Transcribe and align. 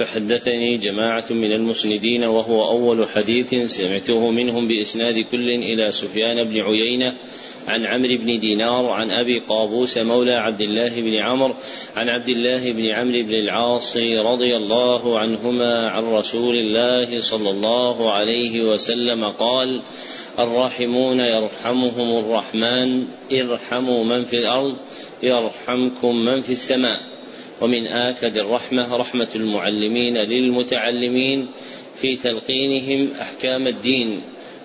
فحدثني 0.00 0.76
جماعة 0.76 1.24
من 1.30 1.52
المسندين 1.52 2.24
وهو 2.24 2.68
أول 2.68 3.08
حديث 3.08 3.54
سمعته 3.72 4.30
منهم 4.30 4.68
بإسناد 4.68 5.18
كل 5.30 5.50
إلى 5.50 5.92
سفيان 5.92 6.44
بن 6.44 6.60
عيينة 6.60 7.14
عن 7.68 7.86
عمرو 7.86 8.16
بن 8.16 8.38
دينار 8.38 8.86
عن 8.86 9.10
أبي 9.10 9.38
قابوس 9.48 9.98
مولى 9.98 10.32
عبد 10.32 10.60
الله 10.60 11.00
بن 11.00 11.14
عمرو 11.14 11.54
عن 11.96 12.08
عبد 12.08 12.28
الله 12.28 12.72
بن 12.72 12.86
عمرو 12.86 13.22
بن 13.22 13.34
العاص 13.34 13.96
رضي 13.96 14.56
الله 14.56 15.18
عنهما 15.18 15.88
عن 15.88 16.04
رسول 16.04 16.56
الله 16.56 17.20
صلى 17.20 17.50
الله 17.50 18.12
عليه 18.12 18.72
وسلم 18.72 19.24
قال 19.24 19.82
الراحمون 20.38 21.20
يرحمهم 21.20 22.18
الرحمن 22.18 23.04
ارحموا 23.32 24.04
من 24.04 24.24
في 24.24 24.36
الأرض 24.36 24.76
يرحمكم 25.22 26.16
من 26.16 26.42
في 26.42 26.52
السماء. 26.52 27.00
ومن 27.60 27.86
آكد 27.86 28.38
الرحمة 28.38 28.96
رحمة 28.96 29.28
المعلمين 29.34 30.16
للمتعلمين 30.18 31.46
في 32.00 32.16
تلقينهم 32.16 33.08
أحكام 33.20 33.66
الدين 33.66 34.20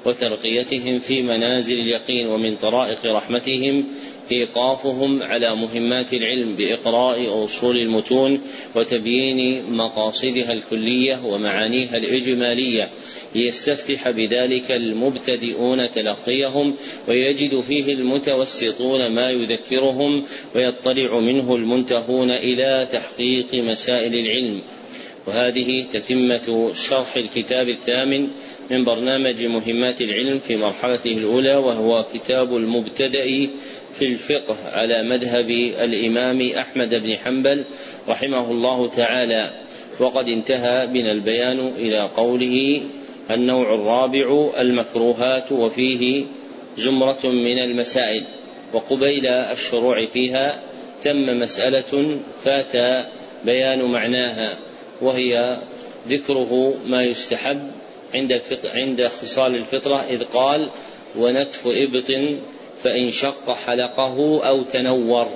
وترقيتهم 0.06 1.00
في 1.00 1.22
منازل 1.22 1.80
اليقين 1.80 2.28
ومن 2.28 2.56
طرائق 2.56 3.06
رحمتهم 3.06 3.86
إيقافهم 4.32 5.24
على 5.24 5.56
مهمات 5.56 6.14
العلم 6.14 6.56
بإقراء 6.56 7.46
أصول 7.46 7.78
المتون 7.78 8.42
وتبيين 8.76 9.64
مقاصدها 9.72 10.54
الكلية 10.54 11.26
ومعانيها 11.26 11.98
الإجمالية 11.98 12.90
ليستفتح 13.36 14.10
بذلك 14.10 14.72
المبتدئون 14.72 15.92
تلقيهم 15.92 16.76
ويجد 17.08 17.62
فيه 17.62 17.94
المتوسطون 17.94 19.12
ما 19.12 19.30
يذكرهم 19.32 20.24
ويطلع 20.56 21.20
منه 21.20 21.56
المنتهون 21.56 22.32
إلى 22.32 22.88
تحقيق 22.92 23.56
مسائل 23.56 24.14
العلم. 24.14 24.62
وهذه 25.28 25.86
تتمة 25.94 26.74
شرح 26.74 27.16
الكتاب 27.16 27.70
الثامن 27.70 28.28
من 28.72 28.84
برنامج 28.84 29.46
مهمات 29.46 30.02
العلم 30.02 30.40
في 30.40 30.58
مرحلته 30.58 31.12
الأولى 31.12 31.56
وهو 31.56 32.06
كتاب 32.14 32.58
المبتدأ 32.58 33.50
في 34.00 34.06
الفقه 34.06 34.56
على 34.72 35.04
مذهب 35.04 35.50
الإمام 35.84 36.52
أحمد 36.52 36.96
بن 36.96 37.16
حنبل 37.18 37.64
رحمه 38.08 38.52
الله 38.52 38.90
تعالى. 38.90 39.54
وقد 40.00 40.28
انتهى 40.28 40.88
بنا 40.88 41.12
البيان 41.12 41.60
إلى 41.68 42.02
قوله 42.02 42.82
النوع 43.32 43.74
الرابع 43.74 44.52
المكروهات 44.60 45.52
وفيه 45.52 46.26
زمرة 46.78 47.26
من 47.26 47.58
المسائل 47.58 48.28
وقبيل 48.74 49.28
الشروع 49.28 50.06
فيها 50.06 50.60
تم 51.04 51.40
مسألة 51.40 52.18
فات 52.44 53.06
بيان 53.46 53.82
معناها 53.92 54.60
وهي 55.02 55.58
ذكره 56.10 56.74
ما 56.86 57.04
يستحب 57.04 57.72
عند 58.16 58.42
عند 58.66 59.08
خصال 59.08 59.56
الفطرة 59.56 59.98
إذ 59.98 60.24
قال 60.24 60.70
ونتف 61.16 61.68
إبط 61.68 62.12
فإن 62.84 63.12
شق 63.12 63.52
حلقه 63.52 64.48
أو 64.48 64.64
تنور. 64.64 65.28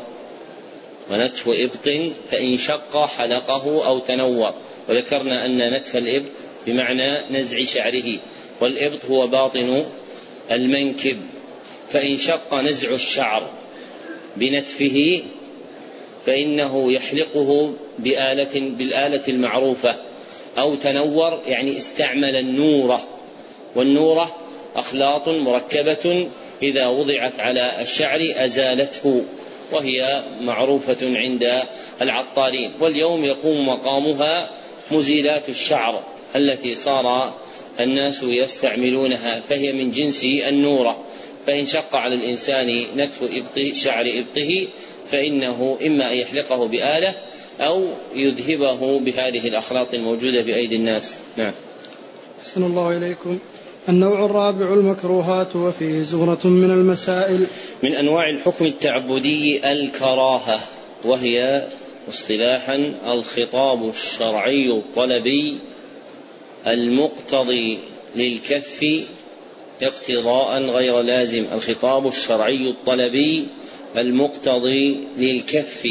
ونتف 1.12 1.48
إبط 1.48 2.14
فإن 2.32 2.58
شق 2.58 3.06
حلقه 3.06 3.88
أو 3.88 4.00
تنور. 4.00 4.54
وذكرنا 4.90 5.46
أن 5.46 5.74
نتف 5.74 5.96
الإبط 5.96 6.49
بمعنى 6.68 7.40
نزع 7.40 7.64
شعره 7.64 8.20
والإبط 8.62 9.06
هو 9.06 9.28
باطن 9.28 9.86
المنكب. 10.52 11.18
فإن 11.90 12.18
شق 12.18 12.56
نزع 12.56 12.92
الشعر 12.92 13.50
بنتفه 14.36 15.24
فإنه 16.26 16.92
يحلقه 16.92 17.74
بآلة 18.00 18.70
بالآلة 18.70 19.22
المعروفة. 19.28 19.98
أو 20.58 20.76
تنور 20.76 21.42
يعني 21.46 21.78
استعمل 21.78 22.36
النورة. 22.36 23.08
والنورة 23.76 24.36
أخلاط 24.76 25.28
مركبة 25.28 26.30
إذا 26.64 26.88
وضعت 26.88 27.40
على 27.40 27.82
الشعر 27.82 28.20
أزالته 28.36 29.26
وهي 29.72 30.24
معروفة 30.42 30.98
عند 31.02 31.64
العطارين. 32.02 32.74
واليوم 32.82 33.24
يقوم 33.26 33.68
مقامها 33.68 34.50
مزيلات 34.92 35.50
الشعر. 35.50 36.04
التي 36.36 36.76
صار 36.76 37.34
الناس 37.80 38.24
يستعملونها 38.24 39.42
فهي 39.42 39.74
من 39.74 39.92
جنس 39.92 40.26
النورة. 40.26 41.04
فإن 41.48 41.66
شق 41.66 41.96
على 41.96 42.16
الإنسان 42.16 42.68
نتف 42.96 43.24
إبطه 43.24 43.74
شعر 43.74 44.06
إبطه 44.06 44.68
فإنه 45.12 45.78
إما 45.86 46.12
أن 46.12 46.18
يحلقه 46.18 46.68
بآلة 46.68 47.16
أو 47.60 47.84
يذهبه 48.16 49.00
بهذه 49.00 49.48
الأخلاط 49.48 49.94
الموجودة 49.94 50.44
في 50.44 50.56
أيدي 50.56 50.76
الناس. 50.76 51.16
نعم. 51.38 51.54
أحسن 52.42 52.64
الله 52.64 52.98
إليكم. 52.98 53.40
النوع 53.90 54.26
الرابع 54.26 54.74
المكروهات 54.74 55.56
وفيه 55.56 56.02
زغرة 56.02 56.48
من 56.48 56.72
المسائل. 56.72 57.48
من 57.84 57.96
أنواع 57.96 58.30
الحكم 58.30 58.66
التعبدي 58.66 59.72
الكراهة 59.72 60.60
وهي 61.06 61.68
اصطلاحا 62.10 62.94
الخطاب 63.08 63.90
الشرعي 63.90 64.72
الطلبي 64.72 65.58
المقتضي 66.68 67.80
للكف 68.16 68.86
اقتضاء 69.82 70.62
غير 70.62 71.02
لازم 71.02 71.46
الخطاب 71.54 72.08
الشرعي 72.08 72.70
الطلبي 72.70 73.46
المقتضي 73.98 74.98
للكف 75.18 75.88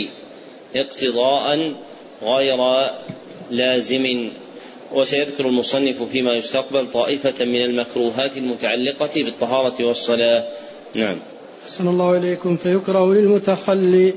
اقتضاء 0.77 1.73
غير 2.23 2.89
لازم. 3.51 4.31
وسيذكر 4.93 5.47
المصنف 5.49 6.03
فيما 6.03 6.33
يستقبل 6.33 6.87
طائفة 6.87 7.45
من 7.45 7.63
المكروهات 7.63 8.37
المتعلقة 8.37 9.11
بالطهارة 9.17 9.85
والصلاة. 9.85 10.45
نعم. 10.95 11.17
أحسن 11.65 11.89
الله 11.89 12.17
إليكم. 12.17 12.57
فيكره 12.57 13.15
للمتخلي 13.15 14.15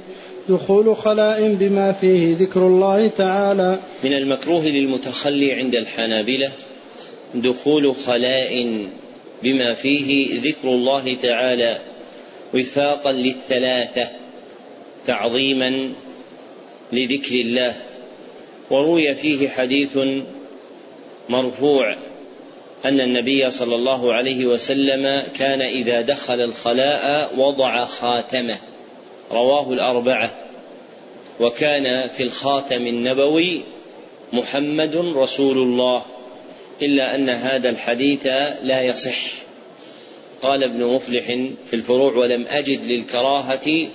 دخول 0.50 0.96
خلاء 0.98 1.54
بما 1.54 1.92
فيه 1.92 2.36
ذكر 2.38 2.60
الله 2.60 3.08
تعالى. 3.08 3.80
من 4.04 4.14
المكروه 4.14 4.66
للمتخلي 4.66 5.54
عند 5.54 5.76
الحنابلة 5.76 6.52
دخول 7.36 7.96
خلاء 7.96 8.78
بما 9.44 9.74
فيه 9.74 10.42
ذكر 10.42 10.68
الله 10.68 11.16
تعالى 11.16 11.78
وفاقا 12.54 13.12
للثلاثة 13.12 14.08
تعظيما 15.08 15.90
لذكر 16.92 17.36
الله. 17.36 17.74
وروي 18.70 19.16
فيه 19.16 19.50
حديث 19.50 19.98
مرفوع 21.30 21.96
أن 22.86 23.02
النبي 23.02 23.50
صلى 23.50 23.76
الله 23.76 24.14
عليه 24.14 24.46
وسلم 24.46 25.24
كان 25.36 25.62
إذا 25.62 26.02
دخل 26.02 26.42
الخلاء 26.42 27.40
وضع 27.40 27.86
خاتمة. 27.86 28.71
رواه 29.34 29.74
الأربعة. 29.74 30.32
وكان 31.40 32.08
في 32.08 32.24
الخاتم 32.24 32.88
النبوي 32.88 33.62
محمد 34.34 34.96
رسول 34.96 35.58
الله 35.58 36.04
إلا 36.82 37.16
أن 37.16 37.30
هذا 37.30 37.70
الحديث 37.70 38.26
لا 38.62 38.82
يصح. 38.82 39.32
قال 40.42 40.64
ابن 40.64 40.84
مفلح 40.84 41.26
في 41.66 41.74
الفروع 41.74 42.18
ولم 42.18 42.46
أجد 42.50 42.86
للكراهة 42.86 43.88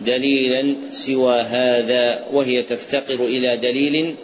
دليلا 0.00 0.74
سوى 0.90 1.40
هذا 1.40 2.24
وهي 2.32 2.62
تفتقر 2.62 3.24
إلى 3.24 3.56
دليل 3.56 4.14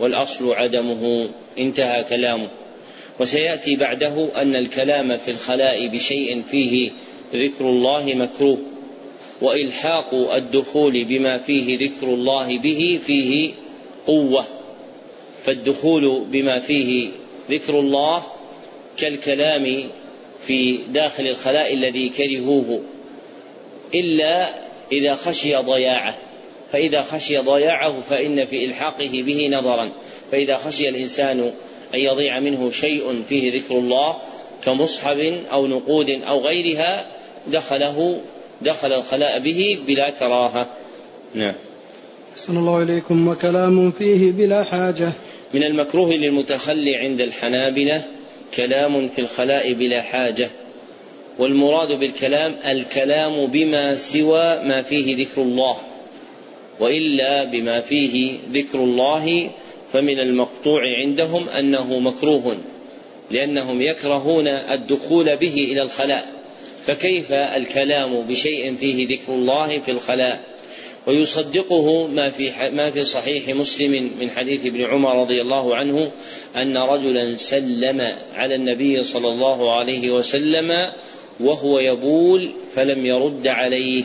والأصل 0.00 0.52
عدمه. 0.52 1.28
انتهى 1.58 2.04
كلامه. 2.04 2.48
وسيأتي 3.20 3.76
بعده 3.76 4.42
أن 4.42 4.56
الكلام 4.56 5.16
في 5.16 5.30
الخلاء 5.30 5.88
بشيء 5.88 6.42
فيه 6.42 6.90
ذكر 7.34 7.64
الله 7.64 8.14
مكروه. 8.14 8.71
وإلحاق 9.42 10.34
الدخول 10.34 11.04
بما 11.04 11.38
فيه 11.38 11.78
ذكر 11.78 12.06
الله 12.06 12.58
به 12.58 13.00
فيه 13.06 13.52
قوة. 14.06 14.46
فالدخول 15.44 16.24
بما 16.30 16.58
فيه 16.58 17.10
ذكر 17.50 17.80
الله 17.80 18.22
كالكلام 18.96 19.90
في 20.46 20.78
داخل 20.88 21.26
الخلاء 21.26 21.74
الذي 21.74 22.08
كرهوه. 22.08 22.82
إلا 23.94 24.54
إذا 24.92 25.14
خشي 25.14 25.56
ضياعه. 25.56 26.18
فإذا 26.72 27.00
خشي 27.00 27.38
ضياعه 27.38 28.00
فإن 28.00 28.44
في 28.44 28.64
إلحاقه 28.64 29.22
به 29.22 29.48
نظرا. 29.48 29.92
فإذا 30.32 30.56
خشي 30.56 30.88
الإنسان 30.88 31.52
أن 31.94 32.00
يضيع 32.00 32.40
منه 32.40 32.70
شيء 32.70 33.22
فيه 33.28 33.54
ذكر 33.54 33.74
الله 33.78 34.16
كمصحف 34.64 35.18
أو 35.52 35.66
نقود 35.66 36.10
أو 36.10 36.40
غيرها 36.40 37.06
دخله 37.46 38.20
دخل 38.62 38.92
الخلاء 38.92 39.38
به 39.38 39.78
بلا 39.86 40.10
كراهة. 40.10 40.66
نعم. 41.34 41.54
أحسن 42.32 42.56
الله 42.56 42.82
إليكم 42.82 43.28
وكلام 43.28 43.90
فيه 43.90 44.32
بلا 44.32 44.64
حاجة. 44.64 45.12
من 45.54 45.64
المكروه 45.64 46.12
للمتخلي 46.12 46.96
عند 46.96 47.20
الحنابلة 47.20 48.04
كلام 48.54 49.08
في 49.08 49.20
الخلاء 49.20 49.72
بلا 49.72 50.02
حاجة. 50.02 50.50
والمراد 51.38 51.98
بالكلام 51.98 52.56
الكلام 52.66 53.46
بما 53.46 53.94
سوى 53.94 54.64
ما 54.64 54.82
فيه 54.82 55.16
ذكر 55.16 55.42
الله. 55.42 55.76
وإلا 56.80 57.44
بما 57.44 57.80
فيه 57.80 58.38
ذكر 58.52 58.78
الله 58.78 59.50
فمن 59.92 60.18
المقطوع 60.18 60.80
عندهم 61.02 61.48
أنه 61.48 61.98
مكروه 61.98 62.56
لأنهم 63.30 63.82
يكرهون 63.82 64.48
الدخول 64.48 65.36
به 65.36 65.54
إلى 65.54 65.82
الخلاء. 65.82 66.41
فكيف 66.86 67.32
الكلام 67.32 68.20
بشيء 68.20 68.74
فيه 68.74 69.08
ذكر 69.08 69.32
الله 69.32 69.78
في 69.78 69.90
الخلاء؟ 69.90 70.44
ويصدقه 71.06 72.06
ما 72.06 72.30
في 72.30 72.70
ما 72.72 72.90
في 72.90 73.04
صحيح 73.04 73.48
مسلم 73.48 74.10
من 74.20 74.30
حديث 74.30 74.66
ابن 74.66 74.82
عمر 74.82 75.20
رضي 75.20 75.40
الله 75.40 75.76
عنه 75.76 76.10
أن 76.56 76.76
رجلا 76.76 77.36
سلم 77.36 78.00
على 78.34 78.54
النبي 78.54 79.02
صلى 79.02 79.28
الله 79.28 79.72
عليه 79.72 80.10
وسلم 80.10 80.92
وهو 81.40 81.78
يبول 81.78 82.54
فلم 82.74 83.06
يرد 83.06 83.46
عليه. 83.46 84.04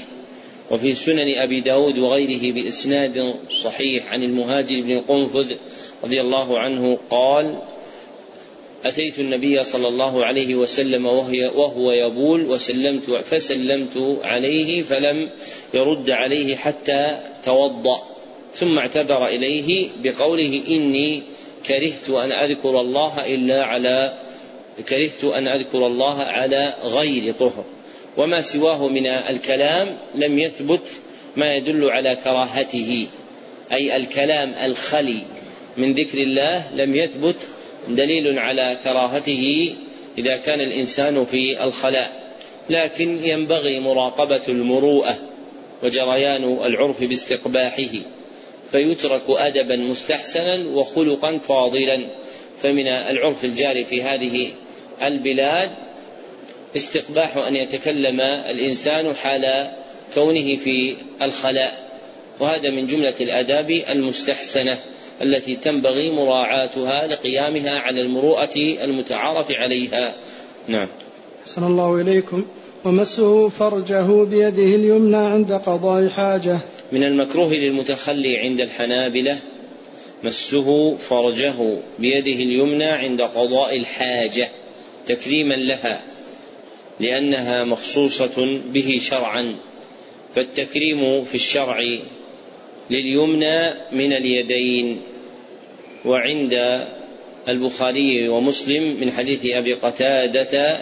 وفي 0.72 0.94
سنن 0.94 1.38
أبي 1.38 1.62
داود 1.62 1.98
وغيره 1.98 2.54
بإسناد 2.54 3.34
صحيح 3.64 4.08
عن 4.08 4.24
المهاجر 4.24 4.82
بن 4.82 5.00
قنفذ 5.00 5.56
رضي 6.04 6.22
الله 6.22 6.60
عنه 6.60 6.98
قال 7.10 7.62
أتيت 8.88 9.20
النبي 9.20 9.64
صلى 9.64 9.88
الله 9.88 10.26
عليه 10.26 10.56
وسلم 10.56 11.06
وهي 11.06 11.46
وهو 11.46 11.92
يبول 11.92 12.46
وسلمت 12.46 13.12
فسلمت 13.12 14.20
عليه 14.24 14.82
فلم 14.82 15.30
يرد 15.74 16.10
عليه 16.10 16.56
حتى 16.56 17.20
توضأ. 17.44 18.02
ثم 18.54 18.78
اعتذر 18.78 19.28
إليه 19.28 19.90
بقوله 20.04 20.64
إني 20.70 21.24
كرهت 21.68 22.10
أن 22.10 22.32
أذكر 22.32 22.82
الله 22.82 23.34
إلا 23.34 23.64
على 23.64 24.14
كرهت 24.90 25.24
أن 25.24 25.48
أذكر 25.48 25.88
الله 25.88 26.18
على 26.22 26.74
غير 26.84 27.34
طهر. 27.34 27.66
وما 28.18 28.42
سواه 28.42 28.88
من 28.88 29.08
الكلام 29.08 29.98
لم 30.16 30.40
يثبت 30.40 30.88
ما 31.36 31.56
يدل 31.56 31.90
على 31.90 32.16
كراهته. 32.24 33.08
أي 33.72 33.96
الكلام 33.96 34.54
الخلي 34.54 35.24
من 35.78 35.94
ذكر 35.94 36.18
الله 36.18 36.74
لم 36.76 36.96
يثبت 36.96 37.36
دليل 37.90 38.40
على 38.40 38.78
كراهته 38.84 39.76
إذا 40.18 40.38
كان 40.38 40.62
الإنسان 40.62 41.26
في 41.26 41.64
الخلاء 41.64 42.34
لكن 42.70 43.24
ينبغي 43.24 43.80
مراقبة 43.80 44.42
المروءة 44.50 45.18
وجريان 45.84 46.44
العرف 46.44 47.04
باستقباحه 47.04 47.94
فيترك 48.72 49.24
أدبا 49.30 49.76
مستحسنا 49.76 50.70
وخلقا 50.70 51.38
فاضلا 51.38 52.10
فمن 52.62 52.88
العرف 52.88 53.46
الجاري 53.46 53.84
في 53.84 54.04
هذه 54.04 54.54
البلاد 55.02 55.72
استقباح 56.76 57.38
أن 57.38 57.56
يتكلم 57.56 58.22
الإنسان 58.22 59.16
حال 59.16 59.74
كونه 60.14 60.56
في 60.56 60.98
الخلاء 61.22 61.88
وهذا 62.40 62.70
من 62.70 62.86
جملة 62.86 63.14
الآداب 63.22 63.72
المستحسنة. 63.72 64.78
التي 65.22 65.56
تنبغي 65.56 66.12
مراعاتها 66.12 67.08
لقيامها 67.08 67.80
على 67.80 68.02
المروءة 68.02 68.56
المتعارف 68.56 69.52
عليها. 69.52 70.16
نعم. 70.68 70.88
أحسن 71.44 71.64
الله 71.64 72.02
إليكم. 72.02 72.46
ومسه 72.86 73.50
فرجه 73.50 74.24
بيده 74.24 74.76
اليمنى 74.76 75.18
عند 75.18 75.52
قضاء 75.52 76.10
حاجة. 76.10 76.60
من 76.92 77.04
المكروه 77.04 77.54
للمتخلي 77.54 78.38
عند 78.38 78.62
الحنابلة 78.62 79.40
مسه 80.24 80.98
فرجه 80.98 81.78
بيده 82.00 82.32
اليمنى 82.32 82.86
عند 82.86 83.22
قضاء 83.22 83.76
الحاجة 83.76 84.50
تكريما 85.08 85.54
لها 85.54 86.02
لأنها 87.00 87.64
مخصوصة 87.64 88.62
به 88.74 89.00
شرعا 89.02 89.56
فالتكريم 90.36 91.26
في 91.26 91.36
الشرع 91.36 91.80
لليمنى 92.90 93.70
من 93.92 94.14
اليدين 94.14 95.02
وعند 96.06 96.84
البخاري 97.48 98.30
ومسلم 98.30 99.00
من 99.00 99.12
حديث 99.12 99.46
أبي 99.46 99.74
قتادة 99.74 100.80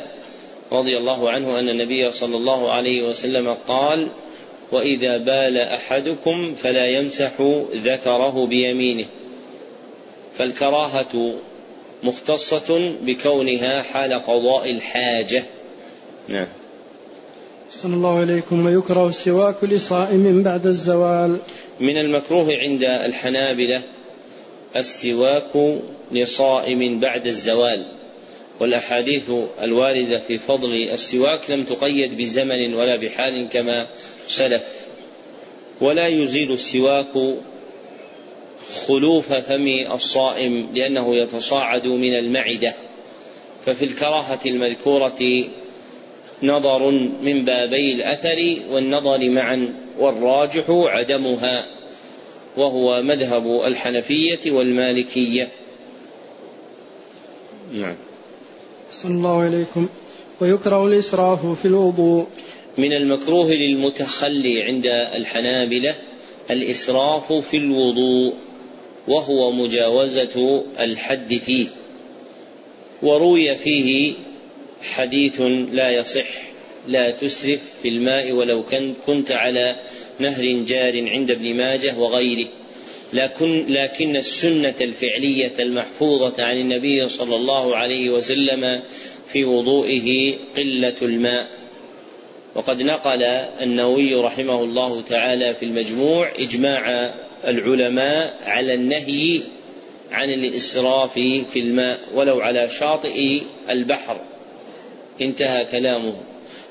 رضي 0.71 0.97
الله 0.97 1.29
عنه 1.29 1.59
أن 1.59 1.69
النبي 1.69 2.11
صلى 2.11 2.37
الله 2.37 2.71
عليه 2.71 3.03
وسلم 3.03 3.57
قال 3.67 4.07
وإذا 4.71 5.17
بال 5.17 5.57
أحدكم 5.57 6.55
فلا 6.55 6.87
يمسح 6.87 7.31
ذكره 7.75 8.45
بيمينه 8.47 9.05
فالكراهة 10.33 11.33
مختصة 12.03 12.91
بكونها 13.01 13.81
حال 13.81 14.13
قضاء 14.13 14.71
الحاجة. 14.71 15.43
نعم. 16.27 16.47
صلى 17.81 17.93
الله 17.93 18.23
إليكم 18.23 18.65
ويكره 18.65 19.07
السواك 19.07 19.63
لصائم 19.63 20.43
بعد 20.43 20.65
الزوال. 20.65 21.37
من 21.79 21.97
المكروه 21.97 22.55
عند 22.55 22.83
الحنابلة 22.83 23.81
السواك 24.75 25.79
لصائم 26.11 26.99
بعد 26.99 27.27
الزوال. 27.27 27.85
والأحاديث 28.59 29.31
الواردة 29.61 30.19
في 30.19 30.37
فضل 30.37 30.73
السواك 30.73 31.49
لم 31.49 31.63
تقيد 31.63 32.17
بزمن 32.17 32.73
ولا 32.73 32.95
بحال 32.95 33.49
كما 33.49 33.87
سلف. 34.27 34.63
ولا 35.81 36.07
يزيل 36.07 36.51
السواك 36.51 37.35
خلوف 38.87 39.33
فم 39.33 39.67
الصائم 39.93 40.67
لأنه 40.73 41.15
يتصاعد 41.15 41.87
من 41.87 42.13
المعدة. 42.13 42.73
ففي 43.65 43.85
الكراهة 43.85 44.39
المذكورة 44.45 45.45
نظر 46.45 46.91
من 47.21 47.45
بابي 47.45 47.93
الأثر 47.93 48.55
والنظر 48.71 49.29
معا 49.29 49.73
والراجح 49.99 50.65
عدمها 50.69 51.65
وهو 52.57 53.01
مذهب 53.01 53.61
الحنفية 53.65 54.51
والمالكية. 54.51 55.47
نعم. 57.73 57.95
صلى 58.91 59.11
الله 59.11 59.47
إليكم. 59.47 59.87
ويكره 60.41 60.87
الإسراف 60.87 61.45
في 61.45 61.65
الوضوء. 61.65 62.27
من 62.77 62.93
المكروه 62.93 63.51
للمتخلي 63.51 64.63
عند 64.63 64.85
الحنابلة 65.15 65.95
الإسراف 66.51 67.33
في 67.33 67.57
الوضوء 67.57 68.33
وهو 69.07 69.51
مجاوزة 69.51 70.63
الحد 70.79 71.33
فيه. 71.33 71.67
وروي 73.03 73.55
فيه 73.55 74.13
حديث 74.83 75.41
لا 75.71 75.89
يصح. 75.89 76.44
لا 76.87 77.11
تسرف 77.11 77.61
في 77.81 77.87
الماء 77.89 78.31
ولو 78.31 78.63
كنت 79.05 79.31
على 79.31 79.75
نهر 80.19 80.45
جار 80.45 81.09
عند 81.09 81.31
ابن 81.31 81.53
ماجه 81.55 81.97
وغيره. 81.97 82.47
لكن, 83.13 83.65
لكن 83.69 84.15
السنة 84.15 84.73
الفعلية 84.81 85.53
المحفوظة 85.59 86.43
عن 86.43 86.57
النبي 86.57 87.09
صلى 87.09 87.35
الله 87.35 87.75
عليه 87.75 88.09
وسلم 88.09 88.81
في 89.27 89.45
وضوئه 89.45 90.35
قلة 90.57 90.95
الماء. 91.01 91.47
وقد 92.55 92.81
نقل 92.81 93.23
النووي 93.61 94.15
رحمه 94.15 94.63
الله 94.63 95.01
تعالى 95.01 95.53
في 95.53 95.65
المجموع 95.65 96.31
إجماع 96.39 97.13
العلماء 97.47 98.37
على 98.45 98.73
النهي 98.73 99.41
عن 100.11 100.29
الإسراف 100.29 101.13
في 101.53 101.59
الماء 101.59 101.99
ولو 102.13 102.39
على 102.39 102.69
شاطئ 102.69 103.41
البحر. 103.69 104.21
انتهى 105.21 105.65
كلامه. 105.65 106.15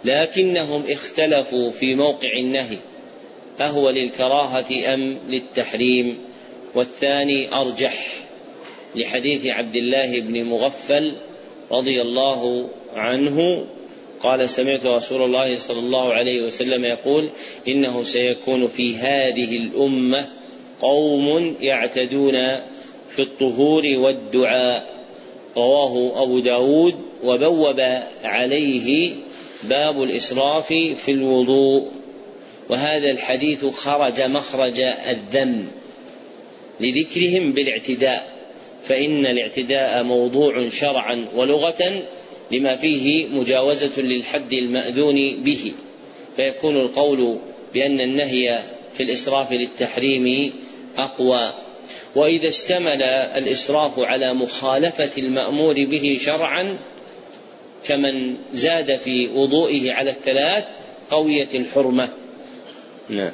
لكنهم 0.04 0.82
اختلفوا 0.88 1.70
في 1.70 1.94
موقع 1.94 2.38
النهي 2.38 2.78
أهو 3.61 3.90
للكراهة 3.90 4.94
أم 4.94 5.18
للتحريم؟ 5.28 6.18
والثاني 6.75 7.54
أرجح 7.54 8.25
لحديث 8.94 9.46
عبد 9.46 9.76
الله 9.76 10.20
بن 10.20 10.44
مغفل 10.44 11.16
رضي 11.73 12.02
الله 12.02 12.68
عنه 12.96 13.66
قال 14.20 14.50
سمعت 14.50 14.87
رسول 14.87 15.23
الله 15.23 15.58
صلى 15.58 15.78
الله 15.78 16.12
عليه 16.12 16.42
وسلم 16.42 16.84
يقول 16.84 17.30
إنه 17.68 18.02
سيكون 18.02 18.68
في 18.68 18.96
هذه 18.96 19.56
الأمة 19.56 20.28
قوم 20.80 21.56
يعتدون 21.61 22.32
في 23.11 23.23
الطهور 23.23 23.82
والدعاء 23.87 24.94
رواه 25.56 26.23
أبو 26.23 26.38
داود 26.38 26.94
وبوب 27.25 27.80
عليه 28.25 29.14
باب 29.68 30.02
الإسراف 30.02 30.66
في 30.73 31.09
الوضوء. 31.09 31.88
وهذا 32.68 33.11
الحديث 33.11 33.66
خرج 33.66 34.21
مخرج 34.21 34.80
الذم 34.80 35.66
لذكرهم 36.80 37.52
بالاعتداء 37.52 38.35
فإن 38.83 39.26
الاعتداء 39.26 40.04
موضوع 40.04 40.68
شرعا 40.68 41.28
ولغة 41.35 42.02
لما 42.52 42.76
فيه 42.76 43.26
مجاوزة 43.26 44.02
للحد 44.02 44.52
المأذون 44.52 45.42
به. 45.42 45.73
فيكون 46.37 46.76
القول 46.76 47.38
بأن 47.75 48.00
النهي 48.00 48.62
في 48.94 49.02
الإسراف 49.02 49.52
للتحريم 49.52 50.52
أقوى. 50.97 51.52
وإذا 52.16 52.49
اشتمل 52.49 53.02
الإسراف 53.02 53.99
على 53.99 54.35
مخالفة 54.35 55.11
المأمور 55.18 55.85
به 55.85 56.18
شرعا 56.21 56.78
كمن 57.84 58.36
زاد 58.52 58.96
في 58.96 59.28
وضوئه 59.28 59.92
على 59.92 60.10
الثلاث 60.10 60.64
قويت 61.10 61.54
الحرمة. 61.54 62.08
نعم. 63.08 63.32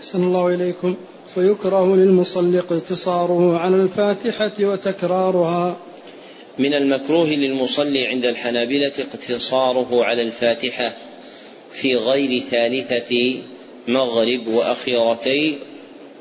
أحسن 0.00 0.22
الله 0.22 0.54
إليكم. 0.54 0.96
ويكره 1.36 1.96
للمصلي 1.96 2.58
اقتصاره 2.58 3.58
على 3.58 3.76
الفاتحة 3.76 4.52
وتكرارها. 4.60 5.76
من 6.58 6.74
المكروه 6.74 7.28
للمصلي 7.28 8.06
عند 8.06 8.24
الحنابلة 8.24 8.92
اقتصاره 8.98 10.04
على 10.04 10.22
الفاتحة 10.22 10.96
في 11.72 11.96
غير 11.96 12.40
ثالثة 12.40 13.42
مغرب 13.88 14.46
وأخيرتي 14.46 15.58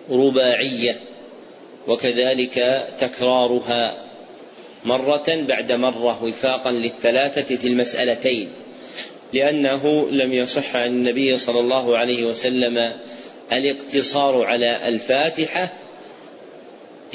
رباعية 0.10 1.00
وكذلك 1.88 2.86
تكرارها. 3.00 3.98
مرة 4.86 5.26
بعد 5.28 5.72
مرة 5.72 6.24
وفاقا 6.24 6.72
للثلاثة 6.72 7.56
في 7.56 7.68
المسألتين 7.68 8.50
لأنه 9.34 10.10
لم 10.10 10.34
يصح 10.34 10.76
عن 10.76 10.88
النبي 10.88 11.38
صلى 11.38 11.60
الله 11.60 11.98
عليه 11.98 12.26
وسلم 12.26 12.94
الاقتصار 13.52 14.46
على 14.46 14.88
الفاتحة 14.88 15.70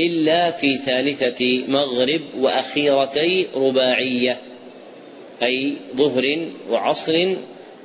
إلا 0.00 0.50
في 0.50 0.78
ثالثة 0.78 1.64
مغرب 1.68 2.20
وأخيرتي 2.38 3.46
رباعية 3.54 4.36
أي 5.42 5.76
ظهر 5.96 6.48
وعصر 6.70 7.36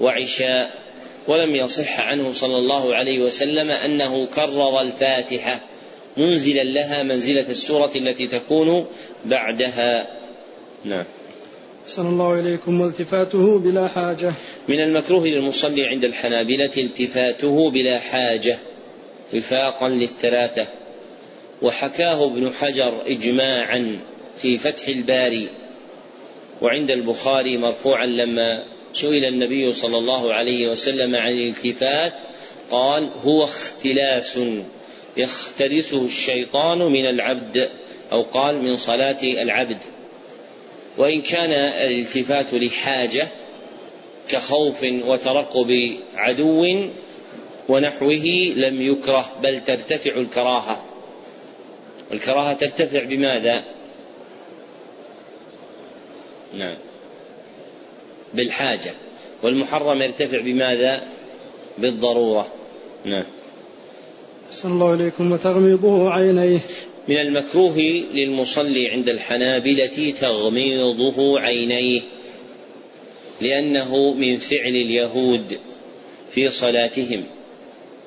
وعشاء 0.01 0.83
ولم 1.27 1.55
يصح 1.55 1.99
عنه 1.99 2.31
صلى 2.31 2.57
الله 2.57 2.95
عليه 2.95 3.19
وسلم 3.19 3.71
أنه 3.71 4.25
كرر 4.25 4.81
الفاتحة. 4.81 5.59
منزلا 6.17 6.63
لها 6.63 7.03
منزلة 7.03 7.49
السورة 7.49 7.91
التي 7.95 8.27
تكون 8.27 8.85
بعدها. 9.25 10.07
نعم. 10.85 11.03
أحسن 11.83 12.05
الله 12.05 12.39
إليكم 12.39 12.81
والتفاته 12.81 13.59
بلا 13.59 13.87
حاجة. 13.87 14.33
من 14.67 14.79
المكروه 14.79 15.27
للمصلي 15.27 15.85
عند 15.85 16.05
الحنابلة 16.05 16.71
التفاته 16.77 17.71
بلا 17.71 17.99
حاجة 17.99 18.57
وفاقا 19.33 19.89
للثلاثة. 19.89 20.67
وحكاه 21.61 22.25
ابن 22.25 22.51
حجر 22.51 22.93
إجماعا 23.05 23.99
في 24.37 24.57
فتح 24.57 24.87
الباري. 24.87 25.49
وعند 26.61 26.89
البخاري 26.89 27.57
مرفوعا 27.57 28.05
لما 28.05 28.63
سئل 28.93 29.25
النبي 29.25 29.71
صلى 29.73 29.97
الله 29.97 30.33
عليه 30.33 30.71
وسلم 30.71 31.15
عن 31.15 31.31
الالتفات 31.31 32.13
قال 32.71 33.11
هو 33.23 33.43
اختلاس 33.43 34.39
يختلسه 35.17 36.05
الشيطان 36.05 36.77
من 36.77 37.05
العبد 37.05 37.69
أو 38.11 38.21
قال 38.21 38.63
من 38.63 38.77
صلاة 38.77 39.23
العبد. 39.23 39.77
وإن 40.97 41.21
كان 41.21 41.51
الالتفات 41.51 42.53
لحاجة 42.53 43.27
كخوف 44.29 44.83
وترقب 44.83 45.97
عدو 46.15 46.87
ونحوه 47.69 48.53
لم 48.55 48.81
يكره 48.81 49.31
بل 49.43 49.63
ترتفع 49.65 50.11
الكراهة. 50.11 50.83
الكراهة 52.11 52.53
ترتفع 52.53 53.03
بماذا؟ 53.03 53.63
نعم. 56.53 56.75
بالحاجة. 58.33 58.93
والمحرم 59.43 60.01
يرتفع 60.01 60.39
بماذا؟ 60.39 61.07
بالضرورة. 61.77 62.47
نعم. 63.05 63.25
أحسن 64.53 64.71
الله 64.71 64.93
إليكم 64.93 65.31
وتغميضه 65.31 66.09
عينيه. 66.09 66.59
من 67.07 67.17
المكروه 67.17 67.77
للمصلي 68.13 68.87
عند 68.87 69.09
الحنابلة 69.09 70.13
تغميضه 70.21 71.39
عينيه 71.39 72.01
لأنه 73.41 74.13
من 74.13 74.37
فعل 74.37 74.75
اليهود 74.75 75.59
في 76.33 76.49
صلاتهم 76.49 77.23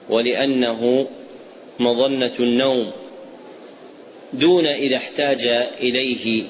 ولأنه 0.08 1.08
مظنة 1.78 2.32
النوم 2.40 2.92
دون 4.32 4.66
إذا 4.66 4.96
احتاج 4.96 5.46
إليه 5.80 6.44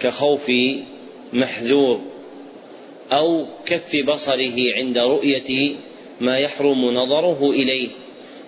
كخوف 0.00 0.50
محذور 1.32 2.00
أو 3.12 3.46
كف 3.66 3.96
بصره 4.06 4.74
عند 4.74 4.98
رؤية 4.98 5.74
ما 6.20 6.38
يحرم 6.38 6.84
نظره 6.84 7.50
إليه. 7.50 7.88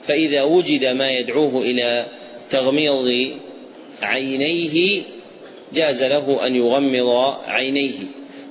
فإذا 0.07 0.43
وجد 0.43 0.85
ما 0.85 1.11
يدعوه 1.11 1.63
إلى 1.63 2.07
تغميض 2.51 3.31
عينيه 4.03 5.03
جاز 5.75 6.05
له 6.05 6.47
أن 6.47 6.55
يغمض 6.55 7.35
عينيه. 7.47 7.99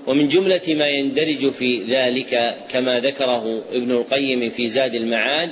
ومن 0.08 0.28
جملة 0.28 0.62
ما 0.68 0.88
يندرج 0.88 1.52
في 1.52 1.84
ذلك 1.84 2.56
كما 2.72 3.00
ذكره 3.00 3.64
ابن 3.74 3.92
القيم 3.92 4.50
في 4.50 4.68
زاد 4.68 4.96
المعاد 4.96 5.50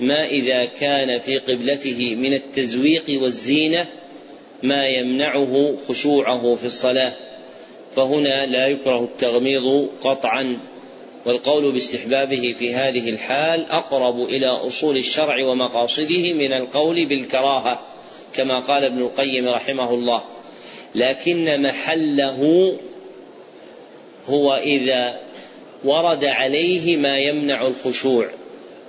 ما 0.00 0.26
إذا 0.26 0.64
كان 0.64 1.18
في 1.18 1.38
قبلته 1.38 2.14
من 2.14 2.34
التزويق 2.34 3.22
والزينة 3.22 3.86
ما 4.62 4.86
يمنعه 4.86 5.76
خشوعه 5.88 6.56
في 6.56 6.64
الصلاة. 6.66 7.12
فهنا 7.96 8.46
لا 8.46 8.68
يكره 8.68 9.04
التغميض 9.04 9.88
قطعا. 10.02 10.58
والقول 11.26 11.72
باستحبابه 11.72 12.54
في 12.58 12.74
هذه 12.74 13.10
الحال 13.10 13.66
أقرب 13.70 14.22
إلى 14.22 14.46
أصول 14.46 14.96
الشرع 14.96 15.44
ومقاصده 15.46 16.32
من 16.32 16.52
القول 16.52 17.06
بالكراهة 17.06 17.80
كما 18.34 18.60
قال 18.60 18.84
ابن 18.84 18.98
القيم 18.98 19.48
رحمه 19.48 19.94
الله. 19.94 20.22
لكن 20.94 21.62
محله 21.62 22.72
هو 24.28 24.54
إذا 24.54 25.20
ورد 25.84 26.24
عليه 26.24 26.96
ما 26.96 27.18
يمنع 27.18 27.66
الخشوع 27.66 28.28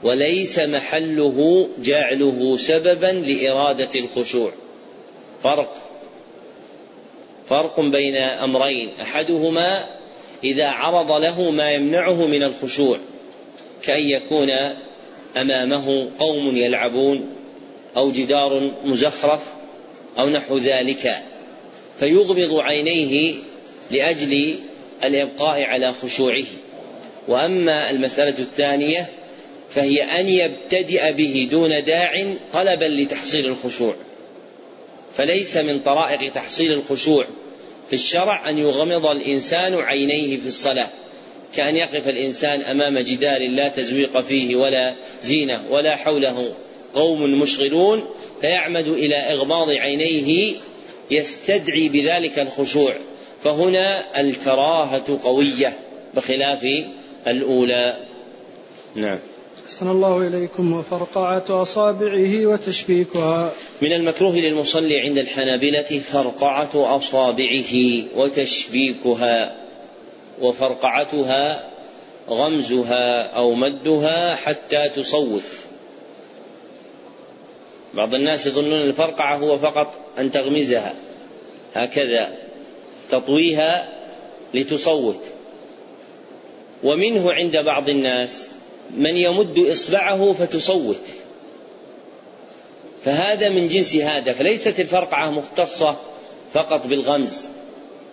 وليس 0.04 0.60
محله 0.60 1.68
جعله 1.80 2.58
سببا 2.58 3.06
لإرادة 3.06 4.00
الخشوع. 4.00 4.52
فرق 5.44 5.76
فرق 7.50 7.80
بين 7.80 8.16
أمرين 8.16 8.90
أحدهما 9.02 9.86
إذا 10.46 10.68
عرض 10.68 11.12
له 11.12 11.52
ما 11.52 11.72
يمنعه 11.72 12.28
من 12.28 12.44
الخشوع 12.44 13.00
كأن 13.84 14.04
يكون 14.10 14.50
أمامه 15.38 16.08
قوم 16.20 16.56
يلعبون 16.56 17.36
أو 17.98 18.12
جدار 18.12 18.72
مزخرف 18.84 19.42
أو 20.20 20.30
نحو 20.30 20.58
ذلك 20.58 21.24
فيغمض 22.00 22.60
عينيه 22.60 23.34
لأجل 23.92 24.56
الإبقاء 25.04 25.62
على 25.62 25.94
خشوعه. 25.94 26.44
وأما 27.28 27.90
المسألة 27.90 28.40
الثانية 28.40 29.10
فهي 29.70 30.04
أن 30.04 30.30
يبتدئ 30.30 31.14
به 31.14 31.48
دون 31.52 31.84
داع 31.84 32.36
طلبا 32.54 32.86
لتحصيل 32.86 33.46
الخشوع 33.46 33.96
فليس 35.14 35.58
من 35.58 35.80
طرائق 35.80 36.34
تحصيل 36.34 36.72
الخشوع. 36.72 37.26
في 37.88 37.94
الشرع 37.94 38.50
أن 38.50 38.58
يغمض 38.58 39.06
الإنسان 39.06 39.76
عينيه 39.76 40.38
في 40.38 40.48
الصلاة 40.48 40.90
كأن 41.56 41.76
يقف 41.76 42.08
الإنسان 42.08 42.62
أمام 42.62 43.00
جدار 43.00 43.48
لا 43.50 43.68
تزويق 43.68 44.22
فيه 44.22 44.56
ولا 44.56 44.96
زينة 45.24 45.64
ولا 45.70 45.96
حوله 45.96 46.54
قوم 46.94 47.42
مشغلون 47.42 48.06
فيعمد 48.42 48.88
إلى 48.88 49.16
إغماض 49.16 49.70
عينيه 49.70 50.54
يستدعي 51.12 51.90
بذلك 51.90 52.40
الخشوع. 52.40 52.94
فهنا 53.44 54.04
الكراهة 54.22 55.20
قوية 55.24 55.78
بخلاف 56.16 56.66
الأولى. 57.28 57.98
نعم. 58.96 59.20
أحسن 59.66 59.90
الله 59.90 60.28
إليكم 60.28 60.74
وفرقعة 60.74 61.44
أصابعه 61.50 62.46
وتشبيكها. 62.46 63.52
من 63.82 63.94
المكروه 63.94 64.36
للمصلي 64.36 65.00
عند 65.00 65.18
الحنابلة 65.18 66.02
فرقعة 66.12 66.98
أصابعه 66.98 67.74
وتشبيكها 68.16 69.56
وفرقعتها 70.42 71.70
غمزها 72.30 73.24
أو 73.24 73.54
مدها 73.54 74.36
حتى 74.36 74.90
تصوت. 74.90 75.44
بعض 77.94 78.16
الناس 78.16 78.48
يظنون 78.48 78.82
الفرقعة 78.82 79.38
هو 79.38 79.58
فقط 79.58 79.94
أن 80.20 80.32
تغمزها 80.32 80.94
هكذا 81.74 82.34
تطويها 83.12 83.90
لتصوت. 84.54 85.22
ومنه 86.84 87.32
عند 87.32 87.58
بعض 87.58 87.90
الناس 87.90 88.50
من 88.98 89.18
يمد 89.18 89.60
إصبعه 89.60 90.34
فتصوت. 90.34 91.02
فهذا 93.06 93.50
من 93.50 93.68
جنس 93.68 93.96
هذا 93.96 94.34
فليست 94.34 94.80
الفرقعة 94.80 95.32
مختصة 95.32 95.98
فقط 96.54 96.88
بالغمز 96.88 97.48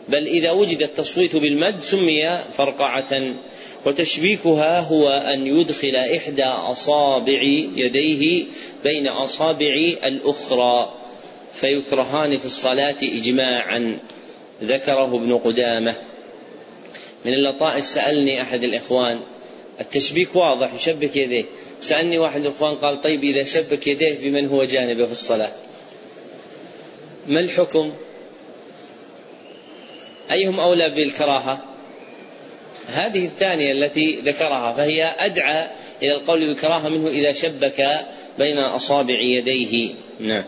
بل 0.08 0.26
إذا 0.26 0.50
وجد 0.50 0.82
التصويت 0.82 1.36
بالمد 1.36 1.82
سمي 1.82 2.38
فرقعة 2.56 3.34
وتشبيكها 3.86 4.80
هو 4.80 5.08
أن 5.08 5.46
يدخل 5.46 5.96
إحدى 5.96 6.44
أصابع 6.44 7.42
يديه 7.76 8.44
بين 8.84 9.08
أصابع 9.08 9.74
الأخرى 10.04 10.92
فيكرهان 11.54 12.38
في 12.38 12.44
الصلاة 12.44 12.96
إجماعا 13.02 13.98
ذكره 14.62 15.16
ابن 15.16 15.38
قدامة. 15.38 15.94
من 17.24 17.32
اللطائف 17.34 17.86
سألني 17.86 18.42
أحد 18.42 18.62
الإخوان 18.62 19.20
التشبيك 19.80 20.36
واضح 20.36 20.74
يشبك 20.74 21.16
يديه. 21.16 21.44
سألني 21.80 22.18
واحد 22.18 22.46
الإخوان 22.46 22.74
قال 22.74 23.00
طيب 23.00 23.24
إذا 23.24 23.44
شبك 23.44 23.86
يديه 23.86 24.18
بمن 24.18 24.48
هو 24.48 24.64
جانبه 24.64 25.06
في 25.06 25.12
الصلاة؟ 25.12 25.52
ما 27.28 27.40
الحكم؟ 27.40 27.92
أيهم 30.30 30.60
أولى 30.60 30.90
بالكراهة؟ 30.90 31.60
هذه 32.86 33.24
الثانية 33.24 33.72
التي 33.72 34.20
ذكرها 34.24 34.72
فهي 34.72 35.14
أدعى 35.18 35.66
إلى 36.02 36.14
القول 36.14 36.46
بالكراهة 36.46 36.88
منه 36.88 37.08
إذا 37.08 37.32
شبك 37.32 38.06
بين 38.38 38.58
أصابع 38.58 39.20
يديه. 39.20 39.94
نعم. 40.20 40.44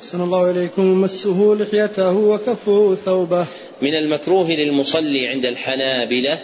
أحسن 0.00 0.20
الله 0.20 0.50
إليكم 0.50 1.00
مسه 1.00 1.56
لحيته 1.60 2.16
وكفه 2.16 2.94
ثوبه. 3.04 3.46
من 3.82 3.94
المكروه 3.94 4.50
للمصلي 4.50 5.28
عند 5.28 5.46
الحنابلة. 5.46 6.38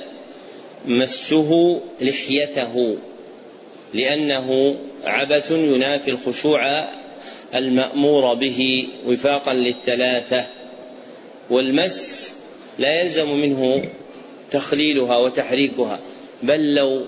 مسه 0.86 1.80
لحيته 2.00 2.96
لأنه 3.94 4.76
عبث 5.04 5.50
ينافي 5.50 6.10
الخشوع 6.10 6.84
المأمور 7.54 8.34
به 8.34 8.88
وفاقا 9.06 9.54
للثلاثة 9.54 10.46
والمس 11.50 12.32
لا 12.78 13.00
يلزم 13.00 13.30
منه 13.30 13.84
تخليلها 14.50 15.16
وتحريكها 15.16 16.00
بل 16.42 16.74
لو 16.74 17.06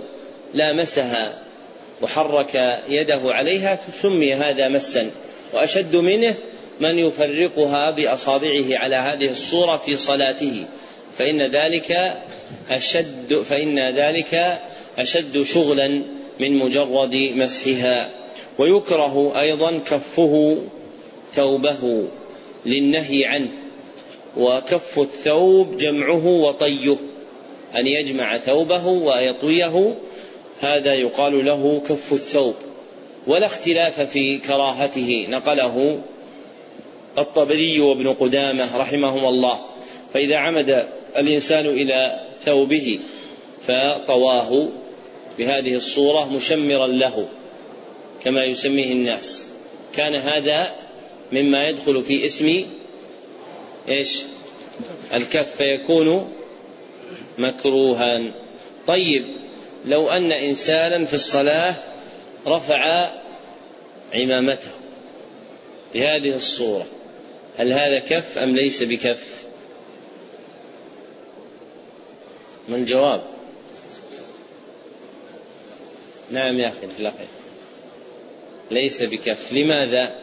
لامسها 0.54 1.38
وحرك 2.02 2.82
يده 2.88 3.20
عليها 3.24 3.80
سمي 4.02 4.34
هذا 4.34 4.68
مسا 4.68 5.10
وأشد 5.52 5.96
منه 5.96 6.34
من 6.80 6.98
يفرقها 6.98 7.90
بأصابعه 7.90 8.64
على 8.70 8.96
هذه 8.96 9.30
الصورة 9.30 9.76
في 9.76 9.96
صلاته 9.96 10.66
فإن 11.18 11.42
ذلك 11.42 12.16
أشد 12.70 13.40
فإن 13.42 13.78
ذلك 13.78 14.60
أشد 14.98 15.42
شغلا 15.42 16.02
من 16.40 16.56
مجرد 16.56 17.14
مسحها. 17.14 18.10
ويكره 18.58 19.40
أيضا 19.40 19.78
كفه 19.86 20.56
ثوبه 21.34 22.08
للنهي 22.66 23.24
عنه 23.24 23.48
وكف 24.36 24.98
الثوب 24.98 25.76
جمعه 25.76 26.26
وطيه 26.26 26.96
أن 27.76 27.86
يجمع 27.86 28.38
ثوبه 28.38 28.86
ويطويه 28.86 29.94
هذا 30.60 30.94
يقال 30.94 31.44
له 31.44 31.82
كف 31.88 32.12
الثوب. 32.12 32.54
ولا 33.26 33.46
اختلاف 33.46 34.00
في 34.00 34.38
كراهته 34.38 35.26
نقله 35.28 35.98
الطبري 37.18 37.80
وابن 37.80 38.12
قدامة 38.12 38.76
رحمهما 38.76 39.28
الله. 39.28 39.60
فإذا 40.16 40.36
عمد 40.36 40.86
الإنسان 41.16 41.66
إلى 41.66 42.20
ثوبه 42.44 43.00
فطواه 43.66 44.68
بهذه 45.38 45.74
الصورة 45.76 46.32
مشمرا 46.32 46.86
له 46.86 47.28
كما 48.24 48.44
يسميه 48.44 48.92
الناس. 48.92 49.46
كان 49.94 50.14
هذا 50.14 50.74
مما 51.32 51.68
يدخل 51.68 52.02
في 52.02 52.26
اسم 52.26 52.64
إيش؟ 53.88 54.22
الكف 55.14 55.56
فيكون 55.56 56.32
مكروها. 57.38 58.22
طيب 58.86 59.24
لو 59.84 60.08
أن 60.08 60.32
انسانا 60.32 61.04
في 61.04 61.14
الصلاة 61.14 61.74
رفع 62.46 63.10
عمامته 64.14 64.70
بهذه 65.94 66.36
الصورة 66.36 66.86
هل 67.58 67.72
هذا 67.72 67.98
كف 67.98 68.38
أم 68.38 68.56
ليس 68.56 68.82
بكف؟ 68.82 69.35
ما 72.68 72.76
الجواب 72.76 73.22
نعم 76.30 76.58
يا 76.58 76.68
أخي 76.68 76.86
في 76.96 77.02
ليس 78.70 79.02
بكف 79.02 79.52
لماذا؟ 79.52 80.18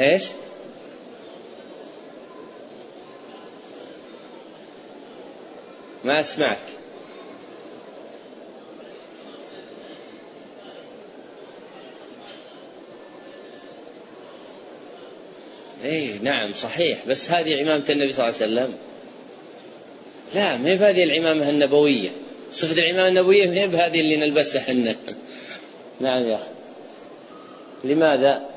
إيش؟ 0.00 0.28
ما 6.04 6.20
أسمعك. 6.20 6.58
اي 15.84 16.18
نعم 16.18 16.52
صحيح. 16.52 17.06
بس 17.06 17.30
هذه 17.30 17.60
عمامة 17.60 17.84
النبي 17.90 18.12
صلى 18.12 18.28
الله 18.28 18.42
عليه 18.42 18.52
وسلم. 18.52 18.89
لا 20.34 20.56
ما 20.56 20.68
هي 20.68 20.76
بهذه 20.76 21.04
العمامة 21.04 21.50
النبوية. 21.50 22.10
صفة 22.52 22.72
العمامة 22.72 23.08
النبوية 23.08 23.46
ما 23.46 23.54
هي 23.54 23.68
بهذه 23.68 24.00
اللي 24.00 24.16
نلبسها 24.16 24.62
إحنا. 24.62 24.96
نعم 26.00 26.22
يا 26.22 26.34
أخي. 26.34 26.44
لماذا؟ 27.84 28.50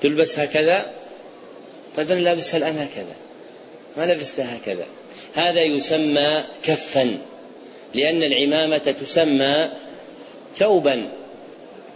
تلبس 0.00 0.38
هكذا؟ 0.38 0.92
طيب 1.96 2.10
أنا 2.10 2.20
لابسها 2.20 2.58
الآن 2.58 2.78
هكذا. 2.78 3.16
ما 3.96 4.12
لبستها 4.12 4.56
هكذا. 4.56 4.86
هذا 5.34 5.62
يسمى 5.62 6.44
كفا 6.62 7.18
لأن 7.94 8.22
العمامة 8.22 8.78
تسمى 8.78 9.72
ثوبا. 10.56 11.08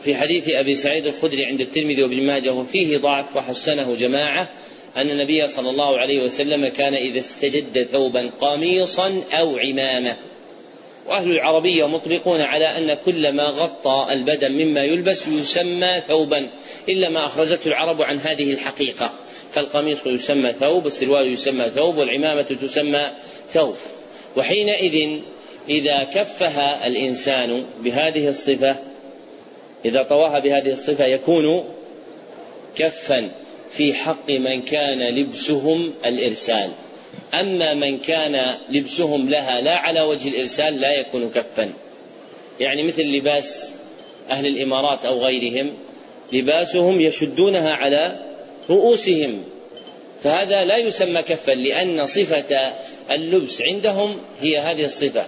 في 0.04 0.14
حديث 0.14 0.48
أبي 0.48 0.74
سعيد 0.74 1.06
الخدري 1.06 1.44
عند 1.44 1.60
الترمذي 1.60 2.02
وابن 2.02 2.26
ماجه 2.26 2.52
وفيه 2.52 2.98
ضعف 2.98 3.36
وحسنه 3.36 3.94
جماعة. 3.94 4.48
أن 4.96 5.10
النبي 5.10 5.48
صلى 5.48 5.70
الله 5.70 5.98
عليه 5.98 6.22
وسلم 6.22 6.68
كان 6.68 6.94
إذا 6.94 7.18
استجد 7.18 7.86
ثوبا 7.92 8.30
قميصا 8.40 9.24
أو 9.32 9.58
عمامة. 9.58 10.16
وأهل 11.06 11.30
العربية 11.30 11.88
مطلقون 11.88 12.40
على 12.40 12.64
أن 12.64 12.94
كل 12.94 13.32
ما 13.32 13.44
غطى 13.44 14.06
البدن 14.10 14.52
مما 14.52 14.80
يلبس 14.84 15.28
يسمى 15.28 16.02
ثوبا 16.08 16.50
إلا 16.88 17.08
ما 17.08 17.26
أخرجته 17.26 17.68
العرب 17.68 18.02
عن 18.02 18.18
هذه 18.18 18.52
الحقيقة. 18.52 19.14
فالقميص 19.52 20.06
يسمى 20.06 20.52
ثوب 20.52 20.86
السروال 20.86 21.32
يسمى 21.32 21.64
ثوب 21.64 21.96
والعمامة 21.96 22.42
تسمى 22.42 23.10
ثوب. 23.52 23.76
وحينئذ 24.36 25.20
إذا 25.68 26.04
كفها 26.04 26.86
الإنسان 26.86 27.64
بهذه 27.80 28.28
الصفة 28.28 28.76
إذا 29.84 30.02
طواها 30.02 30.38
بهذه 30.38 30.72
الصفة 30.72 31.04
يكون 31.04 31.64
كفا. 32.76 33.41
في 33.72 33.94
حق 33.94 34.30
من 34.30 34.62
كان 34.62 35.14
لبسهم 35.14 35.94
الإرسال. 36.06 36.70
أما 37.34 37.74
من 37.74 37.98
كان 37.98 38.58
لبسهم 38.70 39.30
لها 39.30 39.60
لا 39.60 39.78
على 39.78 40.00
وجه 40.00 40.28
الإرسال 40.28 40.80
لا 40.80 40.92
يكون 40.92 41.30
كفا. 41.30 41.72
يعني 42.60 42.82
مثل 42.82 43.02
لباس 43.02 43.74
أهل 44.30 44.46
الإمارات 44.46 45.04
أو 45.04 45.24
غيرهم 45.24 45.74
لباسهم 46.32 47.00
يشدونها 47.00 47.70
على 47.70 48.18
رؤوسهم. 48.70 49.44
فهذا 50.22 50.64
لا 50.64 50.76
يسمى 50.76 51.22
كفا 51.22 51.52
لأن 51.52 52.06
صفة 52.06 52.74
اللبس 53.10 53.62
عندهم 53.62 54.18
هي 54.40 54.58
هذه 54.58 54.84
الصفة. 54.84 55.26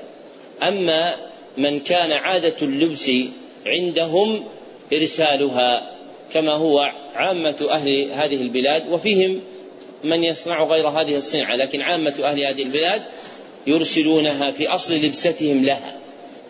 أما 0.62 1.16
من 1.58 1.80
كان 1.80 2.12
عادة 2.12 2.56
اللبس 2.62 3.10
عندهم 3.66 4.44
إرسالها. 4.92 5.93
كما 6.32 6.54
هو 6.54 6.92
عامة 7.14 7.68
أهل 7.70 8.10
هذه 8.12 8.42
البلاد 8.42 8.88
وفيهم 8.88 9.40
من 10.04 10.24
يصنع 10.24 10.62
غير 10.62 10.88
هذه 10.88 11.16
الصنعة 11.16 11.56
لكن 11.56 11.82
عامة 11.82 12.14
أهل 12.22 12.40
هذه 12.40 12.62
البلاد 12.62 13.02
يرسلونها 13.66 14.50
في 14.50 14.68
أصل 14.68 14.94
لبستهم 14.94 15.64
لها. 15.64 15.98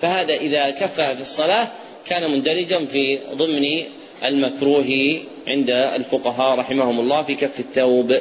فهذا 0.00 0.34
إذا 0.34 0.70
كفها 0.70 1.14
في 1.14 1.22
الصلاة 1.22 1.68
كان 2.06 2.30
مندرجا 2.30 2.78
في 2.84 3.18
ضمن 3.34 3.82
المكروه 4.24 5.20
عند 5.48 5.70
الفقهاء 5.70 6.58
رحمهم 6.58 7.00
الله 7.00 7.22
في 7.22 7.34
كف 7.34 7.60
الثوب. 7.60 8.12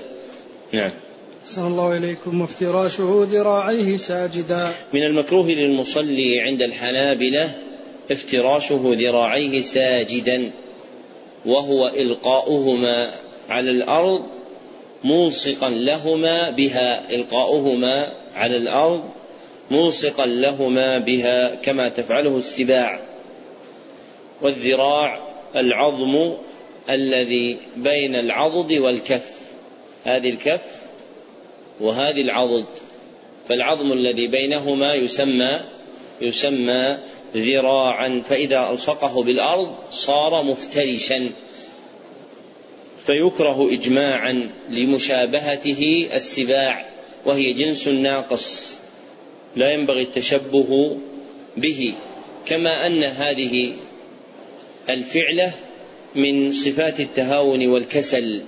نعم. 0.72 0.92
صلى 1.46 1.68
الله 1.68 1.98
إليكم 1.98 2.42
وافتراشه 2.42 3.28
ذراعيه 3.32 3.98
ساجدا. 3.98 4.72
من 4.94 5.04
المكروه 5.04 5.48
للمصلي 5.48 6.40
عند 6.40 6.62
الحنابلة 6.62 7.52
افتراشه 8.12 8.96
ذراعيه 9.00 9.62
ساجدا. 9.62 10.52
وهو 11.46 11.88
إلقاؤهما 11.88 13.12
على 13.50 13.72
الأرض 13.72 14.26
ملصقا 15.04 15.70
لهما 15.70 16.50
بها 16.50 17.16
إلقاؤهما 17.16 18.12
على 18.36 18.58
الأرض 18.58 19.04
ملصقا 19.72 20.26
لهما 20.26 20.98
بها 20.98 21.56
كما 21.56 21.90
تفعله 21.90 22.38
السباع 22.38 23.00
والذراع 24.42 25.20
العظم 25.56 26.34
الذي 26.90 27.58
بين 27.76 28.16
العضد 28.16 28.74
والكف. 28.74 29.32
هذه 30.04 30.30
الكف 30.30 30.84
وهذه 31.82 32.22
العضد 32.22 32.66
فالعظم 33.48 33.92
الذي 33.92 34.28
بينهما 34.28 34.94
يسمى 34.94 35.60
يسمى 36.22 36.98
ذراعا 37.36 38.22
فإذا 38.30 38.70
ألصقه 38.70 39.24
بالأرض 39.24 39.76
صار 39.92 40.44
مفترشا. 40.44 41.32
فيكره 43.06 43.74
إجماعا 43.74 44.50
لمشابهته 44.70 46.10
السباع 46.14 46.86
وهي 47.26 47.54
جنس 47.54 47.88
ناقص. 47.88 48.80
لا 49.56 49.72
ينبغي 49.72 50.02
التشبه 50.02 50.98
به 51.58 51.94
كما 52.46 52.88
أن 52.88 53.04
هذه 53.04 53.74
الفعلة 54.90 55.52
من 56.16 56.52
صفات 56.52 57.00
التهاون 57.00 57.68
والكسل. 57.68 58.44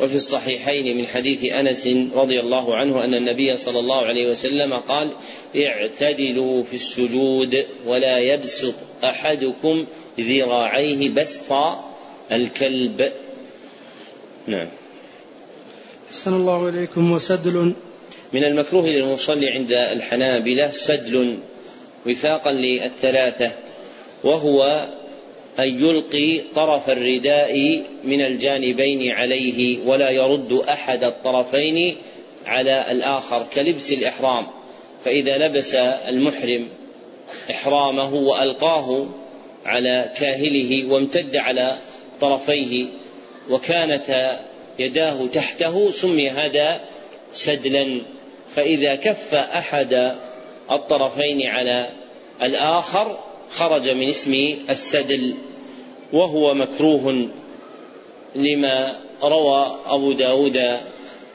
وفي 0.00 0.14
الصحيحين 0.14 0.96
من 0.96 1.06
حديث 1.06 1.44
أنس 1.44 1.88
رضي 2.14 2.40
الله 2.40 2.76
عنه 2.76 3.04
أن 3.04 3.14
النبي 3.14 3.56
صلى 3.56 3.78
الله 3.78 4.06
عليه 4.06 4.30
وسلم 4.30 4.72
قال 4.74 5.10
اعتدلوا 5.56 6.62
في 6.62 6.74
السجود 6.74 7.66
ولا 7.86 8.18
يبسط 8.18 8.74
أحدكم 9.04 9.84
ذراعيه 10.20 11.10
بسط 11.10 11.52
الكلب. 12.32 13.12
نعم. 14.46 14.68
أحسن 16.10 16.34
الله 16.34 16.68
إليكم 16.68 17.12
وسدل. 17.12 17.74
من 18.32 18.44
المكروه 18.44 18.88
للمصلي 18.88 19.48
عند 19.48 19.72
الحنابلة 19.72 20.70
سدل 20.70 21.38
وفاقا 22.06 22.52
للثلاثة 22.52 23.52
وهو 24.24 24.88
أن 25.58 25.84
يلقي 25.84 26.40
طرف 26.54 26.90
الرداء 26.90 27.82
من 28.04 28.20
الجانبين 28.20 29.10
عليه 29.10 29.86
ولا 29.86 30.10
يرد 30.10 30.52
أحد 30.52 31.04
الطرفين 31.04 31.96
على 32.46 32.90
الآخر 32.90 33.46
كلبس 33.54 33.92
الإحرام. 33.92 34.46
فإذا 35.04 35.38
لبس 35.38 35.74
المحرم 35.74 36.68
إحرامه 37.50 38.14
وألقاه 38.14 39.06
على 39.66 40.12
كاهله 40.16 40.92
وامتد 40.92 41.36
على 41.36 41.76
طرفيه 42.20 42.86
وكانت 43.50 44.38
يداه 44.78 45.26
تحته 45.26 45.90
سمي 45.90 46.30
هذا 46.30 46.80
سدلا. 47.32 48.00
فإذا 48.54 48.94
كف 48.94 49.34
أحد 49.34 50.14
الطرفين 50.70 51.46
على 51.46 51.88
الآخر 52.42 53.18
خرج 53.50 53.90
من 53.90 54.08
اسم 54.08 54.56
السدل 54.70 55.36
وهو 56.12 56.54
مكروه 56.54 57.28
لما 58.34 59.00
روى 59.22 59.80
أبو 59.86 60.12
داود 60.12 60.80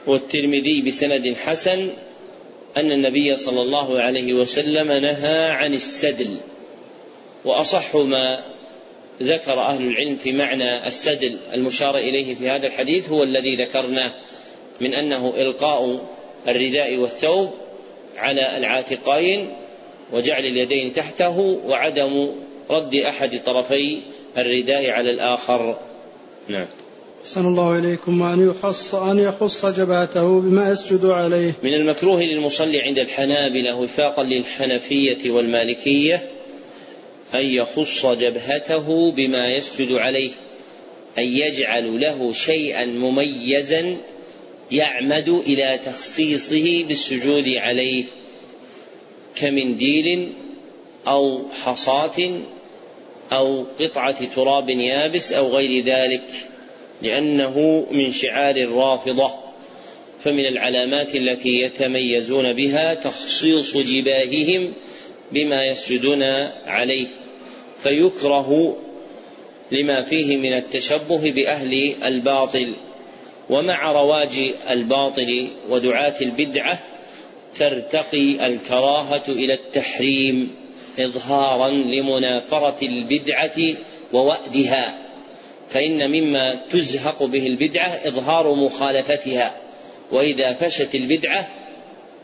والترمذي 0.06 0.82
بسند 0.82 1.36
حسن 1.36 1.90
أن 2.76 2.92
النبي 2.92 3.36
صلى 3.36 3.62
الله 3.62 4.00
عليه 4.00 4.34
وسلم 4.34 4.92
نهى 4.92 5.50
عن 5.50 5.74
السدل 5.74 6.36
وأصح 7.44 7.96
ما 7.96 8.40
ذكر 9.22 9.62
أهل 9.62 9.86
العلم 9.86 10.16
في 10.16 10.32
معنى 10.32 10.86
السدل 10.86 11.36
المشار 11.54 11.98
إليه 11.98 12.34
في 12.34 12.48
هذا 12.50 12.66
الحديث 12.66 13.08
هو 13.08 13.22
الذي 13.22 13.56
ذكرناه 13.56 14.12
من 14.80 14.94
أنه 14.94 15.34
إلقاء 15.36 16.00
الرداء 16.48 16.96
والثوب 16.96 17.50
على 18.16 18.56
العاتقين 18.56 19.50
وجعل 20.12 20.44
اليدين 20.44 20.92
تحته 20.92 21.38
وعدم 21.66 22.30
رد 22.70 22.94
أحد 22.94 23.40
طرفي 23.46 24.00
الرداء 24.38 24.90
على 24.90 25.10
الآخر. 25.10 25.78
نعم. 26.48 26.66
أحسن 27.24 27.46
الله 27.46 27.78
إليكم 27.78 28.20
وأن 28.20 28.50
يخص 28.50 28.94
أن 28.94 29.18
يخص 29.18 29.66
جبهته 29.66 30.40
بما 30.40 30.70
يسجد 30.70 31.04
عليه. 31.04 31.52
من 31.62 31.74
المكروه 31.74 32.22
للمصلي 32.22 32.80
عند 32.80 32.98
الحنابلة 32.98 33.76
وفاقا 33.76 34.22
للحنفية 34.22 35.30
والمالكية 35.30 36.30
أن 37.34 37.46
يخص 37.46 38.06
جبهته 38.06 39.12
بما 39.12 39.48
يسجد 39.48 39.92
عليه 39.92 40.30
أن 41.18 41.24
يجعل 41.24 42.00
له 42.00 42.32
شيئا 42.32 42.84
مميزا 42.86 43.96
يعمد 44.72 45.28
إلى 45.28 45.78
تخصيصه 45.86 46.84
بالسجود 46.88 47.48
عليه. 47.48 48.04
كمنديل 49.36 50.32
أو 51.06 51.42
حصاة 51.62 52.40
أو 53.32 53.64
قطعة 53.80 54.34
تراب 54.34 54.70
يابس 54.70 55.32
أو 55.32 55.48
غير 55.48 55.84
ذلك 55.84 56.24
لأنه 57.02 57.86
من 57.90 58.12
شعار 58.12 58.56
الرافضة 58.56 59.30
فمن 60.24 60.46
العلامات 60.46 61.16
التي 61.16 61.60
يتميزون 61.60 62.52
بها 62.52 62.94
تخصيص 62.94 63.76
جباههم 63.76 64.72
بما 65.32 65.66
يسجدون 65.66 66.22
عليه 66.66 67.06
فيكره 67.78 68.76
لما 69.72 70.02
فيه 70.02 70.36
من 70.36 70.52
التشبه 70.52 71.30
بأهل 71.30 71.94
الباطل 72.04 72.72
ومع 73.50 73.92
رواج 73.92 74.52
الباطل 74.70 75.48
ودعاة 75.68 76.14
البدعة 76.20 76.89
ترتقي 77.54 78.46
الكراهة 78.46 79.22
إلى 79.28 79.54
التحريم 79.54 80.54
اظهارا 80.98 81.70
لمنافرة 81.70 82.76
البدعة 82.82 83.74
ووأدها 84.12 85.06
فإن 85.70 86.10
مما 86.10 86.54
تزهق 86.54 87.22
به 87.22 87.46
البدعة 87.46 87.88
إظهار 87.88 88.54
مخالفتها 88.54 89.56
وإذا 90.12 90.52
فشت 90.54 90.94
البدعة 90.94 91.48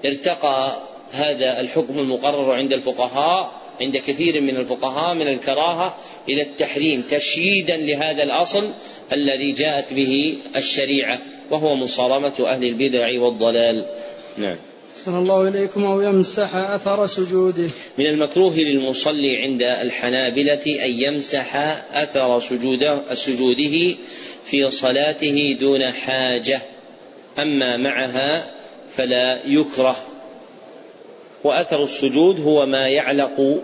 ارتقى 0.06 0.82
هذا 1.12 1.60
الحكم 1.60 1.98
المقرر 1.98 2.52
عند 2.52 2.72
الفقهاء 2.72 3.52
عند 3.80 3.96
كثير 3.96 4.40
من 4.40 4.56
الفقهاء 4.56 5.14
من 5.14 5.28
الكراهة 5.28 5.96
إلى 6.28 6.42
التحريم 6.42 7.02
تشييدا 7.10 7.76
لهذا 7.76 8.22
الأصل 8.22 8.70
الذي 9.12 9.52
جاءت 9.52 9.92
به 9.92 10.38
الشريعة 10.56 11.18
وهو 11.50 11.74
مصارمة 11.74 12.34
أهل 12.40 12.64
البدع 12.64 13.20
والضلال. 13.20 13.86
نعم. 14.38 14.56
أحسن 14.96 15.18
الله 15.18 15.48
إليكم 15.48 15.84
أو 15.84 16.00
يمسح 16.00 16.54
أثر 16.54 17.06
سجوده. 17.06 17.68
من 17.98 18.06
المكروه 18.06 18.54
للمصلي 18.54 19.36
عند 19.42 19.62
الحنابلة 19.62 20.62
أن 20.66 20.90
يمسح 20.90 21.56
أثر 21.92 22.40
سجوده, 22.40 23.14
سجوده 23.14 23.94
في 24.44 24.70
صلاته 24.70 25.56
دون 25.60 25.92
حاجة. 25.92 26.60
أما 27.38 27.76
معها 27.76 28.54
فلا 28.96 29.40
يكره. 29.46 29.96
وأثر 31.44 31.82
السجود 31.82 32.40
هو 32.40 32.66
ما 32.66 32.88
يعلق 32.88 33.60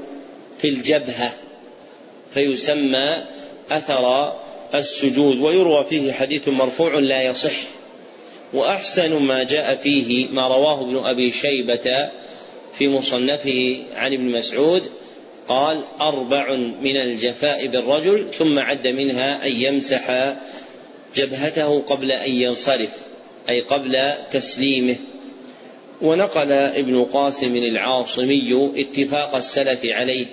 في 0.59 0.69
الجبهة 0.69 1.35
فيسمى 2.35 3.25
أثر 3.71 4.33
السجود. 4.75 5.41
ويروى 5.41 5.85
فيه 5.85 6.13
حديث 6.13 6.49
مرفوع 6.49 6.99
لا 6.99 7.23
يصح. 7.23 7.82
وأحسن 8.53 9.23
ما 9.23 9.43
جاء 9.43 9.75
فيه 9.75 10.29
ما 10.29 10.49
رواه 10.49 10.81
ابن 10.81 10.97
أبي 10.97 11.31
شيبة 11.31 12.11
في 12.73 12.89
مصنفه 12.89 13.77
عن 13.97 14.13
ابن 14.13 14.25
مسعود 14.25 14.83
قال 15.49 15.83
أربع 16.01 16.57
من 16.57 16.97
الجفاء 16.97 17.67
بالرجل 17.67 18.27
ثم 18.39 18.59
عد 18.59 18.89
منها 18.89 19.47
أن 19.47 19.53
يمسح 19.53 20.35
جبهته 21.17 21.81
قبل 21.81 22.13
أن 22.13 22.31
ينصرف 22.31 22.91
أي 23.49 23.61
قبل 23.61 24.13
تسليمه. 24.33 24.97
ونقل 26.03 26.53
ابن 26.53 27.05
قاسم 27.05 27.57
العاصمي 27.57 28.71
اتفاق 28.77 29.35
السلف 29.35 29.87
عليه 29.87 30.27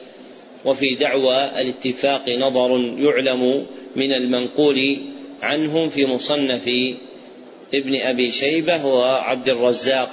وفي 0.65 0.95
دعوى 0.95 1.62
الاتفاق 1.62 2.29
نظر 2.29 2.95
يعلم 2.97 3.65
من 3.95 4.13
المنقول 4.13 4.97
عنهم 5.41 5.89
في 5.89 6.05
مصنف 6.05 6.69
ابن 7.73 8.01
أبي 8.01 8.32
شيبة 8.32 8.86
وعبد 8.86 9.49
الرزاق 9.49 10.10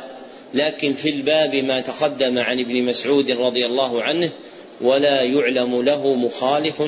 لكن 0.55 0.92
في 0.92 1.11
الباب 1.11 1.55
ما 1.55 1.81
تقدم 1.81 2.38
عن 2.38 2.61
ابن 2.61 2.85
مسعود 2.85 3.31
رضي 3.31 3.66
الله 3.66 4.03
عنه 4.03 4.31
ولا 4.81 5.23
يعلم 5.23 5.83
له 5.83 6.14
مخالف 6.14 6.83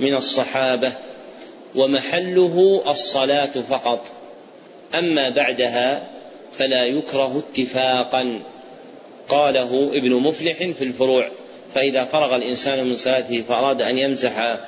من 0.00 0.14
الصحابة 0.14 0.92
ومحله 1.74 2.82
الصلاة 2.86 3.46
فقط. 3.46 4.06
أما 4.94 5.28
بعدها 5.28 6.10
فلا 6.58 6.84
يكره 6.84 7.42
اتفاقا. 7.48 8.40
قاله 9.28 9.90
ابن 9.94 10.14
مفلح 10.14 10.56
في 10.56 10.84
الفروع 10.84 11.28
فإذا 11.74 12.04
فرغ 12.04 12.34
الإنسان 12.34 12.86
من 12.86 12.96
صلاته 12.96 13.42
فأراد 13.48 13.82
أن 13.82 13.98
يمسح 13.98 14.58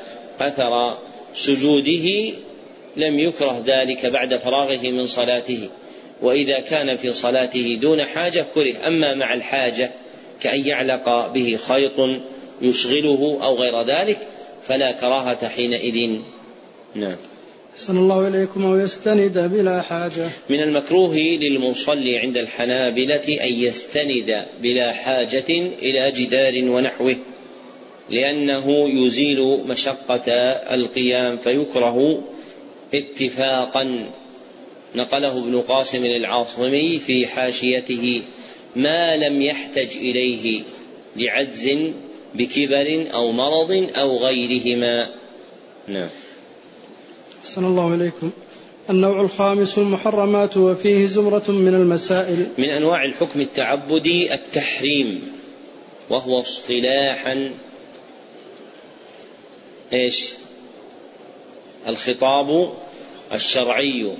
أثر 0.40 0.98
سجوده 1.34 2.32
لم 2.96 3.18
يكره 3.18 3.62
ذلك 3.66 4.06
بعد 4.06 4.36
فراغه 4.36 4.90
من 4.90 5.06
صلاته 5.06 5.68
وإذا 6.22 6.60
كان 6.60 6.96
في 6.96 7.12
صلاته 7.12 7.78
دون 7.82 8.02
حاجة 8.02 8.46
كره. 8.54 8.86
أما 8.86 9.14
مع 9.14 9.34
الحاجة 9.34 9.90
كأن 10.40 10.66
يعلق 10.66 11.32
به 11.32 11.58
خيط 11.68 11.92
يشغله 12.62 13.38
أو 13.42 13.54
غير 13.54 13.82
ذلك 13.82 14.18
فلا 14.62 14.92
كراهة 14.92 15.48
حينئذ. 15.48 16.18
نعم. 16.94 17.16
أحسن 17.74 17.96
الله 17.96 18.28
إليكم 18.28 18.64
أو 18.64 18.76
يستند 18.76 19.38
بلا 19.38 19.82
حاجة. 19.82 20.28
من 20.50 20.62
المكروه 20.62 21.16
للمصلي 21.16 22.18
عند 22.18 22.36
الحنابلة 22.36 23.38
أن 23.42 23.54
يستند 23.54 24.44
بلا 24.62 24.92
حاجة 24.92 25.50
إلى 25.82 26.10
جدار 26.10 26.70
ونحوه 26.70 27.16
لأنه 28.10 28.88
يزيل 28.88 29.42
مشقة 29.66 30.32
القيام 30.74 31.36
فيكره 31.36 32.22
اتفاقا 32.98 34.10
نقله 34.94 35.38
ابن 35.38 35.60
قاسم 35.60 36.04
العاصمي 36.04 36.98
في 36.98 37.26
حاشيته 37.26 38.22
ما 38.76 39.16
لم 39.16 39.42
يحتج 39.42 39.96
إليه 39.96 40.62
لعجز 41.16 41.70
بكبر 42.34 43.06
أو 43.14 43.32
مرض 43.32 43.90
أو 43.96 44.18
غيرهما. 44.18 45.08
نعم. 45.88 46.08
أحسن 47.44 47.64
الله 47.64 47.94
إليكم. 47.94 48.30
النوع 48.90 49.20
الخامس 49.20 49.78
المحرمات 49.78 50.56
وفيه 50.56 51.06
زمرة 51.06 51.50
من 51.50 51.74
المسائل. 51.74 52.46
من 52.58 52.64
أنواع 52.64 53.04
الحكم 53.04 53.40
التعبدي 53.40 54.34
التحريم 54.34 55.32
وهو 56.10 56.40
اصطلاحا 56.40 57.50
إيش؟ 59.92 60.30
الخطاب 61.86 62.72
الشرعي 63.32 64.16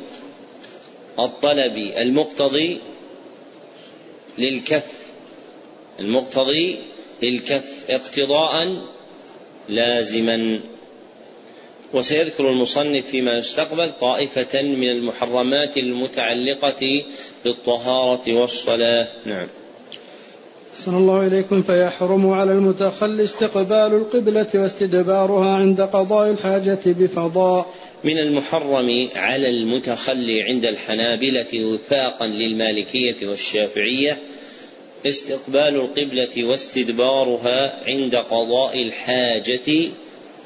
الطلبي 1.19 2.03
المقتضي 2.03 2.79
للكف. 4.39 5.07
المقتضي 6.01 6.79
للكف 7.23 7.85
اقتضاء 7.89 8.83
لازما. 9.69 10.61
وسيذكر 11.95 12.51
المصنف 12.51 13.07
فيما 13.07 13.39
يستقبل 13.39 13.93
طائفة 14.01 14.63
من 14.63 14.91
المحرمات 14.91 15.77
المتعلقة 15.77 17.05
بالطهارة 17.45 18.33
والصلاة. 18.33 19.09
نعم. 19.25 19.49
أحسن 20.75 20.97
الله 20.97 21.27
إليكم 21.27 21.63
فيحرم 21.63 22.31
على 22.31 22.53
المتخلي 22.53 23.25
استقبال 23.25 23.95
القبلة 23.95 24.47
واستدبارها 24.55 25.55
عند 25.57 25.81
قضاء 25.81 26.31
الحاجة 26.31 26.79
بفضاء. 26.87 27.67
من 28.05 28.19
المحرم 28.19 29.09
على 29.17 29.49
المتخلي 29.49 30.43
عند 30.43 30.67
الحنابلة 30.67 31.65
وفاقا 31.65 32.27
للمالكية 32.27 33.17
والشافعية 33.23 34.19
استقبال 35.07 35.77
القبلة 35.77 36.45
واستدبارها 36.45 37.79
عند 37.87 38.17
قضاء 38.17 38.83
الحاجة 38.83 39.89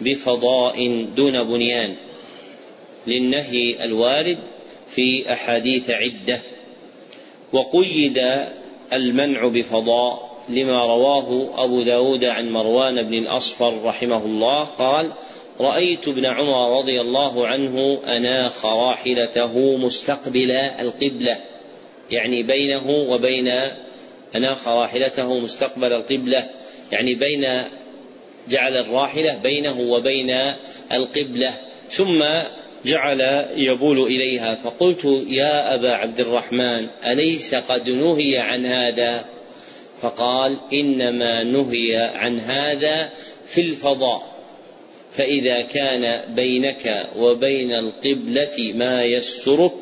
بفضاء 0.00 1.06
دون 1.16 1.44
بنيان 1.44 1.94
للنهي 3.06 3.84
الوارد 3.84 4.38
في 4.90 5.32
أحاديث 5.32 5.90
عدة. 5.90 6.40
وقيد 7.52 8.22
المنع 8.92 9.46
بفضاء 9.46 10.30
لما 10.48 10.84
رواه 10.84 11.50
أبو 11.64 11.82
داود 11.82 12.24
عن 12.24 12.50
مروان 12.50 13.02
بن 13.02 13.14
الأصفر 13.14 13.82
رحمه 13.84 14.24
الله 14.24 14.64
قال 14.64 15.12
رأيت 15.60 16.08
ابن 16.08 16.26
عمر 16.26 16.78
رضي 16.78 17.00
الله 17.00 17.46
عنه 17.46 18.00
أناخ 18.06 18.66
راحلته 18.66 19.76
مستقبل 19.76 20.50
القبلة 20.50 21.38
يعني 22.10 22.42
بينه 22.42 22.90
وبين 22.90 23.48
أناخ 24.36 24.68
راحلته 24.68 25.38
مستقبل 25.38 25.92
القبلة 25.92 26.48
يعني 26.92 27.14
بين 27.14 27.62
جعل 28.48 28.76
الراحلة 28.76 29.36
بينه 29.42 29.80
وبين 29.80 30.30
القبلة 30.92 31.54
ثم 31.90 32.24
جعل 32.84 33.46
يبول 33.56 33.98
إليها 33.98 34.54
فقلت 34.54 35.24
يا 35.28 35.74
أبا 35.74 35.92
عبد 35.92 36.20
الرحمن 36.20 36.86
أليس 37.06 37.54
قد 37.54 37.88
نهي 37.88 38.38
عن 38.38 38.66
هذا؟ 38.66 39.24
فقال 40.02 40.60
إنما 40.72 41.42
نهي 41.42 41.96
عن 41.96 42.38
هذا 42.38 43.10
في 43.46 43.60
الفضاء. 43.60 44.39
فإذا 45.20 45.60
كان 45.60 46.34
بينك 46.34 47.08
وبين 47.16 47.72
القبلة 47.72 48.72
ما 48.74 49.04
يسترك 49.04 49.72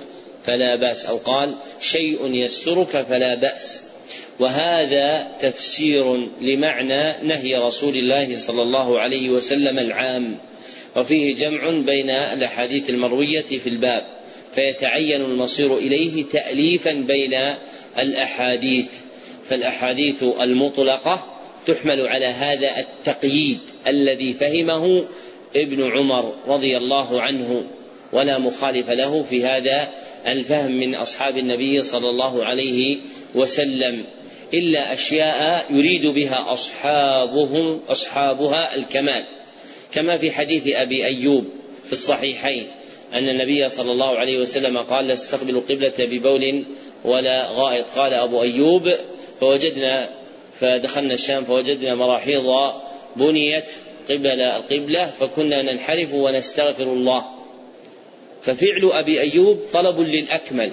فلا 0.44 0.76
بأس 0.76 1.06
أو 1.06 1.16
قال 1.16 1.56
شيء 1.80 2.34
يسترك 2.34 3.06
فلا 3.08 3.34
بأس. 3.34 3.82
وهذا 4.40 5.26
تفسير 5.40 6.28
لمعنى 6.40 7.12
نهي 7.22 7.56
رسول 7.56 7.96
الله 7.96 8.36
صلى 8.36 8.62
الله 8.62 9.00
عليه 9.00 9.30
وسلم 9.30 9.78
العام. 9.78 10.38
وفيه 10.96 11.34
جمع 11.34 11.70
بين 11.70 12.10
الاحاديث 12.10 12.90
المروية 12.90 13.40
في 13.40 13.68
الباب 13.68 14.06
فيتعين 14.54 15.20
المصير 15.20 15.76
إليه 15.76 16.24
تاليفا 16.32 16.92
بين 16.92 17.54
الأحاديث. 17.98 18.88
فالأحاديث 19.48 20.22
المطلقة 20.22 21.38
تحمل 21.66 22.06
على 22.06 22.26
هذا 22.26 22.78
التقييد 22.78 23.58
الذي 23.86 24.32
فهمه 24.32 25.04
ابن 25.56 25.92
عمر 25.92 26.34
رضي 26.46 26.76
الله 26.76 27.22
عنه 27.22 27.64
ولا 28.12 28.38
مخالف 28.38 28.90
له 28.90 29.22
في 29.22 29.44
هذا 29.44 29.88
الفهم 30.26 30.72
من 30.72 30.94
أصحاب 30.94 31.38
النبي 31.38 31.82
صلى 31.82 32.10
الله 32.10 32.44
عليه 32.44 32.98
وسلم 33.34 34.04
إلا 34.54 34.92
أشياء 34.92 35.66
يريد 35.70 36.06
بها 36.06 36.52
أصحابهم 36.52 37.80
أصحابها 37.88 38.74
الكمال. 38.74 39.24
كما 39.92 40.18
في 40.18 40.32
حديث 40.32 40.62
أبي 40.66 41.06
أيوب 41.06 41.44
في 41.84 41.92
الصحيحين 41.92 42.66
أن 43.14 43.28
النبي 43.28 43.68
صلى 43.68 43.92
الله 43.92 44.18
عليه 44.18 44.38
وسلم 44.38 44.78
قال 44.78 45.06
لا 45.06 45.14
تستقبلوا 45.14 45.60
القبلة 45.60 45.92
ببول 45.98 46.64
ولا 47.04 47.50
غائط. 47.50 47.86
قال 47.96 48.14
أبو 48.14 48.42
أيوب 48.42 48.92
فوجدنا 49.40 50.10
فدخلنا 50.60 51.14
الشام 51.14 51.44
فوجدنا 51.44 51.94
مراحيض 51.94 52.72
بنيت 53.16 53.70
قبل 54.10 54.40
القبلة 54.40 55.06
فكنا 55.06 55.62
ننحرف 55.62 56.14
ونستغفر 56.14 56.84
الله. 56.84 57.24
ففعل 58.42 58.90
أبي 58.92 59.20
أيوب 59.20 59.60
طلب 59.72 60.00
للأكمل 60.00 60.70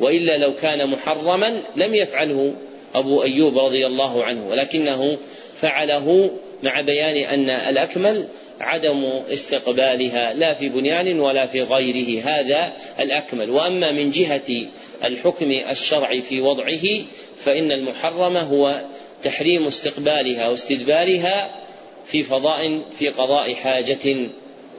وإلا 0.00 0.38
لو 0.38 0.54
كان 0.54 0.90
محرما 0.90 1.62
لم 1.76 1.94
يفعله 1.94 2.54
أبو 2.94 3.22
أيوب 3.22 3.58
رضي 3.58 3.86
الله 3.86 4.24
عنه 4.24 4.48
ولكنه 4.48 5.18
فعله 5.56 6.30
مع 6.62 6.80
بيان 6.80 7.16
أن 7.16 7.50
الأكمل 7.50 8.28
عدم 8.60 9.04
استقبالها 9.32 10.34
لا 10.34 10.54
في 10.54 10.68
بنيان 10.68 11.20
ولا 11.20 11.46
في 11.46 11.62
غيره 11.62 12.22
هذا 12.22 12.72
الأكمل. 13.00 13.50
وأما 13.50 13.92
من 13.92 14.10
جهة 14.10 14.66
الحكم 15.04 15.50
الشرعي 15.70 16.22
في 16.22 16.40
وضعه 16.40 17.04
فإن 17.38 17.72
المحرم 17.72 18.36
هو 18.36 18.84
تحريم 19.22 19.66
استقبالها 19.66 20.48
واستدبارها 20.48 21.63
في 22.06 22.22
فضاء 22.22 22.82
في 22.90 23.08
قضاء 23.08 23.54
حاجة 23.54 24.16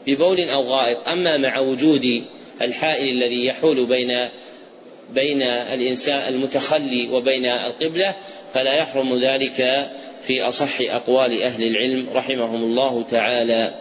ببول 0.07 0.39
أو 0.39 0.61
غائط. 0.61 1.07
أما 1.07 1.37
مع 1.37 1.59
وجود 1.59 2.23
الحائل 2.61 3.17
الذي 3.17 3.45
يحول 3.45 3.85
بين 3.85 4.29
بين 5.13 5.41
الإنسان 5.41 6.33
المتخلي 6.33 7.09
وبين 7.11 7.45
القبلة 7.45 8.15
فلا 8.53 8.77
يحرم 8.77 9.19
ذلك 9.19 9.89
في 10.27 10.41
أصح 10.41 10.81
أقوال 10.81 11.41
أهل 11.41 11.63
العلم 11.63 12.05
رحمهم 12.13 12.63
الله 12.63 13.03
تعالى. 13.03 13.73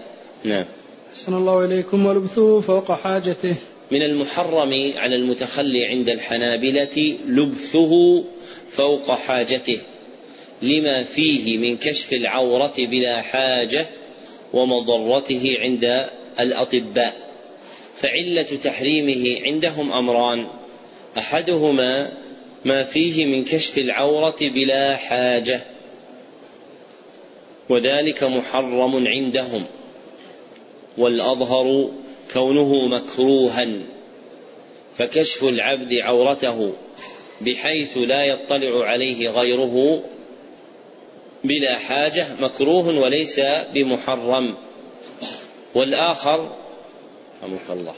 نعم. 0.45 0.65
أحسن 1.13 1.35
الله 1.35 1.65
إليكم 1.65 2.07
ولبثه 2.07 2.61
فوق 2.61 2.93
حاجته. 2.93 3.55
من 3.91 4.03
المحرم 4.03 4.93
على 4.97 5.17
المتخلي 5.17 5.87
عند 5.87 6.09
الحنابلة 6.09 7.17
لبثه 7.29 8.25
فوق 8.71 9.11
حاجته. 9.15 9.79
لما 10.63 11.05
فيه 11.05 11.59
من 11.59 11.77
كشف 11.77 12.13
العورة 12.13 12.75
بلا 12.79 13.23
حاجة 13.23 13.87
ومضرته 14.53 15.57
عند 15.61 16.07
الأطباء. 16.41 17.17
فعلة 17.97 18.43
تحريمه 18.43 19.47
عندهم 19.47 19.93
أمران. 19.93 20.47
أحدهما 21.19 22.13
ما 22.65 22.85
فيه 22.85 23.27
من 23.27 23.45
كشف 23.45 23.79
العورة 23.79 24.37
بلا 24.41 24.97
حاجة. 24.97 25.61
وذلك 27.69 28.25
محرم 28.25 29.07
عندهم. 29.07 29.65
والأظهر 30.99 31.91
كونه 32.33 32.87
مكروها. 32.87 33.69
فكشف 34.99 35.45
العبد 35.45 35.95
عورته 35.95 36.73
بحيث 37.41 37.99
لا 37.99 38.25
يطلع 38.25 38.85
عليه 38.85 39.31
غيره 39.31 40.03
بلا 41.45 41.79
حاجة 41.79 42.27
مكروه 42.41 42.99
وليس 42.99 43.41
بمحرم. 43.75 44.55
والآخر 45.75 46.51
رحمك 47.43 47.71
الله. 47.71 47.95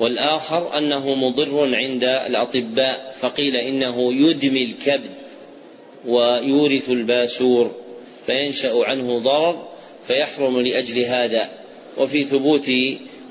والآخر 0.00 0.78
أنه 0.78 1.14
مضر 1.14 1.74
عند 1.74 2.04
الأطباء 2.04 3.14
فقيل 3.20 3.56
إنه 3.56 4.12
يدمي 4.14 4.64
الكبد 4.64 5.10
ويورث 6.06 6.90
الباسور 6.90 7.70
فينشأ 8.26 8.84
عنه 8.84 9.18
ضرر 9.18 9.68
فيحرم 10.06 10.60
لأجل 10.60 11.04
هذا. 11.04 11.48
وفي 11.98 12.24
ثبوت 12.24 12.68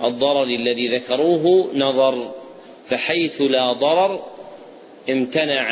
الضرر 0.04 0.44
الذي 0.44 0.88
ذكروه 0.88 1.72
نظر 1.74 2.32
فحيث 2.88 3.42
لا 3.42 3.74
ضرر 3.74 4.26
امتنع 5.10 5.72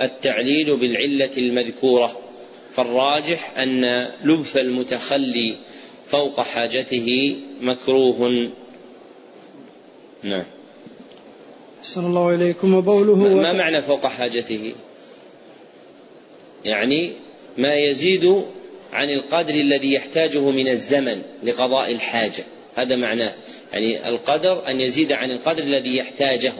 التعليل 0.00 0.76
بالعلة 0.76 1.30
المذكورة. 1.36 2.27
فالراجح 2.72 3.58
أن 3.58 4.08
لبث 4.24 4.56
المتخلي 4.56 5.56
فوق 6.06 6.40
حاجته 6.40 7.36
مكروه. 7.60 8.50
نعم. 10.22 10.44
أحسن 11.80 12.06
الله 12.06 12.34
إليكم 12.34 12.74
وبوله 12.74 13.14
ما 13.14 13.52
معنى 13.52 13.82
فوق 13.82 14.06
حاجته؟ 14.06 14.74
يعني 16.64 17.12
ما 17.58 17.74
يزيد 17.74 18.44
عن 18.92 19.10
القدر 19.10 19.54
الذي 19.54 19.92
يحتاجه 19.92 20.50
من 20.50 20.68
الزمن 20.68 21.22
لقضاء 21.42 21.92
الحاجة. 21.92 22.44
هذا 22.74 22.96
معناه 22.96 23.34
يعني 23.72 24.08
القدر 24.08 24.68
أن 24.68 24.80
يزيد 24.80 25.12
عن 25.12 25.30
القدر 25.30 25.62
الذي 25.62 25.96
يحتاجه. 25.96 26.52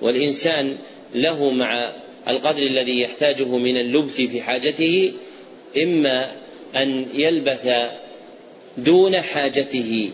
والإنسان 0.00 0.76
له 1.14 1.50
مع 1.50 1.92
القدر 2.28 2.62
الذي 2.62 3.00
يحتاجه 3.00 3.56
من 3.56 3.76
اللبث 3.76 4.14
في 4.16 4.42
حاجته 4.42 5.12
إما 5.76 6.32
أن 6.76 7.06
يلبث 7.14 7.70
دون 8.76 9.20
حاجته 9.20 10.12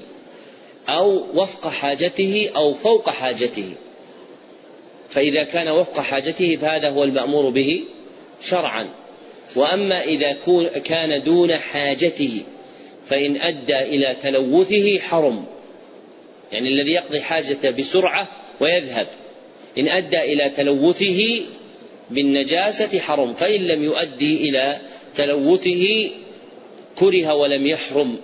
أو 0.89 1.27
وفق 1.35 1.69
حاجته 1.69 2.51
أو 2.57 2.75
فوق 2.75 3.11
حاجته. 3.11 3.75
فإذا 5.11 5.45
كان 5.45 5.69
وفق 5.69 6.01
حاجته 6.01 6.57
فهذا 6.57 6.91
هو 6.91 7.05
المأمور 7.05 7.49
به 7.49 7.85
شرعا. 8.43 8.91
وأما 9.57 10.03
إذا 10.03 10.37
كان 10.85 11.23
دون 11.23 11.53
حاجته 11.53 12.43
فإن 13.07 13.37
أدى 13.37 13.79
إلى 13.79 14.17
تلوثه 14.23 14.99
حرم. 14.99 15.45
يعني 16.53 16.69
الذي 16.69 16.91
يقضي 16.91 17.21
حاجته 17.21 17.71
بسرعة 17.71 18.29
ويذهب. 18.61 19.07
إن 19.79 19.89
أدى 19.89 20.21
إلى 20.21 20.51
تلوثه 20.51 21.41
بالنجاسة 22.11 22.99
حرم 22.99 23.33
فإن 23.33 23.61
لم 23.61 23.83
يؤدي 23.83 24.51
إلى 24.51 24.81
تلوثه 25.15 26.11
كره 26.97 27.35
ولم 27.35 27.67
يحرم 27.67 28.19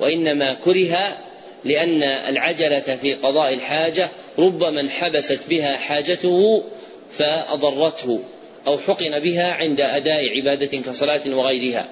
وإنما 0.00 0.54
كره 0.54 1.18
لأن 1.64 2.02
العجلة 2.02 2.96
في 2.96 3.14
قضاء 3.14 3.54
الحاجة 3.54 4.10
ربما 4.38 4.80
انحبست 4.80 5.40
بها 5.50 5.76
حاجته 5.76 6.64
فأضرته 7.10 8.20
أو 8.66 8.78
حقن 8.78 9.18
بها 9.18 9.52
عند 9.52 9.80
أداء 9.80 10.28
عبادة 10.28 10.78
كصلاة 10.78 11.20
وغيرها. 11.26 11.88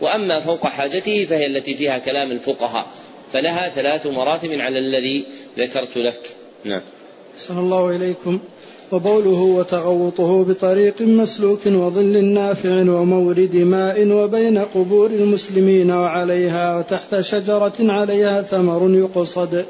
وأما 0.00 0.40
فوق 0.40 0.66
حاجته 0.66 1.24
فهي 1.24 1.46
التي 1.46 1.74
فيها 1.74 1.98
كلام 1.98 2.32
الفقهاء 2.32 2.86
فلها 3.32 3.68
ثلاث 3.68 4.06
مراتب 4.06 4.60
على 4.60 4.78
الذي 4.78 5.24
ذكرت 5.58 5.96
لك. 5.96 6.20
نعم. 6.64 6.82
أحسن 7.34 7.58
الله 7.58 7.96
إليكم. 7.96 8.40
وبوله 8.92 9.40
وتغوطه 9.40 10.44
بطريق 10.44 11.02
مسلوك 11.02 11.66
وظل 11.66 12.24
نافع 12.24 12.80
ومورد 12.80 13.56
ماء 13.56 14.08
وبين 14.08 14.58
قبور 14.58 15.10
المسلمين 15.10 15.90
وعليها 15.90 16.78
وتحت 16.78 17.20
شجرة 17.20 17.72
عليها 17.80 18.42
ثمر 18.42 18.94
يقصد. 18.94 19.66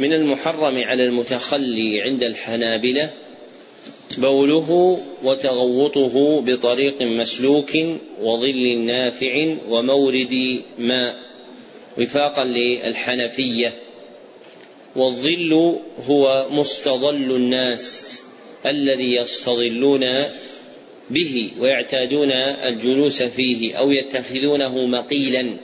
من 0.00 0.12
المحرم 0.12 0.78
على 0.78 1.04
المتخلي 1.04 2.00
عند 2.00 2.22
الحنابلة 2.22 3.10
بوله 4.18 4.98
وتغوطه 5.24 6.40
بطريق 6.40 7.02
مسلوك 7.02 7.70
وظل 8.22 8.78
نافع 8.78 9.54
ومورد 9.68 10.60
ماء 10.78 11.14
وفاقا 11.98 12.44
للحنفية. 12.44 13.72
والظل 14.96 15.76
هو 16.08 16.46
مستظل 16.50 17.36
الناس. 17.36 18.21
الذي 18.66 19.14
يستظلون 19.14 20.06
به 21.10 21.50
ويعتادون 21.58 22.30
الجلوس 22.32 23.22
فيه 23.22 23.74
أو 23.74 23.90
يتخذونه 23.90 24.86
مقيلا 24.86 25.56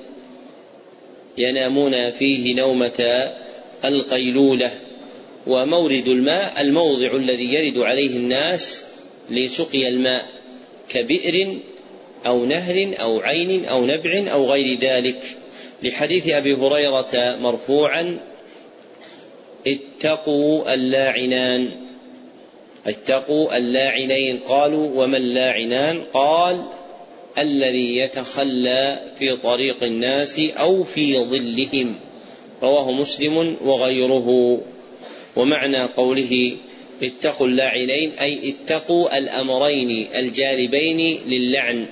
ينامون 1.38 2.10
فيه 2.10 2.54
نومة 2.54 3.30
القيلولة. 3.84 4.70
ومورد 5.46 6.08
الماء 6.08 6.60
الموضع 6.60 7.16
الذي 7.16 7.54
يرد 7.54 7.78
عليه 7.78 8.16
الناس 8.16 8.84
لسقي 9.30 9.88
الماء 9.88 10.28
كبئر 10.88 11.58
أو 12.26 12.44
نهر 12.44 12.94
أو 13.00 13.20
عين 13.20 13.64
أو 13.64 13.86
نبع 13.86 14.32
أو 14.32 14.52
غير 14.52 14.78
ذلك. 14.78 15.22
لحديث 15.82 16.28
أبي 16.28 16.54
هريرة 16.54 17.38
مرفوعا 17.40 18.18
اتقوا 19.66 20.74
اللاعنان. 20.74 21.87
اتقوا 22.86 23.56
اللاعنين. 23.56 24.38
قالوا 24.38 25.04
وما 25.04 25.16
اللاعنان؟ 25.16 26.02
قال 26.12 26.64
الذي 27.38 27.96
يتخلى 27.96 29.00
في 29.18 29.36
طريق 29.36 29.84
الناس 29.84 30.38
أو 30.38 30.84
في 30.84 31.18
ظلهم. 31.18 31.94
رواه 32.62 32.92
مسلم 32.92 33.56
وغيره. 33.64 34.60
ومعنى 35.36 35.82
قوله 35.82 36.56
اتقوا 37.02 37.46
اللاعنين 37.46 38.12
أي 38.12 38.54
اتقوا 38.54 39.18
الأمرين 39.18 40.08
الجالبين 40.14 41.18
للعن. 41.26 41.86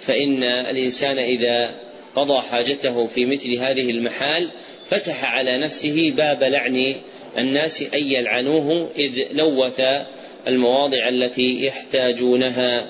فإن 0.00 0.42
الإنسان 0.42 1.18
إذا 1.18 1.74
قضى 2.16 2.40
حاجته 2.40 3.06
في 3.06 3.26
مثل 3.26 3.54
هذه 3.54 3.90
المحال 3.90 4.50
فتح 4.90 5.34
على 5.36 5.58
نفسه 5.58 6.12
باب 6.16 6.44
لعن 6.44 6.94
الناس 7.38 7.82
أن 7.82 8.02
يلعنوه 8.02 8.88
إذ 8.98 9.22
لوث 9.32 9.80
المواضع 10.48 11.08
التي 11.08 11.66
يحتاجونها. 11.66 12.86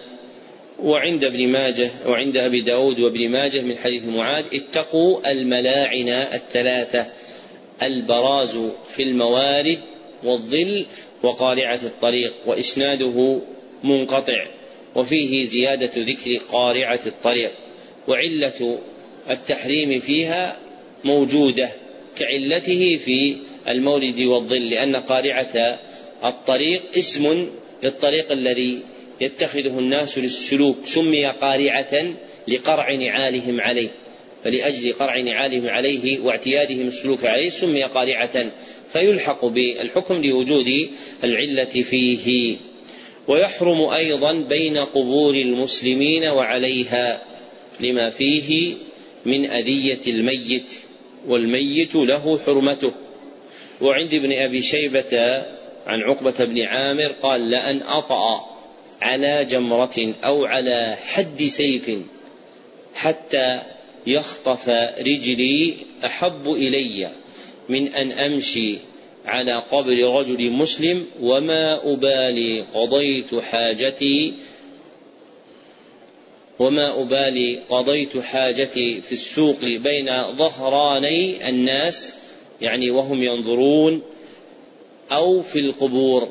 وعند 0.83 1.25
ابن 1.25 1.49
ماجه 1.49 1.91
وعند 2.07 2.37
أبي 2.37 2.61
داود 2.61 3.01
وابن 3.01 3.29
ماجه 3.29 3.61
من 3.61 3.77
حديث 3.77 4.05
معاذ 4.05 4.45
اتقوا 4.55 5.31
الملاعن 5.31 6.09
الثلاثة 6.09 7.07
البراز 7.83 8.59
في 8.91 9.03
الموارد 9.03 9.79
والظل 10.25 10.87
وقارعة 11.23 11.81
الطريق 11.85 12.35
وإسناده 12.47 13.41
منقطع 13.85 14.47
وفيه 14.95 15.45
زيادة 15.45 15.91
ذكر 15.97 16.37
قارعة 16.37 17.01
الطريق. 17.07 17.53
وعلة 18.09 18.79
التحريم 19.31 20.01
فيها 20.01 20.57
موجودة 21.05 21.71
كعلته 22.19 22.97
في 23.05 23.37
المورد 23.69 24.21
والظل 24.21 24.71
لأن 24.71 24.97
قارعة 24.97 25.79
الطريق 26.25 26.83
اسم 26.97 27.49
للطريق 27.83 28.33
الذي 28.33 28.81
يتخذه 29.21 29.79
الناس 29.79 30.19
للسلوك 30.19 30.77
سمي 30.85 31.27
قارعة 31.27 32.15
لقرع 32.49 32.95
نعالهم 32.95 33.61
عليه. 33.61 33.91
فلأجل 34.45 34.93
قرع 34.93 35.21
نعالهم 35.21 35.69
عليه 35.69 36.21
واعتيادهم 36.21 36.87
السلوك 36.87 37.25
عليه 37.25 37.51
سمي 37.51 37.83
قارعة. 37.83 38.53
فيلحق 38.93 39.45
بالحكم 39.45 40.23
لوجود 40.23 40.91
العلة 41.25 41.65
فيه. 41.65 42.57
ويحرم 43.29 43.81
أيضا 43.81 44.33
بين 44.33 44.79
قبور 44.79 45.35
المسلمين 45.35 46.27
وعليها 46.27 47.23
لما 47.81 48.11
فيه 48.11 48.75
من 49.25 49.51
أذية 49.51 50.01
الميت 50.07 50.75
والميت 51.27 51.95
له 51.95 52.41
حرمته. 52.47 52.93
وعند 53.81 54.15
ابن 54.15 54.33
أبي 54.33 54.63
شيبة 54.63 55.43
عن 55.87 56.01
عقبة 56.03 56.45
بن 56.45 56.63
عامر 56.63 57.07
قال 57.23 57.51
لأن 57.51 57.83
أطأ 57.83 58.57
على 59.03 59.45
جمرة 59.45 60.15
أو 60.25 60.45
على 60.45 60.97
حد 61.07 61.43
سيف 61.43 61.91
حتى 62.95 63.63
يخطف 64.07 64.69
رجلي 64.99 65.75
أحب 66.05 66.53
إلي 66.53 67.11
من 67.69 67.89
أن 67.89 68.13
أمشي 68.13 68.79
على 69.27 69.55
قبر 69.55 70.19
رجل 70.19 70.51
مسلم 70.51 71.07
وما 71.21 71.93
أبالي 71.93 72.65
قضيت 72.75 73.35
حاجتي 73.35 74.35
وما 76.59 77.03
أبالي 77.03 77.59
قضيت 77.69 78.19
حاجتي 78.19 79.01
في 79.01 79.13
السوق 79.13 79.65
بين 79.65 80.23
ظهراني 80.33 81.49
الناس 81.49 82.15
يعني 82.63 82.91
وهم 82.91 83.23
ينظرون 83.23 84.03
أو 85.13 85.43
في 85.43 85.59
القبور 85.59 86.29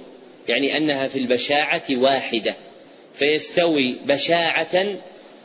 يعني 0.48 0.78
أنها 0.78 1.08
في 1.08 1.20
البشاعة 1.20 1.84
واحدة 1.92 2.56
فيستوي 3.14 3.96
بشاعة 4.06 4.86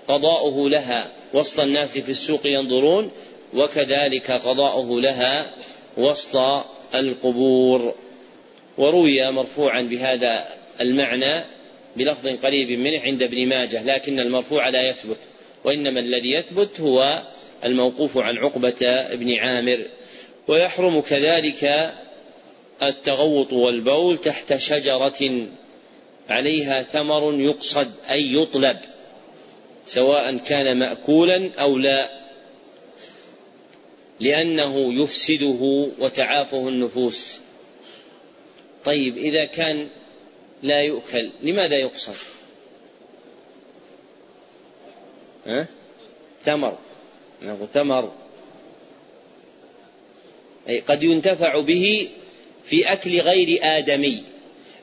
قضاؤه 0.08 0.70
لها 0.70 1.10
وسط 1.34 1.60
الناس 1.60 1.98
في 1.98 2.10
السوق 2.10 2.40
ينظرون 2.46 3.10
وكذلك 3.54 4.30
قضاؤه 4.30 5.00
لها 5.00 5.54
وسط 5.96 6.36
القبور. 6.94 7.94
وروي 8.78 9.30
مرفوعا 9.30 9.82
بهذا 9.82 10.48
المعنى 10.80 11.44
بلفظ 11.96 12.26
قريب 12.26 12.70
منه 12.70 13.00
عند 13.00 13.22
ابن 13.22 13.48
ماجه 13.48 13.82
لكن 13.82 14.20
المرفوع 14.20 14.68
لا 14.68 14.88
يثبت 14.88 15.16
وإنما 15.64 16.00
الذي 16.00 16.30
يثبت 16.30 16.80
هو 16.80 17.22
الموقوف 17.64 18.18
عن 18.18 18.36
عقبة 18.36 19.08
بن 19.14 19.34
عامر. 19.34 19.86
ويحرم 20.50 21.00
كذلك 21.00 21.94
التغوط 22.82 23.52
والبول 23.52 24.18
تحت 24.18 24.54
شجرة 24.56 25.46
عليها 26.28 26.82
ثمر 26.82 27.34
يقصد 27.40 27.92
أي 28.10 28.34
يطلب 28.34 28.78
سواء 29.86 30.36
كان 30.36 30.78
مأكولا 30.78 31.50
أو 31.54 31.78
لا 31.78 32.20
لأنه 34.20 35.02
يفسده 35.02 35.88
وتعافه 35.98 36.68
النفوس. 36.68 37.38
طيب 38.84 39.16
إذا 39.16 39.44
كان 39.44 39.88
لا 40.62 40.82
يؤكل 40.82 41.30
لماذا 41.42 41.76
يقصد؟ 41.76 42.16
ها؟ 45.46 45.66
ثمر. 46.44 46.78
ثمر. 47.74 48.19
أي 50.68 50.80
قد 50.80 51.02
ينتفع 51.02 51.60
به 51.60 52.08
في 52.64 52.92
أكل 52.92 53.20
غير 53.20 53.58
آدمي 53.62 54.22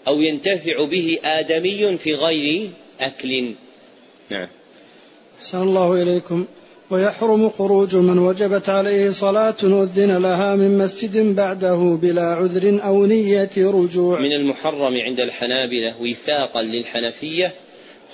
أو 0.07 0.21
ينتفع 0.21 0.85
به 0.85 1.19
آدمي 1.23 1.97
في 1.97 2.15
غير 2.15 2.69
أكل. 2.99 3.51
نعم. 4.29 4.47
أحسن 5.37 5.61
الله 5.61 6.03
إليكم. 6.03 6.45
ويحرم 6.89 7.49
خروج 7.49 7.95
من 7.95 8.19
وجبت 8.19 8.69
عليه 8.69 9.11
صلاة 9.11 9.55
أذن 9.63 10.17
لها 10.17 10.55
من 10.55 10.77
مسجد 10.77 11.35
بعده 11.35 11.99
بلا 12.01 12.25
عذر 12.25 12.79
أو 12.83 13.05
نية 13.05 13.49
رجوع. 13.57 14.19
من 14.19 14.33
المحرم 14.33 14.97
عند 14.97 15.19
الحنابلة 15.19 16.01
وفاقا 16.01 16.61
للحنفية 16.61 17.53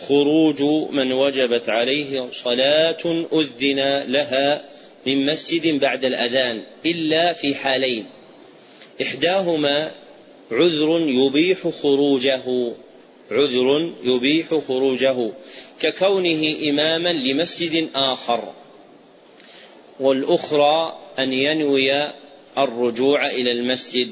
خروج 0.08 0.62
من 0.92 1.12
وجبت 1.12 1.70
عليه 1.70 2.26
صلاة 2.32 3.26
أذن 3.34 4.12
لها 4.12 4.73
من 5.08 5.26
مسجد 5.26 5.80
بعد 5.80 6.06
الأذان 6.06 6.64
إلا 6.86 7.34
في 7.34 7.56
حالين. 7.56 8.06
إحداهما 9.02 9.92
عذر 10.52 11.00
يبيح 11.08 11.68
خروجه 11.68 12.74
عذر 13.32 13.94
يبيح 14.04 14.56
خروجه 14.68 15.32
ككونه 15.80 16.56
إماما 16.70 17.14
لمسجد 17.14 17.90
آخر. 17.96 18.54
والأخرى 20.00 21.00
أن 21.20 21.34
ينوي 21.34 22.08
الرجوع 22.58 23.28
إلى 23.28 23.52
المسجد. 23.52 24.12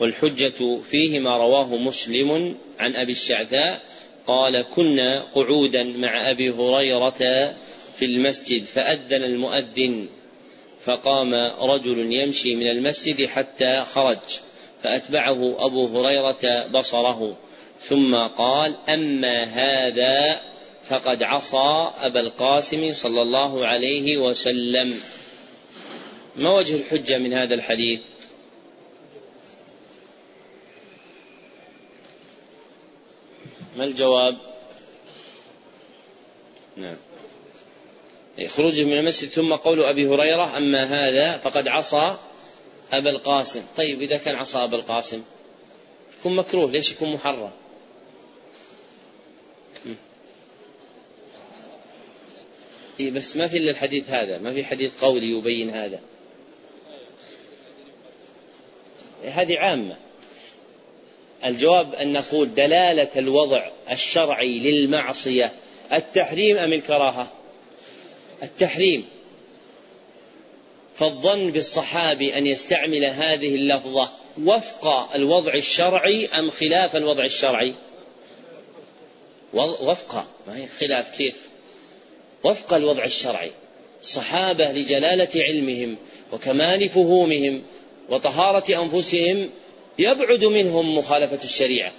والحجة 0.00 0.80
فيه 0.90 1.20
ما 1.20 1.36
رواه 1.36 1.76
مسلم 1.76 2.54
عن 2.78 2.96
أبي 2.96 3.12
الشعثاء 3.12 3.82
قال 4.26 4.62
كنا 4.62 5.22
قعودا 5.34 5.82
مع 5.82 6.30
أبي 6.30 6.50
هريرة 6.50 7.18
في 7.94 8.04
المسجد 8.04 8.64
فأذن 8.64 9.22
المؤذن 9.24 10.08
فقام 10.84 11.34
رجل 11.60 12.12
يمشي 12.12 12.56
من 12.56 12.66
المسجد 12.66 13.26
حتى 13.26 13.84
خرج 13.84 14.18
فأتبعه 14.82 15.56
أبو 15.66 15.86
هريرة 15.86 16.66
بصره 16.66 17.36
ثم 17.80 18.14
قال 18.14 18.76
أما 18.88 19.42
هذا 19.44 20.40
فقد 20.84 21.22
عصى 21.22 21.92
أبا 22.00 22.20
القاسم 22.20 22.92
صلى 22.92 23.22
الله 23.22 23.66
عليه 23.66 24.18
وسلم. 24.18 25.00
ما 26.36 26.54
وجه 26.54 26.76
الحجة 26.76 27.18
من 27.18 27.32
هذا 27.32 27.54
الحديث؟ 27.54 28.00
ما 33.76 33.84
الجواب؟ 33.84 34.36
نعم. 36.76 36.96
خروجه 38.46 38.84
من 38.84 38.92
المسجد 38.92 39.28
ثم 39.28 39.54
قول 39.54 39.84
أبي 39.84 40.08
هريرة 40.08 40.56
أما 40.56 40.84
هذا 40.84 41.38
فقد 41.38 41.68
عصى 41.68 42.16
أبا 42.92 43.10
القاسم. 43.10 43.62
طيب 43.76 44.02
إذا 44.02 44.16
كان 44.16 44.36
عصى 44.36 44.58
أبا 44.58 44.76
القاسم 44.76 45.22
يكون 46.20 46.36
مكروه 46.36 46.70
ليش 46.70 46.92
يكون 46.92 47.12
محرم؟ 47.12 47.50
إيه 53.00 53.10
بس 53.10 53.36
ما 53.36 53.48
في 53.48 53.56
إلا 53.56 53.70
الحديث 53.70 54.10
هذا 54.10 54.38
ما 54.38 54.52
في 54.52 54.64
حديث 54.64 55.04
قولي 55.04 55.30
يبين 55.30 55.70
هذا. 55.70 56.00
هذه 59.24 59.58
عامة. 59.58 59.96
الجواب 61.44 61.94
أن 61.94 62.12
نقول 62.12 62.54
دلالة 62.54 63.08
الوضع 63.16 63.68
الشرعي 63.90 64.58
للمعصية 64.58 65.52
التحريم 65.92 66.56
أم 66.56 66.72
الكراهة؟ 66.72 67.37
التحريم. 68.42 69.04
فالظن 70.94 71.50
بالصحابي 71.50 72.38
أن 72.38 72.46
يستعمل 72.46 73.04
هذه 73.04 73.54
اللفظة 73.54 74.12
وفق 74.44 74.86
الوضع 75.14 75.54
الشرعي 75.54 76.26
أم 76.26 76.50
خلاف 76.50 76.96
الوضع 76.96 77.24
الشرعي؟ 77.24 77.74
وفق. 79.54 80.26
ما 80.46 80.56
هي 80.56 80.66
خلاف 80.66 81.16
كيف؟ 81.16 81.48
وفق 82.44 82.74
الوضع 82.74 83.04
الشرعي. 83.04 83.52
الصحابة 84.02 84.72
لجلالة 84.72 85.28
علمهم 85.42 85.96
وكمال 86.32 86.88
فهومهم 86.88 87.62
وطهارة 88.08 88.82
أنفسهم 88.82 89.50
يبعد 89.98 90.44
منهم 90.44 90.98
مخالفة 90.98 91.44
الشريعة. 91.44 91.92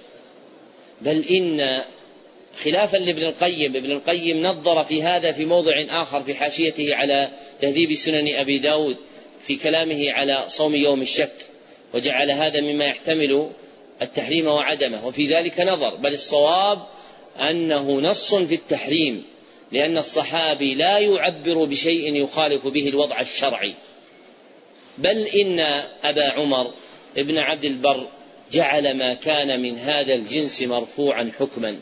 بل 1.00 1.24
إن 1.24 1.82
خلافا 2.64 2.96
لابن 2.96 3.22
القيم. 3.22 3.76
ابن 3.76 3.90
القيم 3.90 4.42
نظر 4.42 4.84
في 4.84 5.02
هذا 5.02 5.32
في 5.32 5.44
موضع 5.44 5.72
آخر 5.88 6.20
في 6.20 6.34
حاشيته 6.34 6.94
على 6.94 7.30
تهذيب 7.60 7.94
سنن 7.94 8.34
أبي 8.34 8.58
داود 8.58 8.96
في 9.40 9.56
كلامه 9.56 10.10
على 10.10 10.44
صوم 10.48 10.74
يوم 10.74 11.02
الشك 11.02 11.32
وجعل 11.94 12.30
هذا 12.30 12.60
مما 12.60 12.84
يحتمل 12.84 13.50
التحريم 14.02 14.46
وعدمه. 14.46 15.06
وفي 15.06 15.34
ذلك 15.34 15.60
نظر 15.60 15.96
بل 15.96 16.12
الصواب 16.12 16.78
أنه 17.36 18.00
نص 18.00 18.34
في 18.34 18.54
التحريم 18.54 19.24
لأن 19.72 19.98
الصحابي 19.98 20.74
لا 20.74 20.98
يعبر 20.98 21.64
بشيء 21.64 22.14
يخالف 22.14 22.66
به 22.66 22.88
الوضع 22.88 23.20
الشرعي. 23.20 23.74
بل 24.98 25.26
إن 25.26 25.60
أبا 26.04 26.30
عمر 26.30 26.70
ابن 27.16 27.38
عبد 27.38 27.64
البر 27.64 28.08
جعل 28.52 28.96
ما 28.96 29.14
كان 29.14 29.62
من 29.62 29.78
هذا 29.78 30.14
الجنس 30.14 30.62
مرفوعا 30.62 31.30
حكما. 31.38 31.76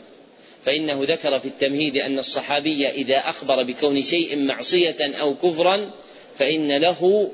فإنه 0.65 1.03
ذكر 1.03 1.39
في 1.39 1.45
التمهيد 1.47 1.97
أن 1.97 2.19
الصحابي 2.19 2.89
إذا 2.89 3.17
أخبر 3.17 3.63
بكون 3.63 4.01
شيء 4.01 4.37
معصية 4.37 4.97
أو 5.01 5.35
كفرا 5.35 5.91
فإن 6.37 6.77
له 6.77 7.31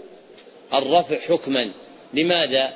الرفع 0.74 1.20
حكما 1.20 1.72
لماذا؟ 2.14 2.74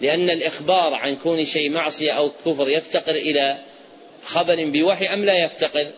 لأن 0.00 0.30
الإخبار 0.30 0.94
عن 0.94 1.16
كون 1.16 1.44
شيء 1.44 1.70
معصية 1.70 2.12
أو 2.12 2.30
كفر 2.30 2.68
يفتقر 2.68 3.14
إلى 3.14 3.58
خبر 4.24 4.70
بوحي 4.70 5.06
أم 5.06 5.24
لا 5.24 5.44
يفتقر؟ 5.44 5.92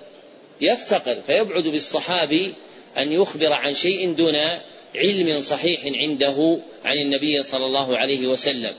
يفتقر 0.61 1.21
فيبعد 1.21 1.63
بالصحابي 1.63 2.55
أن 2.99 3.13
يخبر 3.13 3.53
عن 3.53 3.75
شيء 3.75 4.13
دون 4.13 4.37
علم 4.95 5.41
صحيح 5.41 5.81
عنده 5.85 6.59
عن 6.85 6.99
النبي 6.99 7.43
صلى 7.43 7.67
الله 7.67 7.97
عليه 7.97 8.27
وسلم 8.27 8.75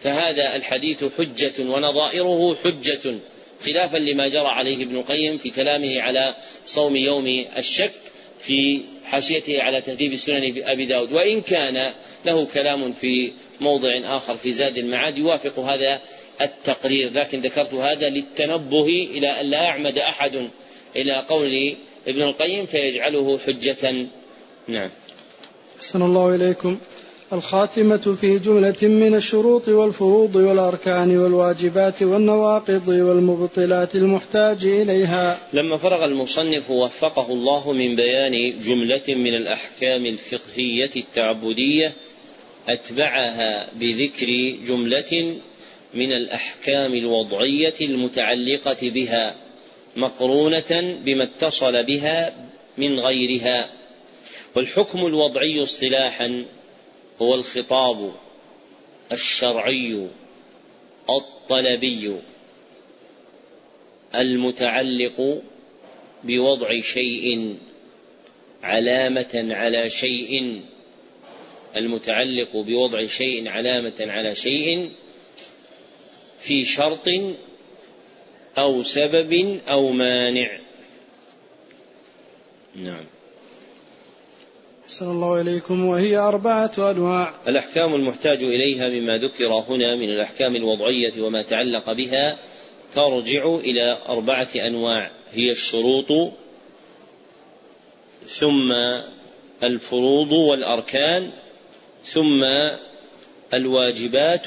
فهذا 0.00 0.56
الحديث 0.56 1.04
حجة 1.04 1.52
ونظائره 1.60 2.54
حجة 2.54 3.18
خلافا 3.62 3.96
لما 3.96 4.28
جرى 4.28 4.48
عليه 4.48 4.84
ابن 4.84 4.96
القيم 4.96 5.38
في 5.38 5.50
كلامه 5.50 6.00
على 6.00 6.34
صوم 6.66 6.96
يوم 6.96 7.46
الشك 7.56 7.94
في 8.38 8.80
حاشيته 9.04 9.62
على 9.62 9.80
تهذيب 9.80 10.16
سنن 10.16 10.62
أبي 10.64 10.86
داود. 10.86 11.12
وإن 11.12 11.40
كان 11.40 11.94
له 12.24 12.46
كلام 12.46 12.92
في 12.92 13.32
موضع 13.60 14.16
آخر 14.16 14.36
في 14.36 14.52
زاد 14.52 14.78
المعاد 14.78 15.18
يوافق 15.18 15.58
هذا 15.58 16.00
التقرير 16.40 17.12
لكن 17.12 17.40
ذكرت 17.40 17.74
هذا 17.74 18.08
للتنبه 18.08 18.86
إلى 19.10 19.40
أن 19.40 19.46
لا 19.46 19.62
يعمد 19.62 19.98
أحد 19.98 20.50
إلى 20.96 21.24
قول 21.28 21.76
ابن 22.08 22.22
القيم 22.22 22.66
فيجعله 22.66 23.38
حجة. 23.38 24.06
نعم. 24.68 24.90
أحسن 25.78 26.02
الله 26.02 26.34
إليكم. 26.34 26.78
الخاتمة 27.32 28.16
في 28.20 28.38
جملة 28.38 28.76
من 28.82 29.14
الشروط 29.14 29.68
والفروض 29.68 30.36
والأركان 30.36 31.16
والواجبات 31.16 32.02
والنواقض 32.02 32.88
والمبطلات 32.88 33.94
المحتاج 33.94 34.66
إليها. 34.66 35.48
لما 35.52 35.76
فرغ 35.76 36.04
المصنف 36.04 36.70
وفقه 36.70 37.32
الله 37.32 37.72
من 37.72 37.96
بيان 37.96 38.60
جملة 38.60 39.02
من 39.08 39.34
الأحكام 39.34 40.06
الفقهية 40.06 40.90
التعبدية 40.96 41.92
أتبعها 42.68 43.68
بذكر 43.74 44.26
جملة 44.66 45.36
من 45.94 46.12
الأحكام 46.12 46.94
الوضعية 46.94 47.74
المتعلقة 47.80 48.90
بها 48.90 49.34
مقرونة 49.96 50.98
بما 51.04 51.22
اتصل 51.22 51.82
بها 51.82 52.34
من 52.78 53.00
غيرها. 53.00 53.70
والحكم 54.56 55.06
الوضعي 55.06 55.62
اصطلاحا 55.62 56.44
هو 57.22 57.34
الخطاب 57.34 58.12
الشرعي 59.12 60.08
الطلبي 61.10 62.16
المتعلق 64.14 65.42
بوضع 66.24 66.80
شيء 66.80 67.56
علامة 68.62 69.48
على 69.50 69.90
شيء 69.90 70.62
المتعلق 71.76 72.56
بوضع 72.56 73.06
شيء 73.06 73.48
علامة 73.48 73.92
على 74.00 74.34
شيء 74.34 74.90
في 76.40 76.64
شرط 76.64 77.08
أو 78.58 78.82
سبب 78.82 79.60
أو 79.68 79.92
مانع. 79.92 80.60
نعم. 82.74 83.11
أحسن 84.84 85.10
الله 85.10 85.40
إليكم 85.40 85.86
وهي 85.86 86.16
أربعة 86.16 86.72
أنواع. 86.78 87.34
الأحكام 87.48 87.94
المحتاج 87.94 88.42
إليها 88.42 88.88
مما 88.88 89.18
ذكر 89.18 89.52
هنا 89.52 89.96
من 89.96 90.10
الأحكام 90.10 90.56
الوضعية 90.56 91.22
وما 91.22 91.42
تعلق 91.42 91.92
بها 91.92 92.38
ترجع 92.94 93.54
إلى 93.54 93.98
أربعة 94.08 94.48
أنواع. 94.56 95.10
هي 95.32 95.50
الشروط 95.50 96.32
ثم 98.26 98.72
الفروض 99.62 100.32
والأركان 100.32 101.30
ثم 102.04 102.44
الواجبات 103.54 104.46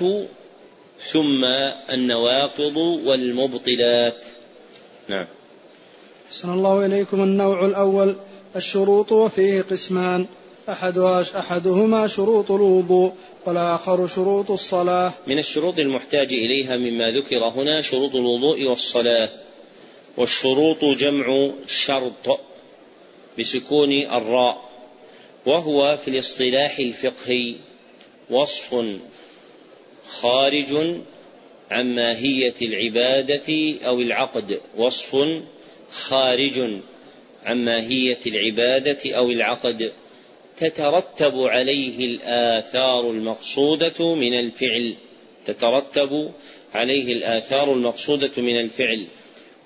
ثم 1.00 1.46
النواقض 1.90 2.78
والمبطلات. 2.78 4.18
نعم. 5.08 5.26
أحسن 6.28 6.54
الله 6.54 6.86
إليكم 6.86 7.24
النوع 7.24 7.66
الأول. 7.66 8.16
الشروط 8.56 9.12
وفيه 9.12 9.62
قسمان. 9.62 10.26
أحدها 10.70 11.26
أحدهما 11.39 12.08
شروط 12.08 12.51
الوضوء 12.51 13.14
والآخر 13.45 14.08
شروط 14.08 14.51
الصلاة. 14.51 15.14
من 15.28 15.39
الشروط 15.39 15.80
المحتاج 15.80 16.34
إليها 16.34 16.78
مما 16.78 17.12
ذكر 17.12 17.49
هنا 17.56 17.82
شروط 17.82 18.16
الوضوء 18.16 18.64
والصلاة 18.64 19.30
والشروط 20.18 20.86
جمع 20.86 21.49
شرط 21.68 22.39
بسكون 23.39 23.91
الراء 23.91 24.70
وهو 25.45 25.97
في 25.97 26.08
الاصطلاح 26.08 26.80
الفقهي 26.80 27.56
وصف 28.30 28.86
خارج 30.08 30.99
عن 31.72 31.95
ماهية 31.95 32.53
العبادة 32.62 33.78
أو 33.88 33.99
العقد 33.99 34.60
وصف 34.78 35.41
خارج 35.91 36.80
عن 37.46 37.66
ماهية 37.66 38.18
العبادة 38.28 39.16
أو 39.18 39.32
العقد 39.32 39.91
تترتب 40.58 41.38
عليه 41.38 42.06
الآثار 42.06 43.12
المقصودة 43.12 44.16
من 44.16 44.34
الفعل. 44.34 44.96
تترتب 45.46 46.32
عليه 46.74 47.14
الآثار 47.14 47.74
المقصودة 47.74 48.32
من 48.38 48.60
الفعل. 48.60 49.08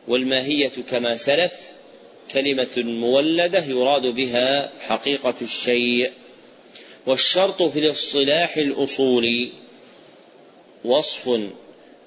والماهية 0.07 0.71
كما 0.91 1.15
سلف 1.15 1.53
كلمة 2.33 2.77
مولدة 2.77 3.65
يراد 3.65 4.05
بها 4.05 4.71
حقيقة 4.87 5.35
الشيء. 5.41 6.11
والشرط 7.05 7.63
في 7.63 7.79
الاصطلاح 7.79 8.57
الأصولي 8.57 9.51
وصف 10.85 11.39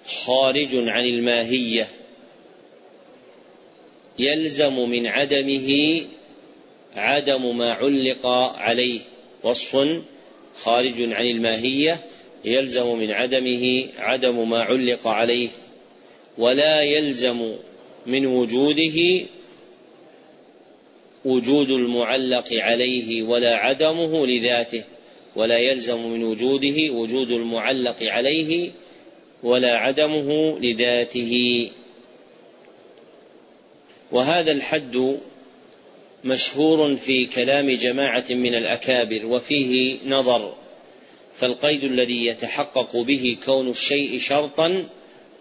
خارج 0.06 0.68
عن 0.88 1.04
الماهية. 1.04 1.88
يلزم 4.18 4.90
من 4.90 5.06
عدمه 5.06 6.00
عدم 6.96 7.58
ما 7.58 7.72
علق 7.72 8.26
عليه 8.56 9.00
وصف 9.42 9.76
خارج 10.56 11.12
عن 11.12 11.26
الماهية 11.26 12.00
يلزم 12.44 12.98
من 12.98 13.10
عدمه 13.10 13.88
عدم 13.98 14.50
ما 14.50 14.62
علق 14.62 15.08
عليه 15.08 15.48
ولا 16.38 16.82
يلزم 16.82 17.52
من 18.06 18.26
وجوده 18.26 19.26
وجود 21.24 21.70
المعلق 21.70 22.48
عليه 22.52 23.22
ولا 23.22 23.56
عدمه 23.56 24.26
لذاته 24.26 24.84
ولا 25.36 25.58
يلزم 25.58 26.06
من 26.06 26.24
وجوده 26.24 26.92
وجود 26.92 27.30
المعلق 27.30 27.96
عليه 28.02 28.70
ولا 29.42 29.76
عدمه 29.76 30.58
لذاته. 30.58 31.70
وهذا 34.12 34.52
الحد 34.52 35.18
مشهور 36.24 36.96
في 36.96 37.26
كلام 37.26 37.70
جماعة 37.70 38.24
من 38.30 38.54
الأكابر 38.54 39.26
وفيه 39.26 39.98
نظر 40.06 40.54
فالقيد 41.34 41.84
الذي 41.84 42.26
يتحقق 42.26 42.96
به 42.96 43.36
كون 43.44 43.70
الشيء 43.70 44.18
شرطا 44.18 44.84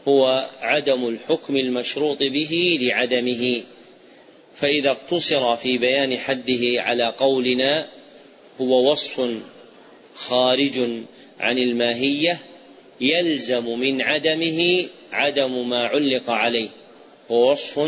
هو 0.08 0.50
عدم 0.62 1.08
الحكم 1.08 1.56
المشروط 1.58 2.18
به 2.20 2.80
لعدمه. 2.82 3.64
فإذا 4.56 4.90
اقتصر 4.92 5.56
في 5.56 5.78
بيان 5.78 6.18
حده 6.18 6.82
على 6.82 7.06
قولنا 7.06 7.88
هو 8.62 8.92
وصف 8.92 9.30
خارج 10.16 10.80
عن 11.40 11.58
الماهية 11.58 12.40
يلزم 13.02 13.80
من 13.80 14.02
عدمه 14.02 14.86
عدم 15.12 15.70
ما 15.70 15.88
علق 15.88 16.30
عليه 16.30 16.70
هو 17.32 17.52
وصف 17.52 17.80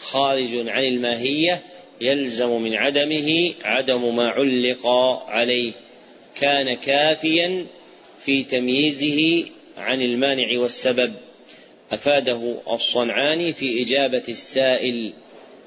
خارج 0.00 0.68
عن 0.68 0.84
الماهية 0.84 1.62
يلزم 2.00 2.62
من 2.62 2.74
عدمه 2.74 3.54
عدم 3.64 4.16
ما 4.16 4.28
علق 4.28 4.86
عليه. 5.28 5.72
كان 6.40 6.74
كافيا 6.74 7.66
في 8.24 8.42
تمييزه 8.42 9.50
عن 9.78 10.02
المانع 10.02 10.58
والسبب. 10.58 11.12
أفاده 11.92 12.54
الصنعاني 12.70 13.52
في 13.52 13.82
إجابة 13.82 14.22
السائل 14.28 15.12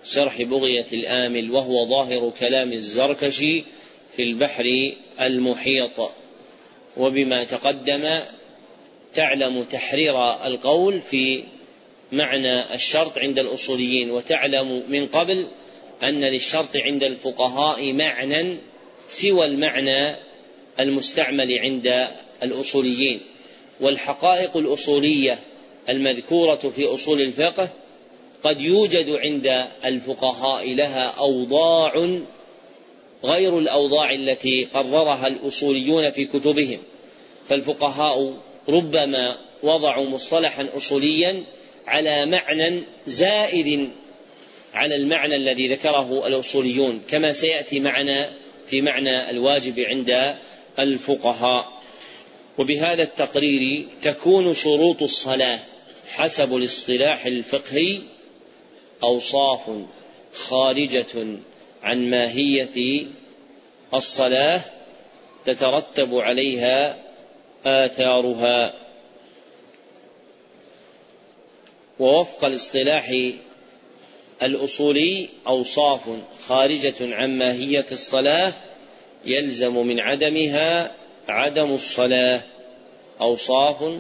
شرح 0.06 0.42
بغية 0.42 0.86
الآمل 0.94 1.52
وهو 1.52 1.86
ظاهر 1.86 2.32
كلام 2.40 2.72
الزركشي 2.72 3.64
في 4.16 4.24
البحر 4.24 4.92
المحيط. 5.22 6.12
وبما 6.98 7.44
تقدم 7.44 8.20
تعلم 9.14 9.64
تحرير 9.64 10.46
القول 10.46 11.02
في 11.02 11.44
معنى 12.14 12.74
الشرط 12.74 13.18
عند 13.18 13.40
الأصوليين 13.40 14.12
وتعلم 14.12 14.84
من 14.90 15.08
قبل 15.08 15.48
أن 16.04 16.22
للشرط 16.26 16.76
عند 16.76 17.04
الفقهاء 17.04 17.94
معنى 17.94 18.58
سوى 19.10 19.46
المعنى 19.46 20.16
المستعمل 20.80 21.60
عند 21.60 22.08
الأصوليين. 22.44 23.20
والحقائق 23.80 24.58
الأصولية 24.58 25.40
المذكورة 25.90 26.56
في 26.56 26.86
أصول 26.86 27.22
الفقه 27.22 27.70
قد 28.44 28.62
يوجد 28.62 29.10
عند 29.10 29.68
الفقهاء 29.86 30.74
لها 30.74 31.04
أوضاع 31.08 32.20
غير 33.24 33.60
الأوضاع 33.60 34.14
التي 34.14 34.66
قررها 34.74 35.28
الأصوليون 35.28 36.12
في 36.12 36.26
كتبهم. 36.26 36.80
فالفقهاء 37.50 38.34
ربما 38.70 39.38
وضعوا 39.64 40.06
مصطلحا 40.06 40.70
اصوليا 40.78 41.44
على 41.88 42.26
معنى 42.26 42.84
زائد 43.08 43.90
على 44.74 44.96
المعنى 44.96 45.36
الذي 45.36 45.68
ذكره 45.68 46.28
الأصوليون 46.28 47.02
كما 47.10 47.32
سيأتي 47.32 47.80
معنا 47.80 48.30
في 48.68 48.82
معنى 48.82 49.30
الواجب 49.30 49.80
عند 49.80 50.36
الفقهاء. 50.80 51.74
وبهذا 52.58 53.04
التقرير 53.04 53.86
تكون 54.02 54.54
شروط 54.54 55.04
الصلاة 55.04 55.60
حسب 56.16 56.56
الاصطلاح 56.56 57.26
الفقهي 57.26 58.00
أوصاف 59.04 59.62
خارجة 60.34 61.38
عن 61.84 62.10
ماهية 62.10 63.06
الصلاة 63.94 64.62
تترتب 65.46 66.16
عليها 66.16 66.98
آثارها. 67.66 68.74
ووفق 72.00 72.46
الاصطلاح 72.46 73.32
الأصولي 74.44 75.30
أوصاف 75.48 76.02
خارجة 76.48 76.94
عن 77.02 77.38
ماهية 77.38 77.86
الصلاة 77.92 78.54
يلزم 79.26 79.88
من 79.88 80.00
عدمها 80.00 80.92
عدم 81.28 81.74
الصلاة. 81.74 82.42
أوصاف 83.22 84.00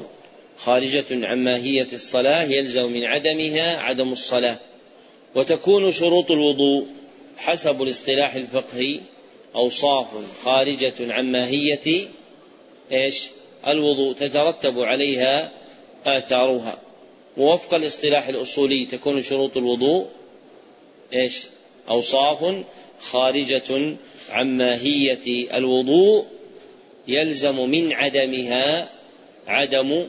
خارجة 0.57 1.05
عن 1.11 1.43
ماهية 1.43 1.87
الصلاة 1.93 2.43
يلزم 2.43 2.91
من 2.91 3.03
عدمها 3.03 3.77
عدم 3.77 4.11
الصلاة. 4.11 4.57
وتكون 5.35 5.91
شروط 5.91 6.31
الوضوء 6.31 6.87
حسب 7.37 7.81
الاصطلاح 7.81 8.35
الفقهي 8.35 8.99
أوصاف 9.55 10.07
خارجة 10.43 10.93
عن 10.99 11.31
ماهية 11.31 12.07
إيش؟ 12.91 13.27
الوضوء 13.67 14.13
تترتب 14.13 14.79
عليها 14.79 15.51
آثارها. 16.05 16.77
ووفق 17.37 17.73
الاصطلاح 17.73 18.27
الأصولي 18.27 18.85
تكون 18.85 19.21
شروط 19.21 19.57
الوضوء 19.57 20.07
إيش؟ 21.13 21.43
أوصاف 21.89 22.63
خارجة 23.01 23.95
عن 24.29 24.57
ماهية 24.57 25.57
الوضوء 25.57 26.25
يلزم 27.07 27.69
من 27.69 27.93
عدمها 27.93 28.89
عدم 29.47 30.07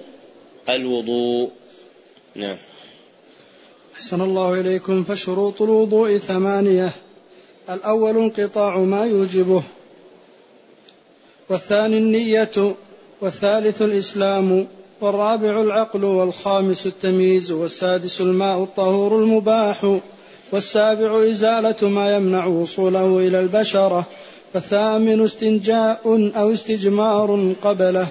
الوضوء. 0.68 1.50
نعم. 2.34 2.56
أحسن 3.94 4.20
الله 4.20 4.60
إليكم 4.60 5.04
فشروط 5.04 5.62
الوضوء 5.62 6.18
ثمانية. 6.18 6.90
الأول 7.70 8.16
انقطاع 8.16 8.78
ما 8.78 9.04
يوجبه. 9.04 9.62
والثاني 11.48 11.98
النية. 11.98 12.74
والثالث 13.20 13.82
الإسلام. 13.82 14.68
والرابع 15.04 15.60
العقل 15.60 16.04
والخامس 16.04 16.86
التمييز 16.86 17.52
والسادس 17.52 18.20
الماء 18.20 18.62
الطهور 18.62 19.18
المباح 19.18 19.98
والسابع 20.52 21.30
إزالة 21.30 21.88
ما 21.88 22.16
يمنع 22.16 22.46
وصوله 22.46 23.18
إلى 23.18 23.40
البشرة 23.40 24.06
والثامن 24.54 25.24
استنجاء 25.24 26.32
أو 26.36 26.52
استجمار 26.52 27.54
قبله 27.62 28.06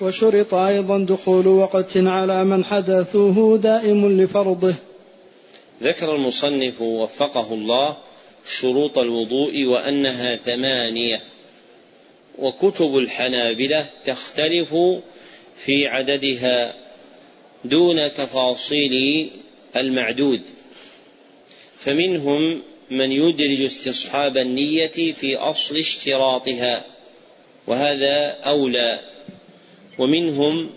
وشرط 0.00 0.54
أيضا 0.54 0.98
دخول 0.98 1.46
وقت 1.46 1.96
على 1.96 2.44
من 2.44 2.64
حدثه 2.64 3.56
دائم 3.56 4.20
لفرضه. 4.20 4.74
ذكر 5.82 6.14
المصنف 6.14 6.80
وفقه 6.80 7.54
الله 7.54 7.96
شروط 8.48 8.98
الوضوء 8.98 9.64
وأنها 9.64 10.36
ثمانية 10.36 11.20
وكتب 12.38 12.96
الحنابلة 12.96 13.86
تختلف 14.06 14.74
في 15.56 15.86
عددها 15.86 16.74
دون 17.64 18.12
تفاصيل 18.14 19.30
المعدود. 19.76 20.40
فمنهم 21.78 22.62
من 22.90 23.12
يدرج 23.12 23.62
استصحاب 23.62 24.36
النية 24.36 25.12
في 25.12 25.36
أصل 25.36 25.76
اشتراطها 25.76 26.84
وهذا 27.66 28.38
أولى. 28.44 29.00
ومنهم 29.98 30.70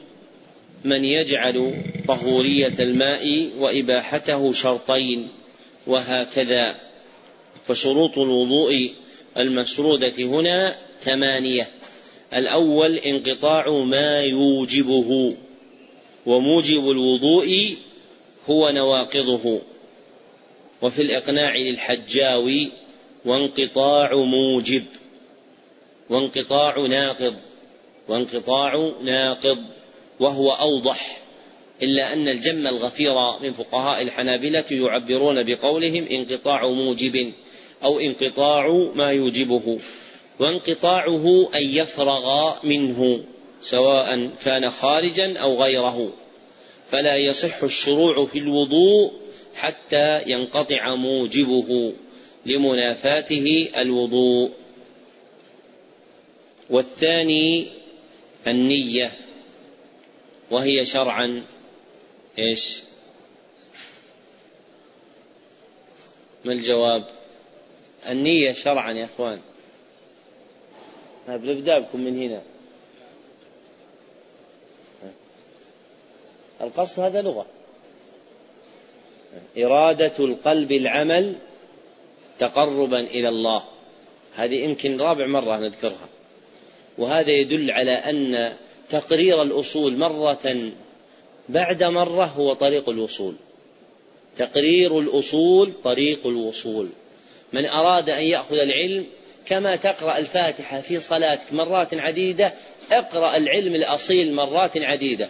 من 0.83 1.05
يجعل 1.05 1.73
طهورية 2.07 2.73
الماء 2.79 3.49
وإباحته 3.57 4.51
شرطين 4.51 5.29
وهكذا. 5.87 6.75
فشروط 7.67 8.17
الوضوء 8.17 8.93
المسرودة 9.37 10.13
هنا 10.17 10.75
ثمانية. 11.01 11.69
الأول 12.33 12.95
انقطاع 12.95 13.69
ما 13.69 14.21
يوجبه 14.21 15.35
وموجب 16.25 16.91
الوضوء 16.91 17.75
هو 18.45 18.69
نواقضه. 18.69 19.61
وفي 20.81 21.01
الإقناع 21.01 21.55
للحجاوي 21.55 22.71
وانقطاع 23.25 24.15
موجب 24.15 24.83
وانقطاع 26.09 26.87
ناقض 26.87 27.35
وانقطاع 28.07 28.91
ناقض 29.03 29.57
وهو 30.19 30.51
أوضح. 30.51 31.21
إلا 31.81 32.13
أن 32.13 32.27
الجم 32.27 32.67
الغفير 32.67 33.13
من 33.41 33.53
فقهاء 33.53 34.01
الحنابلة 34.01 34.65
يعبرون 34.71 35.43
بقولهم 35.43 36.07
انقطاع 36.11 36.67
موجب 36.67 37.33
أو 37.83 37.99
انقطاع 37.99 38.89
ما 38.95 39.11
يوجبه. 39.11 39.79
وانقطاعه 40.39 41.49
أن 41.55 41.61
يفرغ 41.61 42.55
منه 42.63 43.23
سواء 43.61 44.29
كان 44.45 44.69
خارجا 44.69 45.37
أو 45.37 45.63
غيره 45.63 46.13
فلا 46.91 47.17
يصح 47.17 47.63
الشروع 47.63 48.25
في 48.25 48.39
الوضوء 48.39 49.13
حتى 49.55 50.21
ينقطع 50.27 50.95
موجبه 50.95 51.93
لمنافاته 52.45 53.69
الوضوء 53.77 54.51
والثاني 56.69 57.67
النية 58.47 59.11
وهي 60.51 60.85
شرعا 60.85 61.43
إيش؟ 62.39 62.83
ما 66.45 66.53
الجواب؟ 66.53 67.03
النية 68.09 68.51
شرعا 68.51 68.93
يا 68.93 69.05
إخوان 69.05 69.41
بنبدأ 71.27 71.79
بكم 71.79 71.99
من 71.99 72.21
هنا. 72.21 72.41
القصد 76.61 76.99
هذا 76.99 77.21
لغة. 77.21 77.45
إرادة 79.57 80.13
القلب 80.19 80.71
العمل 80.71 81.35
تقربا 82.39 82.99
إلى 82.99 83.29
الله. 83.29 83.63
هذه 84.35 84.55
يمكن 84.55 85.01
رابع 85.01 85.27
مرة 85.27 85.57
نذكرها. 85.59 86.09
وهذا 86.97 87.31
يدل 87.31 87.71
على 87.71 87.91
أن 87.91 88.53
تقرير 88.89 89.41
الأصول 89.41 89.97
مرة 89.97 90.71
بعد 91.49 91.83
مرة 91.83 92.25
هو 92.25 92.53
طريق 92.53 92.89
الوصول. 92.89 93.35
تقرير 94.37 94.99
الأصول 94.99 95.73
طريق 95.83 96.27
الوصول. 96.27 96.89
من 97.53 97.65
أراد 97.65 98.09
أن 98.09 98.23
يأخذ 98.23 98.55
العلم 98.55 99.05
كما 99.45 99.75
تقرأ 99.75 100.17
الفاتحة 100.17 100.81
في 100.81 100.99
صلاتك 100.99 101.53
مرات 101.53 101.93
عديدة 101.93 102.53
اقرأ 102.91 103.37
العلم 103.37 103.75
الأصيل 103.75 104.33
مرات 104.33 104.77
عديدة. 104.77 105.29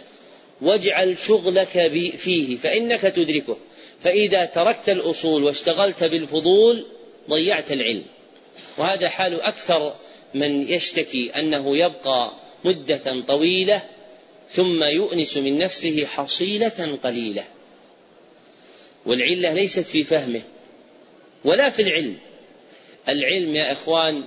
واجعل 0.60 1.18
شغلك 1.18 1.88
فيه 2.16 2.56
فإنك 2.56 3.00
تدركه. 3.00 3.56
فإذا 4.02 4.44
تركت 4.44 4.88
الأصول 4.88 5.44
واشتغلت 5.44 6.04
بالفضول 6.04 6.86
ضيعت 7.30 7.72
العلم. 7.72 8.04
وهذا 8.78 9.08
حال 9.08 9.40
أكثر 9.40 9.94
من 10.34 10.68
يشتكي 10.68 11.30
أنه 11.36 11.76
يبقى 11.76 12.32
مدة 12.64 13.20
طويلة 13.28 13.82
ثم 14.50 14.84
يؤنس 14.84 15.36
من 15.36 15.58
نفسه 15.58 16.06
حصيلة 16.06 16.98
قليلة. 17.02 17.44
والعلة 19.06 19.52
ليست 19.52 19.80
في 19.80 20.04
فهمه 20.04 20.42
ولا 21.44 21.70
في 21.70 21.82
العلم. 21.82 22.16
العلم 23.08 23.54
يا 23.56 23.72
إخوان 23.72 24.24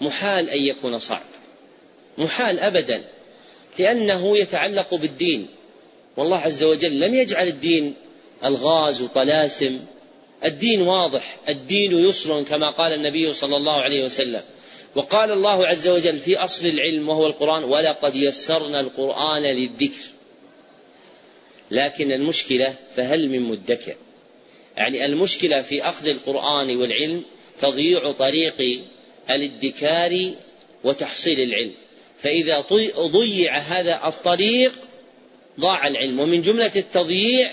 محال 0.00 0.50
أن 0.50 0.62
يكون 0.62 0.98
صعب. 0.98 1.26
محال 2.18 2.58
أبدا. 2.58 3.04
لأنه 3.78 4.38
يتعلق 4.38 4.94
بالدين. 4.94 5.46
والله 6.16 6.38
عز 6.38 6.64
وجل 6.64 7.00
لم 7.00 7.14
يجعل 7.14 7.48
الدين 7.48 7.94
ألغاز 8.44 9.02
وطلاسم. 9.02 9.80
الدين 10.44 10.82
واضح. 10.82 11.38
الدين 11.48 12.08
يسر 12.08 12.42
كما 12.42 12.70
قال 12.70 12.92
النبي 12.92 13.32
صلى 13.32 13.56
الله 13.56 13.80
عليه 13.80 14.04
وسلم. 14.04 14.42
وقال 14.94 15.30
الله 15.30 15.66
عز 15.66 15.88
وجل 15.88 16.18
في 16.18 16.36
أصل 16.36 16.66
العلم 16.66 17.08
وهو 17.08 17.26
القرآن 17.26 17.64
ولقد 17.64 18.16
يسرنا 18.16 18.80
القرآن 18.80 19.42
للذكر 19.42 20.02
لكن 21.70 22.12
المشكلة 22.12 22.74
فهل 22.96 23.28
من 23.28 23.42
مدكر؟ 23.42 23.96
يعني 24.76 25.04
المشكلة 25.04 25.62
في 25.62 25.82
أخذ 25.82 26.06
القرآن 26.06 26.76
والعلم 26.76 27.24
تضييع 27.60 28.12
طريق 28.12 28.82
الادكار 29.30 30.30
وتحصيل 30.84 31.40
العلم. 31.40 31.72
فإذا 32.18 32.60
ضيع 32.98 33.58
هذا 33.58 34.00
الطريق 34.08 34.72
ضاع 35.60 35.86
العلم. 35.86 36.20
ومن 36.20 36.42
جملة 36.42 36.72
التضييع 36.76 37.52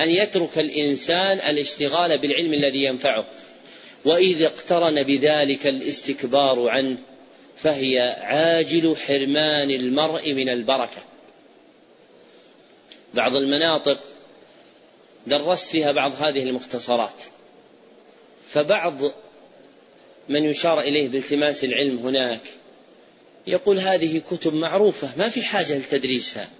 أن 0.00 0.10
يترك 0.10 0.58
الإنسان 0.58 1.38
الاشتغال 1.38 2.18
بالعلم 2.18 2.54
الذي 2.54 2.84
ينفعه. 2.84 3.26
وإذا 4.04 4.46
اقترن 4.46 5.02
بذلك 5.02 5.66
الاستكبار 5.66 6.68
عنه 6.68 6.98
فهي 7.56 8.00
عاجل 8.20 8.96
حرمان 8.96 9.70
المرء 9.70 10.32
من 10.34 10.48
البركة. 10.48 11.02
بعض 13.14 13.36
المناطق 13.36 13.98
درست 15.26 15.68
فيها 15.68 15.92
بعض 15.92 16.12
هذه 16.18 16.42
المختصرات. 16.42 17.22
فبعض 18.48 18.94
من 20.28 20.44
يشار 20.44 20.80
إليه 20.80 21.08
بالتماس 21.08 21.64
العلم 21.64 21.98
هناك 21.98 22.40
يقول 23.46 23.78
هذه 23.78 24.22
كتب 24.30 24.54
معروفة 24.54 25.10
ما 25.16 25.28
في 25.28 25.42
حاجة 25.42 25.78
لتدريسها 25.78 26.50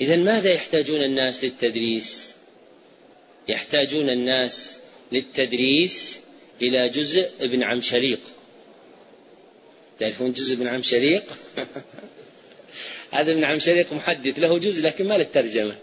إذا 0.00 0.16
ماذا 0.16 0.52
يحتاجون 0.52 1.02
الناس 1.02 1.44
للتدريس؟ 1.44 2.34
يحتاجون 3.48 4.10
الناس 4.10 4.78
للتدريس 5.12 6.18
إلى 6.62 6.88
جزء 6.88 7.30
ابن 7.40 7.62
عم 7.62 7.80
شريق 7.80 8.20
تعرفون 10.00 10.32
جزء 10.32 10.54
ابن 10.54 10.66
عم 10.66 10.82
شريق؟ 10.82 11.24
هذا 13.10 13.32
ابن 13.32 13.44
عم 13.44 13.58
شريق 13.58 13.92
محدث 13.92 14.38
له 14.38 14.58
جزء 14.58 14.82
لكن 14.82 15.08
ما 15.08 15.18
له 15.18 15.24
ترجمة 15.24 15.76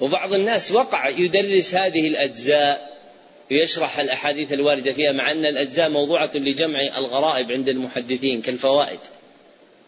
وبعض 0.00 0.34
الناس 0.34 0.72
وقع 0.72 1.08
يدرس 1.08 1.74
هذه 1.74 2.08
الأجزاء 2.08 2.89
ويشرح 3.50 3.98
الأحاديث 3.98 4.52
الواردة 4.52 4.92
فيها 4.92 5.12
مع 5.12 5.30
أن 5.30 5.46
الأجزاء 5.46 5.88
موضوعة 5.88 6.30
لجمع 6.34 6.80
الغرائب 6.80 7.52
عند 7.52 7.68
المحدثين 7.68 8.42
كالفوائد. 8.42 8.98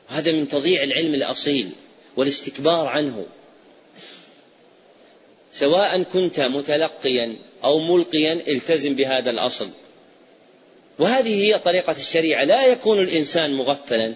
هذا 0.08 0.32
من 0.32 0.48
تضييع 0.48 0.82
العلم 0.82 1.14
الأصيل 1.14 1.70
والاستكبار 2.16 2.86
عنه. 2.86 3.26
سواء 5.52 6.02
كنت 6.02 6.40
متلقيا 6.40 7.36
أو 7.64 7.78
ملقيا 7.78 8.32
التزم 8.32 8.94
بهذا 8.94 9.30
الأصل. 9.30 9.68
وهذه 10.98 11.44
هي 11.44 11.58
طريقة 11.58 11.92
الشريعة. 11.92 12.44
لا 12.44 12.66
يكون 12.66 12.98
الإنسان 12.98 13.54
مغفلا. 13.54 14.14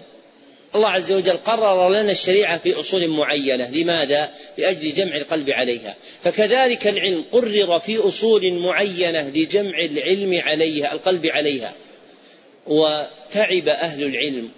الله 0.77 0.89
عز 0.89 1.11
وجل 1.11 1.37
قرر 1.37 1.89
لنا 1.89 2.11
الشريعة 2.11 2.57
في 2.57 2.79
أصول 2.79 3.07
معينة. 3.07 3.69
لماذا؟ 3.69 4.29
لأجل 4.57 4.93
جمع 4.93 5.17
القلب 5.17 5.49
عليها. 5.49 5.95
فكذلك 6.23 6.87
العلم 6.87 7.23
قرر 7.31 7.79
في 7.79 7.97
أصول 7.97 8.53
معينة 8.53 9.29
لجمع 9.29 9.79
العلم 9.79 10.41
عليها 10.45 10.93
القلب 10.93 11.25
عليها. 11.25 11.73
وتعب 12.67 13.67
أهل 13.67 14.03
العلم 14.03 14.49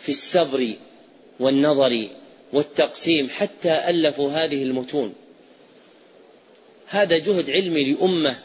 في 0.00 0.08
الصبر 0.08 0.72
والنظر 1.40 2.08
والتقسيم 2.52 3.30
حتى 3.30 3.82
ألفوا 3.88 4.30
هذه 4.30 4.62
المتون. 4.62 5.14
هذا 6.88 7.18
جهد 7.18 7.50
علمي 7.50 7.92
لأمة 7.92 8.36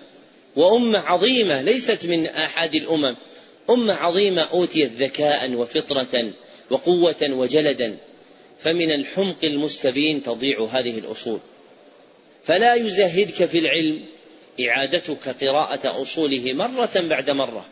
وأمة 0.55 0.99
عظيمة 0.99 1.61
ليست 1.61 2.05
من 2.05 2.27
آحاد 2.27 2.75
الأمم. 2.75 3.15
أمة 3.69 3.93
عظيمة 3.93 4.41
أوتيت 4.41 4.91
ذكاء 4.91 5.53
وفطرة. 5.53 6.33
وقوة 6.69 7.29
وجلدا 7.29 7.97
فمن 8.59 8.91
الحمق 8.91 9.43
المستبين 9.43 10.23
تضيع 10.23 10.67
هذه 10.71 10.97
الأصول. 10.97 11.39
فلا 12.45 12.73
يزهدك 12.73 13.45
في 13.45 13.59
العلم 13.59 14.05
إعادتك 14.61 15.43
قراءة 15.43 16.01
أصوله 16.01 16.53
مرة 16.53 16.91
بعد 16.95 17.29
مرة 17.29 17.65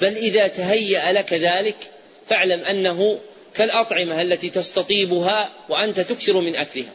بل 0.00 0.16
إذا 0.16 0.46
تهيأ 0.48 1.12
لك 1.12 1.32
ذلك 1.32 1.90
فاعلم 2.26 2.60
أنه 2.60 3.20
كالأطعمة 3.54 4.22
التي 4.22 4.50
تستطيبها 4.50 5.50
وأنت 5.68 6.00
تكثر 6.00 6.40
من 6.40 6.56
أكلها. 6.56 6.92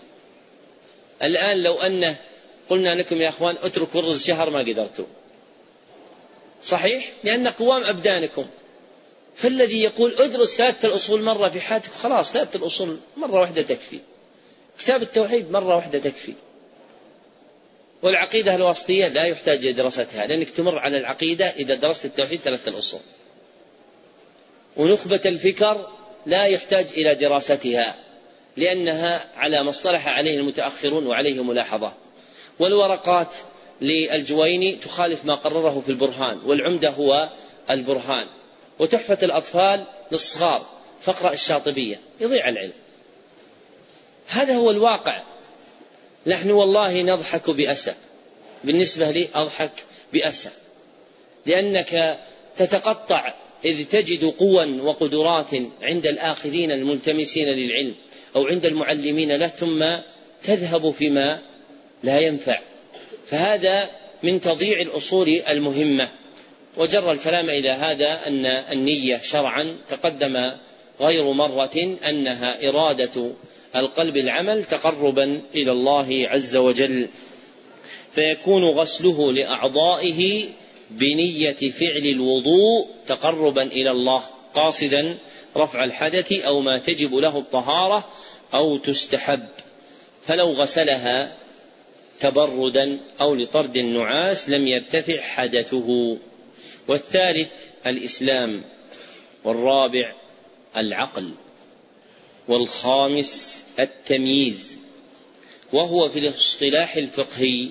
الآن 1.23 1.63
لو 1.63 1.81
أن 1.81 2.15
قلنا 2.69 2.95
لكم 2.95 3.21
يا 3.21 3.29
أخوان 3.29 3.55
اتركوا 3.61 4.01
الرز 4.01 4.25
شهر 4.25 4.49
ما 4.49 4.59
قدرتوا. 4.59 5.05
صحيح؟ 6.63 7.11
لأن 7.23 7.47
قوام 7.47 7.83
أبدانكم. 7.83 8.45
فالذي 9.38 9.83
يقول 9.83 10.13
ادرس 10.19 10.55
ثلاثة 10.55 10.88
الأصول 10.88 11.21
مرة 11.21 11.49
في 11.49 11.61
حياتك 11.61 11.91
خلاص 11.91 12.31
ثلاثة 12.31 12.57
الأصول 12.57 12.97
مرة 13.17 13.39
واحدة 13.39 13.61
تكفي. 13.61 13.99
كتاب 14.79 15.01
التوحيد 15.01 15.51
مرة 15.51 15.75
واحدة 15.75 15.99
تكفي. 15.99 16.33
والعقيدة 18.01 18.55
الواسطية 18.55 19.07
لا 19.07 19.23
يحتاج 19.23 19.65
إلى 19.65 19.73
دراستها 19.73 20.27
لأنك 20.27 20.49
تمر 20.49 20.79
على 20.79 20.97
العقيدة 20.97 21.45
إذا 21.45 21.75
درست 21.75 22.05
التوحيد 22.05 22.39
ثلاثة 22.39 22.69
الأصول. 22.69 22.99
ونخبة 24.77 25.21
الفكر 25.25 25.89
لا 26.25 26.45
يحتاج 26.45 26.85
إلى 26.91 27.15
دراستها 27.15 27.95
لأنها 28.57 29.25
على 29.35 29.63
ما 29.63 29.69
اصطلح 29.69 30.07
عليه 30.07 30.39
المتأخرون 30.39 31.07
وعليه 31.07 31.43
ملاحظة. 31.43 31.93
والورقات 32.59 33.35
للجويني 33.81 34.75
تخالف 34.75 35.25
ما 35.25 35.35
قرره 35.35 35.83
في 35.85 35.89
البرهان 35.89 36.39
والعمدة 36.45 36.89
هو 36.89 37.29
البرهان. 37.69 38.27
وتحفة 38.80 39.17
الأطفال 39.23 39.86
للصغار 40.11 40.65
فاقرأ 41.01 41.34
الشاطبية 41.34 41.99
يضيع 42.21 42.49
العلم. 42.49 42.73
هذا 44.28 44.55
هو 44.55 44.71
الواقع. 44.71 45.23
نحن 46.28 46.51
والله 46.51 47.01
نضحك 47.01 47.49
بأسى. 47.49 47.93
بالنسبة 48.63 49.11
لي 49.11 49.28
أضحك 49.34 49.71
بأسى. 50.13 50.49
لأنك 51.45 52.19
تتقطع 52.57 53.34
إذ 53.65 53.86
تجد 53.86 54.25
قوى 54.25 54.80
وقدرات 54.82 55.49
عند 55.82 56.07
الآخذين 56.07 56.71
الملتمسين 56.71 57.47
للعلم 57.47 57.95
أو 58.36 58.47
عند 58.47 58.65
المعلمين 58.65 59.32
له 59.32 59.47
ثم 59.47 59.86
تذهب 60.43 60.91
فيما 60.91 61.41
لا 62.03 62.19
ينفع. 62.19 62.59
فهذا 63.28 63.89
من 64.23 64.41
تضييع 64.41 64.82
الأصول 64.82 65.41
المهمة. 65.47 66.09
وجر 66.78 67.11
الكلام 67.11 67.49
إلى 67.49 67.69
هذا 67.69 68.28
أن 68.28 68.45
النية 68.45 69.21
شرعا 69.23 69.78
تقدم 69.89 70.51
غير 71.01 71.32
مرة 71.32 71.97
أنها 72.09 72.69
إرادة 72.69 73.32
القلب 73.75 74.17
العمل 74.17 74.63
تقربا 74.63 75.41
إلى 75.55 75.71
الله 75.71 76.28
عز 76.30 76.55
وجل 76.55 77.07
فيكون 78.11 78.63
غسله 78.63 79.34
لأعضائه 79.34 80.43
بنية 80.89 81.51
فعل 81.51 82.05
الوضوء 82.05 82.88
تقربا 83.07 83.63
إلى 83.63 83.91
الله 83.91 84.23
قاصدا 84.53 85.17
رفع 85.57 85.84
الحدث 85.84 86.45
أو 86.45 86.61
ما 86.61 86.78
تجب 86.78 87.15
له 87.15 87.38
الطهارة 87.38 88.07
أو 88.53 88.78
تستحب. 88.78 89.47
فلو 90.25 90.51
غسلها 90.51 91.34
تبردا 92.19 92.99
أو 93.21 93.36
لطرد 93.36 93.78
النعاس 93.78 94.49
لم 94.49 94.67
يرتفع 94.67 95.21
حدثه. 95.21 96.17
والثالث 96.88 97.51
الإسلام 97.85 98.63
والرابع 99.43 100.13
العقل 100.77 101.31
والخامس 102.47 103.63
التمييز 103.79 104.77
وهو 105.73 106.09
في 106.09 106.19
الاصطلاح 106.19 106.95
الفقهي 106.95 107.69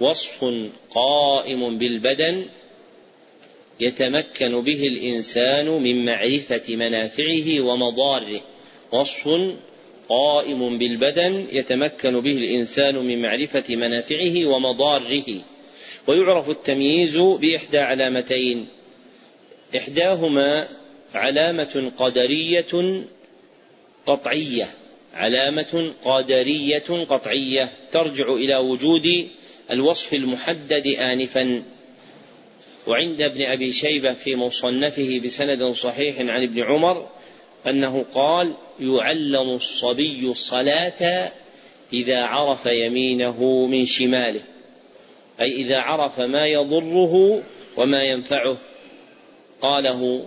وصف 0.00 0.44
قائم 0.90 1.78
بالبدن 1.78 2.46
يتمكن 3.80 4.60
به 4.60 4.86
الإنسان 4.86 5.66
من 5.66 6.04
معرفة 6.04 6.76
منافعه 6.76 7.60
ومضاره. 7.60 8.40
وصف 8.92 9.28
قائم 10.08 10.78
بالبدن 10.78 11.46
يتمكن 11.52 12.20
به 12.20 12.32
الإنسان 12.32 12.94
من 12.94 13.22
معرفة 13.22 13.76
منافعه 13.76 14.46
ومضاره. 14.46 15.40
ويعرف 16.08 16.50
التمييز 16.50 17.16
بإحدى 17.16 17.78
علامتين. 17.78 18.68
إحداهما 19.76 20.68
علامة 21.14 21.92
قدرية 21.98 23.04
قطعية. 24.06 24.68
علامة 25.14 25.94
قدرية 26.04 27.04
قطعية. 27.08 27.68
ترجع 27.92 28.32
إلى 28.32 28.56
وجود 28.56 29.28
الوصف 29.70 30.14
المحدد 30.14 30.86
آنفا. 30.86 31.62
وعند 32.86 33.20
ابن 33.20 33.42
أبي 33.42 33.72
شيبة 33.72 34.12
في 34.12 34.36
مصنفه 34.36 35.20
بسند 35.24 35.72
صحيح 35.72 36.18
عن 36.18 36.42
ابن 36.42 36.62
عمر 36.62 37.08
أنه 37.66 38.04
قال 38.14 38.54
يعلم 38.80 39.54
الصبي 39.54 40.20
الصلاة 40.30 41.32
إذا 41.92 42.22
عرف 42.22 42.66
يمينه 42.66 43.66
من 43.66 43.86
شماله. 43.86 44.40
أي 45.40 45.52
إذا 45.52 45.78
عرف 45.78 46.20
ما 46.20 46.46
يضره 46.46 47.42
وما 47.76 48.02
ينفعه. 48.02 48.56
قاله 49.60 50.24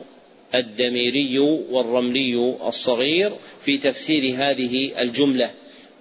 الدميري 0.55 1.39
والرملي 1.39 2.57
الصغير 2.68 3.32
في 3.66 3.78
تفسير 3.78 4.36
هذه 4.38 5.01
الجملة. 5.01 5.51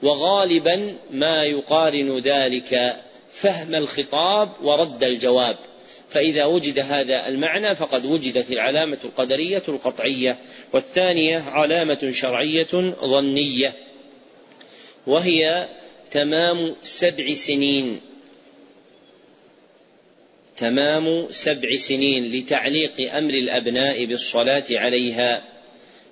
وغالبا 0.03 0.97
ما 1.11 1.45
يقارن 1.45 2.19
ذلك 2.19 2.97
فهم 3.31 3.75
الخطاب 3.75 4.51
ورد 4.63 5.05
الجواب. 5.05 5.57
فإذا 6.09 6.45
وجد 6.45 6.79
هذا 6.79 7.29
المعنى 7.29 7.75
فقد 7.75 8.05
وجدت 8.05 8.51
العلامة 8.51 8.99
القدرية 9.05 9.63
القطعية 9.69 10.39
والثانية 10.73 11.39
علامة 11.39 12.11
شرعية 12.11 12.95
ظنية 13.05 13.73
وهي 15.07 15.69
تمام 16.11 16.77
سبع 16.83 17.35
سنين. 17.35 18.01
تمام 20.61 21.27
سبع 21.31 21.77
سنين 21.77 22.25
لتعليق 22.25 23.15
أمر 23.15 23.35
الأبناء 23.35 24.05
بالصلاة 24.05 24.65
عليها 24.71 25.43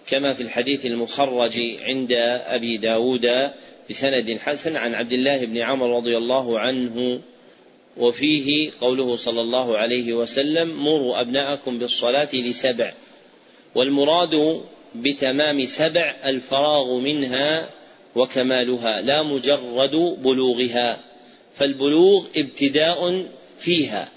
كما 0.06 0.32
في 0.32 0.42
الحديث 0.42 0.86
المخرج 0.86 1.60
عند 1.82 2.12
أبي 2.46 2.76
داود 2.76 3.30
بسند 3.90 4.38
حسن 4.38 4.76
عن 4.76 4.94
عبد 4.94 5.12
الله 5.12 5.44
بن 5.44 5.58
عمر 5.58 5.96
رضي 5.96 6.16
الله 6.16 6.58
عنه 6.58 7.20
وفيه 7.96 8.70
قوله 8.80 9.16
صلى 9.16 9.40
الله 9.40 9.78
عليه 9.78 10.12
وسلم 10.12 10.84
مروا 10.84 11.20
أبناءكم 11.20 11.78
بالصلاة 11.78 12.28
لسبع 12.34 12.92
والمراد 13.74 14.62
بتمام 14.94 15.64
سبع 15.64 16.16
الفراغ 16.24 16.98
منها 16.98 17.68
وكمالها 18.14 19.00
لا 19.00 19.22
مجرد 19.22 19.96
بلوغها 20.22 21.00
فالبلوغ 21.54 22.26
ابتداء 22.36 23.26
فيها 23.58 24.08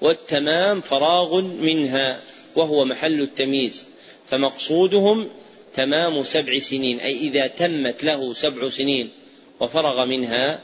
والتمام 0.00 0.80
فراغ 0.80 1.40
منها 1.40 2.20
وهو 2.56 2.84
محل 2.84 3.20
التمييز 3.20 3.86
فمقصودهم 4.30 5.28
تمام 5.74 6.22
سبع 6.22 6.58
سنين 6.58 7.00
أي 7.00 7.16
إذا 7.16 7.46
تمت 7.46 8.04
له 8.04 8.32
سبع 8.32 8.68
سنين 8.68 9.10
وفرغ 9.60 10.04
منها 10.04 10.60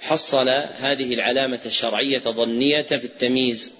حصل 0.00 0.48
هذه 0.76 1.14
العلامة 1.14 1.60
الشرعية 1.66 2.18
ظنية 2.18 2.82
في 2.82 3.04
التمييز. 3.04 3.72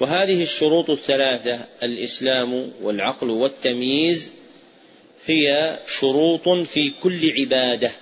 وهذه 0.00 0.42
الشروط 0.42 0.90
الثلاثة 0.90 1.60
الإسلام 1.82 2.72
والعقل 2.82 3.30
والتمييز 3.30 4.30
هي 5.26 5.78
شروط 6.00 6.48
في 6.48 6.92
كل 7.02 7.30
عبادة 7.40 7.92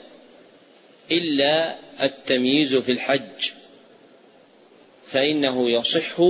إلا 1.10 1.76
التمييز 2.02 2.76
في 2.76 2.92
الحج. 2.92 3.50
فإنه 5.06 5.70
يصح 5.70 6.20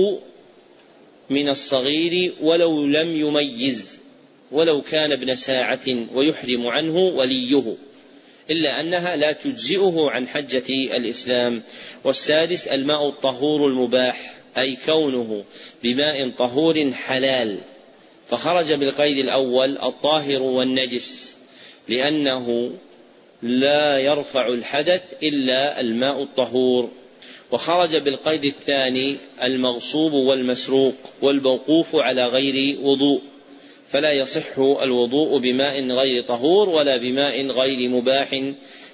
من 1.29 1.49
الصغير 1.49 2.33
ولو 2.41 2.85
لم 2.85 3.11
يميز 3.11 3.99
ولو 4.51 4.81
كان 4.81 5.11
ابن 5.11 5.35
ساعة 5.35 6.07
ويحرم 6.13 6.67
عنه 6.67 6.97
وليه 6.97 7.75
إلا 8.49 8.79
أنها 8.79 9.15
لا 9.15 9.31
تجزئه 9.31 10.09
عن 10.09 10.27
حجة 10.27 10.69
الإسلام. 10.69 11.63
والسادس 12.03 12.67
الماء 12.67 13.07
الطهور 13.09 13.67
المباح 13.67 14.35
أي 14.57 14.77
كونه 14.85 15.43
بماء 15.83 16.29
طهور 16.29 16.91
حلال. 16.91 17.57
فخرج 18.29 18.73
بالقيد 18.73 19.17
الأول 19.17 19.77
الطاهر 19.77 20.41
والنجس 20.41 21.35
لأنه 21.87 22.71
لا 23.41 23.97
يرفع 23.97 24.47
الحدث 24.47 25.01
إلا 25.23 25.81
الماء 25.81 26.23
الطهور. 26.23 26.91
وخرج 27.51 27.95
بالقيد 27.95 28.45
الثاني 28.45 29.15
المغصوب 29.43 30.13
والمسروق 30.13 30.95
والموقوف 31.21 31.95
على 31.95 32.25
غير 32.25 32.77
وضوء 32.81 33.21
فلا 33.89 34.11
يصح 34.11 34.57
الوضوء 34.57 35.37
بماء 35.37 35.81
غير 35.81 36.23
طهور 36.23 36.69
ولا 36.69 36.97
بماء 36.97 37.47
غير 37.47 37.89
مباح 37.89 38.29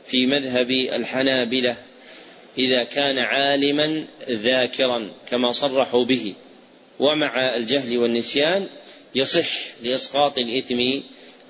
في 0.06 0.26
مذهب 0.28 0.72
الحنابلة 0.72 1.76
إذا 2.58 2.84
كان 2.84 3.20
عالما 3.20 4.06
ذاكرا 4.30 5.12
كما 5.30 5.52
صرحوا 5.52 6.06
به. 6.06 6.34
ومع 7.00 7.56
الجهل 7.56 7.98
والنسيان 7.98 8.68
يصح 9.16 9.50
لإسقاط 9.84 10.38
الإثم 10.38 10.80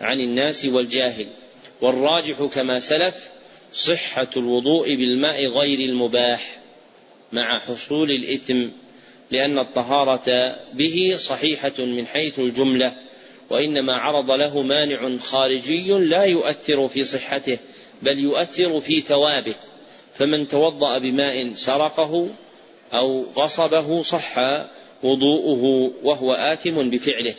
عن 0.01 0.19
الناس 0.19 0.65
والجاهل. 0.65 1.27
والراجح 1.81 2.43
كما 2.43 2.79
سلف 2.79 3.29
صحة 3.73 4.29
الوضوء 4.37 4.95
بالماء 4.95 5.45
غير 5.47 5.79
المباح. 5.79 6.62
مع 7.33 7.59
حصول 7.59 8.11
الإثم 8.11 8.67
لأن 9.31 9.59
الطهارة 9.59 10.55
به 10.73 11.13
صحيحة 11.17 11.79
من 11.79 12.07
حيث 12.07 12.39
الجملة 12.39 12.93
وإنما 13.49 13.93
عرض 13.93 14.31
له 14.31 14.61
مانع 14.61 15.17
خارجي 15.17 15.91
لا 15.91 16.23
يؤثر 16.23 16.87
في 16.87 17.03
صحته 17.03 17.57
بل 18.01 18.19
يؤثر 18.19 18.79
في 18.79 19.01
ثوابه. 19.01 19.53
فمن 20.13 20.47
توضأ 20.47 20.97
بماء 20.97 21.53
سرقه 21.53 22.29
أو 22.93 23.25
غصبه 23.35 24.01
صح 24.01 24.37
وضوءه 25.03 25.91
وهو 26.03 26.33
آثم 26.33 26.89
بفعله. 26.89 27.33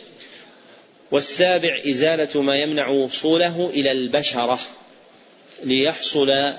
والسابع 1.11 1.81
إزالة 1.87 2.41
ما 2.41 2.55
يمنع 2.55 2.87
وصوله 2.87 3.69
إلى 3.73 3.91
البشرة 3.91 4.59
ليحصل 5.63 6.53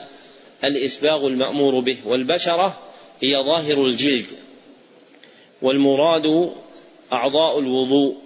الإسباغ 0.64 1.26
المأمور 1.26 1.80
به 1.80 1.96
والبشرة 2.04 2.85
هي 3.20 3.42
ظاهر 3.44 3.86
الجلد 3.86 4.26
والمراد 5.62 6.52
أعضاء 7.12 7.58
الوضوء 7.58 8.16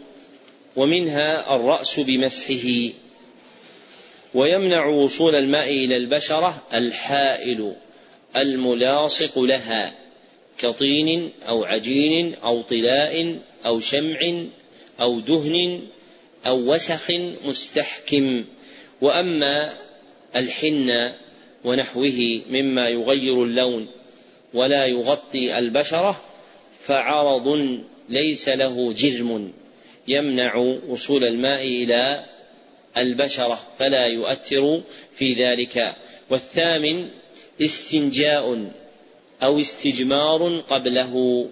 ومنها 0.77 1.57
الرأس 1.57 2.01
بمسحه 2.01 2.93
ويمنع 4.35 4.87
وصول 4.87 5.35
الماء 5.35 5.71
إلى 5.71 5.97
البشرة 5.97 6.63
الحائل 6.75 7.75
الملاصق 8.37 9.39
لها 9.39 9.95
كطين 10.59 11.31
أو 11.49 11.65
عجين 11.65 12.35
أو 12.35 12.63
طلاء 12.63 13.39
أو 13.67 13.81
شمع 13.81 14.45
أو 15.01 15.21
دهن 15.21 15.83
أو 16.47 16.75
وسخ 16.75 17.11
مستحكم. 17.45 18.45
وأما 19.01 19.79
الحنة 20.37 21.17
ونحوه 21.65 22.43
مما 22.51 22.89
يغير 22.89 23.45
اللون 23.45 23.89
ولا 24.55 24.87
يغطي 24.87 25.59
البشرة 25.59 26.21
فعرض 26.87 27.79
ليس 28.09 28.49
له 28.49 28.93
جرم 28.93 29.53
يمنع 30.09 30.57
وصول 30.89 31.25
الماء 31.25 31.67
إلى 31.67 32.25
البشرة 32.97 33.61
فلا 33.79 34.07
يؤثر 34.07 34.83
في 35.15 35.35
ذلك. 35.35 35.97
والثامن 36.31 37.09
استنجاء 37.61 38.71
أو 39.43 39.61
استجمار 39.61 40.61
قبله 40.61 41.47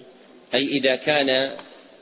أي 0.55 0.67
إذا 0.67 0.97
كان 0.97 1.57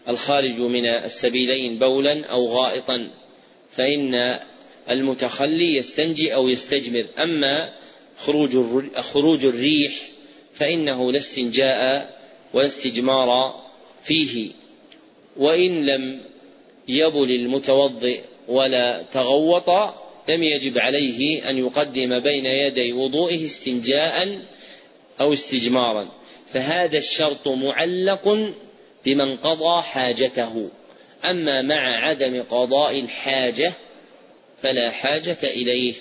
الخارج 0.09 0.61
من 0.61 0.87
السبيلين 0.87 1.79
بولا 1.79 2.27
أو 2.27 2.47
غائطا 2.47 3.11
فإن 3.71 4.41
المتخلي 4.91 5.77
يستنجي 5.77 6.35
أو 6.35 6.49
يستجمر. 6.49 7.07
أما 7.19 7.73
خروج 8.19 8.57
خروج 9.01 9.45
الريح 9.45 9.93
فإنه 10.59 11.13
لا 11.13 11.19
استنجاء 11.19 12.11
ولا 12.55 12.67
استجمار 12.67 13.61
فيه 14.03 14.53
وإن 15.37 15.87
لم 15.87 16.21
يبل 16.89 17.31
المتوضئ 17.31 18.21
ولا 18.49 19.03
تغوط 19.03 19.71
لم 20.29 20.43
يجب 20.43 20.79
عليه 20.79 21.51
أن 21.51 21.59
يقدم 21.59 22.21
بين 22.21 22.47
يدي 22.47 22.93
وضوئه 22.93 23.45
استنجاء 23.45 24.41
أو 25.21 25.33
استجمارا. 25.33 26.09
فهذا 26.53 26.99
الشرط 26.99 27.49
معلق 27.49 28.53
بمن 29.05 29.37
قضى 29.37 29.83
حاجته. 29.83 30.69
أما 31.25 31.63
مع 31.63 32.07
عدم 32.07 32.43
قضاء 32.43 33.01
الحاجة 33.01 33.73
فلا 34.63 34.91
حاجة 34.91 35.39
إليه. 35.45 35.95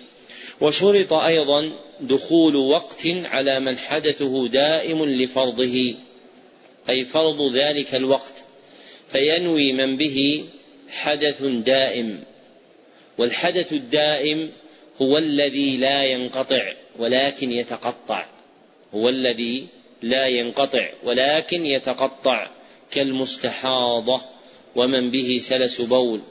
وشرط 0.62 1.14
أيضا 1.14 1.72
دخول 2.00 2.56
وقت 2.56 3.08
على 3.08 3.60
من 3.60 3.78
حدثه 3.78 4.48
دائم 4.48 5.06
لفرضه 5.06 5.96
أي 6.90 7.06
فرض 7.06 7.54
ذلك 7.54 7.96
الوقت 7.96 8.34
فينوي 9.08 9.74
من 9.74 9.98
به 9.98 10.46
حدث 10.90 11.44
دائم. 11.44 12.24
والحدث 13.18 13.74
الدائم 13.74 14.52
هو 15.02 15.18
الذي 15.18 15.78
لا 15.78 16.04
ينقطع 16.04 16.74
ولكن 17.00 17.52
يتقطع 17.52 18.26
هو 18.94 19.10
الذي 19.10 19.68
لا 20.02 20.28
ينقطع 20.28 20.90
ولكن 21.04 21.66
يتقطع 21.66 22.50
كالمستحاضة 22.92 24.22
ومن 24.76 25.12
به 25.12 25.38
سلس 25.38 25.82
بول 25.82 26.22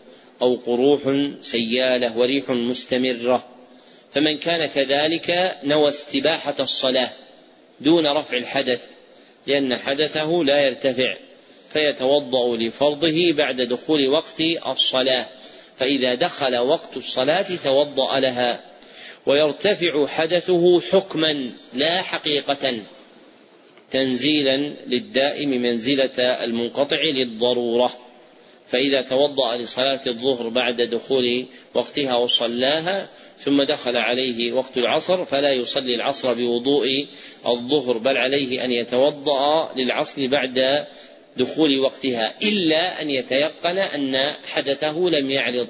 أو 0.42 0.54
قروح 0.54 1.00
سيالة 1.40 2.18
وريح 2.18 2.50
مستمرة. 2.50 3.53
فمن 4.14 4.38
كان 4.38 4.66
كذلك 4.66 5.56
نوى 5.64 5.88
استباحة 5.88 6.54
الصلاة 6.60 7.12
دون 7.80 8.06
رفع 8.06 8.36
الحدث 8.36 8.80
لأن 9.46 9.76
حدثه 9.76 10.42
لا 10.44 10.60
يرتفع 10.60 11.16
فيتوضأ 11.68 12.56
لفرضه 12.56 13.32
بعد 13.32 13.60
دخول 13.60 14.08
وقت 14.08 14.40
الصلاة 14.66 15.28
فإذا 15.78 16.14
دخل 16.14 16.56
وقت 16.56 16.96
الصلاة 16.96 17.46
توضأ 17.64 18.20
لها 18.20 18.60
ويرتفع 19.26 20.06
حدثه 20.06 20.80
حكما 20.80 21.50
لا 21.74 22.02
حقيقة 22.02 22.78
تنزيلا 23.90 24.56
للدائم 24.86 25.50
منزلة 25.50 26.44
المنقطع 26.44 27.02
للضرورة. 27.14 27.92
فإذا 28.66 29.02
توضأ 29.02 29.56
لصلاة 29.56 30.00
الظهر 30.06 30.48
بعد 30.48 30.80
دخول 30.82 31.46
وقتها 31.74 32.14
وصلاها 32.14 33.08
ثم 33.38 33.62
دخل 33.62 33.96
عليه 33.96 34.52
وقت 34.52 34.76
العصر 34.76 35.24
فلا 35.24 35.52
يصلي 35.52 35.94
العصر 35.94 36.34
بوضوء 36.34 37.06
الظهر 37.46 37.98
بل 37.98 38.16
عليه 38.16 38.64
أن 38.64 38.70
يتوضأ 38.70 39.72
للعصر 39.76 40.26
بعد 40.26 40.86
دخول 41.36 41.80
وقتها 41.80 42.34
إلا 42.42 43.02
أن 43.02 43.10
يتيقن 43.10 43.78
أن 43.78 44.34
حدثه 44.52 44.98
لم 44.98 45.30
يعرض. 45.30 45.68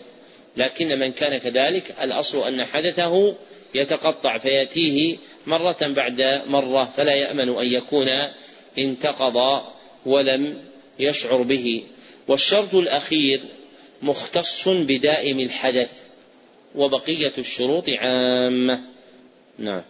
لكن 0.57 0.99
من 0.99 1.13
كان 1.13 1.39
كذلك 1.39 1.95
الأصل 2.03 2.47
أن 2.47 2.65
حدثه 2.65 3.35
يتقطع 3.75 4.39
فيأتيه 4.39 5.17
مرة 5.47 5.77
بعد 5.83 6.43
مرة 6.47 6.85
فلا 6.85 7.15
يأمن 7.15 7.49
أن 7.49 7.67
يكون 7.67 8.09
انتقض 8.79 9.63
ولم 10.07 10.63
يشعر 10.99 11.43
به. 11.43 11.85
والشرط 12.29 12.75
الأخير 12.75 13.41
مختص 14.03 14.69
بدائم 14.69 15.41
الحدث 15.41 15.91
وبقية 16.75 17.33
الشروط 17.39 17.85
عامة. 17.89 18.81
نعم. 19.59 19.83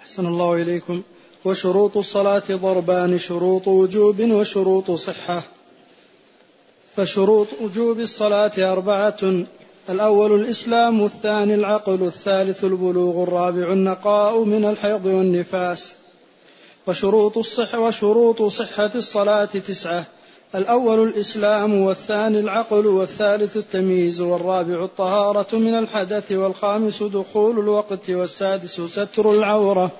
أحسن 0.00 0.26
الله 0.26 0.62
إليكم. 0.62 1.02
وشروط 1.44 1.96
الصلاة 1.96 2.42
ضربان 2.50 3.18
شروط 3.18 3.68
وجوب 3.68 4.20
وشروط 4.20 4.90
صحة. 4.90 5.42
فشروط 6.96 7.48
وجوب 7.60 8.00
الصلاة 8.00 8.72
أربعة. 8.72 9.44
الأول 9.90 10.40
الإسلام 10.40 11.00
والثاني 11.00 11.54
العقل 11.54 12.02
الثالث 12.02 12.64
البلوغ 12.64 13.22
الرابع 13.22 13.72
النقاء 13.72 14.44
من 14.44 14.64
الحيض 14.64 15.06
والنفاس. 15.06 15.92
وشروط 16.86 17.38
الصحة 17.38 17.80
وشروط 17.80 18.42
صحة 18.42 18.90
الصلاة 18.94 19.44
تسعة. 19.44 20.06
الأول 20.54 21.08
الإسلام 21.08 21.80
والثاني 21.80 22.38
العقل 22.40 22.86
والثالث 22.86 23.56
التمييز 23.56 24.20
والرابع 24.20 24.84
الطهارة 24.84 25.56
من 25.56 25.74
الحدث 25.78 26.32
والخامس 26.32 27.02
دخول 27.02 27.58
الوقت 27.58 28.10
والسادس 28.10 28.80
ستر 28.80 29.32
العورة 29.32 29.90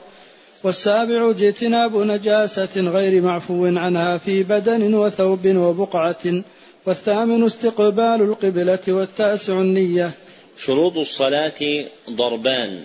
والسابع 0.65 1.31
اجتناب 1.31 1.97
نجاسة 1.97 2.81
غير 2.81 3.23
معفو 3.23 3.67
عنها 3.67 4.19
في 4.19 4.43
بدن 4.43 4.95
وثوب 4.95 5.47
وبقعة 5.47 6.43
والثامن 6.87 7.45
استقبال 7.45 8.23
القبلة 8.23 8.79
والتاسع 8.89 9.61
النية. 9.61 10.11
شروط 10.59 10.97
الصلاة 10.97 11.87
ضربان 12.11 12.85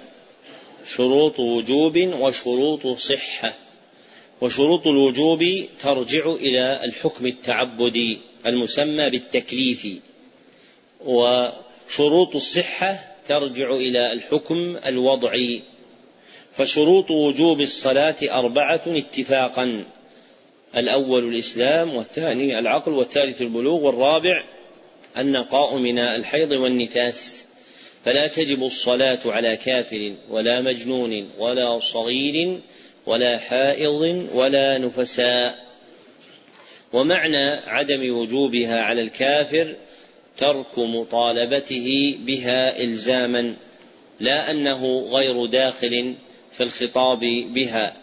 شروط 0.85 1.39
وجوب 1.39 1.97
وشروط 1.97 2.87
صحة. 2.87 3.66
وشروط 4.41 4.87
الوجوب 4.87 5.43
ترجع 5.81 6.31
إلى 6.31 6.83
الحكم 6.83 7.25
التعبدي 7.25 8.19
المسمى 8.45 9.09
بالتكليف. 9.09 9.87
وشروط 11.05 12.35
الصحة 12.35 13.15
ترجع 13.27 13.75
إلى 13.75 14.13
الحكم 14.13 14.77
الوضعي. 14.85 15.61
فشروط 16.51 17.11
وجوب 17.11 17.61
الصلاة 17.61 18.15
أربعة 18.23 18.81
اتفاقا 18.87 19.85
الأول 20.77 21.33
الإسلام 21.33 21.95
والثاني 21.95 22.59
العقل 22.59 22.93
والثالث 22.93 23.41
البلوغ 23.41 23.83
والرابع 23.83 24.43
النقاء 25.17 25.77
من 25.77 25.99
الحيض 25.99 26.51
والنفاس. 26.51 27.45
فلا 28.05 28.27
تجب 28.27 28.63
الصلاة 28.63 29.19
على 29.25 29.57
كافر 29.57 30.13
ولا 30.29 30.61
مجنون 30.61 31.29
ولا 31.37 31.79
صغير 31.79 32.59
ولا 33.07 33.37
حائض 33.37 34.27
ولا 34.33 34.77
نفساء. 34.77 35.67
ومعنى 36.93 37.49
عدم 37.67 38.17
وجوبها 38.17 38.81
على 38.81 39.01
الكافر 39.01 39.75
ترك 40.37 40.79
مطالبته 40.79 42.17
بها 42.19 42.83
إلزاما 42.83 43.53
لا 44.19 44.51
أنه 44.51 45.07
غير 45.11 45.45
داخل 45.45 46.15
في 46.51 46.63
الخطاب 46.63 47.19
بها 47.53 47.93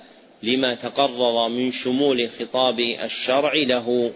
لما 0.42 0.74
تقرر 0.74 1.48
من 1.48 1.72
شمول 1.72 2.28
خطاب 2.28 2.80
الشرع 2.80 3.52
له. 3.54 4.12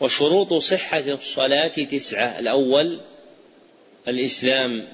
وشروط 0.00 0.54
صحة 0.54 1.04
الصلاة 1.12 1.66
تسعة 1.66 2.38
الأول 2.38 3.00
الإسلام 4.08 4.88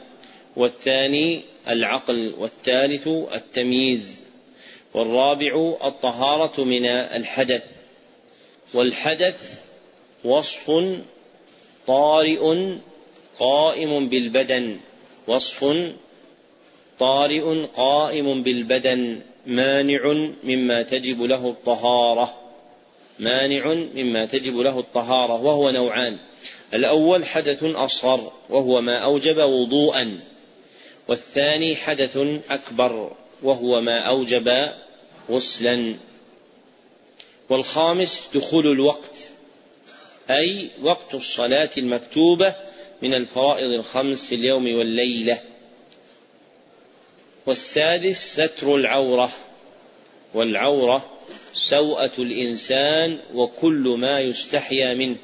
والثاني 0.57 1.41
العقل 1.69 2.35
والثالث 2.39 3.09
التمييز. 3.09 4.28
والرابع 4.99 5.75
الطهارة 5.85 6.65
من 6.65 6.87
الحدث. 6.87 7.63
والحدث 8.75 9.61
وصف 10.25 10.71
طارئ 11.87 12.57
قائم 13.39 14.09
بالبدن. 14.09 14.77
وصف 15.27 15.65
طارئ 16.99 17.67
قائم 17.77 18.43
بالبدن. 18.43 19.21
مانع 19.47 20.31
مما 20.45 20.83
تجب 20.83 21.23
له 21.23 21.49
الطهارة. 21.49 22.35
مانع 23.19 23.75
مما 23.75 24.25
تجب 24.25 24.57
له 24.57 24.79
الطهارة. 24.79 25.35
وهو 25.43 25.71
نوعان. 25.71 26.19
الأول 26.75 27.25
حدث 27.25 27.65
أصغر 27.65 28.33
وهو 28.51 28.81
ما 28.81 28.99
أوجب 28.99 29.37
وضوءا. 29.37 30.21
والثاني 31.09 31.77
حدث 31.77 32.17
أكبر 32.51 33.13
وهو 33.43 33.81
ما 33.81 34.01
أوجب 34.01 34.73
غسلا. 35.31 35.95
والخامس 37.49 38.29
دخول 38.35 38.67
الوقت 38.67 39.31
أي 40.31 40.71
وقت 40.83 41.15
الصلاة 41.15 41.71
المكتوبة 41.79 42.55
من 43.03 43.15
الفرائض 43.15 43.71
الخمس 43.71 44.27
في 44.27 44.35
اليوم 44.35 44.75
والليلة. 44.75 45.41
والسادس 47.47 48.41
ستر 48.41 48.77
العورة 48.77 49.31
والعورة 50.35 51.11
سوءة 51.55 52.13
الإنسان 52.19 53.19
وكل 53.35 53.97
ما 53.99 54.21
يستحيا 54.21 54.95
منه. 54.95 55.17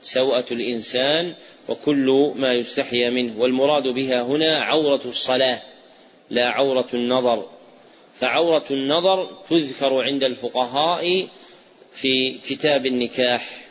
سوءة 0.00 0.44
الإنسان 0.50 1.34
وكل 1.68 2.32
ما 2.36 2.54
يستحيا 2.54 3.10
منه. 3.10 3.40
والمراد 3.40 3.82
بها 3.82 4.22
هنا 4.22 4.60
عورة 4.60 5.00
الصلاة 5.04 5.62
لا 6.30 6.48
عورة 6.48 6.88
النظر. 6.94 7.55
فعورة 8.20 8.64
النظر 8.70 9.28
تذكر 9.50 10.02
عند 10.02 10.24
الفقهاء 10.24 11.28
في 11.92 12.38
كتاب 12.38 12.86
النكاح 12.86 13.66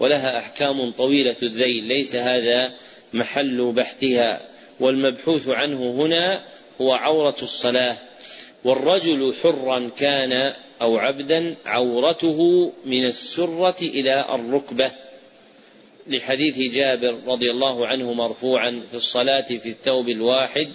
ولها 0.00 0.38
أحكام 0.38 0.90
طويلة 0.90 1.36
الذيل 1.42 1.84
ليس 1.84 2.16
هذا 2.16 2.74
محل 3.12 3.72
بحثها. 3.72 4.40
والمبحوث 4.80 5.48
عنه 5.48 5.90
هنا 5.90 6.44
هو 6.80 6.92
عورة 6.92 7.36
الصلاة. 7.42 7.96
والرجل 8.64 9.34
حرا 9.42 9.90
كان 9.98 10.54
أو 10.82 10.96
عبدا 10.96 11.54
عورته 11.66 12.72
من 12.84 13.04
السرة 13.04 13.76
إلى 13.82 14.34
الركبة. 14.34 14.90
لحديث 16.06 16.74
جابر 16.74 17.18
رضي 17.26 17.50
الله 17.50 17.86
عنه 17.86 18.12
مرفوعا 18.12 18.82
في 18.90 18.96
الصلاة 18.96 19.40
في 19.40 19.68
الثوب 19.68 20.08
الواحد 20.08 20.72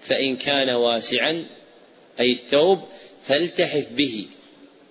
فإن 0.00 0.36
كان 0.36 0.70
واسعا 0.70 1.46
أي 2.20 2.32
الثوب 2.32 2.80
فالتحف 3.26 3.92
به 3.92 4.26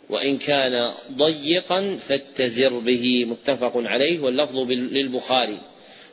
وإن 0.09 0.37
كان 0.37 0.93
ضيقا 1.11 1.97
فاتزر 1.97 2.79
به 2.79 3.25
متفق 3.25 3.71
عليه 3.75 4.19
واللفظ 4.19 4.57
للبخاري. 4.71 5.61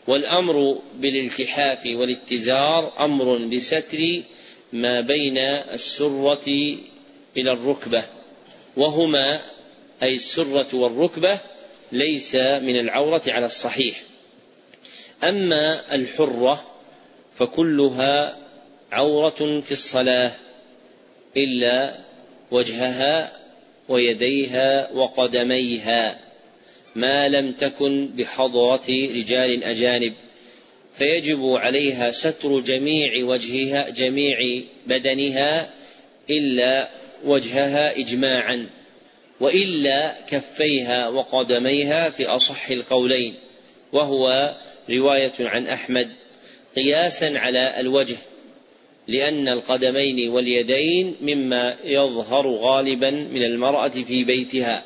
والأمر 0.07 0.79
بالالتحاف 0.95 1.87
والاتزار 1.87 2.93
أمر 3.01 3.37
بستر 3.37 4.23
ما 4.73 5.01
بين 5.01 5.39
السرة 5.39 6.49
إلى 7.37 7.53
الركبة 7.53 8.05
وهما 8.77 9.41
أي 10.03 10.13
السرة 10.13 10.77
والركبة 10.77 11.39
ليس 11.93 12.35
من 12.35 12.81
العورة 12.81 13.23
على 13.27 13.47
الصحيح. 13.47 14.03
أما 15.25 15.95
الحرة 15.95 16.65
فكلها 17.35 18.39
عورة 18.93 19.61
في 19.61 19.73
الصلاة 19.73 20.33
إلا 21.37 21.99
وجهها 22.51 23.33
ويديها 23.89 24.93
وقدميها 24.93 26.19
ما 26.95 27.29
لم 27.29 27.53
تكن 27.53 28.07
بحضرة 28.07 28.87
رجال 28.89 29.65
أجانب. 29.65 30.15
فيجب 30.99 31.45
عليها 31.45 32.11
ستر 32.11 32.61
جميع 32.61 33.25
وجهها 33.25 33.91
جميع 33.91 34.63
بدنها 34.87 35.71
إلا 36.31 36.91
وجهها 37.25 37.99
إجماعا 37.99 38.67
وإلا 39.41 40.15
كفيها 40.29 41.09
وقدميها 41.09 42.11
في 42.11 42.27
أصح 42.27 42.69
القولين. 42.69 43.35
وهو 43.93 44.55
رواية 44.91 45.33
عن 45.41 45.67
أحمد 45.67 46.09
قياسا 46.77 47.39
على 47.39 47.81
الوجه 47.81 48.17
لأن 49.09 49.49
القدمين 49.49 50.29
واليدين 50.29 51.15
مما 51.21 51.77
يظهر 51.85 52.47
غالبا 52.47 53.11
من 53.11 53.43
المرأة 53.43 53.89
في 53.89 54.25
بيتها 54.25 54.85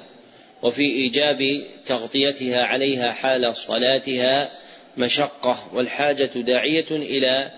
وفي 0.63 0.83
إيجاب 0.83 1.65
تغطيتها 1.87 2.65
عليها 2.65 3.13
حال 3.13 3.57
صلاتها 3.57 4.51
مشقة 4.97 5.71
والحاجة 5.75 6.31
داعية 6.37 6.87
إلى 6.91 7.51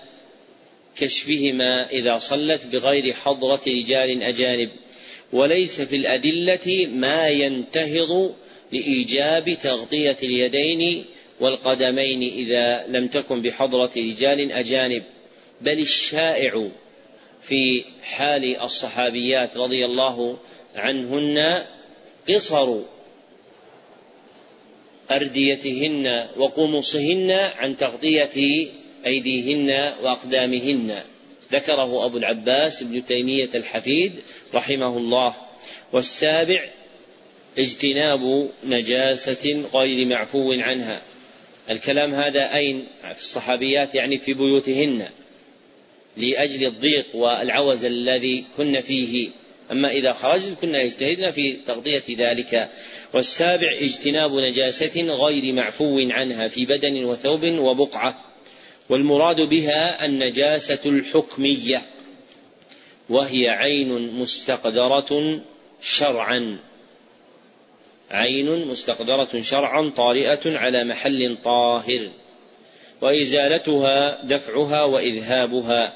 كشفهما 0.97 1.89
إذا 1.89 2.17
صلت 2.17 2.65
بغير 2.65 3.13
حضرة 3.13 3.61
رجال 3.67 4.23
أجانب. 4.23 4.69
وليس 5.33 5.81
في 5.81 5.95
الأدلة 5.95 6.87
ما 6.93 7.27
ينتهض 7.27 8.35
لإيجاب 8.71 9.57
تغطية 9.63 10.17
اليدين 10.23 11.05
والقدمين 11.39 12.23
إذا 12.23 12.87
لم 12.87 13.07
تكن 13.07 13.41
بحضرة 13.41 13.91
رجال 13.97 14.51
أجانب. 14.51 15.03
بل 15.61 15.79
الشائع 15.79 16.69
في 17.41 17.83
حال 18.03 18.61
الصحابيات 18.61 19.57
رضي 19.57 19.85
الله 19.85 20.37
عنهن 20.75 21.65
قصر 22.29 22.79
أرديتهن 25.11 26.27
وقمصهن 26.37 27.31
عن 27.31 27.77
تغطية 27.77 28.67
أيديهن 29.05 29.93
وأقدامهن. 30.03 30.99
ذكره 31.51 32.05
أبو 32.05 32.17
العباس 32.17 32.81
ابن 32.81 33.05
تيمية 33.05 33.49
الحفيد 33.55 34.13
رحمه 34.53 34.97
الله. 34.97 35.33
والسابع 35.93 36.69
اجتناب 37.57 38.49
نجاسة 38.63 39.63
غير 39.73 40.07
معفو 40.07 40.51
عنها. 40.51 41.01
الكلام 41.69 42.13
هذا 42.13 42.55
أين؟ 42.55 42.87
في 43.13 43.21
الصحابيات 43.21 43.95
يعني 43.95 44.17
في 44.17 44.33
بيوتهن. 44.33 45.09
لأجل 46.17 46.67
الضيق 46.67 47.15
والعوز 47.15 47.85
الذي 47.85 48.45
كن 48.57 48.81
فيه. 48.81 49.29
أما 49.71 49.91
إذا 49.91 50.13
خرجت 50.13 50.57
كنا 50.61 50.81
يجتهدن 50.81 51.31
في 51.31 51.53
تغطية 51.53 52.03
ذلك. 52.17 52.69
والسابع 53.13 53.71
اجتناب 53.81 54.31
نجاسة 54.31 55.01
غير 55.01 55.53
معفو 55.53 55.99
عنها 55.99 56.47
في 56.47 56.65
بدن 56.65 57.03
وثوب 57.03 57.45
وبقعة. 57.45 58.25
والمراد 58.89 59.41
بها 59.41 60.05
النجاسة 60.05 60.79
الحكمية. 60.85 61.81
وهي 63.09 63.49
عين 63.49 64.13
مستقدرة 64.13 65.41
شرعا. 65.81 66.59
عين 68.11 68.65
مستقدرة 68.67 69.41
شرعا 69.41 69.89
طارئة 69.89 70.57
على 70.57 70.83
محل 70.83 71.37
طاهر. 71.43 72.09
وإزالتها 73.01 74.21
دفعها 74.23 74.83
وإذهابها. 74.83 75.93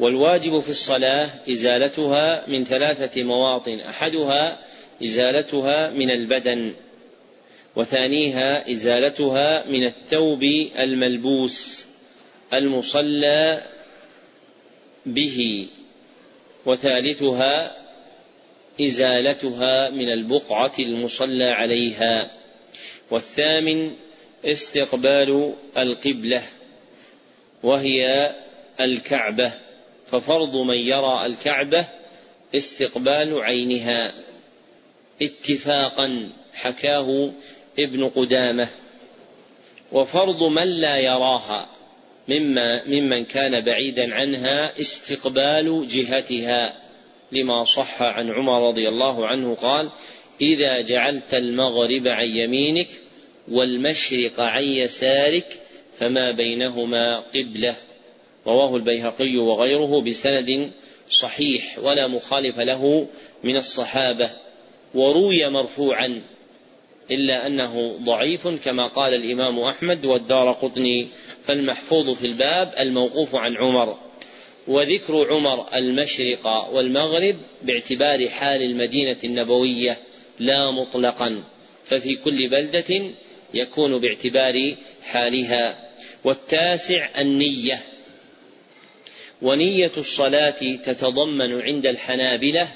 والواجب 0.00 0.60
في 0.60 0.68
الصلاة 0.68 1.30
إزالتها 1.50 2.46
من 2.46 2.64
ثلاثة 2.64 3.22
مواطن. 3.22 3.80
أحدها 3.80 4.58
إزالتها 5.04 5.90
من 5.90 6.10
البدن 6.10 6.74
وثانيها 7.76 8.70
إزالتها 8.70 9.66
من 9.66 9.84
الثوب 9.84 10.42
الملبوس 10.78 11.86
المصلى 12.52 13.62
به 15.06 15.68
وثالثها 16.66 17.76
إزالتها 18.80 19.90
من 19.90 20.12
البقعة 20.12 20.72
المصلى 20.78 21.44
عليها. 21.44 22.30
والثامن 23.10 23.90
استقبال 24.44 25.54
القبلة 25.78 26.42
وهي 27.62 28.34
الكعبة 28.80 29.52
ففرض 30.06 30.56
من 30.56 30.76
يرى 30.76 31.26
الكعبة 31.26 31.86
استقبال 32.54 33.40
عينها. 33.42 34.14
اتفاقا 35.22 36.30
حكاه 36.54 37.32
ابن 37.78 38.08
قدامة. 38.08 38.68
وفرض 39.92 40.42
من 40.42 40.68
لا 40.68 40.98
يراها 40.98 41.68
مما 42.28 42.84
ممن 42.84 43.24
كان 43.24 43.60
بعيدا 43.64 44.14
عنها 44.14 44.80
استقبال 44.80 45.88
جهتها. 45.88 46.88
لما 47.32 47.64
صح 47.64 48.02
عن 48.02 48.30
عمر 48.30 48.68
رضي 48.68 48.88
الله 48.88 49.26
عنه 49.26 49.54
قال 49.54 49.90
إذا 50.40 50.80
جعلت 50.80 51.34
المغرب 51.34 52.08
عن 52.08 52.26
يمينك 52.26 52.88
والمشرق 53.50 54.40
عن 54.40 54.64
يسارك 54.64 55.60
فما 55.98 56.30
بينهما 56.30 57.16
قبلة. 57.16 57.76
رواه 58.46 58.76
البيهقي 58.76 59.36
وغيره 59.36 60.00
بسند 60.00 60.70
صحيح 61.10 61.78
ولا 61.78 62.08
مخالف 62.08 62.58
له 62.58 63.06
من 63.44 63.56
الصحابة 63.56 64.30
وروي 64.94 65.48
مرفوعا 65.48 66.22
إلا 67.10 67.46
أنه 67.46 67.98
ضعيف 68.04 68.48
كما 68.64 68.86
قال 68.86 69.14
الإمام 69.14 69.58
أحمد 69.58 70.04
والدار 70.04 70.52
قطني. 70.52 71.08
فالمحفوظ 71.48 72.10
في 72.10 72.26
الباب 72.26 72.74
الموقوف 72.78 73.34
عن 73.34 73.56
عمر 73.56 73.98
وذكر 74.68 75.34
عمر 75.34 75.66
المشرق 75.74 76.68
والمغرب 76.72 77.36
باعتبار 77.62 78.28
حال 78.28 78.62
المدينة 78.62 79.16
النبوية 79.24 79.98
لا 80.38 80.70
مطلقا 80.70 81.42
ففي 81.84 82.16
كل 82.16 82.48
بلدة 82.48 83.10
يكون 83.54 84.00
باعتبار 84.00 84.76
حالها. 85.02 85.88
والتاسع 86.24 87.08
النية. 87.18 87.80
ونية 89.42 89.92
الصلاة 89.96 90.76
تتضمن 90.84 91.60
عند 91.60 91.86
الحنابلة 91.86 92.68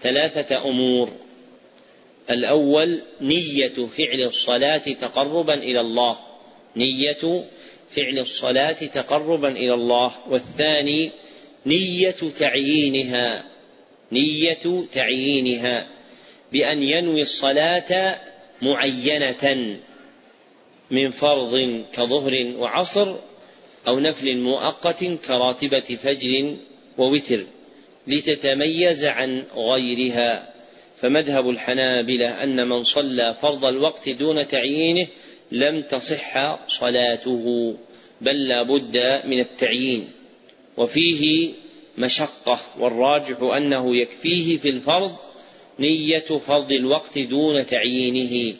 ثلاثة 0.00 0.68
أمور. 0.68 1.12
الأول 2.30 3.02
نية 3.20 3.68
فعل 3.68 4.20
الصلاة 4.20 4.76
تقربا 4.76 5.54
إلى 5.54 5.80
الله. 5.80 6.18
نية 6.76 7.44
فعل 7.90 8.18
الصلاة 8.18 8.72
تقربا 8.72 9.48
إلى 9.48 9.74
الله. 9.74 10.12
والثاني 10.28 11.10
نية 11.66 12.16
تعيينها. 12.38 13.44
نية 14.12 14.84
تعيينها. 14.92 15.86
بأن 16.52 16.82
ينوي 16.82 17.22
الصلاة 17.22 18.20
معينة. 18.62 19.76
من 20.92 21.10
فرض 21.10 21.84
كظهر 21.92 22.54
وعصر 22.58 23.16
أو 23.88 24.00
نفل 24.00 24.38
مؤقت 24.38 25.04
كراتبة 25.04 25.80
فجر 25.80 26.56
ووتر 26.98 27.46
لتتميز 28.06 29.04
عن 29.04 29.44
غيرها. 29.56 30.52
فمذهب 30.96 31.48
الحنابلة 31.48 32.42
أن 32.42 32.68
من 32.68 32.82
صلى 32.82 33.34
فرض 33.42 33.64
الوقت 33.64 34.08
دون 34.08 34.46
تعيينه 34.48 35.06
لم 35.52 35.82
تصح 35.82 36.58
صلاته 36.68 37.76
بل 38.20 38.48
لا 38.48 38.62
بد 38.62 38.96
من 39.24 39.40
التعيين. 39.40 40.10
وفيه 40.76 41.52
مشقة 41.98 42.60
والراجح 42.78 43.38
أنه 43.56 43.96
يكفيه 43.96 44.58
في 44.58 44.68
الفرض 44.68 45.16
نية 45.78 46.18
فرض 46.18 46.72
الوقت 46.72 47.18
دون 47.18 47.66
تعيينه. 47.66 48.56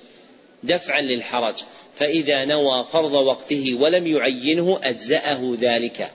دفعا 0.63 1.01
للحرج. 1.01 1.57
فإذا 1.95 2.45
نوى 2.45 2.85
فرض 2.93 3.13
وقته 3.13 3.75
ولم 3.81 4.07
يعينه 4.07 4.81
أجزأه 4.83 5.57
ذلك. 5.61 6.11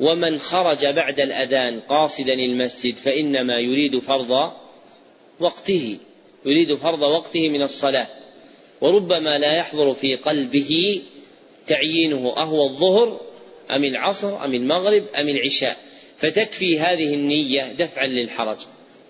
ومن 0.00 0.38
خرج 0.38 0.86
بعد 0.86 1.20
الأذان 1.20 1.80
قاصدا 1.80 2.34
المسجد 2.34 2.96
فإنما 2.96 3.58
يريد 3.58 3.98
فرض 3.98 4.52
وقته 5.40 5.98
يريد 6.44 6.74
فرض 6.74 7.02
وقته 7.02 7.48
من 7.48 7.62
الصلاة. 7.62 8.06
وربما 8.80 9.38
لا 9.38 9.56
يحضر 9.56 9.94
في 9.94 10.16
قلبه 10.16 11.02
تعيينه 11.66 12.34
أهو 12.36 12.66
الظهر 12.66 13.20
أم 13.70 13.84
العصر 13.84 14.44
أم 14.44 14.54
المغرب 14.54 15.04
أم 15.16 15.28
العشاء. 15.28 15.76
فتكفي 16.16 16.78
هذه 16.80 17.14
النية 17.14 17.72
دفعا 17.72 18.06
للحرج. 18.06 18.58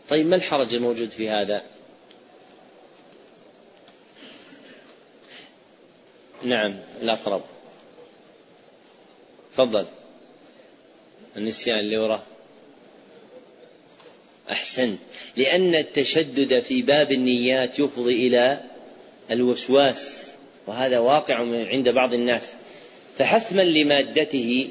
طيب 0.08 0.26
ما 0.26 0.36
الحرج 0.36 0.74
الموجود 0.74 1.08
في 1.08 1.28
هذا؟ 1.28 1.62
نعم 6.44 6.76
الأقرب. 7.02 7.42
تفضل. 9.52 9.86
النسيان 11.36 11.78
اللي 11.78 11.98
وراه. 11.98 12.22
أحسنت 14.50 14.98
لأن 15.36 15.74
التشدد 15.74 16.58
في 16.60 16.82
باب 16.82 17.12
النيات 17.12 17.78
يفضي 17.78 18.26
إلى 18.26 18.60
الوسواس 19.30 20.32
وهذا 20.66 20.98
واقع 20.98 21.34
عند 21.68 21.88
بعض 21.88 22.14
الناس. 22.14 22.54
فحسما 23.18 23.62
لمادته 23.62 24.70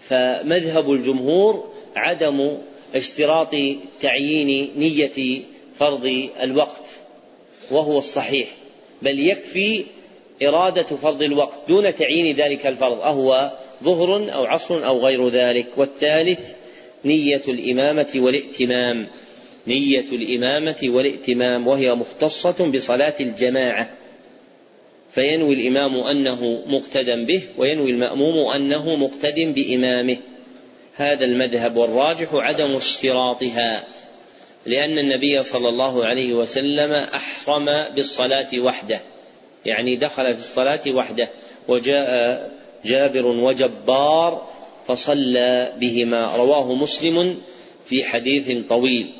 فمذهب 0.00 0.90
الجمهور 0.90 1.74
عدم 1.96 2.58
اشتراط 2.94 3.54
تعيين 4.02 4.78
نية 4.78 5.42
فرض 5.78 6.30
الوقت 6.40 6.84
وهو 7.70 7.98
الصحيح. 7.98 8.48
بل 9.02 9.28
يكفي 9.28 9.84
إرادة 10.42 10.82
فرض 10.82 11.22
الوقت 11.22 11.58
دون 11.68 11.94
تعيين 11.94 12.36
ذلك 12.36 12.66
الفرض 12.66 13.00
أهو 13.00 13.50
ظهر 13.84 14.34
أو 14.34 14.44
عصر 14.44 14.86
أو 14.86 15.06
غير 15.06 15.28
ذلك. 15.28 15.66
والثالث 15.76 16.40
نية 17.04 17.42
الإمامة 17.48 18.12
والائتمام. 18.16 19.06
نية 19.66 20.04
الإمامة 20.12 20.76
والائتمام 20.84 21.66
وهي 21.66 21.94
مختصة 21.94 22.70
بصلاة 22.70 23.14
الجماعة. 23.20 23.90
فينوي 25.10 25.54
الإمام 25.54 25.96
أنه 25.96 26.62
مقتدى 26.66 27.24
به 27.24 27.42
وينوي 27.56 27.90
المأموم 27.90 28.52
أنه 28.52 28.96
مقتد 28.96 29.54
بإمامه. 29.54 30.16
هذا 30.94 31.24
المذهب 31.24 31.76
والراجح 31.76 32.28
عدم 32.34 32.76
اشتراطها 32.76 33.84
لأن 34.66 34.98
النبي 34.98 35.42
صلى 35.42 35.68
الله 35.68 36.04
عليه 36.04 36.34
وسلم 36.34 36.92
أحرم 36.92 37.94
بالصلاة 37.94 38.58
وحده. 38.58 39.00
يعني 39.66 39.96
دخل 39.96 40.34
في 40.34 40.38
الصلاة 40.38 40.80
وحده 40.88 41.28
وجاء 41.68 42.50
جابر 42.84 43.26
وجبار 43.26 44.48
فصلى 44.88 45.72
بهما. 45.80 46.36
رواه 46.36 46.74
مسلم 46.74 47.40
في 47.86 48.04
حديث 48.04 48.66
طويل. 48.68 49.12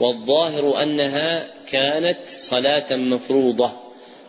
والظاهر 0.00 0.82
أنها 0.82 1.46
كانت 1.70 2.18
صلاة 2.26 2.96
مفروضة 2.96 3.72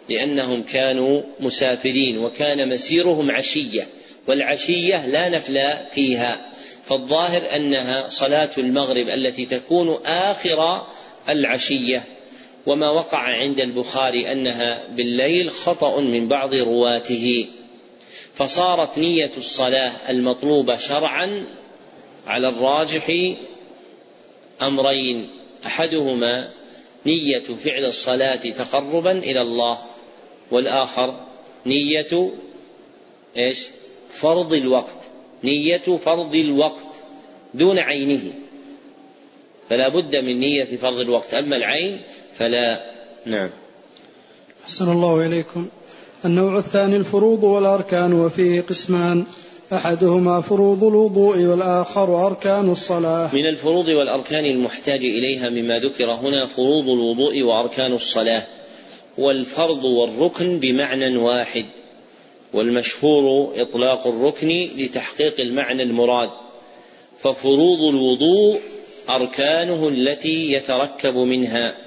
لأنهم 0.10 0.64
كانوا 0.64 1.22
مسافرين 1.40 2.18
وكان 2.18 2.70
مسيرهم 2.70 3.32
عشية 3.32 3.88
والعشية 4.28 5.06
لا 5.06 5.30
نفل 5.30 5.74
فيها. 5.92 6.50
فالظاهر 6.84 7.56
أنها 7.56 8.08
صلاة 8.08 8.50
المغرب 8.58 9.10
التي 9.10 9.46
تكون 9.46 10.06
آخر 10.06 10.86
العشية. 11.30 12.04
وما 12.66 12.90
وقع 12.90 13.18
عند 13.18 13.60
البخاري 13.60 14.32
أنها 14.32 14.88
بالليل 14.88 15.52
خطأ 15.52 16.00
من 16.00 16.28
بعض 16.28 16.56
رواته 16.56 17.48
فصارت 18.34 18.98
نية 18.98 19.32
الصلاة 19.38 20.10
المطلوبة 20.10 20.76
شرعا 20.76 21.46
على 22.28 22.50
الراجح 22.50 23.36
أمرين 24.62 25.30
أحدهما 25.66 26.50
نية 27.06 27.40
فعل 27.40 27.86
الصلاة 27.86 28.36
تقربا 28.36 29.12
إلى 29.12 29.42
الله 29.42 29.78
والآخر 30.52 31.20
نية 31.66 32.32
إيش؟ 33.38 33.68
فرض 34.10 34.54
الوقت 34.54 34.96
نية 35.44 35.98
فرض 35.98 36.36
الوقت 36.36 36.86
دون 37.54 37.80
عينه 37.80 38.34
فلا 39.70 39.90
بد 39.90 40.16
من 40.16 40.40
نية 40.40 40.64
فرض 40.64 41.00
الوقت 41.00 41.34
أما 41.34 41.56
العين 41.56 42.02
فلا 42.38 42.86
نعم. 43.26 43.50
أحسن 44.64 44.92
الله 44.92 45.26
إليكم. 45.26 45.68
النوع 46.26 46.58
الثاني 46.58 46.96
الفروض 46.96 47.44
والأركان 47.44 48.14
وفيه 48.14 48.62
قسمان. 48.62 49.26
أحدهما 49.74 50.42
فروض 50.42 50.84
الوضوء 50.84 51.38
والآخر 51.38 52.28
أركان 52.28 52.72
الصلاة. 52.72 53.36
من 53.36 53.46
الفروض 53.46 53.88
والأركان 53.88 54.46
المحتاج 54.46 55.06
إليها 55.06 55.50
مما 55.50 55.80
ذكر 55.80 56.14
هنا 56.14 56.46
فروض 56.46 56.90
الوضوء 56.90 57.42
وأركان 57.42 57.94
الصلاة 57.94 58.44
والفرض 59.18 59.84
والركن 59.84 60.60
بمعنى 60.60 61.18
واحد 61.18 61.66
والمشهور 62.54 63.54
إطلاق 63.56 64.08
الركن 64.08 64.70
لتحقيق 64.78 65.40
المعنى 65.40 65.84
المراد. 65.84 66.30
ففروض 67.18 67.80
الوضوء 67.82 68.60
أركانه 69.10 69.88
التي 69.88 70.54
يتركب 70.54 71.16
منها. 71.16 71.85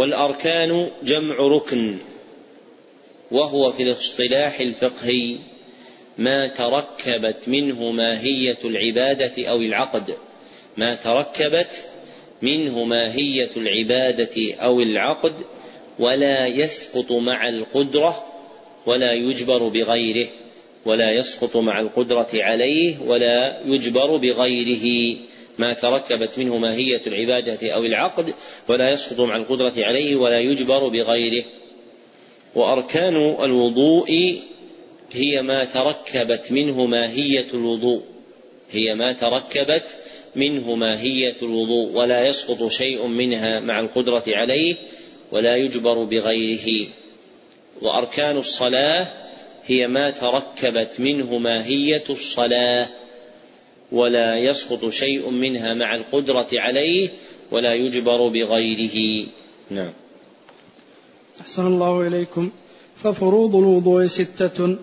والأركان 0.00 0.88
جمع 1.02 1.36
ركن 1.36 1.96
وهو 3.30 3.72
في 3.72 3.82
الاصطلاح 3.82 4.60
الفقهي 4.60 5.36
ما 6.18 6.46
تركبت 6.46 7.48
منه 7.48 7.90
ماهية 7.90 8.58
العبادة 8.64 9.46
أو 9.46 9.56
العقد 9.56 10.14
ما 10.76 10.94
تركبت 10.94 11.84
منه 12.42 12.84
ماهية 12.84 13.50
العبادة 13.56 14.54
أو 14.54 14.80
العقد 14.80 15.34
ولا 15.98 16.46
يسقط 16.46 17.12
مع 17.12 17.48
القدرة 17.48 18.24
ولا 18.86 19.12
يجبر 19.12 19.68
بغيره 19.68 20.26
ولا 20.84 21.10
يسقط 21.10 21.56
مع 21.56 21.80
القدرة 21.80 22.28
عليه 22.34 22.96
ولا 23.06 23.60
يجبر 23.66 24.16
بغيره. 24.16 25.16
ما 25.60 25.72
تركبت 25.72 26.38
منه 26.38 26.58
ماهية 26.58 27.00
العبادة 27.06 27.74
أو 27.74 27.84
العقد 27.84 28.34
ولا 28.68 28.90
يسقط 28.90 29.20
مع 29.20 29.36
القدرة 29.36 29.84
عليه 29.84 30.16
ولا 30.16 30.40
يجبر 30.40 30.88
بغيره. 30.88 31.44
وأركان 32.54 33.16
الوضوء 33.16 34.38
هي 35.12 35.42
ما 35.42 35.64
تركبت 35.64 36.52
منه 36.52 36.86
ماهية 36.86 37.46
الوضوء. 37.54 38.02
هي 38.70 38.94
ما 38.94 39.12
تركبت 39.12 39.96
منه 40.36 40.74
ماهية 40.74 41.36
الوضوء 41.42 41.92
ولا 41.92 42.28
يسقط 42.28 42.68
شيء 42.68 43.06
منها 43.06 43.60
مع 43.60 43.80
القدرة 43.80 44.24
عليه 44.28 44.74
ولا 45.32 45.56
يجبر 45.56 46.04
بغيره. 46.04 46.88
وأركان 47.82 48.36
الصلاة 48.36 49.06
هي 49.66 49.86
ما 49.86 50.10
تركبت 50.10 51.00
منه 51.00 51.38
ماهية 51.38 52.04
الصلاة. 52.10 52.88
ولا 53.92 54.38
يسقط 54.38 54.88
شيء 54.88 55.30
منها 55.30 55.74
مع 55.74 55.94
القدرة 55.94 56.48
عليه 56.52 57.08
ولا 57.50 57.74
يجبر 57.74 58.28
بغيره. 58.28 59.26
نعم. 59.70 59.90
أحسن 61.40 61.66
الله 61.66 62.06
إليكم. 62.06 62.50
ففروض 63.02 63.56
الوضوء 63.56 64.06
ستة. 64.06 64.76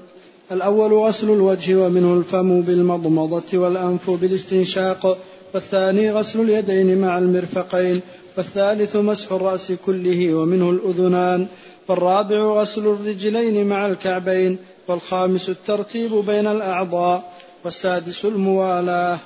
الأول 0.51 0.93
غسل 0.93 1.29
الوجه 1.29 1.75
ومنه 1.75 2.13
الفم 2.13 2.61
بالمضمضة 2.61 3.57
والأنف 3.57 4.09
بالاستنشاق. 4.09 5.17
والثاني 5.53 6.11
غسل 6.11 6.41
اليدين 6.41 6.97
مع 6.97 7.17
المرفقين. 7.17 8.01
والثالث 8.37 8.95
مسح 8.95 9.31
الرأس 9.31 9.71
كله 9.85 10.33
ومنه 10.33 10.69
الأذنان. 10.69 11.47
والرابع 11.87 12.61
غسل 12.61 12.81
الرجلين 12.81 13.65
مع 13.67 13.87
الكعبين. 13.87 14.57
والخامس 14.87 15.49
الترتيب 15.49 16.13
بين 16.13 16.47
الأعضاء. 16.47 17.36
والسادس 17.63 18.25
الموالاة. 18.25 19.19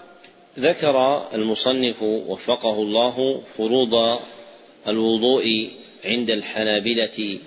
ذكر 0.59 1.25
المصنف 1.33 2.01
وفقه 2.03 2.81
الله 2.81 3.41
فروض 3.57 4.19
الوضوء 4.87 5.69
عند 6.05 6.29
الحنابلة 6.29 7.39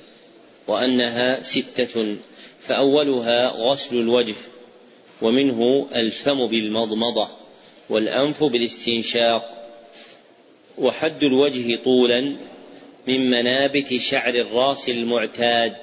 وأنها 0.66 1.42
ستة 1.42 2.16
فأولها 2.60 3.48
غسل 3.48 3.96
الوجه 3.96 4.34
ومنه 5.22 5.86
الفم 5.94 6.46
بالمضمضة 6.46 7.28
والأنف 7.88 8.44
بالاستنشاق 8.44 9.68
وحد 10.78 11.22
الوجه 11.22 11.78
طولا 11.84 12.36
من 13.06 13.30
منابت 13.30 13.96
شعر 13.96 14.34
الراس 14.34 14.88
المعتاد 14.88 15.76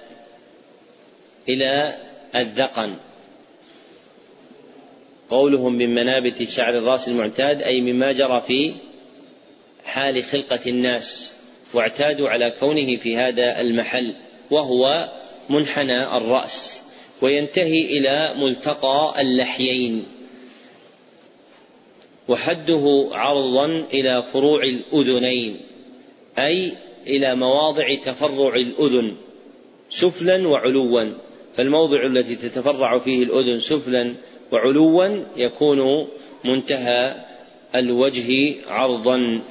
إلى 1.50 1.98
الذقن. 2.36 2.96
قولهم 5.32 5.74
من 5.74 5.94
منابت 5.94 6.44
شعر 6.44 6.78
الراس 6.78 7.08
المعتاد 7.08 7.62
أي 7.62 7.82
مما 7.82 8.12
جرى 8.12 8.42
في 8.42 8.74
حال 9.86 10.24
خلقة 10.24 10.60
الناس 10.68 11.36
واعتادوا 11.74 12.30
على 12.30 12.54
كونه 12.60 12.96
في 12.96 13.18
هذا 13.18 13.60
المحل 13.62 14.16
وهو 14.52 15.10
منحنى 15.50 16.18
الرأس 16.18 16.82
وينتهي 17.22 17.86
إلى 17.86 18.34
ملتقى 18.38 19.22
اللحيين. 19.22 20.06
وحده 22.28 23.10
عرضا 23.12 23.66
إلى 23.94 24.24
فروع 24.24 24.64
الأذنين 24.64 25.58
أي 26.38 26.72
إلى 27.08 27.36
مواضع 27.36 27.96
تفرع 27.96 28.56
الأذن 28.56 29.16
سفلا 29.90 30.48
وعلوا. 30.48 31.14
فالموضع 31.58 32.06
الذي 32.06 32.36
تتفرع 32.36 32.98
فيه 32.98 33.24
الأذن 33.24 33.60
سفلا 33.60 34.16
وعلوا 34.52 35.24
يكون 35.38 36.08
منتهى 36.46 37.16
الوجه 37.76 38.56
عرضا. 38.68 39.42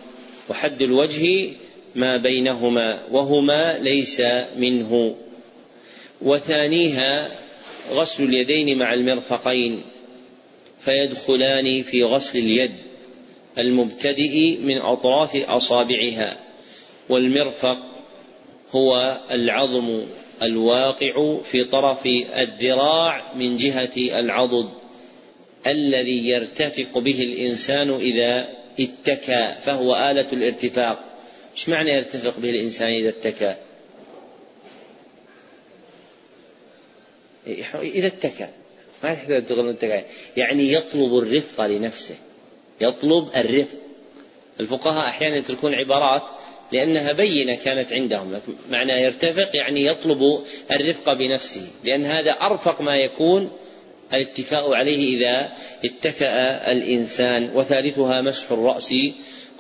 وحد 0.50 0.82
الوجه 0.82 1.50
ما 1.94 2.16
بينهما 2.16 3.06
وهما 3.10 3.78
ليس 3.78 4.22
منه. 4.56 5.14
وثانيها 6.22 7.30
غسل 7.92 8.24
اليدين 8.24 8.78
مع 8.78 8.94
المرفقين 8.94 9.82
فيدخلان 10.80 11.82
في 11.82 12.04
غسل 12.04 12.38
اليد 12.38 12.72
المبتدئ 13.58 14.58
من 14.58 14.78
أطراف 14.78 15.36
أصابعها. 15.36 16.36
والمرفق 17.08 17.78
هو 18.72 19.20
العظم 19.30 20.00
الواقع 20.42 21.36
في 21.44 21.64
طرف 21.64 22.06
الذراع 22.36 23.34
من 23.34 23.56
جهة 23.56 23.96
العضد. 23.96 24.79
الذي 25.66 26.28
يرتفق 26.28 26.98
به 26.98 27.22
الإنسان 27.22 27.90
إذا 27.90 28.48
اتكى 28.80 29.54
فهو 29.62 30.10
آلة 30.10 30.26
الارتفاق. 30.32 31.04
إيش 31.52 31.68
معنى 31.68 31.90
يرتفق 31.90 32.38
به 32.38 32.50
الإنسان 32.50 32.88
إذا 32.88 33.08
اتكى؟ 33.08 33.54
إذا 37.74 38.06
اتكى. 38.06 38.48
ما 39.04 39.14
تحتاج 39.14 40.04
يعني 40.36 40.72
يطلب 40.72 41.18
الرفق 41.18 41.66
لنفسه. 41.66 42.14
يطلب 42.80 43.28
الرفق. 43.36 43.78
الفقهاء 44.60 45.08
أحيانا 45.08 45.36
يتركون 45.36 45.74
عبارات 45.74 46.22
لأنها 46.72 47.12
بينة 47.12 47.54
كانت 47.54 47.92
عندهم. 47.92 48.40
معنى 48.70 48.92
يرتفق 48.92 49.56
يعني 49.56 49.86
يطلب 49.86 50.44
الرفق 50.70 51.12
بنفسه. 51.12 51.66
لأن 51.84 52.04
هذا 52.04 52.30
أرفق 52.30 52.80
ما 52.80 52.96
يكون 52.96 53.50
الاتكاء 54.12 54.74
عليه 54.74 55.16
إذا 55.16 55.52
اتكأ 55.84 56.72
الإنسان 56.72 57.50
وثالثها 57.54 58.20
مسح 58.20 58.52
الرأس 58.52 58.94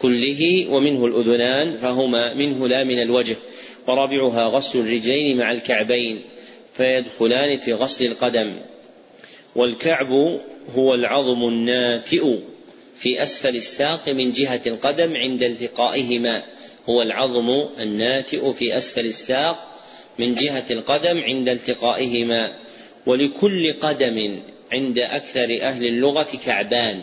كله 0.00 0.66
ومنه 0.70 1.06
الأذنان 1.06 1.76
فهما 1.76 2.34
منه 2.34 2.68
لا 2.68 2.84
من 2.84 3.02
الوجه 3.02 3.36
ورابعها 3.88 4.44
غسل 4.44 4.78
الرجلين 4.78 5.38
مع 5.38 5.52
الكعبين 5.52 6.22
فيدخلان 6.76 7.58
في 7.58 7.72
غسل 7.72 8.06
القدم. 8.06 8.60
والكعب 9.56 10.40
هو 10.74 10.94
العظم 10.94 11.48
الناتئ 11.48 12.38
في 12.96 13.22
أسفل 13.22 13.56
الساق 13.56 14.08
من 14.08 14.32
جهة 14.32 14.60
القدم 14.66 15.16
عند 15.16 15.42
التقائهما 15.42 16.42
هو 16.88 17.02
العظم 17.02 17.68
الناتئ 17.78 18.52
في 18.52 18.76
أسفل 18.76 19.06
الساق 19.06 19.78
من 20.18 20.34
جهة 20.34 20.64
القدم 20.70 21.20
عند 21.20 21.48
التقائهما. 21.48 22.52
ولكل 23.10 23.72
قدم 23.72 24.40
عند 24.72 24.98
أكثر 24.98 25.58
أهل 25.62 25.86
اللغة 25.86 26.28
كعبان 26.44 27.02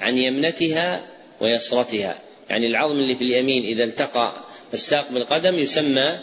عن 0.00 0.18
يمنتها 0.18 1.06
ويسرتها. 1.40 2.18
يعني 2.50 2.66
العظم 2.66 2.96
اللي 2.96 3.16
في 3.16 3.24
اليمين 3.24 3.64
إذا 3.64 3.84
التقى 3.84 4.34
الساق 4.72 5.12
بالقدم 5.12 5.54
يسمى 5.54 6.18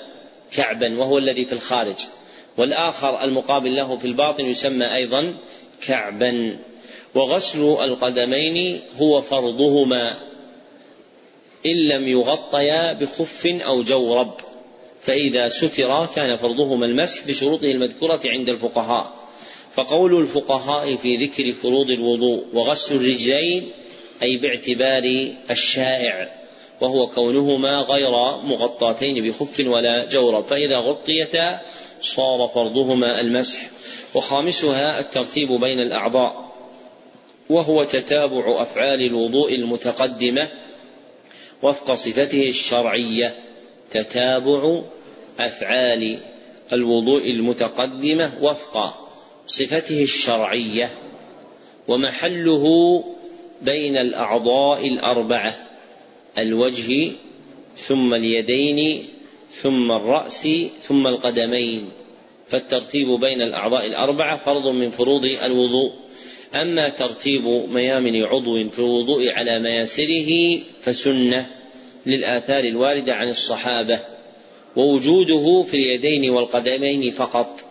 كعبا 0.52 1.00
وهو 1.00 1.18
الذي 1.18 1.46
في 1.46 1.54
الخارج. 1.54 1.96
والآخر 2.58 3.24
المقابل 3.24 3.76
له 3.76 3.98
في 3.98 4.06
الباطن 4.06 4.46
يسمى 4.46 4.96
أيضا 4.96 5.38
كعبا. 5.88 6.60
وغسل 7.16 7.62
القدمين 7.62 8.80
هو 8.98 9.22
فرضهما 9.22 10.18
إن 11.66 11.76
لم 11.88 12.08
يغطيا 12.08 12.94
بخف 12.94 13.46
أو 13.46 13.84
جورب. 13.84 14.34
فإذا 15.04 15.50
سترا 15.50 16.06
كان 16.06 16.38
فرضهما 16.38 16.86
المسح 16.86 17.28
بشروطه 17.28 17.66
المذكورة 17.66 18.22
عند 18.26 18.50
الفقهاء. 18.50 19.22
فقول 19.74 20.22
الفقهاء 20.22 20.96
في 20.96 21.16
ذكر 21.16 21.52
فروض 21.52 21.90
الوضوء 21.90 22.46
وغسل 22.54 22.96
الرجلين 22.96 23.72
أي 24.24 24.38
باعتبار 24.38 25.32
الشائع 25.52 26.42
وهو 26.82 27.08
كونهما 27.08 27.82
غير 27.82 28.12
مغطاتين 28.44 29.30
بخف 29.30 29.60
ولا 29.60 30.06
جورب 30.06 30.46
فإذا 30.46 30.78
غطيتا 30.78 31.62
صار 32.02 32.52
فرضهما 32.56 33.22
المسح. 33.22 33.70
وخامسها 34.14 35.00
الترتيب 35.00 35.52
بين 35.52 35.80
الأعضاء 35.80 36.52
وهو 37.50 37.84
تتابع 37.84 38.62
أفعال 38.62 39.02
الوضوء 39.02 39.56
المتقدمة 39.56 40.48
وفق 41.62 41.94
صفته 41.94 42.48
الشرعية. 42.48 43.36
تتابع 43.92 44.82
أفعال 45.40 46.18
الوضوء 46.74 47.32
المتقدمة 47.32 48.32
وفق 48.42 49.08
صفته 49.46 50.04
الشرعية 50.04 50.90
ومحله 51.88 52.66
بين 53.62 53.98
الأعضاء 53.98 54.88
الأربعة 54.88 55.56
الوجه 56.38 57.12
ثم 57.78 58.14
اليدين 58.14 59.06
ثم 59.52 59.92
الرأس 59.92 60.48
ثم 60.84 61.08
القدمين 61.08 61.90
فالترتيب 62.48 63.08
بين 63.08 63.42
الأعضاء 63.42 63.86
الأربعة 63.88 64.38
فرض 64.38 64.68
من 64.68 64.90
فروض 64.90 65.26
الوضوء. 65.44 65.92
أما 66.54 66.90
ترتيب 66.90 67.44
ميامن 67.72 68.24
عضو 68.24 68.70
في 68.70 68.80
الوضوء 68.80 69.30
على 69.30 69.60
مياسره 69.60 70.60
فسنة. 70.82 71.61
للآثار 72.06 72.64
الواردة 72.64 73.14
عن 73.14 73.30
الصحابة 73.30 74.00
ووجوده 74.76 75.64
في 75.64 75.74
اليدين 75.74 76.30
والقدمين 76.30 77.12
فقط. 77.12 77.64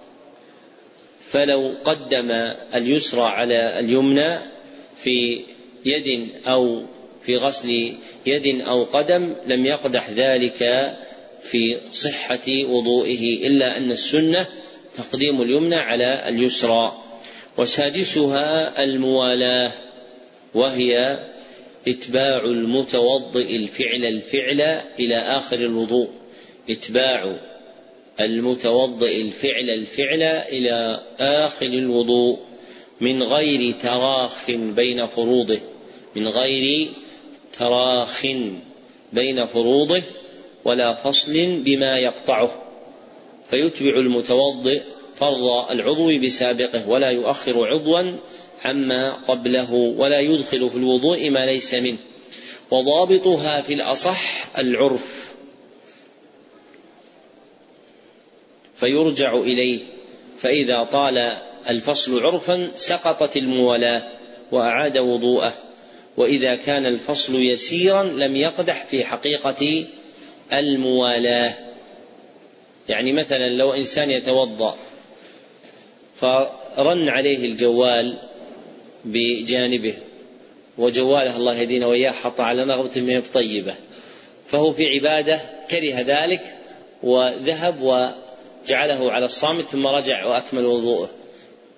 فلو 1.31 1.75
قدم 1.85 2.31
اليسرى 2.75 3.23
على 3.23 3.81
اليمنى 3.81 4.39
في 4.97 5.41
يد 5.85 6.29
أو 6.47 6.83
في 7.23 7.37
غسل 7.37 7.95
يد 8.27 8.61
أو 8.61 8.85
قدم 8.85 9.35
لم 9.47 9.67
يقدح 9.67 10.11
ذلك 10.11 10.59
في 11.43 11.79
صحة 11.91 12.49
وضوئه 12.49 13.47
إلا 13.47 13.77
أن 13.77 13.91
السنة 13.91 14.47
تقديم 14.97 15.43
اليمنى 15.43 15.77
على 15.77 16.29
اليسرى. 16.29 17.03
وسادسها 17.59 18.85
الموالاة 18.85 19.73
وهي 20.55 21.19
إتباع 21.89 22.45
المتوضئ 22.45 23.57
الفعل 23.57 24.05
الفعل 24.05 24.61
إلى 24.99 25.17
آخر 25.17 25.57
الوضوء. 25.57 26.09
إتباع 26.71 27.37
المتوضئ 28.21 29.23
الفعل 29.23 29.71
الفعل 29.71 30.23
إلى 30.23 31.01
آخر 31.19 31.67
الوضوء 31.67 32.39
من 33.01 33.23
غير 33.23 33.73
تراخ 33.73 34.51
بين 34.51 35.07
فروضه 35.07 35.59
من 36.17 36.29
غير 36.29 36.89
تراخ 37.59 38.27
بين 39.13 39.45
فروضه 39.45 40.03
ولا 40.65 40.95
فصل 40.95 41.63
بما 41.65 41.99
يقطعه. 41.99 42.63
فيتبع 43.51 43.99
المتوضئ 43.99 44.83
فرض 45.15 45.71
العضو 45.71 46.19
بسابقه 46.19 46.89
ولا 46.89 47.11
يؤخر 47.11 47.67
عضوا 47.67 48.17
عما 48.65 49.15
قبله 49.15 49.73
ولا 49.73 50.21
يدخل 50.21 50.69
في 50.69 50.77
الوضوء 50.77 51.31
ما 51.31 51.47
ليس 51.47 51.75
منه. 51.75 51.99
وضابطها 52.71 53.61
في 53.61 53.75
الأصح 53.75 54.47
العرف. 54.59 55.35
فيرجع 58.77 59.35
إليه. 59.35 59.81
فإذا 60.39 60.85
طال 60.85 61.37
الفصل 61.69 62.27
عرفا 62.27 62.71
سقطت 62.75 63.37
الموالاة 63.37 64.03
وأعاد 64.53 64.99
وضوءه. 64.99 65.55
وإذا 66.17 66.55
كان 66.55 66.87
الفصل 66.87 67.43
يسيرا 67.43 68.03
لم 68.03 68.37
يقدح 68.37 68.85
في 68.85 69.05
حقيقة 69.05 69.85
الموالاة. 70.53 71.55
يعني 72.89 73.13
مثلا 73.13 73.49
لو 73.49 73.73
إنسان 73.73 74.11
يتوضأ 74.11 74.77
فرن 76.21 77.09
عليه 77.09 77.47
الجوال 77.47 78.30
بجانبه 79.05 79.95
وجواله 80.79 81.37
الله 81.37 81.55
يهدينا 81.55 81.87
وإياه 81.87 82.11
حط 82.11 82.41
على 82.41 82.65
نغمة 82.65 82.91
ما 82.97 83.23
طيبة. 83.35 83.75
فهو 84.47 84.73
في 84.73 84.87
عبادة 84.87 85.41
كره 85.71 85.95
ذلك 86.01 86.57
وذهب 87.03 87.83
وجعله 87.83 89.13
على 89.13 89.25
الصامت 89.25 89.65
ثم 89.65 89.87
رجع 89.87 90.27
وأكمل 90.27 90.65
وضوءه. 90.65 91.11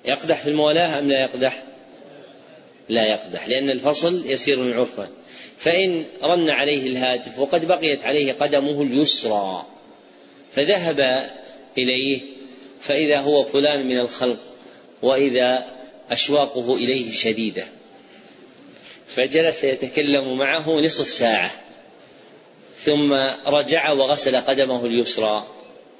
يقدح 0.05 0.41
في 0.41 0.51
الموالاة 0.51 0.99
أم 0.99 1.09
لا 1.09 1.21
يقدح؟ 1.21 1.63
لا 2.89 3.07
يقدح 3.07 3.49
لأن 3.49 3.71
الفصل 3.71 4.23
يسير 4.27 4.79
عرفا 4.79 5.09
فإن 5.57 6.05
رن 6.23 6.51
عليه 6.51 6.87
الهاتف 6.87 7.39
وقد 7.39 7.69
بقيت 7.69 8.05
عليه 8.05 8.33
قدمه 8.33 8.83
اليسرى 8.83 9.67
فذهب 10.53 11.31
إليه 11.79 12.21
فإذا 12.81 13.21
هو 13.21 13.45
فلان 13.45 13.87
من 13.87 13.99
الخلق 13.99 14.39
وإذا 15.03 15.65
أشواقه 16.13 16.75
إليه 16.75 17.13
شديدة. 17.13 17.67
فجلس 19.15 19.65
يتكلم 19.65 20.39
معه 20.39 20.71
نصف 20.71 21.09
ساعة. 21.09 21.51
ثم 22.77 23.13
رجع 23.47 23.91
وغسل 23.91 24.37
قدمه 24.37 24.87
اليسرى. 24.87 25.47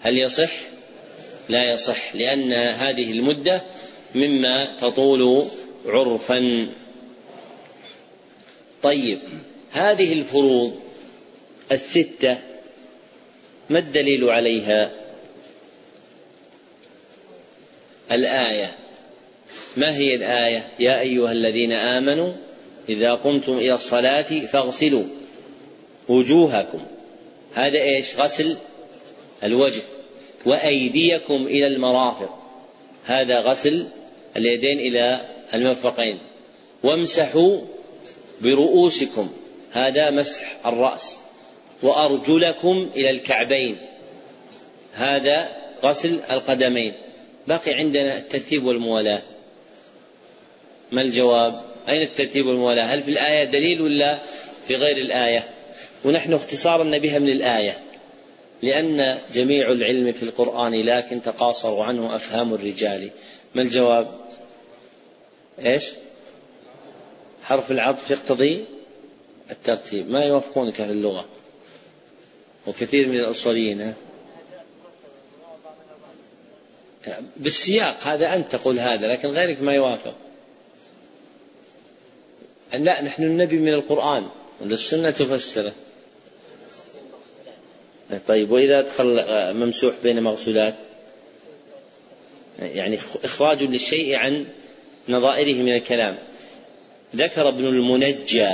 هل 0.01 0.19
يصح؟ 0.19 0.51
لا 1.49 1.73
يصح 1.73 2.15
لأن 2.15 2.53
هذه 2.53 3.11
المدة 3.11 3.63
مما 4.15 4.77
تطول 4.77 5.49
عرفا. 5.87 6.69
طيب 8.83 9.19
هذه 9.71 10.13
الفروض 10.13 10.81
الستة 11.73 12.39
ما 13.71 13.79
الدليل 13.79 14.31
عليها؟ 14.31 14.91
الآية. 18.13 18.82
ما 19.77 19.97
هي 19.97 20.15
الآية؟ 20.15 20.69
يا 20.79 21.01
أيها 21.01 21.33
الذين 21.33 21.73
آمنوا 21.73 22.33
إذا 22.89 23.15
قمتم 23.15 23.53
إلى 23.53 23.75
الصلاة 23.75 24.47
فاغسلوا 24.47 25.05
وجوهكم. 26.09 26.87
هذا 27.55 27.79
إيش؟ 27.79 28.17
غسل 28.17 28.57
الوجه 29.45 29.83
وأيديكم 30.47 31.47
إلى 31.47 31.67
المرافق. 31.67 32.39
هذا 33.05 33.41
غسل 33.41 33.87
اليدين 34.37 34.79
إلى 34.79 35.21
المرفقين 35.55 36.19
وامسحوا 36.83 37.61
برؤوسكم. 38.41 39.29
هذا 39.73 40.11
مسح 40.11 40.67
الرأس. 40.67 41.19
وأرجلكم 41.83 42.91
إلى 42.97 43.11
الكعبين. 43.11 43.77
هذا 44.93 45.49
غسل 45.85 46.21
القدمين. 46.31 46.95
بقي 47.49 47.73
عندنا 47.75 48.19
الترتيب 48.19 48.65
والموالاة. 48.65 49.23
ما 50.93 51.03
الجواب؟ 51.03 51.61
أين 51.89 52.03
الترتيب 52.03 52.47
والموالاة؟ 52.47 52.85
هل 52.85 53.03
في 53.03 53.11
الآية 53.11 53.45
دليل 53.45 53.83
ولا 53.83 54.19
في 54.67 54.77
غير 54.77 54.97
الآية؟ 54.97 55.49
ونحن 56.05 56.33
اختصارا 56.33 56.99
بها 56.99 57.19
من 57.19 57.29
الآية 57.29 57.79
لأن 58.63 59.19
جميع 59.33 59.73
العلم 59.73 60.13
في 60.13 60.23
القرآن 60.23 60.87
لكن 60.87 61.23
تقاصر 61.23 61.81
عنه 61.81 62.17
أفهام 62.17 62.55
الرجال. 62.55 63.11
ما 63.55 63.63
الجواب؟ 63.63 64.21
إيش؟ 65.59 65.85
حرف 67.43 67.71
العطف 67.71 68.11
يقتضي 68.11 68.65
الترتيب. 69.51 70.11
ما 70.11 70.25
يوافقونك 70.25 70.81
أهل 70.81 70.91
اللغة؟ 70.91 71.25
وكثير 72.67 73.09
من 73.09 73.15
الأصوليين 73.15 73.95
بالسياق 77.37 78.07
هذا 78.07 78.35
أنت 78.35 78.53
تقول 78.53 78.79
هذا 78.79 79.13
لكن 79.13 79.29
غيرك 79.29 79.63
ما 79.63 79.75
يوافق. 79.75 80.15
لا 82.79 83.03
نحن 83.03 83.23
النبي 83.23 83.57
من 83.57 83.75
القرآن 83.75 84.27
السنة 84.63 85.11
تفسره. 85.11 85.73
طيب 88.27 88.51
وإذا 88.51 88.79
أدخل 88.79 89.25
ممسوح 89.55 89.95
بين 90.03 90.23
مغسولات 90.23 90.75
يعني 92.59 92.99
إخراج 93.25 93.63
للشيء 93.63 94.15
عن 94.15 94.47
نظائره 95.09 95.63
من 95.63 95.75
الكلام. 95.75 96.19
ذكر 97.17 97.49
ابن 97.49 97.65
المنجى 97.65 98.49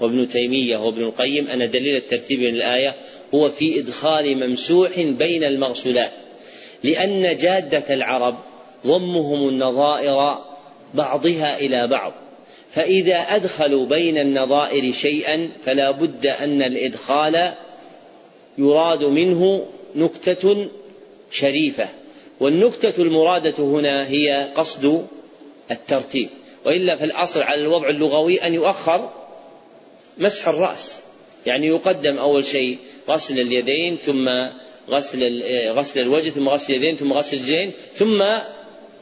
وابن 0.00 0.28
تيمية 0.28 0.76
وابن 0.76 1.02
القيم 1.02 1.46
أن 1.46 1.70
دليل 1.70 1.96
الترتيب 1.96 2.40
من 2.40 2.54
الآية 2.54 2.96
هو 3.34 3.50
في 3.50 3.80
إدخال 3.80 4.48
ممسوح 4.48 5.00
بين 5.00 5.44
المغسولات 5.44 6.12
لأن 6.84 7.36
جادة 7.36 7.94
العرب 7.94 8.38
ضمهم 8.86 9.48
النظائر 9.48 10.38
بعضها 10.94 11.58
إلى 11.58 11.86
بعض. 11.86 12.12
فإذا 12.70 13.16
أدخلوا 13.16 13.86
بين 13.86 14.18
النظائر 14.18 14.92
شيئا 14.92 15.50
فلا 15.64 15.90
بد 15.90 16.26
أن 16.26 16.62
الإدخال 16.62 17.54
يراد 18.58 19.04
منه 19.04 19.66
نكتة 19.96 20.68
شريفة. 21.30 21.88
والنكتة 22.40 23.02
المرادة 23.02 23.64
هنا 23.64 24.08
هي 24.08 24.52
قصد 24.54 25.06
الترتيب. 25.70 26.28
وإلا 26.66 26.96
فالأصل 26.96 27.42
على 27.42 27.60
الوضع 27.60 27.88
اللغوي 27.88 28.42
أن 28.42 28.54
يؤخر 28.54 29.10
مسح 30.18 30.48
الرأس. 30.48 31.02
يعني 31.46 31.66
يقدم 31.66 32.18
أول 32.18 32.44
شيء 32.44 32.78
غسل 33.08 33.40
اليدين 33.40 33.96
ثم 33.96 34.28
غسل 34.90 35.42
غسل 35.70 36.00
الوجه 36.00 36.30
ثم 36.30 36.48
غسل 36.48 36.74
اليدين 36.74 36.96
ثم 36.96 37.12
غسل 37.12 37.36
الرجلين 37.36 37.72
ثم 37.92 38.24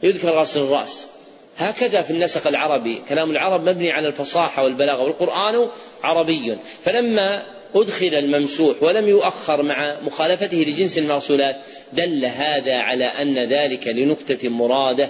يذكر 0.03 0.31
غسل 0.31 0.61
الرأس. 0.61 1.16
هكذا 1.57 2.01
في 2.01 2.11
النسق 2.11 2.47
العربي. 2.47 3.01
كلام 3.09 3.31
العرب 3.31 3.69
مبني 3.69 3.91
على 3.91 4.07
الفصاحة 4.07 4.63
والبلاغة 4.63 5.03
والقرآن 5.03 5.67
عربي. 6.03 6.57
فلما 6.81 7.43
أدخل 7.75 8.15
الممسوح 8.15 8.83
ولم 8.83 9.07
يؤخر 9.07 9.63
مع 9.63 9.99
مخالفته 10.01 10.57
لجنس 10.57 10.97
المغسولات 10.97 11.55
دل 11.93 12.25
هذا 12.25 12.75
على 12.75 13.05
أن 13.05 13.39
ذلك 13.39 13.87
لنكتة 13.87 14.49
مرادة 14.49 15.09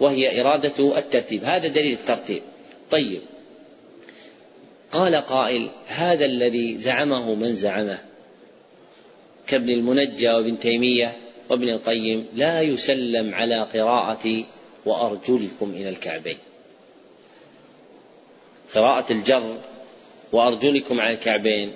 وهي 0.00 0.40
إرادة 0.40 0.98
الترتيب. 0.98 1.44
هذا 1.44 1.68
دليل 1.68 1.92
الترتيب. 1.92 2.42
طيب. 2.90 3.20
قال 4.92 5.14
قائل 5.14 5.70
هذا 5.86 6.24
الذي 6.24 6.78
زعمه 6.78 7.34
من 7.34 7.54
زعمه 7.54 7.98
كابن 9.46 9.70
المنجى 9.70 10.28
وابن 10.28 10.58
تيمية 10.58 11.12
وابن 11.50 11.68
القيم 11.68 12.26
لا 12.34 12.60
يسلم 12.60 13.34
على 13.34 13.62
قراءة 13.62 14.44
وأرجلكم 14.86 15.70
إلى 15.70 15.88
الكعبين. 15.88 16.38
قراءة 18.74 19.12
الجر 19.12 19.58
وأرجلكم 20.32 21.00
على 21.00 21.14
الكعبين 21.14 21.72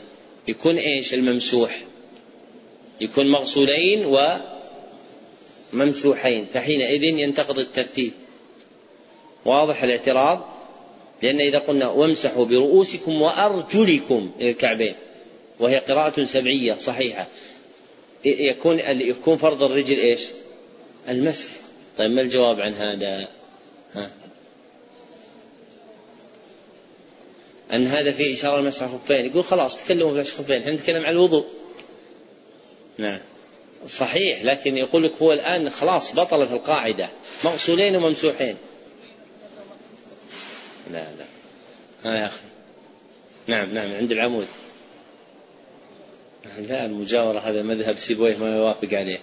يكون 0.49 0.77
إيش؟ 0.77 1.15
الممسوح. 1.15 1.81
يكون 3.01 3.31
مغسولين 3.31 4.17
وممسوحين 5.73 6.47
فحينئذ 6.47 7.05
ينتقض 7.05 7.59
الترتيب. 7.59 8.13
واضح 9.45 9.83
الاعتراض؟ 9.83 10.61
لأن 11.23 11.41
إذا 11.41 11.59
قلنا 11.59 11.89
وامسحوا 11.89 12.45
برؤوسكم 12.45 13.23
وأرجلكم 13.23 14.31
إلى 14.41 14.51
الكعبين 14.51 14.95
وهي 15.61 15.79
قراءة 15.79 16.25
سبعية 16.25 16.75
صحيحة 16.75 17.29
يكون 18.25 18.79
يكون 19.01 19.37
فرض 19.37 19.63
الرجل 19.63 19.99
إيش؟ 19.99 20.21
المسح. 21.09 21.60
طيب 22.01 22.11
ما 22.11 22.21
الجواب 22.21 22.61
عن 22.61 22.75
هذا؟ 22.75 23.29
ها؟ 23.95 24.11
أن 27.73 27.87
هذا 27.87 28.13
فيه 28.13 28.35
إشارة 28.35 28.61
لمسح 28.61 28.83
الخفين 28.83 29.27
يقول 29.27 29.45
خلاص 29.45 29.85
تكلموا 29.85 30.13
في 30.13 30.19
مسح 30.19 30.39
الخفين 30.39 30.61
إحنا 30.61 30.73
نتكلم 30.75 31.05
عن 31.05 31.13
الوضوء. 31.13 31.47
نعم. 32.99 33.21
صحيح 33.87 34.45
لكن 34.45 34.77
يقول 34.77 35.05
لك 35.05 35.13
هو 35.23 35.33
الآن 35.33 35.71
خلاص 35.71 36.15
بطلت 36.15 36.53
القاعدة. 36.53 37.11
مغسولين 37.45 37.97
وممسوحين. 37.97 38.57
لا 40.91 40.99
لا. 40.99 41.25
ها 42.05 42.17
يا 42.17 42.27
أخي. 42.27 42.41
نعم 43.47 43.75
نعم 43.75 43.93
عند 43.93 44.13
العمود. 44.13 44.47
لا 46.59 46.87
المجاورة 46.87 47.39
هذا 47.39 47.63
مذهب 47.63 47.99
سيبويه 47.99 48.37
ما 48.37 48.57
يوافق 48.57 48.95
عليه. 48.95 49.19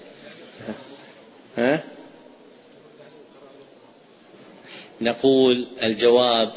ها؟ 1.57 1.96
نقول 5.01 5.67
الجواب 5.83 6.51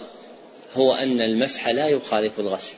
هو 0.74 0.92
أن 0.92 1.20
المسح 1.20 1.68
لا 1.68 1.88
يخالف 1.88 2.40
الغسل. 2.40 2.76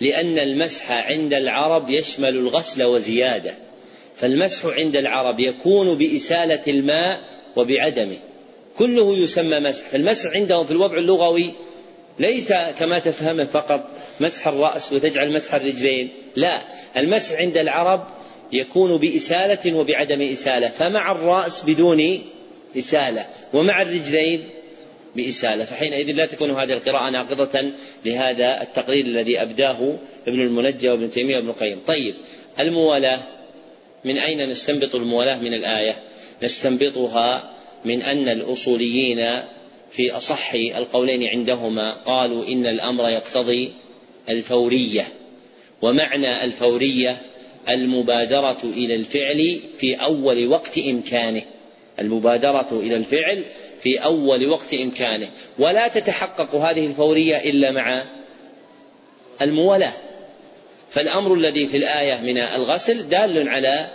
لأن 0.00 0.38
المسح 0.38 0.90
عند 0.90 1.34
العرب 1.34 1.90
يشمل 1.90 2.28
الغسل 2.28 2.82
وزيادة. 2.82 3.54
فالمسح 4.16 4.66
عند 4.66 4.96
العرب 4.96 5.40
يكون 5.40 5.98
بإسالة 5.98 6.62
الماء 6.68 7.20
وبعدمه. 7.56 8.16
كله 8.78 9.16
يسمى 9.16 9.60
مسح. 9.60 9.82
فالمسح 9.88 10.30
عندهم 10.30 10.66
في 10.66 10.70
الوضع 10.70 10.98
اللغوي 10.98 11.52
ليس 12.18 12.52
كما 12.78 12.98
تفهمه 12.98 13.44
فقط 13.44 13.90
مسح 14.20 14.48
الرأس 14.48 14.92
وتجعل 14.92 15.32
مسح 15.32 15.54
الرجلين. 15.54 16.10
لا. 16.36 16.64
المسح 16.96 17.38
عند 17.38 17.58
العرب 17.58 18.06
يكون 18.52 18.96
بإسالة 18.96 19.74
وبعدم 19.74 20.22
إسالة. 20.22 20.68
فمع 20.68 21.12
الرأس 21.12 21.64
بدون 21.64 22.22
إسالة. 22.76 23.26
ومع 23.52 23.82
الرجلين 23.82 24.48
بإسالة. 25.16 25.64
فحينئذ 25.64 26.12
لا 26.12 26.26
تكون 26.26 26.50
هذه 26.50 26.72
القراءة 26.72 27.10
ناقضة 27.10 27.72
لهذا 28.04 28.62
التقرير 28.62 29.04
الذي 29.04 29.42
أبداه 29.42 29.96
ابن 30.26 30.40
المنجى 30.40 30.88
وابن 30.88 31.10
تيمية 31.10 31.36
وابن 31.36 31.48
القيم. 31.48 31.80
طيب 31.86 32.14
الموالاة 32.60 33.18
من 34.04 34.18
أين 34.18 34.48
نستنبط 34.48 34.94
الموالاة 34.94 35.38
من 35.38 35.54
الآية؟ 35.54 35.96
نستنبطها 36.42 37.52
من 37.84 38.02
أن 38.02 38.28
الأصوليين 38.28 39.42
في 39.90 40.10
أصح 40.10 40.54
القولين 40.54 41.28
عندهما 41.28 41.92
قالوا 41.92 42.46
إن 42.46 42.66
الأمر 42.66 43.08
يقتضي 43.08 43.72
الفورية. 44.28 45.08
ومعنى 45.82 46.44
الفورية 46.44 47.22
المبادرة 47.68 48.58
إلى 48.64 48.94
الفعل 48.94 49.60
في 49.78 49.94
أول 49.94 50.46
وقت 50.46 50.78
إمكانه. 50.78 51.42
المبادرة 52.00 52.68
إلى 52.72 52.96
الفعل 52.96 53.44
في 53.80 54.04
أول 54.04 54.46
وقت 54.46 54.74
إمكانه. 54.74 55.30
ولا 55.58 55.88
تتحقق 55.88 56.54
هذه 56.54 56.86
الفورية 56.86 57.36
إلا 57.36 57.70
مع 57.70 58.04
الموالاة. 59.42 59.92
فالأمر 60.90 61.34
الذي 61.34 61.66
في 61.66 61.76
الآية 61.76 62.20
من 62.20 62.38
الغسل 62.38 63.08
دال 63.08 63.48
على 63.48 63.90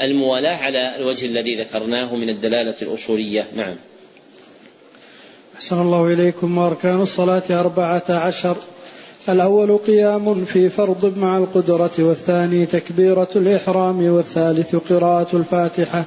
الموالاة 0.00 0.56
على 0.56 0.96
الوجه 0.96 1.26
الذي 1.26 1.62
ذكرناه 1.62 2.16
من 2.16 2.28
الدلالة 2.28 2.74
الأصولية. 2.82 3.46
نعم. 3.54 3.76
أحسن 5.56 5.80
الله 5.80 6.12
إليكم 6.12 6.58
وأركان 6.58 7.00
الصلاة 7.00 7.42
أربعة 7.50 8.04
عشر. 8.10 8.56
الأول 9.28 9.78
قيام 9.78 10.44
في 10.44 10.68
فرض 10.68 11.18
مع 11.18 11.38
القدرة 11.38 11.90
والثاني 11.98 12.66
تكبيرة 12.66 13.28
الإحرام 13.36 14.12
والثالث 14.12 14.76
قراءة 14.76 15.36
الفاتحة. 15.36 16.04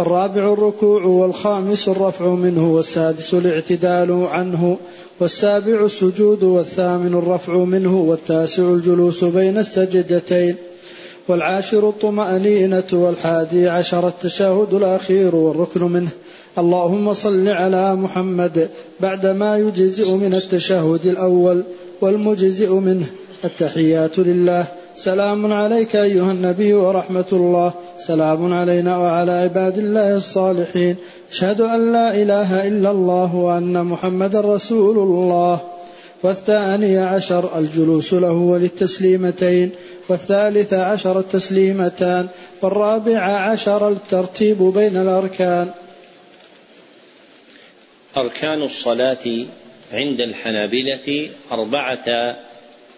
والرابع 0.00 0.52
الركوع 0.52 1.04
والخامس 1.04 1.88
الرفع 1.88 2.28
منه 2.28 2.74
والسادس 2.74 3.34
الاعتدال 3.34 4.12
عنه 4.12 4.76
والسابع 5.20 5.84
السجود 5.84 6.42
والثامن 6.42 7.14
الرفع 7.14 7.52
منه 7.52 8.00
والتاسع 8.00 8.62
الجلوس 8.62 9.24
بين 9.24 9.58
السجدتين 9.58 10.56
والعاشر 11.28 11.88
الطمأنينة 11.88 12.84
والحادي 12.92 13.68
عشر 13.68 14.08
التشهد 14.08 14.74
الأخير 14.74 15.34
والركن 15.34 15.82
منه. 15.82 16.10
اللهم 16.58 17.14
صل 17.14 17.48
على 17.48 17.96
محمد 17.96 18.68
بعدما 19.00 19.58
يجزئ 19.58 20.10
من 20.10 20.34
التشهد 20.34 21.06
الأول 21.06 21.64
والمجزئ 22.00 22.72
منه. 22.72 23.06
التحيات 23.44 24.18
لله. 24.18 24.79
سلام 24.96 25.52
عليك 25.52 25.96
أيها 25.96 26.32
النبي 26.32 26.74
ورحمة 26.74 27.24
الله. 27.32 27.72
سلام 27.98 28.54
علينا 28.54 28.98
وعلى 28.98 29.32
عباد 29.32 29.78
الله 29.78 30.16
الصالحين. 30.16 30.96
أشهد 31.32 31.60
أن 31.60 31.92
لا 31.92 32.14
إله 32.14 32.68
إلا 32.68 32.90
الله 32.90 33.34
وأن 33.34 33.86
محمدا 33.86 34.40
رسول 34.40 34.98
الله. 34.98 35.60
والثاني 36.22 36.98
عشر 36.98 37.58
الجلوس 37.58 38.14
له 38.14 38.32
وللتسليمتين. 38.32 39.70
والثالث 40.08 40.72
عشر 40.72 41.18
التسليمتان. 41.18 42.28
والرابع 42.62 43.20
عشر 43.20 43.88
الترتيب 43.88 44.62
بين 44.62 44.96
الأركان. 44.96 45.68
أركان 48.16 48.62
الصلاة 48.62 49.26
عند 49.92 50.20
الحنابلة 50.20 51.28
أربعة 51.52 52.36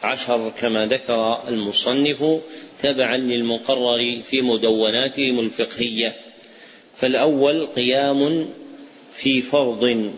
عشر 0.03 0.53
كما 0.61 0.87
ذكر 0.87 1.49
المصنف 1.49 2.41
تبعا 2.83 3.17
للمقرر 3.17 4.21
في 4.31 4.43
مدوناتهم 4.43 5.41
الفقهية. 5.41 6.17
فالأول 6.97 7.67
قيام 7.67 8.49
في 9.15 9.43
فرض 9.43 10.13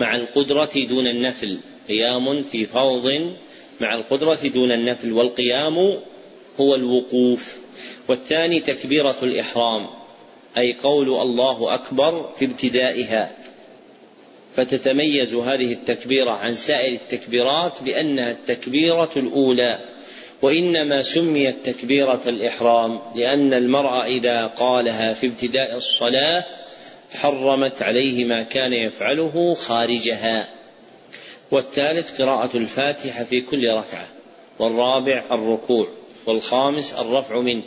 مع 0.00 0.16
القدرة 0.16 0.70
دون 0.88 1.06
النفل. 1.06 1.58
قيام 1.88 2.42
في 2.42 2.66
فرض 2.66 3.34
مع 3.80 3.94
القدرة 3.94 4.38
دون 4.54 4.72
النفل. 4.72 5.12
والقيام 5.12 5.98
هو 6.60 6.74
الوقوف. 6.74 7.58
والثاني 8.08 8.60
تكبيرة 8.60 9.16
الإحرام 9.22 9.88
أي 10.56 10.72
قول 10.72 11.08
الله 11.08 11.74
أكبر 11.74 12.30
في 12.38 12.44
ابتدائها. 12.44 13.43
فتتميز 14.56 15.34
هذه 15.34 15.72
التكبيرة 15.72 16.30
عن 16.30 16.54
سائر 16.54 16.92
التكبيرات 16.92 17.82
بأنها 17.82 18.30
التكبيرة 18.30 19.10
الأولى 19.16 19.78
وإنما 20.42 21.02
سميت 21.02 21.56
تكبيرة 21.64 22.20
الإحرام 22.26 23.00
لأن 23.16 23.54
المرء 23.54 24.04
إذا 24.04 24.46
قالها 24.46 25.12
في 25.12 25.26
ابتداء 25.26 25.76
الصلاة 25.76 26.44
حرمت 27.14 27.82
عليه 27.82 28.24
ما 28.24 28.42
كان 28.42 28.72
يفعله 28.72 29.54
خارجها. 29.54 30.48
والثالث 31.50 32.20
قراءة 32.22 32.56
الفاتحة 32.56 33.24
في 33.24 33.40
كل 33.40 33.68
ركعة 33.68 34.08
والرابع 34.58 35.24
الركوع 35.32 35.88
والخامس 36.26 36.94
الرفع 36.94 37.40
منه 37.40 37.62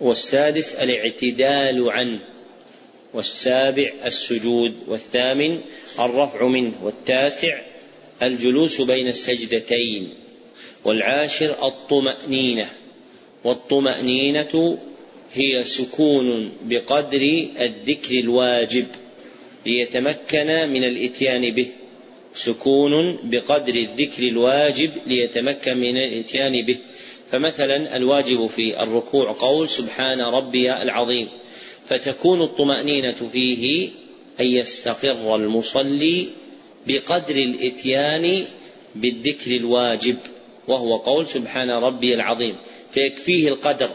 والسادس 0.00 0.74
الاعتدال 0.74 1.90
عنه 1.90 2.20
والسابع 3.14 3.90
السجود 4.04 4.74
والثامن 4.86 5.60
الرفع 6.00 6.46
منه 6.46 6.74
والتاسع 6.82 7.60
الجلوس 8.22 8.80
بين 8.80 9.08
السجدتين 9.08 10.14
والعاشر 10.84 11.66
الطمأنينة. 11.66 12.70
والطمأنينة 13.44 14.78
هي 15.34 15.62
سكون 15.64 16.52
بقدر 16.64 17.20
الذكر 17.60 18.18
الواجب 18.18 18.86
ليتمكن 19.66 20.46
من 20.46 20.84
الإتيان 20.84 21.54
به. 21.54 21.66
سكون 22.34 23.18
بقدر 23.22 23.74
الذكر 23.74 24.22
الواجب 24.22 24.90
ليتمكن 25.06 25.76
من 25.76 25.96
الإتيان 25.96 26.64
به. 26.64 26.76
فمثلا 27.30 27.96
الواجب 27.96 28.46
في 28.46 28.82
الركوع 28.82 29.32
قول 29.32 29.68
سبحان 29.68 30.20
ربي 30.20 30.72
العظيم 30.72 31.28
فتكون 31.86 32.42
الطمأنينة 32.42 33.28
فيه 33.32 33.90
أن 34.40 34.46
يستقر 34.46 35.36
المصلي 35.36 36.28
بقدر 36.86 37.34
الإتيان 37.36 38.44
بالذكر 38.94 39.50
الواجب 39.50 40.16
وهو 40.68 40.96
قول 40.96 41.26
سبحان 41.26 41.70
ربي 41.70 42.14
العظيم 42.14 42.56
فيكفيه 42.90 43.48
القدر. 43.48 43.90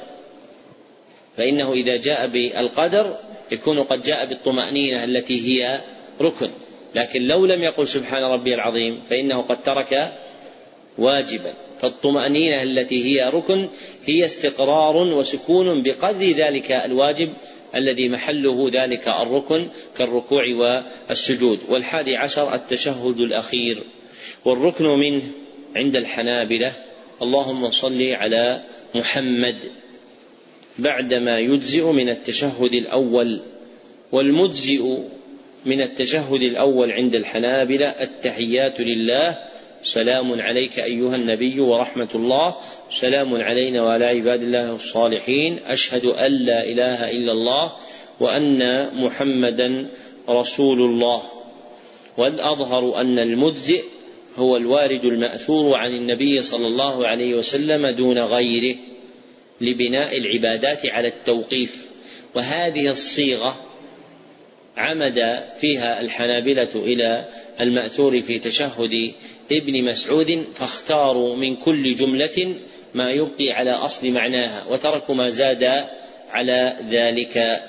فإنه 1.37 1.73
إذا 1.73 1.97
جاء 1.97 2.27
بالقدر 2.27 3.17
يكون 3.51 3.83
قد 3.83 4.01
جاء 4.01 4.25
بالطمأنينة 4.25 5.03
التي 5.03 5.41
هي 5.47 5.81
ركن. 6.21 6.49
لكن 6.95 7.21
لو 7.21 7.45
لم 7.45 7.63
يقل 7.63 7.87
سبحان 7.87 8.23
ربي 8.23 8.53
العظيم 8.53 9.01
فإنه 9.09 9.41
قد 9.41 9.63
ترك 9.63 10.13
واجبا. 10.97 11.53
فالطمأنينة 11.83 12.63
التي 12.63 13.03
هي 13.03 13.29
ركن 13.29 13.67
هي 14.05 14.25
استقرار 14.25 14.97
وسكون 14.97 15.83
بقدر 15.83 16.31
ذلك 16.31 16.71
الواجب 16.71 17.29
الذي 17.75 18.09
محله 18.09 18.69
ذلك 18.73 19.07
الركن 19.07 19.67
كالركوع 19.97 20.43
والسجود. 21.09 21.59
والحادي 21.69 22.17
عشر 22.17 22.55
التشهد 22.55 23.19
الأخير. 23.19 23.77
والركن 24.45 24.85
منه 24.85 25.21
عند 25.75 25.95
الحنابلة. 25.95 26.73
اللهم 27.21 27.71
صل 27.71 28.01
على 28.01 28.61
محمد. 28.95 29.55
بعدما 30.79 31.39
يجزئ 31.39 31.83
من 31.83 32.09
التشهد 32.09 32.73
الأول. 32.73 33.41
والمجزئ 34.11 34.97
من 35.65 35.81
التشهد 35.81 36.41
الأول 36.41 36.91
عند 36.91 37.15
الحنابلة 37.15 37.87
التحيات 37.87 38.79
لله 38.79 39.37
سلام 39.83 40.41
عليك 40.41 40.79
أيها 40.79 41.15
النبي 41.15 41.59
ورحمة 41.59 42.09
الله. 42.15 42.55
سلام 42.89 43.35
علينا 43.35 43.83
وعلى 43.83 44.05
عباد 44.05 44.43
الله 44.43 44.75
الصالحين. 44.75 45.59
أشهد 45.59 46.05
أن 46.05 46.31
لا 46.31 46.63
إله 46.63 47.11
إلا 47.11 47.31
الله 47.31 47.71
وأن 48.19 48.89
محمدا 49.03 49.87
رسول 50.29 50.81
الله. 50.81 51.21
والأظهر 52.17 53.01
أن 53.01 53.19
المجزئ 53.19 53.83
هو 54.37 54.57
الوارد 54.57 55.05
المأثور 55.05 55.75
عن 55.75 55.91
النبي 55.91 56.41
صلى 56.41 56.67
الله 56.67 57.07
عليه 57.07 57.35
وسلم 57.35 57.87
دون 57.87 58.19
غيره 58.19 58.75
لبناء 59.61 60.17
العبادات 60.17 60.85
على 60.85 61.07
التوقيف. 61.07 61.87
وهذه 62.35 62.89
الصيغة 62.89 63.55
عمد 64.77 65.43
فيها 65.57 66.01
الحنابلة 66.01 66.69
إلى 66.75 67.25
المأثور 67.61 68.21
في 68.21 68.39
تشهد 68.39 69.13
ابن 69.51 69.83
مسعود 69.83 70.45
فاختاروا 70.55 71.35
من 71.35 71.55
كل 71.55 71.95
جملة 71.95 72.55
ما 72.93 73.11
يبقي 73.11 73.51
على 73.51 73.71
أصل 73.71 74.11
معناها 74.11 74.65
وتركوا 74.69 75.15
ما 75.15 75.29
زاد 75.29 75.63
على 76.31 76.77
ذلك. 76.89 77.63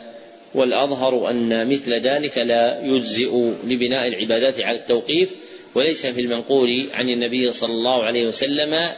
والأظهر 0.54 1.30
أن 1.30 1.68
مثل 1.68 1.92
ذلك 1.92 2.38
لا 2.38 2.80
يجزئ 2.84 3.52
لبناء 3.64 4.08
العبادات 4.08 4.60
على 4.60 4.78
التوقيف 4.78 5.30
وليس 5.74 6.06
في 6.06 6.20
المنقول 6.20 6.84
عن 6.92 7.08
النبي 7.08 7.52
صلى 7.52 7.72
الله 7.72 8.04
عليه 8.04 8.26
وسلم 8.26 8.90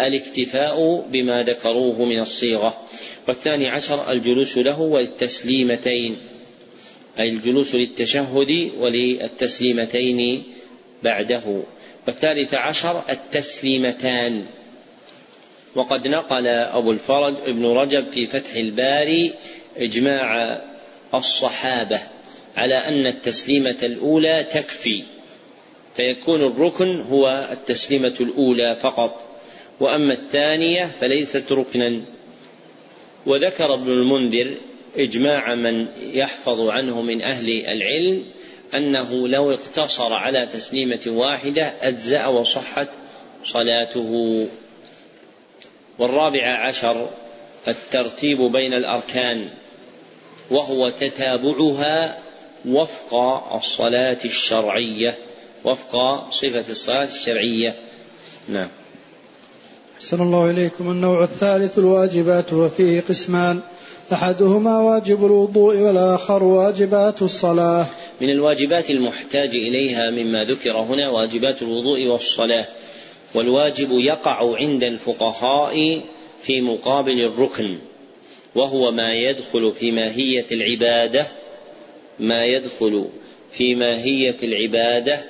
الاكتفاء 0.00 1.06
بما 1.10 1.42
ذكروه 1.42 2.04
من 2.04 2.20
الصيغة. 2.20 2.80
والثاني 3.28 3.68
عشر 3.68 4.12
الجلوس 4.12 4.58
له 4.58 4.80
والتسليمتين 4.80 6.16
أي 7.18 7.28
الجلوس 7.28 7.74
للتشهد 7.74 8.70
وللتسليمتين 8.78 10.42
بعده. 11.02 11.62
والثالث 12.06 12.54
عشر 12.54 13.02
التسليمتان. 13.10 14.46
وقد 15.74 16.08
نقل 16.08 16.46
أبو 16.46 16.92
الفرج 16.92 17.34
ابن 17.46 17.66
رجب 17.66 18.06
في 18.06 18.26
فتح 18.26 18.54
الباري 18.54 19.32
إجماع 19.76 20.60
الصحابة 21.14 22.00
على 22.56 22.74
أن 22.74 23.06
التسليمة 23.06 23.76
الأولى 23.82 24.44
تكفي 24.44 25.04
فيكون 25.96 26.42
الركن 26.42 27.00
هو 27.00 27.48
التسليمة 27.52 28.14
الأولى 28.20 28.76
فقط 28.76 29.20
وأما 29.80 30.14
الثانية 30.14 30.90
فليست 31.00 31.52
ركنا. 31.52 32.02
وذكر 33.26 33.74
ابن 33.74 33.90
المنذر 33.90 34.54
إجماع 34.96 35.54
من 35.54 35.86
يحفظ 36.12 36.68
عنه 36.68 37.02
من 37.02 37.22
أهل 37.22 37.66
العلم 37.66 38.24
أنه 38.74 39.28
لو 39.28 39.50
اقتصر 39.50 40.12
على 40.12 40.46
تسليمة 40.46 41.00
واحدة 41.06 41.72
أجزأ 41.82 42.26
وصحت 42.26 42.88
صلاته. 43.44 44.46
والرابع 45.98 46.66
عشر 46.68 47.08
الترتيب 47.68 48.38
بين 48.38 48.74
الأركان 48.74 49.48
وهو 50.50 50.90
تتابعها 50.90 52.18
وفق 52.68 53.14
الصلاة 53.54 54.18
الشرعية 54.24 55.18
وفق 55.64 56.24
صفة 56.30 56.64
الصلاة 56.70 57.04
الشرعية. 57.04 57.74
نعم. 58.48 58.68
أحسن 59.96 60.20
الله 60.22 60.50
إليكم. 60.50 60.90
النوع 60.90 61.24
الثالث 61.24 61.78
الواجبات 61.78 62.52
وفيه 62.52 63.00
قسمان. 63.00 63.60
أحدهما 64.12 64.80
واجب 64.80 65.26
الوضوء 65.26 65.76
والآخر 65.76 66.44
واجبات 66.44 67.22
الصلاة. 67.22 67.86
من 68.20 68.30
الواجبات 68.30 68.90
المحتاج 68.90 69.54
إليها 69.54 70.10
مما 70.10 70.44
ذكر 70.44 70.76
هنا 70.78 71.10
واجبات 71.10 71.62
الوضوء 71.62 72.06
والصلاة 72.06 72.66
والواجب 73.34 73.88
يقع 73.92 74.56
عند 74.56 74.84
الفقهاء 74.84 76.02
في 76.42 76.60
مقابل 76.60 77.24
الركن 77.24 77.78
وهو 78.54 78.90
ما 78.90 79.14
يدخل 79.14 79.72
في 79.72 79.90
ماهية 79.90 80.46
العبادة 80.52 81.26
ما 82.20 82.44
يدخل 82.44 83.04
في 83.52 83.74
ماهية 83.74 84.36
العبادة 84.42 85.24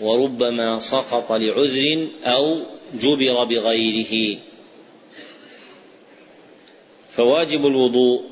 وربما 0.00 0.78
سقط 0.78 1.32
لعذر 1.32 2.06
أو 2.24 2.56
جبر 2.94 3.44
بغيره. 3.44 4.38
فواجب 7.16 7.66
الوضوء 7.66 8.22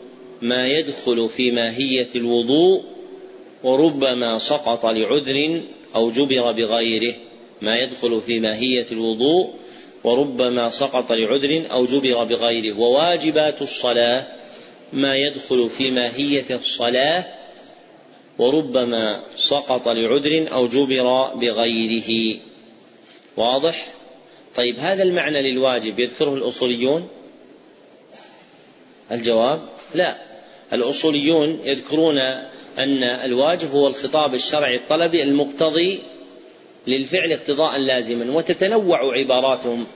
ما 0.42 0.66
يدخل 0.66 1.28
في 1.28 1.50
ماهية 1.50 2.08
الوضوء 2.14 2.82
وربما 3.64 4.38
سقط 4.38 4.86
لعذر 4.86 5.62
أو 5.94 6.10
جبر 6.10 6.52
بغيره. 6.52 7.14
ما 7.62 7.78
يدخل 7.78 8.20
في 8.20 8.40
ماهية 8.40 8.86
الوضوء 8.92 9.50
وربما 10.04 10.70
سقط 10.70 11.12
لعذر 11.12 11.72
أو 11.72 11.86
جبر 11.86 12.24
بغيره. 12.24 12.78
وواجبات 12.78 13.62
الصلاة 13.62 14.26
ما 14.92 15.16
يدخل 15.16 15.68
في 15.68 15.90
ماهية 15.90 16.46
الصلاة 16.50 17.24
وربما 18.38 19.20
سقط 19.36 19.88
لعذر 19.88 20.52
أو 20.52 20.66
جبر 20.66 21.34
بغيره. 21.34 22.40
واضح؟ 23.36 23.86
طيب 24.56 24.78
هذا 24.78 25.02
المعنى 25.02 25.52
للواجب 25.52 26.00
يذكره 26.00 26.34
الأصوليون؟ 26.34 27.08
الجواب 29.12 29.60
لا. 29.94 30.16
الأصوليون 30.72 31.60
يذكرون 31.64 32.18
أن 32.78 33.02
الواجب 33.02 33.70
هو 33.70 33.86
الخطاب 33.86 34.34
الشرعي 34.34 34.76
الطلبي 34.76 35.22
المقتضي 35.22 36.00
للفعل 36.86 37.32
اقتضاء 37.32 37.78
لازما 37.78 38.36
وتتنوع 38.36 39.18
عباراتهم 39.18 39.86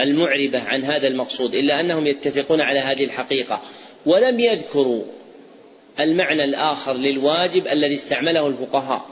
المعربة 0.00 0.62
عن 0.62 0.82
هذا 0.82 1.08
المقصود 1.08 1.54
إلا 1.54 1.80
أنهم 1.80 2.06
يتفقون 2.06 2.60
على 2.60 2.80
هذه 2.80 3.04
الحقيقة. 3.04 3.62
ولم 4.06 4.40
يذكروا 4.40 5.04
المعنى 6.00 6.44
الآخر 6.44 6.92
للواجب 6.92 7.66
الذي 7.66 7.94
استعمله 7.94 8.46
الفقهاء. 8.46 9.06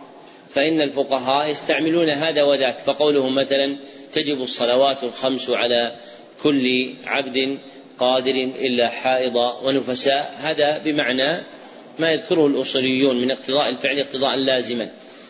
فإن 0.54 0.80
الفقهاء 0.80 1.50
يستعملون 1.50 2.10
هذا 2.10 2.42
وذاك 2.42 2.78
فقولهم 2.78 3.34
مثلا 3.34 3.76
تجب 4.12 4.42
الصلوات 4.42 5.04
الخمس 5.04 5.50
على 5.50 5.96
كل 6.42 6.90
عبد 7.06 7.58
قادر 7.98 8.34
إلا 8.34 8.88
حائض 8.88 9.36
ونفساء. 9.36 10.34
هذا 10.38 10.80
بمعنى 10.84 11.42
ما 11.98 12.10
يذكره 12.10 12.46
الأصوليون 12.46 13.16
من 13.22 13.30
اقتضاء 13.30 13.68
الفعل 13.68 13.98
اقتضاء 13.98 14.36
لازما. 14.36 14.88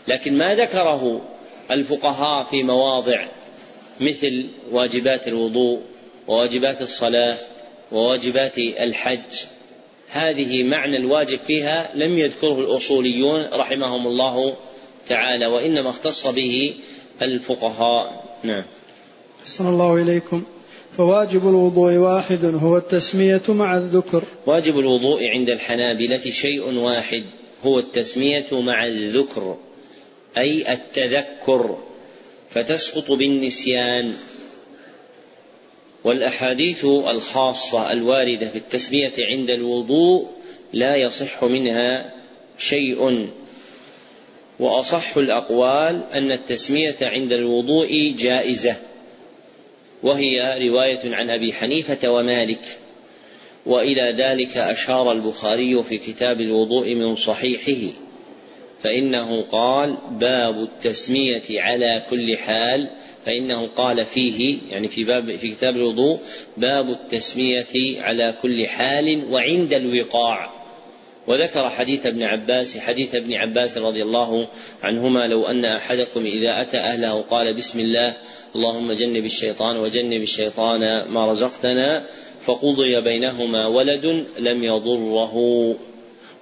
لكن 0.09 0.39
ما 0.39 0.55
ذكره 0.55 1.21
الفقهاء 1.71 2.45
في 2.45 2.63
مواضع 2.63 3.27
مثل 4.01 4.49
واجبات 4.71 5.29
الوضوء 5.29 5.81
وواجبات 6.29 6.83
الصلاة 6.83 7.39
وواجبات 7.93 8.59
الحج 8.59 9.45
هذه 10.09 10.63
معنى 10.63 10.97
الواجب 10.97 11.39
فيها 11.39 11.91
لم 11.95 12.19
يذكره 12.19 12.61
الأصوليون 12.61 13.45
رحمهم 13.53 14.07
الله 14.07 14.57
تعالى 15.09 15.47
وإنما 15.47 15.91
اختص 15.91 16.27
به 16.27 16.75
الفقهاء. 17.23 18.25
نعم. 18.43 18.65
أحسن 19.43 19.67
الله 19.67 20.03
إليكم. 20.03 20.45
فواجب 20.97 21.49
الوضوء 21.49 21.93
واحد 21.93 22.45
هو 22.45 22.77
التسمية 22.77 23.43
مع 23.49 23.77
الذكر. 23.77 24.25
واجب 24.47 24.79
الوضوء 24.79 25.29
عند 25.29 25.51
الحنابلة 25.51 26.19
شيء 26.19 26.75
واحد 26.75 27.23
هو 27.65 27.79
التسمية 27.79 28.47
مع 28.53 28.87
الذكر 28.87 29.57
أي 30.37 30.73
التذكر 30.73 31.79
فتسقط 32.51 33.11
بالنسيان. 33.13 34.15
والأحاديث 36.05 36.85
الخاصة 36.85 37.93
الواردة 37.93 38.49
في 38.49 38.59
التسمية 38.59 39.13
عند 39.19 39.51
الوضوء 39.51 40.27
لا 40.73 40.97
يصح 40.97 41.45
منها 41.45 42.15
شيء. 42.59 43.29
وأصح 44.61 45.17
الأقوال 45.17 46.03
أن 46.13 46.33
التسمية 46.33 46.97
عند 47.03 47.33
الوضوء 47.33 48.15
جائزة. 48.19 48.77
وهي 50.03 50.69
رواية 50.69 51.15
عن 51.15 51.31
أبي 51.31 51.53
حنيفة 51.53 52.09
ومالك. 52.09 52.79
وإلى 53.67 54.13
ذلك 54.13 54.57
أشار 54.57 55.13
البخاري 55.13 55.83
في 55.83 55.99
كتاب 55.99 56.41
الوضوء 56.41 56.95
من 56.95 57.17
صحيحه 57.17 57.93
فإنه 58.83 59.43
قال 59.43 59.99
باب 60.11 60.63
التسمية 60.63 61.61
على 61.61 62.03
كل 62.11 62.37
حال 62.37 62.89
فإنه 63.27 63.67
قال 63.67 64.05
فيه 64.05 64.59
يعني 64.71 64.89
في 64.89 65.05
باب 65.05 65.37
في 65.37 65.49
كتاب 65.49 65.77
الوضوء 65.77 66.19
باب 66.57 66.91
التسمية 66.91 68.03
على 68.03 68.35
كل 68.43 68.67
حال 68.67 69.23
وعند 69.31 69.75
الوقاع. 69.75 70.51
وذكر 71.27 71.71
حديث 71.71 72.07
ابن 72.07 72.23
عباس 72.23 72.79
حديث 72.79 73.15
ابن 73.15 73.35
عباس 73.35 73.79
رضي 73.79 74.03
الله 74.03 74.49
عنهما 74.83 75.27
لو 75.27 75.47
أن 75.47 75.65
أحدكم 75.65 76.25
إذا 76.25 76.61
أتى 76.61 76.79
أهله 76.79 77.23
قال 77.23 77.55
بسم 77.55 77.81
الله 77.81 78.17
اللهم 78.57 78.93
جنب 78.93 79.25
الشيطان 79.25 79.77
وجنب 79.77 80.23
الشيطان 80.23 81.09
ما 81.09 81.33
رزقتنا 81.33 82.05
فقضي 82.45 83.01
بينهما 83.01 83.67
ولد 83.67 84.27
لم 84.39 84.65
يضره. 84.65 85.35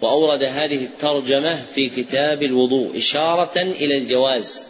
وأورد 0.00 0.42
هذه 0.42 0.84
الترجمة 0.84 1.64
في 1.74 1.88
كتاب 1.88 2.42
الوضوء 2.42 2.96
إشارة 2.96 3.62
إلى 3.62 3.98
الجواز 3.98 4.66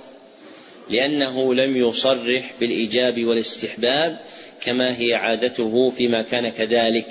لأنه 0.90 1.54
لم 1.54 1.76
يصرح 1.76 2.54
بالإيجاب 2.60 3.24
والاستحباب 3.24 4.18
كما 4.60 4.98
هي 4.98 5.14
عادته 5.14 5.90
فيما 5.90 6.22
كان 6.22 6.48
كذلك. 6.48 7.08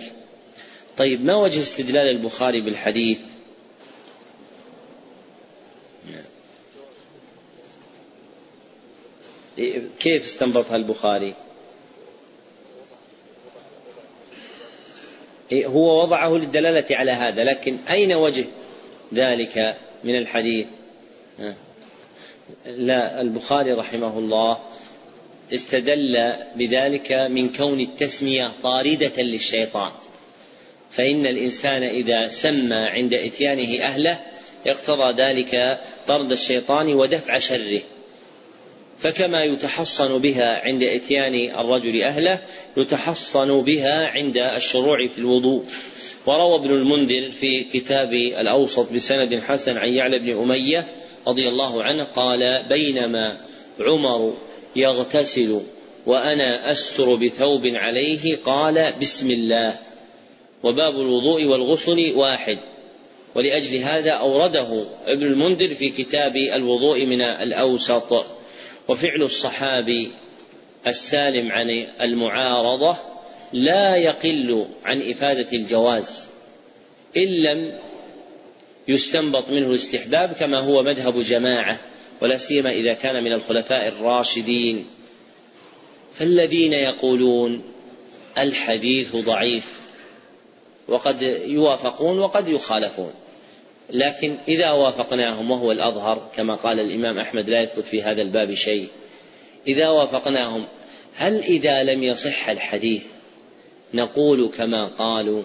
طيب 0.98 1.26
ما 1.26 1.36
وجه 1.36 1.62
استدلال 1.62 2.10
البخاري 2.10 2.62
بالحديث؟ 2.62 3.20
كيف 10.00 10.24
استنبطها 10.24 10.76
البخاري؟ 10.76 11.34
هو 15.54 16.02
وضعه 16.02 16.30
للدلالة 16.30 16.96
على 16.96 17.12
هذا 17.12 17.44
لكن 17.44 17.78
أين 17.90 18.14
وجه 18.14 18.46
ذلك 19.14 19.76
من 20.04 20.18
الحديث؟ 20.18 20.68
لا 22.66 23.22
البخاري 23.22 23.74
رحمه 23.74 24.18
الله 24.18 24.58
استدل 25.54 26.34
بذلك 26.56 27.12
من 27.12 27.54
كون 27.54 27.80
التسمية 27.80 28.52
طاردة 28.64 29.22
للشيطان. 29.22 29.92
فإن 30.92 31.26
الإنسان 31.26 31.84
إذا 31.84 32.28
سمى 32.28 32.76
عند 32.76 33.14
إتيانه 33.14 33.84
أهله 33.84 34.20
اقتضى 34.68 35.22
ذلك 35.22 35.80
طرد 36.08 36.32
الشيطان 36.32 36.94
ودفع 36.94 37.40
شره. 37.40 37.82
فكما 39.00 39.44
يتحصن 39.44 40.18
بها 40.18 40.66
عند 40.66 40.84
إتيان 40.84 41.60
الرجل 41.60 42.04
أهله 42.04 42.40
يتحصن 42.78 43.62
بها 43.62 44.08
عند 44.08 44.38
الشروع 44.38 45.08
في 45.08 45.18
الوضوء. 45.18 45.64
وروى 46.26 46.56
ابن 46.56 46.72
المنذر 46.72 47.32
في 47.32 47.64
كتاب 47.64 48.14
الأوسط 48.14 48.92
بسند 48.92 49.40
حسن 49.40 49.78
عن 49.78 49.90
يعلى 49.90 50.20
بن 50.20 50.42
أمية 50.42 50.88
رضي 51.28 51.48
الله 51.48 51.84
عنه 51.84 52.04
قال 52.04 52.66
بينما 52.70 53.38
عمر 53.80 54.34
يغتسل 54.76 55.62
وأنا 56.06 56.72
أستر 56.72 57.16
بثوب 57.16 57.62
عليه 57.66 58.38
قال 58.46 58.94
بسم 59.02 59.32
الله. 59.32 59.74
وباب 60.64 60.94
الوضوء 61.00 61.46
والغسل 61.46 62.14
واحد. 62.16 62.58
ولأجل 63.36 63.78
هذا 63.78 64.12
أورده 64.12 64.86
ابن 65.06 65.26
المنذر 65.26 65.68
في 65.68 65.90
كتاب 65.90 66.36
الوضوء 66.36 67.06
من 67.06 67.22
الأوسط. 67.22 68.39
وفعل 68.90 69.24
الصحابي 69.24 70.12
السالم 70.88 71.52
عن 71.52 71.70
المعارضة 72.02 72.98
لا 73.54 73.96
يقل 73.96 74.66
عن 74.86 75.02
إفادة 75.02 75.58
الجواز 75.58 76.28
إن 77.18 77.28
لم 77.28 77.80
يستنبط 78.88 79.50
منه 79.50 79.68
الاستحباب 79.68 80.34
كما 80.34 80.60
هو 80.60 80.84
مذهب 80.84 81.20
جماعة 81.20 81.80
ولا 82.22 82.38
سيما 82.38 82.70
إذا 82.70 82.94
كان 82.94 83.24
من 83.24 83.34
الخلفاء 83.34 83.88
الراشدين. 83.88 84.88
فالذين 86.14 86.74
يقولون 86.74 87.64
الحديث 88.38 89.16
ضعيف 89.16 89.80
وقد 90.88 91.22
يوافقون 91.46 92.20
وقد 92.20 92.48
يخالفون. 92.48 93.14
لكن 93.92 94.36
إذا 94.48 94.72
وافقناهم 94.72 95.52
وهو 95.52 95.72
الأظهر 95.72 96.32
كما 96.36 96.56
قال 96.56 96.80
الإمام 96.80 97.18
أحمد 97.18 97.50
لا 97.50 97.62
يثبت 97.62 97.86
في 97.86 98.04
هذا 98.04 98.22
الباب 98.22 98.54
شيء. 98.54 98.88
إذا 99.68 99.90
وافقناهم 99.90 100.66
هل 101.16 101.40
إذا 101.40 101.84
لم 101.84 102.04
يصح 102.04 102.50
الحديث 102.50 103.04
نقول 103.94 104.50
كما 104.58 104.86
قالوا 104.86 105.44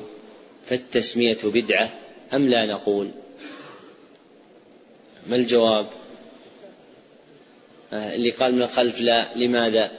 فالتسمية 0.66 1.38
بدعة 1.44 1.90
أم 2.34 2.48
لا 2.48 2.66
نقول؟ 2.66 3.10
ما 5.26 5.36
الجواب؟ 5.36 5.86
آه، 7.92 8.14
اللي 8.14 8.30
قال 8.30 8.54
من 8.54 8.62
الخلف 8.62 9.00
لا 9.00 9.28
لماذا؟ 9.36 9.92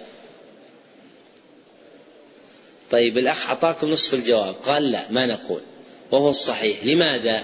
طيب 2.91 3.17
الأخ 3.17 3.47
أعطاكم 3.47 3.89
نصف 3.89 4.13
الجواب 4.13 4.53
قال 4.53 4.91
لا 4.91 5.11
ما 5.11 5.25
نقول. 5.25 5.61
وهو 6.11 6.29
الصحيح 6.29 6.85
لماذا؟ 6.85 7.43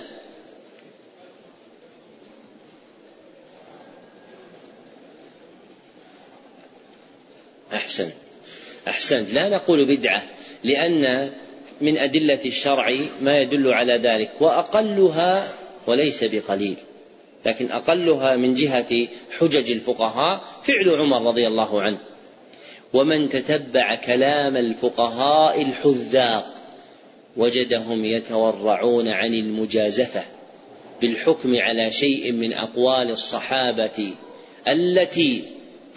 أحسن. 7.73 8.09
أحسنت. 8.87 9.33
لا 9.33 9.49
نقول 9.49 9.85
بدعة 9.85 10.23
لأن 10.63 11.31
من 11.81 11.97
أدلة 11.97 12.39
الشرع 12.45 12.91
ما 13.21 13.37
يدل 13.37 13.73
على 13.73 13.93
ذلك. 13.93 14.31
وأقلها 14.39 15.53
وليس 15.87 16.23
بقليل. 16.23 16.77
لكن 17.45 17.71
أقلها 17.71 18.35
من 18.35 18.53
جهة 18.53 19.07
حجج 19.39 19.71
الفقهاء 19.71 20.41
فعل 20.63 20.89
عمر 20.89 21.27
رضي 21.27 21.47
الله 21.47 21.81
عنه. 21.81 21.97
ومن 22.93 23.29
تتبع 23.29 23.95
كلام 23.95 24.57
الفقهاء 24.57 25.61
الحذاق 25.61 26.61
وجدهم 27.37 28.05
يتورعون 28.05 29.07
عن 29.07 29.33
المجازفة 29.33 30.23
بالحكم 31.01 31.55
على 31.55 31.91
شيء 31.91 32.31
من 32.31 32.53
أقوال 32.53 33.11
الصحابة 33.11 34.13
التي 34.67 35.43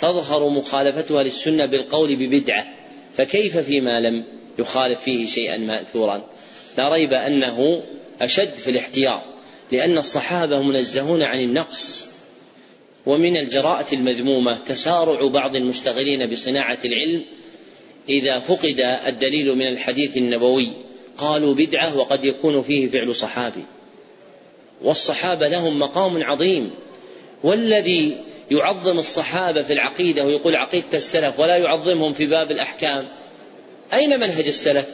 تظهر 0.01 0.49
مخالفتها 0.49 1.23
للسنة 1.23 1.66
بالقول 1.66 2.16
ببدعة 2.16 2.66
فكيف 3.16 3.57
فيما 3.57 4.01
لم 4.01 4.25
يخالف 4.59 5.01
فيه 5.01 5.27
شيئا 5.27 5.59
ماثورا؟ 5.59 6.25
لا 6.79 6.89
ريب 6.89 7.12
أنه 7.12 7.83
أشد 8.21 8.55
في 8.55 8.71
الاحتياط 8.71 9.21
لأن 9.73 9.99
الصحابة 9.99 10.62
منزهون 10.62 11.23
عن 11.23 11.41
النقص 11.41 12.09
ومن 13.07 13.37
الجراءة 13.37 13.95
المذمومة 13.95 14.59
تسارع 14.66 15.29
بعض 15.29 15.57
المشتغلين 15.57 16.31
بصناعة 16.31 16.79
العلم 16.85 17.25
إذا 18.09 18.39
فقد 18.39 18.81
الدليل 19.07 19.55
من 19.55 19.66
الحديث 19.69 20.16
النبوي 20.16 20.73
قالوا 21.19 21.55
بدعة 21.55 21.97
وقد 21.97 22.25
يكون 22.25 22.62
فيه 22.62 22.89
فعل 22.89 23.15
صحابي. 23.15 23.65
والصحابة 24.83 25.49
لهم 25.49 25.79
مقام 25.79 26.23
عظيم 26.23 26.71
والذي 27.43 28.16
يعظم 28.51 28.99
الصحابة 28.99 29.62
في 29.62 29.73
العقيدة 29.73 30.25
ويقول 30.25 30.57
عقيدة 30.57 30.87
السلف 30.95 31.41
ولا 31.41 31.57
يعظمهم 31.57 32.12
في 32.12 32.27
باب 32.27 32.51
الأحكام. 32.51 33.09
أين 33.95 34.21
منهج 34.21 34.47
السلف؟ 34.47 34.87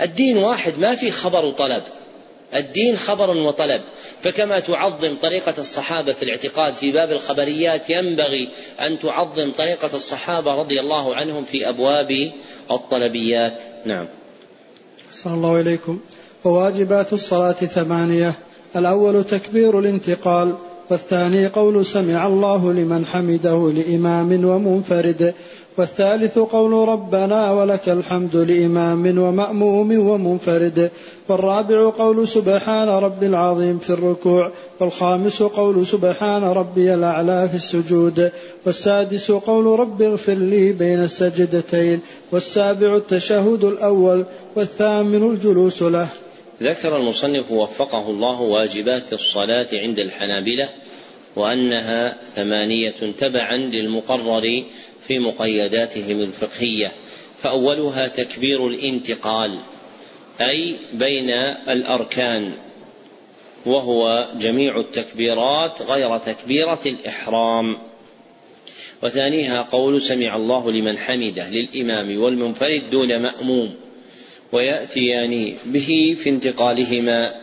الدين 0.00 0.36
واحد 0.36 0.78
ما 0.78 0.94
في 0.94 1.10
خبر 1.10 1.44
وطلب. 1.44 1.82
الدين 2.54 2.96
خبر 2.96 3.36
وطلب. 3.36 3.82
فكما 4.22 4.60
تعظم 4.60 5.16
طريقة 5.22 5.54
الصحابة 5.58 6.12
في 6.12 6.22
الاعتقاد 6.22 6.74
في 6.74 6.90
باب 6.90 7.10
الخبريات 7.10 7.90
ينبغي 7.90 8.48
أن 8.80 8.98
تعظم 8.98 9.52
طريقة 9.52 9.90
الصحابة 9.94 10.54
رضي 10.54 10.80
الله 10.80 11.14
عنهم 11.14 11.44
في 11.44 11.68
أبواب 11.68 12.32
الطلبيات. 12.70 13.62
نعم. 13.84 14.06
صلى 15.12 15.34
الله 15.34 15.60
إليكم. 15.60 16.00
وواجبات 16.44 17.12
الصلاة 17.12 17.52
ثمانية. 17.52 18.34
الأول 18.76 19.24
تكبير 19.24 19.78
الانتقال. 19.78 20.67
والثاني 20.90 21.46
قول 21.46 21.86
سمع 21.86 22.26
الله 22.26 22.72
لمن 22.72 23.06
حمده 23.06 23.72
لإمام 23.74 24.44
ومنفرد 24.44 25.34
والثالث 25.78 26.38
قول 26.38 26.88
ربنا 26.88 27.52
ولك 27.52 27.88
الحمد 27.88 28.36
لإمام 28.36 29.18
ومأموم 29.18 30.08
ومنفرد 30.08 30.90
والرابع 31.28 31.90
قول 31.90 32.28
سبحان 32.28 32.88
رب 32.88 33.22
العظيم 33.22 33.78
في 33.78 33.90
الركوع 33.90 34.50
والخامس 34.80 35.42
قول 35.42 35.86
سبحان 35.86 36.44
ربي 36.44 36.94
الأعلى 36.94 37.48
في 37.48 37.54
السجود 37.54 38.32
والسادس 38.66 39.30
قول 39.30 39.80
رب 39.80 40.02
اغفر 40.02 40.34
لي 40.34 40.72
بين 40.72 41.02
السجدتين 41.02 42.00
والسابع 42.32 42.96
التشهد 42.96 43.64
الأول 43.64 44.24
والثامن 44.56 45.30
الجلوس 45.30 45.82
له. 45.82 46.08
ذكر 46.62 46.96
المصنف 46.96 47.50
وفقه 47.50 48.10
الله 48.10 48.40
واجبات 48.40 49.12
الصلاة 49.12 49.66
عند 49.72 49.98
الحنابلة 49.98 50.68
وأنها 51.36 52.16
ثمانية 52.34 52.94
تبعا 53.18 53.56
للمقرر 53.56 54.64
في 55.06 55.18
مقيداتهم 55.18 56.20
الفقهية 56.20 56.92
فأولها 57.42 58.08
تكبير 58.08 58.66
الانتقال 58.66 59.58
أي 60.40 60.76
بين 60.92 61.30
الأركان 61.68 62.54
وهو 63.66 64.28
جميع 64.38 64.80
التكبيرات 64.80 65.82
غير 65.82 66.18
تكبيرة 66.18 66.80
الإحرام. 66.86 67.76
وثانيها 69.02 69.62
قول 69.62 70.02
سمع 70.02 70.36
الله 70.36 70.70
لمن 70.70 70.98
حمده 70.98 71.50
للإمام 71.50 72.22
والمنفرد 72.22 72.90
دون 72.90 73.18
مأموم. 73.22 73.74
ويأتيان 74.52 75.56
به 75.64 76.16
في 76.22 76.30
انتقالهما 76.30 77.34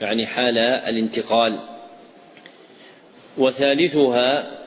يعني 0.00 0.26
حال 0.26 0.58
الانتقال. 0.58 1.60
وثالثها 3.38 4.58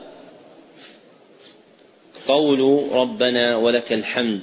قول 2.27 2.89
ربنا 2.91 3.55
ولك 3.57 3.93
الحمد 3.93 4.41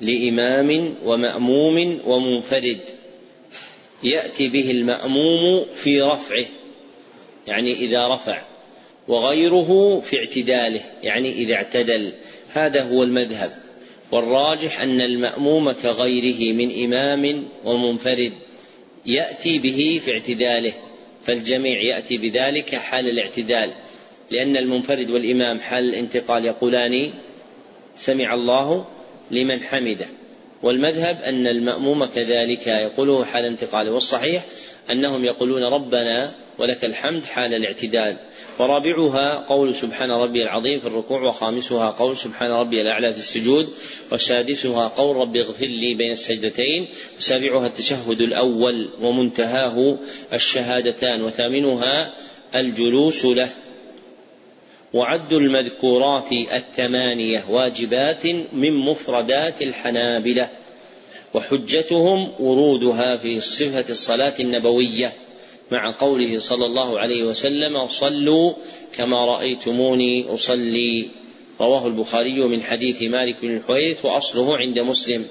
لإمام 0.00 0.94
ومأموم 1.04 2.00
ومنفرد. 2.06 2.80
يأتي 4.02 4.48
به 4.48 4.70
المأموم 4.70 5.64
في 5.74 6.02
رفعه 6.02 6.46
يعني 7.46 7.72
إذا 7.72 8.08
رفع 8.08 8.42
وغيره 9.08 10.00
في 10.00 10.18
اعتداله 10.18 10.80
يعني 11.02 11.32
إذا 11.32 11.54
اعتدل. 11.54 12.12
هذا 12.52 12.82
هو 12.82 13.02
المذهب. 13.02 13.69
والراجح 14.12 14.80
أن 14.80 15.00
المأموم 15.00 15.72
كغيره 15.72 16.54
من 16.54 16.84
إمام 16.84 17.48
ومنفرد 17.64 18.32
يأتي 19.06 19.58
به 19.58 20.00
في 20.04 20.12
اعتداله 20.12 20.72
فالجميع 21.24 21.80
يأتي 21.80 22.18
بذلك 22.18 22.74
حال 22.74 23.08
الاعتدال 23.08 23.72
لأن 24.30 24.56
المنفرد 24.56 25.10
والإمام 25.10 25.60
حال 25.60 25.84
الانتقال 25.84 26.44
يقولان 26.44 27.10
سمع 27.96 28.34
الله 28.34 28.86
لمن 29.30 29.62
حمده 29.62 30.06
والمذهب 30.62 31.22
أن 31.22 31.46
المأموم 31.46 32.04
كذلك 32.04 32.66
يقوله 32.66 33.24
حال 33.24 33.44
انتقاله 33.44 33.92
والصحيح 33.92 34.44
أنهم 34.90 35.24
يقولون 35.24 35.64
ربنا 35.64 36.32
ولك 36.58 36.84
الحمد 36.84 37.24
حال 37.24 37.54
الاعتدال 37.54 38.16
ورابعها 38.60 39.44
قول 39.48 39.74
سبحان 39.74 40.10
ربي 40.10 40.42
العظيم 40.42 40.80
في 40.80 40.86
الركوع 40.86 41.22
وخامسها 41.22 41.90
قول 41.90 42.16
سبحان 42.16 42.50
ربي 42.50 42.82
الأعلى 42.82 43.12
في 43.12 43.18
السجود 43.18 43.68
وسادسها 44.12 44.88
قول 44.88 45.16
ربي 45.16 45.40
اغفر 45.40 45.66
لي 45.66 45.94
بين 45.94 46.12
السجدتين 46.12 46.88
وسابعها 47.18 47.66
التشهد 47.66 48.20
الأول 48.20 48.90
ومنتهاه 49.00 49.98
الشهادتان 50.32 51.22
وثامنها 51.22 52.12
الجلوس 52.54 53.24
له. 53.24 53.48
وعد 54.92 55.32
المذكورات 55.32 56.32
الثمانية 56.32 57.44
واجبات 57.50 58.26
من 58.52 58.72
مفردات 58.72 59.62
الحنابلة 59.62 60.48
وحجتهم 61.34 62.32
ورودها 62.38 63.16
في 63.16 63.40
صفة 63.40 63.84
الصلاة 63.90 64.34
النبوية. 64.40 65.12
مع 65.70 65.90
قوله 65.90 66.38
صلى 66.38 66.66
الله 66.66 66.98
عليه 66.98 67.24
وسلم 67.24 67.88
صلوا 67.88 68.52
كما 68.96 69.24
رأيتموني 69.24 70.34
أصلي. 70.34 71.08
رواه 71.60 71.86
البخاري 71.86 72.40
من 72.40 72.62
حديث 72.62 73.02
مالك 73.02 73.36
بن 73.42 73.56
الحويرث 73.56 74.04
وأصله 74.04 74.56
عند 74.56 74.78
مسلم. 74.78 75.24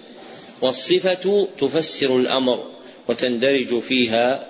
والصفة 0.61 1.48
تفسر 1.60 2.18
الأمر 2.18 2.64
وتندرج 3.07 3.80
فيها 3.80 4.45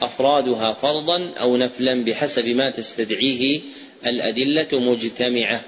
أفرادها 0.00 0.72
فرضا 0.72 1.32
أو 1.40 1.56
نفلا 1.56 2.04
بحسب 2.04 2.46
ما 2.46 2.70
تستدعيه 2.70 3.60
الأدلة 4.06 4.68
مجتمعة. 4.72 5.60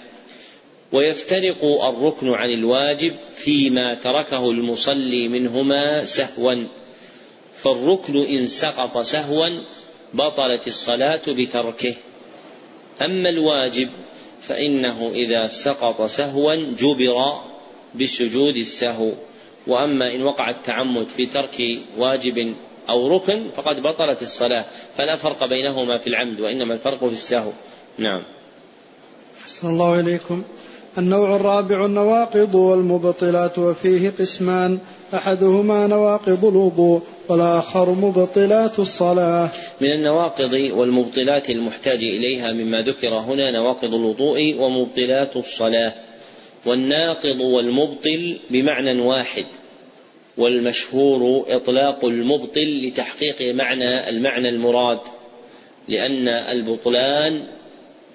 ويفترق 0.93 1.65
الركن 1.65 2.28
عن 2.28 2.51
الواجب 2.51 3.15
فيما 3.36 3.95
تركه 3.95 4.51
المصلي 4.51 5.28
منهما 5.28 6.05
سهوا. 6.05 6.84
فالركن 7.56 8.16
إن 8.16 8.47
سقط 8.47 8.98
سهوا 8.98 9.48
بطلت 10.14 10.66
الصلاة 10.66 11.22
بتركه. 11.28 11.94
أما 13.02 13.28
الواجب 13.28 13.89
فإنه 14.40 15.10
إذا 15.10 15.48
سقط 15.48 16.02
سهوا 16.02 16.55
جبر 16.55 17.40
بسجود 17.94 18.56
السهو. 18.56 19.12
وأما 19.66 20.14
إن 20.14 20.22
وقع 20.22 20.51
التعمد 20.51 21.06
في 21.06 21.26
ترك 21.26 21.81
واجب 21.97 22.55
أو 22.89 23.16
ركن 23.16 23.48
فقد 23.56 23.82
بطلت 23.82 24.22
الصلاة. 24.22 24.64
فلا 24.97 25.16
فرق 25.16 25.44
بينهما 25.44 25.98
في 25.98 26.06
العمد 26.06 26.40
وإنما 26.40 26.74
الفرق 26.74 26.98
في 26.98 27.12
السهو. 27.12 27.52
نعم. 27.98 28.22
أحسن 29.43 29.68
الله 29.68 30.01
إليكم. 30.01 30.43
النوع 30.99 31.37
الرابع 31.37 31.85
النواقض 31.85 32.55
والمبطلات 32.55 33.59
وفيه 33.59 34.12
قسمان. 34.19 34.79
أحدهما 35.15 35.87
نواقض 35.87 36.45
الوضوء 36.45 37.03
والآخر 37.29 37.91
مبطلات 37.91 38.79
الصلاة. 38.79 39.49
من 39.81 39.93
النواقض 39.93 40.53
والمبطلات 40.53 41.51
المحتاج 41.51 41.99
إليها 41.99 42.53
مما 42.53 42.83
ذكر 42.83 43.15
هنا 43.15 43.51
نواقض 43.51 43.95
الوضوء 43.95 44.55
ومبطلات 44.59 45.37
الصلاة. 45.37 45.93
والناقض 46.66 47.41
والمبطل 47.41 48.39
بمعنى 48.51 49.01
واحد 49.01 49.47
والمشهور 50.37 51.45
إطلاق 51.49 52.05
المبطل 52.05 52.87
لتحقيق 52.87 53.55
معنى 53.55 54.09
المعنى 54.09 54.49
المراد 54.49 54.99
لأن 55.89 56.29
البطلان 56.29 57.43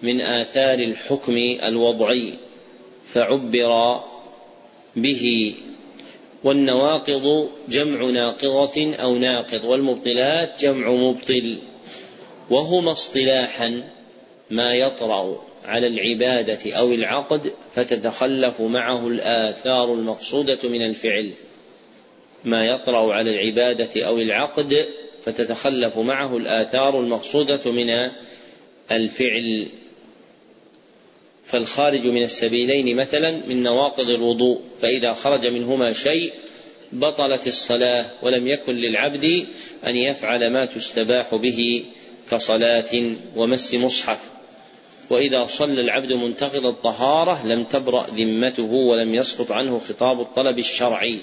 من 0.03 0.21
آثار 0.21 0.79
الحكم 0.79 1.35
الوضعي. 1.63 2.48
فعبر 3.13 3.99
به. 4.95 5.55
والنواقض 6.43 7.49
جمع 7.69 8.09
ناقضة 8.09 8.95
أو 8.95 9.15
ناقض 9.15 9.63
والمبطلات 9.63 10.63
جمع 10.63 10.91
مبطل. 10.91 11.57
وهما 12.49 12.91
اصطلاحا 12.91 13.83
ما 14.49 14.73
يطرأ 14.73 15.41
على 15.65 15.87
العبادة 15.87 16.73
أو 16.73 16.91
العقد 16.91 17.51
فتتخلف 17.75 18.61
معه 18.61 19.07
الآثار 19.07 19.93
المقصودة 19.93 20.69
من 20.69 20.81
الفعل. 20.81 21.31
ما 22.45 22.65
يطرأ 22.65 23.13
على 23.13 23.29
العبادة 23.29 24.07
أو 24.07 24.17
العقد 24.17 24.85
فتتخلف 25.25 25.97
معه 25.97 26.37
الآثار 26.37 26.99
المقصودة 26.99 27.71
من 27.71 28.09
الفعل. 28.91 29.69
فالخارج 31.51 32.07
من 32.07 32.23
السبيلين 32.23 32.95
مثلا 32.95 33.31
من 33.47 33.63
نواقض 33.63 34.09
الوضوء 34.09 34.61
فإذا 34.81 35.13
خرج 35.13 35.47
منهما 35.47 35.93
شيء 35.93 36.33
بطلت 36.91 37.47
الصلاة 37.47 38.05
ولم 38.21 38.47
يكن 38.47 38.75
للعبد 38.75 39.45
أن 39.87 39.95
يفعل 39.95 40.53
ما 40.53 40.65
تستباح 40.65 41.35
به 41.35 41.85
كصلاة 42.31 43.15
ومس 43.35 43.73
مصحف. 43.73 44.29
وإذا 45.09 45.45
صلى 45.45 45.81
العبد 45.81 46.13
منتقض 46.13 46.65
الطهارة 46.65 47.45
لم 47.47 47.63
تبرأ 47.63 48.05
ذمته 48.15 48.71
ولم 48.71 49.15
يسقط 49.15 49.51
عنه 49.51 49.79
خطاب 49.79 50.21
الطلب 50.21 50.59
الشرعي. 50.59 51.21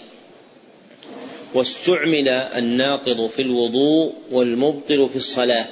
واستعمل 1.54 2.28
الناقض 2.28 3.26
في 3.26 3.42
الوضوء 3.42 4.12
والمبطل 4.30 5.08
في 5.08 5.16
الصلاة 5.16 5.66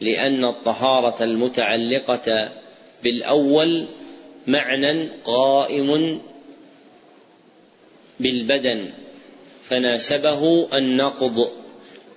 لأن 0.00 0.44
الطهارة 0.44 1.24
المتعلقة 1.24 2.48
بالأول 3.02 3.86
معنى 4.46 5.08
قائم 5.24 6.20
بالبدن 8.20 8.90
فناسبه 9.64 10.68
النقض 10.78 11.48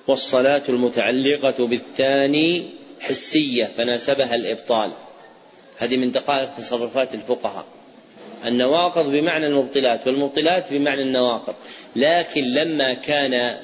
والصلاة 0.07 0.63
المتعلقة 0.69 1.67
بالثاني 1.67 2.63
حسية 2.99 3.65
فناسبها 3.65 4.35
الإبطال. 4.35 4.91
هذه 5.77 5.97
من 5.97 6.11
دقائق 6.11 6.55
تصرفات 6.57 7.13
الفقهاء. 7.13 7.65
النواقض 8.45 9.05
بمعنى 9.05 9.45
المبطلات 9.45 10.07
والمبطلات 10.07 10.73
بمعنى 10.73 11.01
النواقض. 11.01 11.55
لكن 11.95 12.43
لما 12.43 12.93
كان 12.93 13.57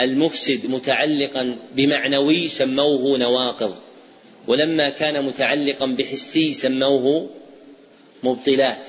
المفسد 0.00 0.70
متعلقا 0.70 1.56
بمعنوي 1.74 2.48
سموه 2.48 3.18
نواقض. 3.18 3.74
ولما 4.48 4.90
كان 4.90 5.24
متعلقا 5.24 5.86
بحسي 5.86 6.52
سموه 6.52 7.30
مبطلات. 8.22 8.86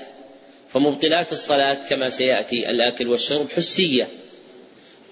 فمبطلات 0.68 1.32
الصلاة 1.32 1.74
كما 1.74 2.10
سيأتي 2.10 2.70
الآكل 2.70 3.08
والشرب 3.08 3.50
حسية. 3.56 4.08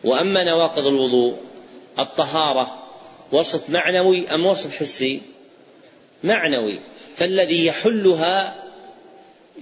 وأما 0.04 0.44
نواقض 0.44 0.86
الوضوء 0.86 1.36
الطهارة 1.98 2.88
وصف 3.32 3.70
معنوي 3.70 4.28
أم 4.28 4.46
وصف 4.46 4.76
حسي؟ 4.76 5.20
معنوي. 6.24 6.80
فالذي 7.16 7.66
يحلها 7.66 8.64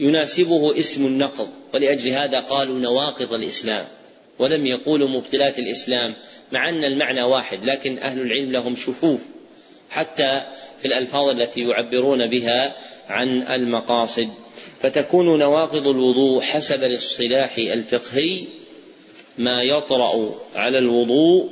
يناسبه 0.01 0.79
اسم 0.79 1.07
النقض 1.07 1.49
ولأجل 1.75 2.11
هذا 2.11 2.41
قالوا 2.41 2.79
نواقض 2.79 3.33
الإسلام. 3.33 3.85
ولم 4.39 4.67
يقولوا 4.67 5.09
مبطلات 5.09 5.59
الإسلام 5.59 6.15
مع 6.53 6.69
أن 6.69 6.85
المعنى 6.85 7.23
واحد 7.23 7.65
لكن 7.65 7.99
أهل 7.99 8.21
العلم 8.21 8.53
لهم 8.53 8.77
شفوف. 8.77 9.21
حتى 9.91 10.47
في 10.79 10.89
الألفاظ 10.89 11.29
التي 11.29 11.61
يعبرون 11.61 12.27
بها 12.27 12.77
عن 13.09 13.43
المقاصد. 13.43 14.29
فتكون 14.81 15.39
نواقض 15.39 15.87
الوضوء 15.87 16.41
حسب 16.41 16.85
الاصطلاح 16.85 17.59
الفقهي 17.59 18.41
ما 19.39 19.63
يطرأ 19.63 20.35
على 20.55 20.79
الوضوء 20.79 21.51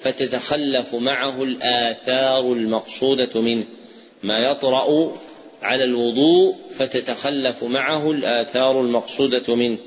فتتخلف 0.00 0.94
معه 0.94 1.42
الآثار 1.42 2.52
المقصودة 2.52 3.40
منه. 3.40 3.64
ما 4.22 4.38
يطرأ 4.38 5.12
على 5.62 5.84
الوضوء 5.84 6.56
فتتخلف 6.74 7.64
معه 7.64 8.10
الآثار 8.10 8.80
المقصودة 8.80 9.54
منه. 9.54 9.78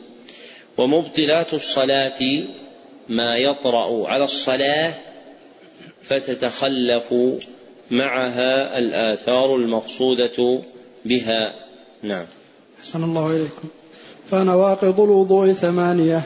ومبطلات 0.77 1.53
الصلاة 1.53 2.43
ما 3.09 3.37
يطرأ 3.37 4.07
على 4.07 4.23
الصلاة 4.23 4.93
فتتخلف 6.03 7.13
معها 7.91 8.77
الآثار 8.77 9.55
المقصودة 9.55 10.61
بها. 11.05 11.53
نعم. 12.03 12.25
أحسن 12.79 13.03
الله 13.03 13.27
إليكم. 13.27 13.67
فنواقض 14.31 14.99
الوضوء 14.99 15.53
ثمانية. 15.53 16.21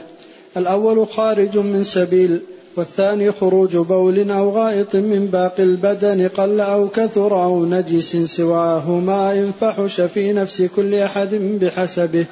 الأول 0.58 1.08
خارج 1.08 1.58
من 1.58 1.84
سبيل 1.84 2.42
والثاني 2.76 3.32
خروج 3.32 3.78
بول 3.78 4.32
أو 4.32 4.50
غائط 4.50 4.96
من 4.96 5.28
باقي 5.28 5.64
البدن 5.64 6.28
قل 6.28 6.60
أو 6.60 6.90
كثر 6.90 7.44
أو 7.44 7.66
نجس 7.66 8.16
سواهما 8.16 9.34
إن 9.34 9.52
فحش 9.60 10.02
في 10.02 10.34
نفس 10.34 10.62
كل 10.62 10.96
أحد 10.96 11.36
بحسبه. 11.36 12.26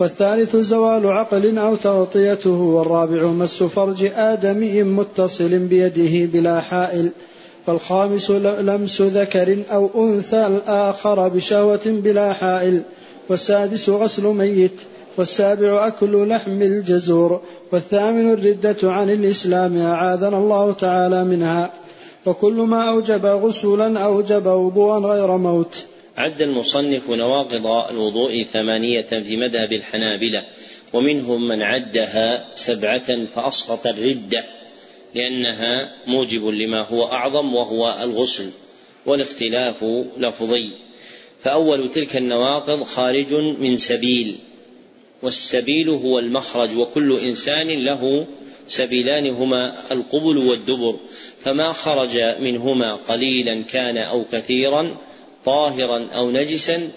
والثالث 0.00 0.56
زوال 0.56 1.06
عقل 1.06 1.58
أو 1.58 1.76
تغطيته 1.76 2.50
والرابع 2.50 3.26
مس 3.26 3.62
فرج 3.62 4.10
آدمي 4.14 4.82
متصل 4.82 5.58
بيده 5.58 6.26
بلا 6.32 6.60
حائل. 6.60 7.10
والخامس 7.68 8.30
لمس 8.30 9.02
ذكر 9.02 9.58
أو 9.70 9.90
أنثى 9.96 10.46
الآخر 10.46 11.28
بشهوة 11.28 11.80
بلا 11.86 12.32
حائل 12.32 12.82
والسادس 13.28 13.88
غسل 13.88 14.22
ميت 14.22 14.80
والسابع 15.16 15.86
أكل 15.86 16.28
لحم 16.28 16.62
الجزور 16.62 17.40
والثامن 17.72 18.32
الردة 18.32 18.92
عن 18.92 19.10
الإسلام 19.10 19.78
أعاذنا 19.78 20.38
الله 20.38 20.72
تعالى 20.72 21.24
منها. 21.24 21.72
وكل 22.26 22.54
ما 22.54 22.88
أوجب 22.88 23.26
غسلا 23.26 23.98
أوجب 23.98 24.46
وضوءا 24.46 24.98
غير 24.98 25.36
موت. 25.36 25.74
عد 26.16 26.42
المصنف 26.42 27.10
نواقض 27.10 27.66
الوضوء 27.90 28.44
ثمانية 28.52 29.06
في 29.06 29.36
مذهب 29.36 29.72
الحنابلة 29.72 30.42
ومنهم 30.92 31.48
من 31.48 31.62
عدها 31.62 32.44
سبعة 32.54 33.26
فأسقط 33.34 33.86
الردة. 33.86 34.57
لأنها 35.14 35.92
موجب 36.06 36.46
لما 36.46 36.82
هو 36.82 37.04
أعظم 37.04 37.54
وهو 37.54 37.98
الغسل 38.02 38.50
والاختلاف 39.06 39.84
لفظي. 40.18 40.72
فأول 41.42 41.90
تلك 41.90 42.16
النواقض 42.16 42.82
خارج 42.82 43.34
من 43.34 43.76
سبيل 43.76 44.38
والسبيل 45.22 45.88
هو 45.88 46.18
المخرج 46.18 46.78
وكل 46.78 47.18
إنسان 47.18 47.84
له 47.84 48.26
سبيلان 48.66 49.26
هما 49.26 49.92
القبل 49.92 50.38
والدبر. 50.38 50.96
فما 51.40 51.72
خرج 51.72 52.18
منهما 52.40 52.94
قليلا 52.94 53.62
كان 53.62 53.98
أو 53.98 54.24
كثيرا 54.32 54.96
طاهرا 55.44 56.08
أو 56.14 56.30
نجسا 56.30 56.90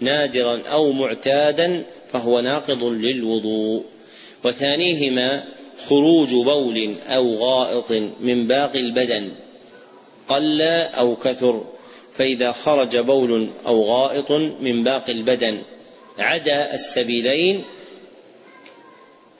نادرا 0.00 0.62
أو 0.62 0.92
معتادا 0.92 1.86
فهو 2.12 2.40
ناقض 2.40 2.84
للوضوء. 2.84 3.84
وثانيهما 4.44 5.44
خروج 5.90 6.34
بول 6.34 6.94
أو 7.06 7.34
غائط 7.34 7.92
من 8.20 8.46
باقي 8.46 8.80
البدن 8.80 9.32
قل 10.28 10.62
أو 10.62 11.16
كثر 11.16 11.64
فإذا 12.14 12.52
خرج 12.52 12.96
بول 12.96 13.48
أو 13.66 13.82
غائط 13.82 14.30
من 14.60 14.84
باقي 14.84 15.12
البدن 15.12 15.62
عدا 16.18 16.74
السبيلين 16.74 17.64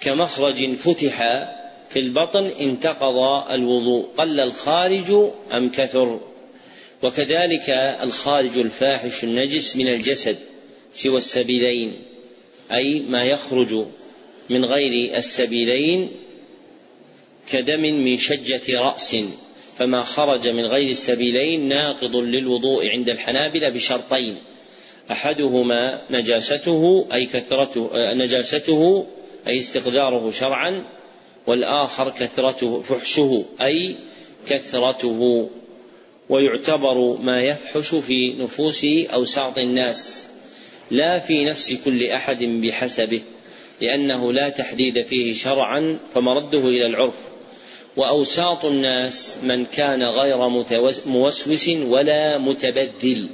كمخرج 0.01 0.75
فتح 0.75 1.19
في 1.89 1.99
البطن 1.99 2.45
انتقض 2.61 3.19
الوضوء 3.51 4.07
قل 4.17 4.41
الخارج 4.41 5.31
أم 5.53 5.71
كثر؟ 5.71 6.21
وكذلك 7.03 7.71
الخارج 8.03 8.59
الفاحش 8.59 9.25
النجس 9.25 9.77
من 9.77 9.89
الجسد 9.89 10.37
سوى 10.93 11.19
السبيلين 11.19 12.03
أي 12.73 13.01
ما 13.01 13.25
يخرج 13.25 13.85
من 14.51 14.65
غير 14.65 15.17
السبيلين 15.17 16.11
كدم 17.53 17.81
من 17.81 18.19
شجة 18.19 18.81
رأس 18.81 19.17
فما 19.79 20.01
خرج 20.01 20.49
من 20.49 20.67
غير 20.67 20.91
السبيلين 20.91 21.69
ناقض 21.69 22.17
للوضوء 22.17 22.89
عند 22.89 23.11
الحنابلة 23.11 23.69
بشرطين. 23.69 24.37
أحدهما 25.11 26.03
نجاسته 26.11 27.07
أي 27.13 27.27
كثرته 27.27 27.91
نجاسته 27.95 29.07
أي 29.47 29.59
استقداره 29.59 30.31
شرعا 30.31 30.85
والآخر 31.47 32.11
كثرته 32.11 32.83
فحشه 32.83 33.45
أي 33.61 33.97
كثرته. 34.49 35.51
ويعتبر 36.29 37.17
ما 37.17 37.43
يفحش 37.43 37.95
في 37.95 38.33
نفوس 38.33 38.85
أوساط 39.15 39.59
الناس 39.59 40.27
لا 40.91 41.19
في 41.19 41.45
نفس 41.45 41.73
كل 41.85 42.07
أحد 42.07 42.45
بحسبه 42.45 43.21
لأنه 43.81 44.33
لا 44.33 44.49
تحديد 44.49 45.03
فيه 45.03 45.35
شرعا 45.35 45.99
فمرده 46.15 46.69
إلى 46.69 46.87
العرف. 46.87 47.30
وأوساط 48.01 48.65
الناس 48.65 49.39
من 49.43 49.65
كان 49.65 50.03
غير 50.03 50.49
موسوس 51.07 51.69
ولا 51.69 52.39
متبذل. 52.39 53.29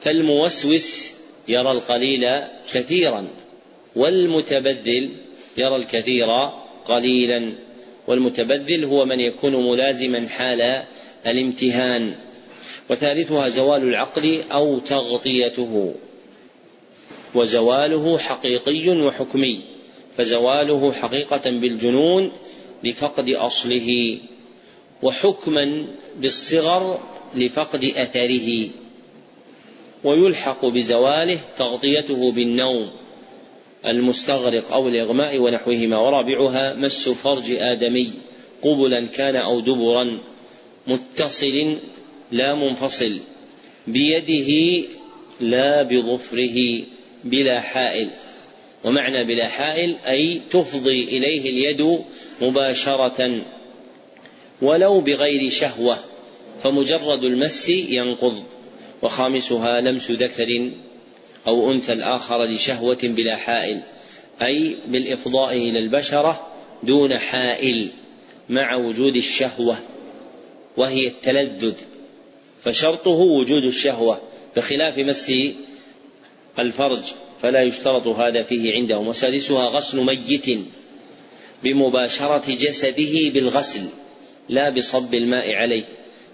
فالموسوس 0.00 1.10
يرى 1.48 1.72
القليل 1.72 2.24
كثيرا 2.72 3.26
والمتبذل 3.96 5.10
يرى 5.56 5.76
الكثير 5.76 6.26
قليلا. 6.88 7.52
والمتبذل 8.06 8.84
هو 8.84 9.04
من 9.04 9.20
يكون 9.20 9.70
ملازما 9.70 10.28
حال 10.28 10.82
الامتهان. 11.26 12.14
وثالثها 12.90 13.48
زوال 13.48 13.82
العقل 13.82 14.40
أو 14.52 14.78
تغطيته. 14.78 15.94
وزواله 17.34 18.18
حقيقي 18.18 18.88
وحكمي. 18.88 19.60
فزواله 20.16 20.92
حقيقة 20.92 21.50
بالجنون 21.50 22.32
لفقد 22.84 23.30
أصله 23.30 24.18
وحكما 25.02 25.86
بالصغر 26.16 27.00
لفقد 27.34 27.84
أثره 27.84 28.68
ويلحق 30.04 30.66
بزواله 30.66 31.38
تغطيته 31.58 32.32
بالنوم 32.32 32.90
المستغرق 33.86 34.72
أو 34.72 34.88
الإغماء 34.88 35.38
ونحوهما 35.38 35.98
ورابعها 35.98 36.74
مس 36.74 37.08
فرج 37.08 37.52
آدمي 37.52 38.10
قبلا 38.62 39.06
كان 39.06 39.36
أو 39.36 39.60
دبرا 39.60 40.18
متصل 40.86 41.76
لا 42.32 42.54
منفصل 42.54 43.20
بيده 43.86 44.82
لا 45.40 45.82
بظفره 45.82 46.84
بلا 47.24 47.60
حائل 47.60 48.10
ومعنى 48.84 49.24
بلا 49.24 49.48
حائل 49.48 49.96
أي 50.06 50.40
تفضي 50.50 51.04
إليه 51.04 51.50
اليد 51.50 52.04
مباشرة 52.42 53.42
ولو 54.62 55.00
بغير 55.00 55.50
شهوة 55.50 55.98
فمجرد 56.62 57.24
المس 57.24 57.68
ينقض 57.68 58.42
وخامسها 59.02 59.80
لمس 59.80 60.10
ذكر 60.10 60.70
أو 61.46 61.72
أنثى 61.72 61.92
الآخر 61.92 62.44
لشهوة 62.44 62.98
بلا 63.02 63.36
حائل 63.36 63.82
أي 64.42 64.76
بالإفضاء 64.86 65.56
إلى 65.56 65.78
البشرة 65.78 66.46
دون 66.82 67.18
حائل 67.18 67.90
مع 68.48 68.76
وجود 68.76 69.16
الشهوة 69.16 69.76
وهي 70.76 71.06
التلذذ. 71.06 71.74
فشرطه 72.62 73.10
وجود 73.10 73.64
الشهوة 73.64 74.20
بخلاف 74.56 74.98
مس 74.98 75.32
الفرج. 76.58 77.02
فلا 77.44 77.62
يشترط 77.62 78.06
هذا 78.06 78.42
فيه 78.42 78.74
عندهم. 78.74 79.08
وسادسها 79.08 79.68
غسل 79.68 80.00
ميت 80.00 80.58
بمباشرة 81.62 82.44
جسده 82.48 83.30
بالغسل 83.34 83.80
لا 84.48 84.70
بصب 84.70 85.14
الماء 85.14 85.52
عليه. 85.52 85.84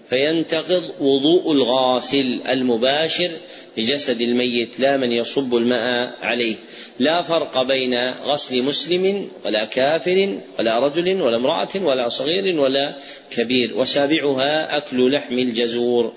فينتقض 0.09 0.83
وضوء 0.99 1.51
الغاسل 1.51 2.41
المباشر 2.49 3.29
لجسد 3.77 4.21
الميت 4.21 4.79
لا 4.79 4.97
من 4.97 5.11
يصب 5.11 5.55
الماء 5.55 6.13
عليه. 6.21 6.55
لا 6.99 7.21
فرق 7.21 7.61
بين 7.61 8.11
غسل 8.11 8.63
مسلم 8.63 9.29
ولا 9.45 9.65
كافر 9.65 10.37
ولا 10.59 10.87
رجل 10.87 11.21
ولا 11.21 11.37
امرأة 11.37 11.83
ولا 11.83 12.09
صغير 12.09 12.59
ولا 12.59 12.97
كبير. 13.31 13.77
وسابعها 13.77 14.77
أكل 14.77 15.11
لحم 15.11 15.33
الجزور. 15.33 16.13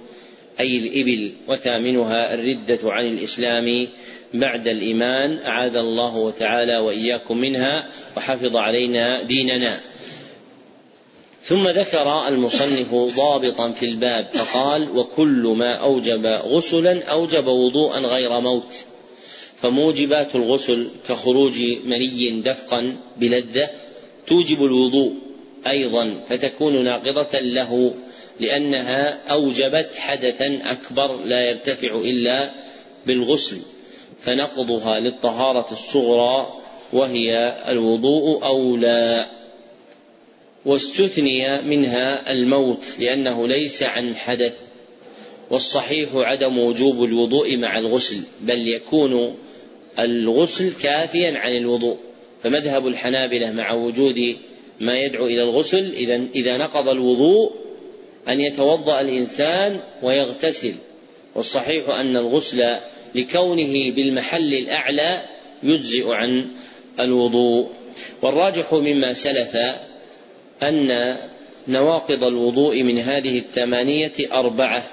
أي 0.60 0.76
الإبل 0.76 1.32
وثامنها 1.48 2.34
الردة 2.34 2.78
عن 2.84 3.06
الإسلام 3.06 3.88
بعد 4.34 4.68
الإيمان 4.68 5.38
أعاذ 5.38 5.76
الله 5.76 6.30
تعالى 6.30 6.78
وإياكم 6.78 7.38
منها 7.38 7.88
وحفظ 8.16 8.56
علينا 8.56 9.22
ديننا. 9.22 9.80
ثم 11.40 11.68
ذكر 11.68 12.28
المصنف 12.28 12.94
ضابطا 12.94 13.70
في 13.70 13.86
الباب 13.86 14.24
فقال 14.24 14.90
وكل 14.90 15.54
ما 15.58 15.74
أوجب 15.74 16.26
غسلا 16.26 17.04
أوجب 17.04 17.46
وضوءا 17.46 18.00
غير 18.00 18.40
موت. 18.40 18.84
فموجبات 19.56 20.34
الغسل 20.34 20.90
كخروج 21.08 21.62
مني 21.84 22.40
دفقا 22.40 22.96
بلذة 23.16 23.70
توجب 24.26 24.64
الوضوء 24.64 25.14
أيضا 25.66 26.20
فتكون 26.28 26.84
ناقضة 26.84 27.38
له. 27.38 27.94
لأنها 28.40 29.32
أوجبت 29.32 29.94
حدثا 29.94 30.58
أكبر 30.62 31.24
لا 31.24 31.48
يرتفع 31.48 31.94
إلا 31.94 32.54
بالغسل 33.06 33.56
فنقضها 34.20 35.00
للطهارة 35.00 35.66
الصغرى 35.72 36.52
وهي 36.92 37.36
الوضوء 37.68 38.44
اولى 38.44 39.26
واستثني 40.64 41.62
منها 41.62 42.32
الموت 42.32 42.84
لأنه 42.98 43.48
ليس 43.48 43.82
عن 43.82 44.14
حدث 44.14 44.58
والصحيح 45.50 46.08
عدم 46.14 46.58
وجوب 46.58 47.04
الوضوء 47.04 47.56
مع 47.56 47.78
الغسل 47.78 48.20
بل 48.40 48.68
يكون 48.68 49.36
الغسل 49.98 50.72
كافيا 50.82 51.38
عن 51.38 51.56
الوضوء. 51.56 51.96
فمذهب 52.42 52.86
الحنابلة 52.86 53.52
مع 53.52 53.72
وجود 53.72 54.36
ما 54.80 54.98
يدعو 54.98 55.26
إلى 55.26 55.42
الغسل 55.42 55.92
إذا 55.92 56.26
إذا 56.34 56.56
نقض 56.56 56.88
الوضوء 56.88 57.63
أن 58.28 58.40
يتوضأ 58.40 59.00
الإنسان 59.00 59.80
ويغتسل 60.02 60.74
والصحيح 61.34 61.88
أن 61.88 62.16
الغسل 62.16 62.60
لكونه 63.14 63.94
بالمحل 63.94 64.54
الأعلى 64.54 65.22
يجزئ 65.62 66.04
عن 66.08 66.50
الوضوء. 67.00 67.70
والراجح 68.22 68.72
مما 68.72 69.12
سلف 69.12 69.56
أن 70.62 71.16
نواقض 71.68 72.24
الوضوء 72.24 72.82
من 72.82 72.98
هذه 72.98 73.38
الثمانية 73.38 74.12
أربعة 74.32 74.90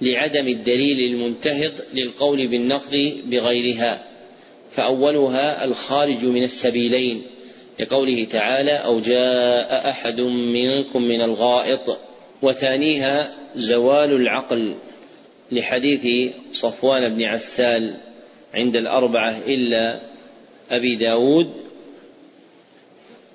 لعدم 0.00 0.48
الدليل 0.48 1.12
المنتهض 1.12 1.72
للقول 1.94 2.46
بالنقض 2.46 3.12
بغيرها 3.26 4.04
فأولها 4.70 5.64
الخارج 5.64 6.24
من 6.24 6.42
السبيلين 6.42 7.22
لقوله 7.80 8.24
تعالى 8.24 8.72
أو 8.72 9.00
جاء 9.00 9.90
أحد 9.90 10.20
منكم 10.20 11.02
من 11.02 11.20
الغائط 11.20 11.98
وثانيها 12.44 13.34
زوال 13.56 14.12
العقل 14.12 14.76
لحديث 15.52 16.32
صفوان 16.52 17.14
بن 17.14 17.22
عسال 17.22 17.96
عند 18.54 18.76
الأربعة 18.76 19.38
إلا 19.38 20.00
أبي 20.70 20.96
داود 20.96 21.50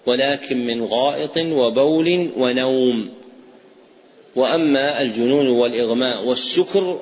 ولكن 0.06 0.66
من 0.66 0.84
غائط 0.84 1.38
وبول 1.38 2.30
ونوم. 2.38 3.10
وأما 4.36 5.02
الجنون 5.02 5.48
والإغماء 5.48 6.26
والسكر 6.26 7.02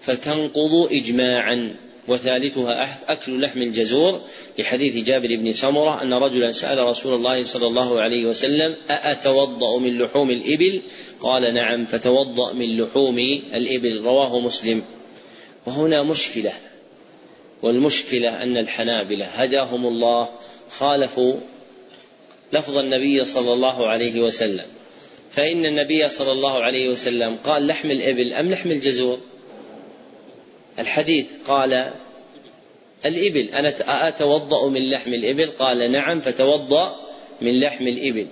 فتنقض 0.00 0.88
اجماعا. 0.92 1.76
وثالثها 2.10 2.98
أكل 3.12 3.40
لحم 3.40 3.62
الجزور 3.62 4.20
لحديث 4.58 5.04
جابر 5.04 5.36
بن 5.36 5.52
سمرة 5.52 6.02
أن 6.02 6.14
رجلا 6.14 6.52
سأل 6.52 6.78
رسول 6.78 7.14
الله 7.14 7.44
صلى 7.44 7.66
الله 7.66 8.00
عليه 8.00 8.26
وسلم 8.26 8.76
أأتوضأ 8.90 9.78
من 9.78 9.98
لحوم 9.98 10.30
الإبل؟ 10.30 10.82
قال 11.20 11.54
نعم 11.54 11.84
فتوضأ 11.84 12.52
من 12.52 12.76
لحوم 12.76 13.18
الإبل 13.54 14.00
رواه 14.04 14.40
مسلم. 14.40 14.82
وهنا 15.66 16.02
مشكلة. 16.02 16.52
والمشكلة 17.62 18.42
أن 18.42 18.56
الحنابلة 18.56 19.26
هداهم 19.26 19.86
الله 19.86 20.28
خالفوا 20.70 21.34
لفظ 22.52 22.76
النبي 22.76 23.24
صلى 23.24 23.52
الله 23.52 23.88
عليه 23.88 24.20
وسلم. 24.20 24.66
فإن 25.30 25.66
النبي 25.66 26.08
صلى 26.08 26.32
الله 26.32 26.58
عليه 26.58 26.88
وسلم 26.88 27.36
قال 27.44 27.66
لحم 27.66 27.90
الإبل 27.90 28.32
أم 28.32 28.50
لحم 28.50 28.70
الجزور؟ 28.70 29.20
الحديث 30.78 31.26
قال 31.46 31.92
الإبل 33.06 33.48
أنا 33.48 34.08
أتوضأ 34.08 34.68
من 34.68 34.90
لحم 34.90 35.14
الإبل؟ 35.14 35.50
قال 35.50 35.90
نعم 35.90 36.20
فتوضأ 36.20 36.96
من 37.40 37.60
لحم 37.60 37.88
الإبل. 37.88 38.26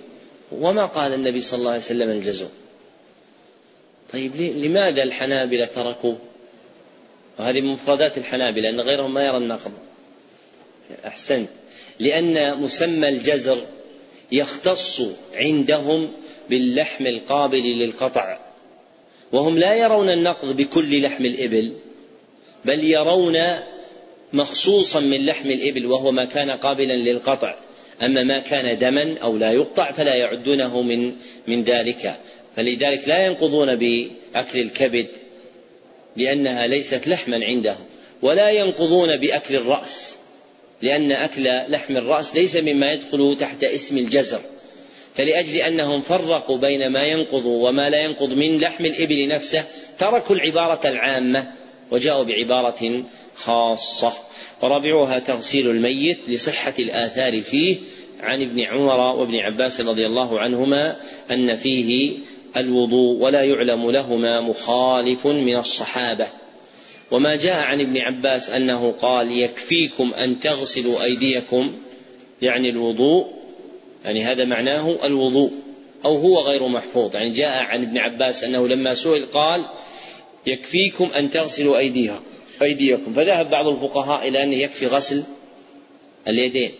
وما 0.51 0.85
قال 0.85 1.13
النبي 1.13 1.41
صلى 1.41 1.59
الله 1.59 1.71
عليه 1.71 1.81
وسلم 1.81 2.09
الجزور؟ 2.09 2.49
طيب 4.13 4.35
لماذا 4.35 5.03
الحنابلة 5.03 5.65
تركوا 5.65 6.15
وهذه 7.39 7.61
مفردات 7.61 8.17
الحنابلة 8.17 8.69
أن 8.69 8.81
غيرهم 8.81 9.13
ما 9.13 9.25
يرى 9.25 9.37
النقض. 9.37 9.71
أحسنت. 11.05 11.49
لأن 11.99 12.59
مسمى 12.59 13.07
الجزر 13.07 13.65
يختص 14.31 15.01
عندهم 15.33 16.11
باللحم 16.49 17.05
القابل 17.05 17.63
للقطع 17.63 18.39
وهم 19.31 19.57
لا 19.57 19.73
يرون 19.75 20.09
النقض 20.09 20.55
بكل 20.55 21.01
لحم 21.01 21.25
الإبل. 21.25 21.75
بل 22.65 22.83
يرون 22.83 23.37
مخصوصا 24.33 24.99
من 24.99 25.25
لحم 25.25 25.49
الإبل 25.49 25.85
وهو 25.85 26.11
ما 26.11 26.25
كان 26.25 26.51
قابلا 26.51 26.93
للقطع. 26.93 27.55
أما 28.01 28.23
ما 28.23 28.39
كان 28.39 28.77
دما 28.77 29.17
أو 29.17 29.37
لا 29.37 29.51
يقطع 29.51 29.91
فلا 29.91 30.15
يعدونه 30.15 30.81
من 30.81 31.15
من 31.47 31.63
ذلك. 31.63 32.19
فلذلك 32.55 33.07
لا 33.07 33.25
ينقضون 33.25 33.75
بأكل 33.75 34.59
الكبد 34.59 35.07
لأنها 36.15 36.67
ليست 36.67 37.07
لحما 37.07 37.45
عندهم 37.45 37.85
ولا 38.21 38.49
ينقضون 38.49 39.17
بأكل 39.17 39.55
الرأس 39.55 40.15
لأن 40.81 41.11
أكل 41.11 41.43
لحم 41.67 41.97
الرأس 41.97 42.35
ليس 42.35 42.55
مما 42.55 42.91
يدخل 42.91 43.37
تحت 43.39 43.63
اسم 43.63 43.97
الجزر. 43.97 44.41
فلأجل 45.15 45.61
أنهم 45.61 46.01
فرقوا 46.01 46.57
بين 46.57 46.87
ما 46.87 47.03
ينقض 47.03 47.45
وما 47.45 47.89
لا 47.89 47.97
ينقض 47.97 48.29
من 48.29 48.57
لحم 48.57 48.85
الإبل 48.85 49.27
نفسه 49.27 49.63
تركوا 49.97 50.35
العبارة 50.35 50.87
العامة 50.89 51.51
وجاءوا 51.91 52.23
بعبارة 52.23 53.03
خاصة. 53.35 54.13
ورابعها 54.61 55.19
تغسيل 55.19 55.69
الميت 55.69 56.29
لصحة 56.29 56.73
الآثار 56.79 57.41
فيه 57.41 57.77
عن 58.19 58.41
ابن 58.41 58.59
عمر 58.59 58.99
وابن 58.99 59.35
عباس 59.35 59.81
رضي 59.81 60.05
الله 60.05 60.39
عنهما 60.39 60.99
أن 61.31 61.55
فيه 61.55 62.17
الوضوء 62.57 63.17
ولا 63.21 63.43
يعلم 63.43 63.91
لهما 63.91 64.41
مخالف 64.41 65.27
من 65.27 65.55
الصحابة. 65.55 66.27
وما 67.11 67.35
جاء 67.35 67.59
عن 67.59 67.81
ابن 67.81 67.97
عباس 67.97 68.49
أنه 68.49 68.91
قال 68.91 69.31
يكفيكم 69.31 70.13
أن 70.13 70.39
تغسلوا 70.39 71.03
أيديكم 71.03 71.73
يعني 72.41 72.69
الوضوء 72.69 73.27
يعني 74.05 74.23
هذا 74.23 74.45
معناه 74.45 75.05
الوضوء 75.05 75.51
أو 76.05 76.15
هو 76.15 76.39
غير 76.39 76.67
محفوظ. 76.67 77.15
يعني 77.15 77.29
جاء 77.29 77.63
عن 77.63 77.83
ابن 77.83 77.97
عباس 77.97 78.43
أنه 78.43 78.67
لما 78.67 78.93
سئل 78.93 79.25
قال 79.25 79.65
يكفيكم 80.45 81.09
أن 81.17 81.29
تغسلوا 81.29 81.77
ايديها 81.77 82.19
أيديكم. 82.61 83.13
فذهب 83.13 83.49
بعض 83.49 83.67
الفقهاء 83.67 84.27
إلى 84.27 84.43
أنه 84.43 84.55
يكفي 84.55 84.87
غسل 84.87 85.23
اليدين. 86.27 86.71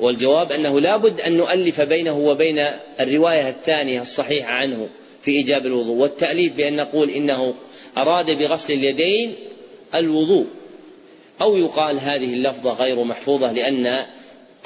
والجواب 0.00 0.52
أنه 0.52 0.80
لا 0.80 0.96
بد 0.96 1.20
أن 1.20 1.36
نؤلف 1.36 1.80
بينه 1.80 2.18
وبين 2.18 2.58
الرواية 3.00 3.48
الثانية 3.48 4.00
الصحيحة 4.00 4.48
عنه 4.48 4.88
في 5.22 5.30
إيجاب 5.30 5.66
الوضوء. 5.66 5.96
والتأليف 5.96 6.52
بأن 6.52 6.76
نقول 6.76 7.10
إنه 7.10 7.54
أراد 7.96 8.30
بغسل 8.30 8.72
اليدين 8.72 9.34
الوضوء. 9.94 10.46
أو 11.40 11.56
يقال 11.56 11.98
هذه 11.98 12.34
اللفظة 12.34 12.72
غير 12.72 13.04
محفوظة 13.04 13.52
لأن 13.52 14.06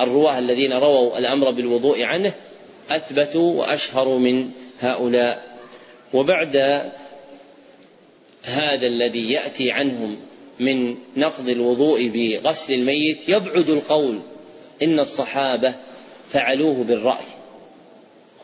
الرواة 0.01 0.39
الذين 0.39 0.73
رووا 0.73 1.19
الأمر 1.19 1.51
بالوضوء 1.51 2.03
عنه 2.03 2.33
أثبتوا 2.91 3.53
وأشهروا 3.55 4.19
من 4.19 4.51
هؤلاء. 4.81 5.59
وبعد 6.15 6.57
هذا 8.49 8.87
الذي 8.87 9.33
يأتي 9.33 9.73
عنهم 9.73 10.17
من 10.61 10.97
نقض 11.17 11.49
الوضوء 11.49 12.09
بغسل 12.09 12.75
الميت 12.75 13.29
يبعد 13.29 13.69
القول 13.69 14.21
إن 14.83 14.99
الصحابة 14.99 15.75
فعلوه 16.29 16.85
بالرأي. 16.85 17.25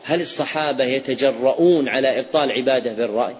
هل 0.03 0.21
الصحابة 0.21 0.83
يتجرؤون 0.83 1.89
على 1.89 2.19
إبطال 2.19 2.51
عبادة 2.51 2.93
بالرأي؟ 2.93 3.35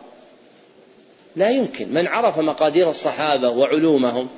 لا 1.35 1.49
يمكن. 1.49 1.93
من 1.93 2.07
عرف 2.07 2.39
مقادير 2.39 2.89
الصحابة 2.89 3.49
وعلومهم 3.49 4.29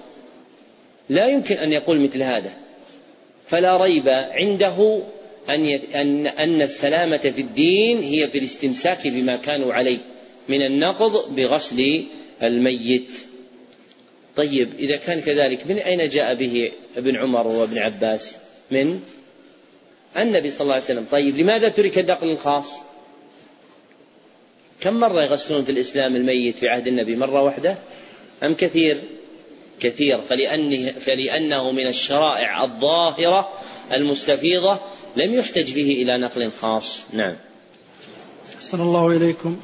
لا 1.10 1.28
يمكن 1.28 1.56
أن 1.56 1.72
يقول 1.72 2.00
مثل 2.00 2.24
هذا. 2.24 2.52
فلا 3.46 3.78
ريب 3.78 4.10
عنده 4.10 5.02
أن 5.50 6.28
أن 6.28 6.62
السلامة 6.62 7.18
في 7.18 7.42
الدين 7.42 8.00
هي 8.00 8.28
في 8.28 8.38
الاستمساك 8.38 9.08
بما 9.08 9.36
كانوا 9.36 9.74
عليه. 9.74 10.00
من 10.50 10.62
النقض 10.62 11.36
بغسل 11.36 12.06
الميت. 12.44 13.12
طيب 14.36 14.70
إذا 14.80 14.96
كان 14.96 15.22
كذلك 15.22 15.68
من 15.68 15.78
أين 15.78 16.10
جاء 16.10 16.36
به 16.36 16.72
ابن 16.98 17.18
عمر 17.18 17.48
وابن 17.48 17.78
عباس؟ 17.78 18.36
من 18.72 19.00
النبي 20.18 20.52
صلى 20.52 20.62
الله 20.62 20.74
عليه 20.74 20.84
وسلم. 20.84 21.06
طيب 21.12 21.38
لماذا 21.38 21.70
ترك 21.70 22.00
النقل 22.00 22.30
الخاص؟ 22.30 22.74
كم 24.82 24.94
مرة 24.94 25.24
يغسلون 25.24 25.64
في 25.64 25.72
الإسلام 25.72 26.16
الميت 26.16 26.56
في 26.56 26.68
عهد 26.68 26.88
النبي؟ 26.88 27.16
مرة 27.16 27.44
واحدة؟ 27.44 27.78
أم 28.44 28.54
كثير؟ 28.54 29.02
كثير 29.80 30.22
فلأنه, 30.22 30.92
فلأنه 30.92 31.72
من 31.72 31.88
الشرائع 31.88 32.64
الظاهرة 32.64 33.50
المستفيضة 33.92 34.80
لم 35.16 35.34
يحتج 35.34 35.74
به 35.74 35.92
إلى 35.92 36.18
نقل 36.18 36.52
خاص 36.52 37.06
نعم 37.14 37.36
أحسن 38.56 38.82
الله 38.82 39.18
إليكم 39.18 39.60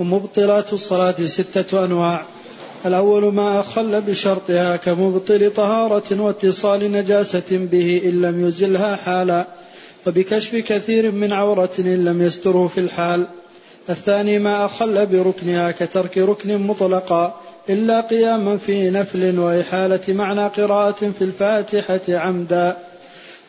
ومبطلات 0.00 0.72
الصلاة 0.72 1.24
ستة 1.24 1.84
أنواع. 1.84 2.22
الأول 2.86 3.34
ما 3.34 3.60
أخل 3.60 4.00
بشرطها 4.00 4.76
كمبطل 4.76 5.50
طهارة 5.50 6.20
واتصال 6.20 6.92
نجاسة 6.92 7.42
به 7.50 8.02
إن 8.04 8.20
لم 8.20 8.46
يزلها 8.46 8.96
حالا 8.96 9.46
وبكشف 10.06 10.56
كثير 10.56 11.12
من 11.12 11.32
عورة 11.32 11.70
إن 11.78 12.04
لم 12.04 12.22
يستره 12.22 12.68
في 12.68 12.80
الحال. 12.80 13.26
الثاني 13.90 14.38
ما 14.38 14.64
أخل 14.64 15.06
بركنها 15.06 15.70
كترك 15.70 16.18
ركن 16.18 16.58
مطلقا 16.58 17.40
إلا 17.70 18.00
قياما 18.00 18.56
في 18.56 18.90
نفل 18.90 19.38
وإحالة 19.38 20.00
معنى 20.08 20.46
قراءة 20.46 21.12
في 21.18 21.24
الفاتحة 21.24 22.00
عمدا. 22.08 22.76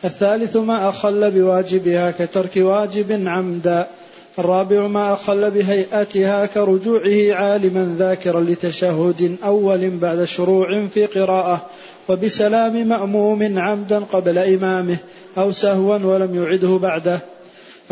الثالث 0.04 0.56
ما 0.56 0.88
أخل 0.88 1.30
بواجبها 1.30 2.10
كترك 2.10 2.56
واجب 2.56 3.28
عمدا 3.28 3.88
الرابع 4.38 4.86
ما 4.86 5.12
أخل 5.12 5.50
بهيئتها 5.50 6.46
كرجوعه 6.46 7.34
عالما 7.34 7.96
ذاكرا 7.98 8.40
لتشهد 8.40 9.36
أول 9.44 9.90
بعد 9.90 10.24
شروع 10.24 10.86
في 10.86 11.06
قراءة 11.06 11.66
وبسلام 12.08 12.88
مأموم 12.88 13.58
عمدا 13.58 13.98
قبل 13.98 14.38
إمامه 14.38 14.96
أو 15.38 15.52
سهوا 15.52 15.98
ولم 15.98 16.34
يعده 16.34 16.78
بعده. 16.78 17.20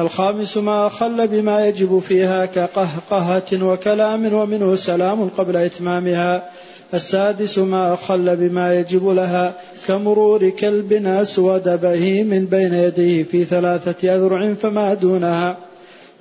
الخامس 0.00 0.56
ما 0.56 0.86
أخل 0.86 1.28
بما 1.28 1.68
يجب 1.68 1.98
فيها 1.98 2.46
كقهقهة 2.46 3.62
وكلام 3.62 4.34
ومنه 4.34 4.74
سلام 4.74 5.28
قبل 5.28 5.56
إتمامها. 5.56 6.48
السادس 6.94 7.58
ما 7.58 7.94
أخل 7.94 8.36
بما 8.36 8.74
يجب 8.74 9.08
لها 9.08 9.52
كمرور 9.86 10.48
كلب 10.48 10.92
أسود 11.06 11.80
بهيم 11.80 12.46
بين 12.50 12.74
يديه 12.74 13.22
في 13.22 13.44
ثلاثة 13.44 14.16
أذرع 14.16 14.54
فما 14.54 14.94
دونها. 14.94 15.56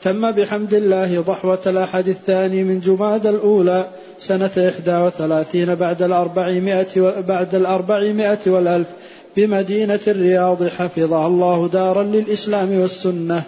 تم 0.04 0.32
بحمد 0.32 0.74
الله 0.74 1.22
ضحوة 1.22 1.62
الأحد 1.68 2.08
الثاني 2.08 2.64
من 2.64 2.80
جماد 2.80 3.28
الأولى 3.28 3.90
سنة 4.20 4.52
إحدى 4.58 4.96
وثلاثين 4.96 5.76
بعد 5.76 6.02
الأربعمائة 6.02 7.22
بعد 7.22 7.56
الأربعمائة 7.56 8.40
والألف 8.48 8.88
بمدينة 9.36 10.00
الرياض 10.08 10.68
حفظها 10.68 11.28
الله 11.28 11.68
دارا 11.68 12.04
للإسلام 12.04 12.80
والسنة. 12.80 13.44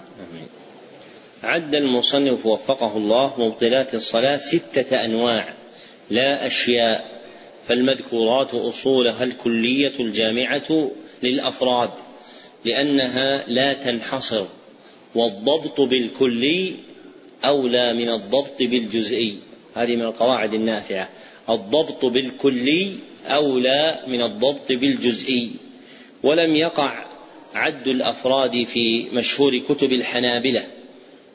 عد 1.44 1.76
المصنف 1.76 2.46
وفقه 2.46 2.98
الله 2.98 3.34
مبطلات 3.38 3.94
الصلاة 3.94 4.38
ستة 4.38 5.06
أنواع 5.06 5.46
لا 6.10 6.48
أشياء 6.48 7.06
فالمذكورات 7.68 8.54
أصولها 8.54 9.24
الكلية 9.24 10.00
الجامعة 10.00 10.90
للأفراد 11.24 11.90
لأنها 12.66 13.48
لا 13.48 13.74
تنحصر. 13.74 14.46
والضبط 15.16 15.82
بالكلي 15.82 16.74
أولى 17.46 17.94
من 17.94 18.10
الضبط 18.10 18.60
بالجزئي. 18.60 19.38
هذه 19.76 19.96
من 19.96 20.02
القواعد 20.02 20.54
النافعة. 20.54 21.10
الضبط 21.50 22.06
بالكلي 22.06 22.92
أولى 23.26 24.00
من 24.08 24.22
الضبط 24.22 24.72
بالجزئي. 24.72 25.52
ولم 26.24 26.56
يقع 26.56 27.06
عد 27.56 27.88
الأفراد 27.88 28.64
في 28.64 29.10
مشهور 29.14 29.58
كتب 29.58 29.94
الحنابلة 29.94 30.64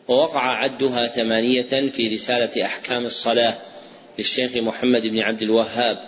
ووقع 0.09 0.57
عدها 0.57 1.07
ثمانية 1.07 1.89
في 1.89 2.09
رسالة 2.09 2.65
أحكام 2.65 3.05
الصلاة 3.05 3.59
للشيخ 4.19 4.57
محمد 4.57 5.02
بن 5.02 5.19
عبد 5.19 5.43
الوهاب 5.43 5.98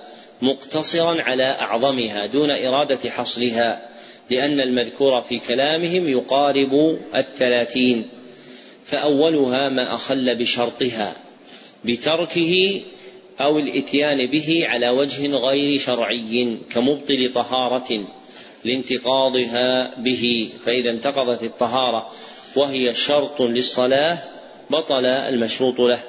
مقتصرا 0.42 1.22
على 1.22 1.44
أعظمها 1.44 2.26
دون 2.26 2.50
إرادة 2.50 3.10
حصرها. 3.10 3.88
لأن 4.30 4.60
المذكور 4.60 5.20
في 5.20 5.38
كلامهم 5.38 6.08
يقارب 6.08 6.98
الثلاثين 7.14 8.08
فأولها 8.84 9.68
ما 9.68 9.94
أخل 9.94 10.34
بشرطها 10.34 11.16
بتركه 11.84 12.80
أو 13.40 13.58
الإتيان 13.58 14.26
به 14.26 14.66
على 14.68 14.88
وجه 14.88 15.30
غير 15.30 15.78
شرعي 15.78 16.58
كمبطل 16.74 17.32
طهارة 17.34 18.04
لانتقاضها 18.64 19.94
به 19.98 20.52
فإذا 20.64 20.90
انتقضت 20.90 21.42
الطهارة 21.42 22.10
وهي 22.56 22.94
شرط 22.94 23.42
للصلاة 23.42 24.18
بطل 24.70 25.06
المشروط 25.06 25.80
له 25.80 26.02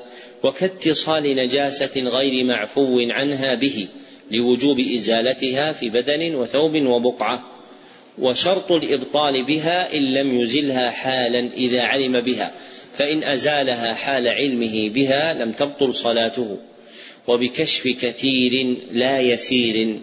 وكاتصال 0.43 1.35
نجاسة 1.35 2.01
غير 2.01 2.45
معفو 2.45 2.99
عنها 2.99 3.55
به 3.55 3.87
لوجوب 4.31 4.79
إزالتها 4.79 5.71
في 5.71 5.89
بدن 5.89 6.35
وثوب 6.35 6.75
وبقعة. 6.75 7.52
وشرط 8.19 8.71
الإبطال 8.71 9.43
بها 9.43 9.93
إن 9.93 10.13
لم 10.13 10.37
يزلها 10.37 10.91
حالا 10.91 11.53
إذا 11.53 11.83
علم 11.83 12.21
بها 12.21 12.51
فإن 12.97 13.23
أزالها 13.23 13.93
حال 13.93 14.27
علمه 14.27 14.89
بها 14.89 15.33
لم 15.33 15.51
تبطل 15.51 15.95
صلاته. 15.95 16.57
وبكشف 17.27 17.87
كثير 17.87 18.77
لا 18.91 19.19
يسير 19.19 19.99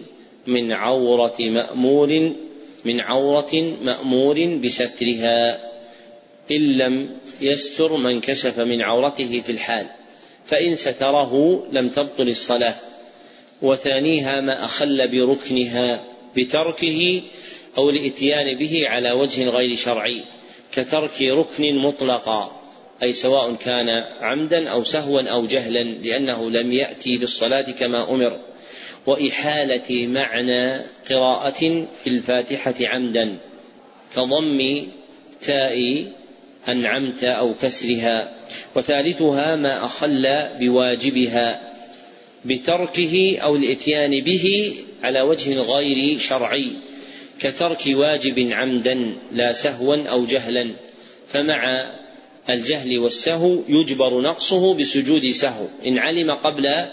من 0.47 0.71
عورة 0.71 1.35
مأمور 1.39 2.31
من 2.85 2.99
عورة 2.99 3.75
مأمور 3.83 4.45
بسترها 4.45 5.71
إن 6.51 6.77
لم 6.77 7.09
يستر 7.41 7.97
من 7.97 8.21
كشف 8.21 8.59
من 8.59 8.81
عورته 8.81 9.41
في 9.41 9.51
الحال 9.51 9.87
فإن 10.45 10.75
ستره 10.75 11.63
لم 11.71 11.89
تبطل 11.89 12.29
الصلاة. 12.29 12.75
وثانيها 13.61 14.41
ما 14.41 14.65
أخل 14.65 15.07
بركنها 15.07 16.03
بتركه 16.37 17.21
أو 17.77 17.89
الإتيان 17.89 18.57
به 18.57 18.87
على 18.87 19.11
وجه 19.11 19.49
غير 19.49 19.75
شرعي 19.75 20.23
كترك 20.73 21.21
ركن 21.21 21.75
مطلقا 21.75 22.61
أي 23.03 23.13
سواء 23.13 23.55
كان 23.55 23.89
عمدا 24.21 24.69
أو 24.69 24.83
سهوا 24.83 25.21
أو 25.21 25.45
جهلا 25.45 25.83
لأنه 25.83 26.49
لم 26.49 26.71
يأتي 26.71 27.17
بالصلاة 27.17 27.61
كما 27.71 28.11
أمر. 28.11 28.39
وإحالة 29.05 30.07
معنى 30.07 30.81
قراءة 31.09 31.87
في 32.03 32.07
الفاتحة 32.07 32.73
عمدا 32.81 33.37
كضم 34.15 34.87
تاء 35.41 36.05
أنعمت 36.67 37.23
أو 37.23 37.53
كسرها 37.53 38.35
وثالثها 38.75 39.55
ما 39.55 39.85
أخل 39.85 40.47
بواجبها 40.59 41.61
بتركه 42.45 43.37
أو 43.43 43.55
الإتيان 43.55 44.21
به 44.21 44.75
على 45.03 45.21
وجه 45.21 45.59
غير 45.59 46.17
شرعي. 46.17 46.90
كترك 47.41 47.81
واجب 47.87 48.51
عمدا 48.51 49.13
لا 49.31 49.53
سهوا 49.53 50.07
أو 50.07 50.25
جهلا 50.25 50.67
فمع 51.27 51.91
الجهل 52.49 52.99
والسهو 52.99 53.59
يجبر 53.67 54.21
نقصه 54.21 54.73
بسجود 54.73 55.31
سهو 55.31 55.65
إن 55.85 55.97
علم 55.97 56.31
قبل 56.31 56.85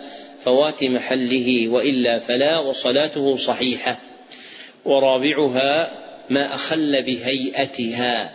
فوات 0.45 0.85
محله 0.85 1.69
وإلا 1.69 2.19
فلا 2.19 2.59
وصلاته 2.59 3.37
صحيحة. 3.37 3.99
ورابعها 4.85 5.91
ما 6.31 6.55
أخل 6.55 7.03
بهيئتها 7.03 8.35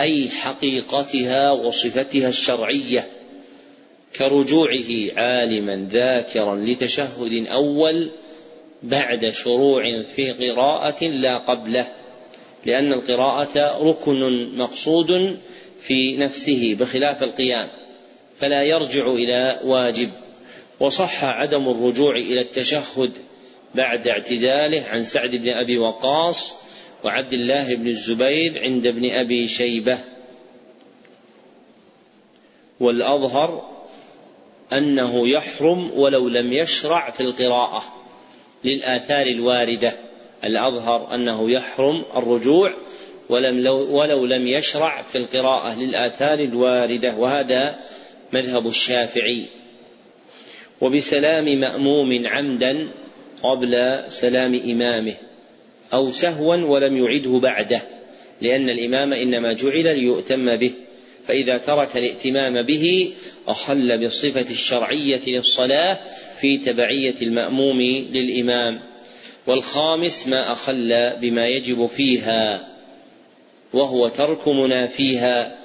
أي 0.00 0.28
حقيقتها 0.28 1.50
وصفتها 1.50 2.28
الشرعية 2.28 3.06
كرجوعه 4.16 5.12
عالما 5.16 5.88
ذاكرا 5.90 6.56
لتشهد 6.56 7.46
أول 7.46 8.10
بعد 8.82 9.30
شروع 9.30 10.02
في 10.02 10.32
قراءة 10.32 11.04
لا 11.04 11.38
قبله 11.38 11.86
لأن 12.66 12.92
القراءة 12.92 13.82
ركن 13.82 14.48
مقصود 14.56 15.38
في 15.80 16.16
نفسه 16.16 16.74
بخلاف 16.74 17.22
القيام 17.22 17.68
فلا 18.40 18.62
يرجع 18.62 19.06
إلى 19.06 19.60
واجب. 19.64 20.10
وصح 20.80 21.24
عدم 21.24 21.68
الرجوع 21.68 22.16
إلى 22.16 22.40
التشهد 22.40 23.12
بعد 23.74 24.08
اعتداله 24.08 24.84
عن 24.88 25.04
سعد 25.04 25.30
بن 25.30 25.48
أبي 25.48 25.78
وقاص 25.78 26.56
وعبد 27.04 27.32
الله 27.32 27.76
بن 27.76 27.88
الزبير 27.88 28.62
عند 28.62 28.86
ابن 28.86 29.10
أبي 29.10 29.48
شيبة. 29.48 29.98
والأظهر 32.80 33.78
أنه 34.72 35.28
يحرم 35.28 35.90
ولو 35.96 36.28
لم 36.28 36.52
يشرع 36.52 37.10
في 37.10 37.20
القراءة. 37.20 37.97
للآثار 38.64 39.26
الواردة. 39.26 39.92
الأظهر 40.44 41.14
أنه 41.14 41.50
يحرم 41.50 42.04
الرجوع 42.16 42.72
ولم 43.28 43.60
لو 43.60 43.96
ولو 43.96 44.26
لم 44.26 44.46
يشرع 44.46 45.02
في 45.02 45.18
القراءة 45.18 45.78
للآثار 45.78 46.38
الواردة 46.38 47.16
وهذا 47.16 47.78
مذهب 48.32 48.66
الشافعي. 48.66 49.46
وبسلام 50.80 51.44
مأموم 51.44 52.26
عمدا 52.26 52.88
قبل 53.42 54.02
سلام 54.08 54.60
إمامه 54.70 55.14
أو 55.94 56.10
سهوا 56.10 56.56
ولم 56.56 56.96
يعده 56.96 57.38
بعده 57.38 57.82
لأن 58.40 58.68
الإمام 58.68 59.12
إنما 59.12 59.52
جعل 59.52 59.84
ليؤتم 59.84 60.56
به 60.56 60.72
فإذا 61.28 61.58
ترك 61.58 61.96
الائتمام 61.96 62.62
به 62.62 63.12
أخل 63.48 63.98
بالصفة 63.98 64.50
الشرعية 64.50 65.20
للصلاة 65.26 65.98
في 66.40 66.58
تبعية 66.58 67.14
المأموم 67.22 67.80
للإمام 68.10 68.80
والخامس 69.46 70.28
ما 70.28 70.52
أخل 70.52 71.16
بما 71.20 71.46
يجب 71.46 71.86
فيها 71.86 72.68
وهو 73.72 74.08
ترك 74.08 74.48
منافيها 74.48 75.58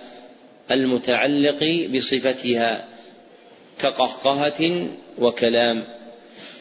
المتعلق 0.71 1.87
بصفتها 1.95 2.87
كقهقهة 3.79 4.87
وكلام 5.19 5.83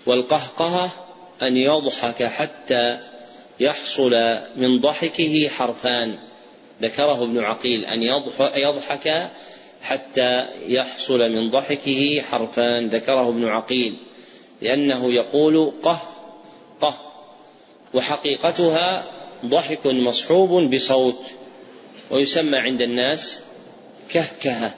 والقهقهة 0.07 0.91
أن 1.43 1.57
يضحك 1.57 2.25
حتى 2.25 2.99
يحصل 3.61 4.39
من 4.57 4.81
ضحكه 4.81 5.49
حرفان 5.49 6.19
ذكره 6.83 7.25
ابن 7.25 7.39
عقيل 7.39 7.85
أن 7.85 8.03
يضحك 8.57 9.31
حتى 9.83 10.49
يحصل 10.67 11.19
من 11.19 11.51
ضحكه 11.51 12.23
حرفان 12.31 12.89
ذكره 12.89 13.29
ابن 13.29 13.45
عقيل 13.45 13.97
لأنه 14.63 15.13
يقول 15.13 15.73
قه 15.83 16.03
قه 16.81 16.95
وحقيقتها 17.95 19.11
ضحك 19.47 19.87
مصحوب 19.87 20.75
بصوت 20.75 21.21
ويسمى 22.11 22.59
عند 22.59 22.81
الناس 22.83 23.43
كهكهة 24.11 24.75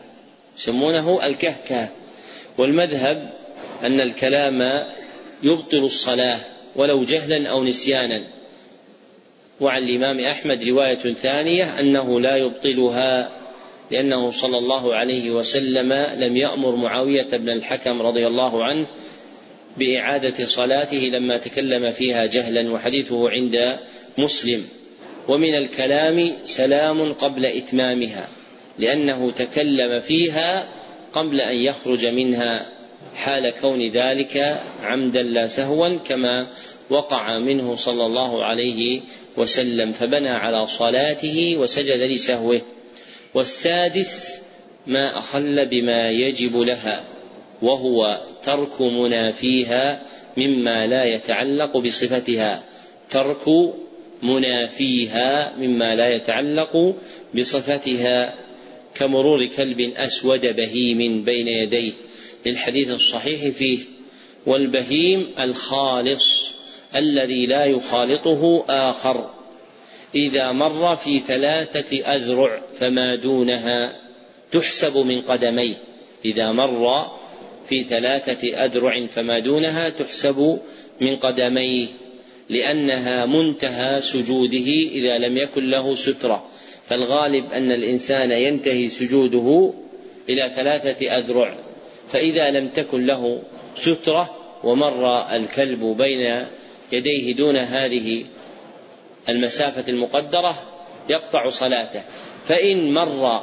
يسمونه 0.58 1.26
الكهكهة. 1.26 1.88
والمذهب 2.58 3.32
أن 3.82 4.00
الكلام 4.00 4.86
يبطل 5.42 5.78
الصلاة 5.78 6.40
ولو 6.76 7.04
جهلا 7.04 7.50
أو 7.50 7.64
نسيانا. 7.64 8.26
وعن 9.60 9.82
الإمام 9.82 10.20
أحمد 10.20 10.68
رواية 10.68 11.14
ثانية 11.14 11.80
أنه 11.80 12.20
لا 12.20 12.36
يبطلها 12.36 13.30
لأنه 13.90 14.30
صلى 14.30 14.58
الله 14.58 14.94
عليه 14.94 15.30
وسلم 15.30 15.92
لم 15.92 16.36
يأمر 16.36 16.76
معاوية 16.76 17.28
بن 17.30 17.48
الحكم 17.48 18.02
رضي 18.02 18.26
الله 18.26 18.64
عنه 18.64 18.86
بإعادة 19.76 20.44
صلاته 20.44 20.96
لما 20.96 21.36
تكلم 21.36 21.92
فيها 21.92 22.26
جهلا 22.26 22.72
وحديثه 22.72 23.30
عند 23.30 23.78
مسلم. 24.18 24.64
ومن 25.28 25.54
الكلام 25.54 26.30
سلام 26.44 27.12
قبل 27.12 27.46
إتمامها 27.46 28.28
لأنه 28.78 29.30
تكلم 29.30 30.00
فيها 30.00 30.68
قبل 31.12 31.40
أن 31.40 31.56
يخرج 31.56 32.06
منها 32.06 32.66
حال 33.14 33.50
كون 33.50 33.88
ذلك 33.88 34.60
عمدا 34.82 35.22
لا 35.22 35.46
سهوا 35.46 35.88
كما 35.88 36.46
وقع 36.90 37.38
منه 37.38 37.74
صلى 37.74 38.06
الله 38.06 38.44
عليه 38.44 39.00
وسلم. 39.36 39.92
فبنى 39.92 40.30
على 40.30 40.66
صلاته 40.66 41.56
وسجد 41.56 42.00
لسهوه. 42.00 42.60
والسادس 43.34 44.40
ما 44.86 45.18
أخل 45.18 45.66
بما 45.66 46.10
يجب 46.10 46.56
لها 46.56 47.04
وهو 47.62 48.20
ترك 48.44 48.80
منافيها 48.80 50.02
مما 50.36 50.86
لا 50.86 51.04
يتعلق 51.04 51.76
بصفتها. 51.76 52.64
ترك 53.10 53.48
منافيها 54.22 55.56
مما 55.58 55.94
لا 55.94 56.14
يتعلق 56.14 56.94
بصفتها 57.34 58.34
كمرور 58.94 59.46
كلب 59.46 59.80
أسود 59.80 60.46
بهيم 60.46 61.24
بين 61.24 61.48
يديه. 61.48 61.92
للحديث 62.46 62.88
الصحيح 62.88 63.56
فيه 63.56 63.78
والبهيم 64.46 65.34
الخالص 65.38 66.50
الذي 66.96 67.46
لا 67.46 67.64
يخالطه 67.64 68.64
آخر. 68.68 69.30
إذا 70.14 70.52
مر 70.52 70.96
في 70.96 71.18
ثلاثة 71.18 72.14
أذرع 72.16 72.60
فما 72.72 73.14
دونها 73.14 73.92
تحسب 74.52 74.96
من 74.96 75.20
قدميه. 75.20 75.74
إذا 76.24 76.52
مر 76.52 77.10
في 77.68 77.84
ثلاثة 77.84 78.64
أذرع 78.64 79.06
فما 79.06 79.38
دونها 79.38 79.90
تحسب 79.90 80.58
من 81.00 81.16
قدميه 81.16 81.86
لأنها 82.48 83.26
منتهى 83.26 84.00
سجوده 84.00 84.68
إذا 84.92 85.18
لم 85.18 85.36
يكن 85.36 85.70
له 85.70 85.94
سترة. 85.94 86.48
فالغالب 86.86 87.52
أن 87.52 87.72
الإنسان 87.72 88.30
ينتهي 88.30 88.88
سجوده 88.88 89.72
إلى 90.28 90.52
ثلاثة 90.56 91.18
أذرع 91.18 91.54
فإذا 92.08 92.50
لم 92.50 92.68
تكن 92.68 93.06
له 93.06 93.42
سترة 93.76 94.36
ومر 94.64 95.30
الكلب 95.36 95.84
بين 95.84 96.44
يديه 96.92 97.34
دون 97.34 97.56
هذه 97.56 98.24
المسافة 99.28 99.84
المقدرة 99.88 100.62
يقطع 101.08 101.48
صلاته. 101.48 102.02
فإن 102.46 102.94
مر 102.94 103.42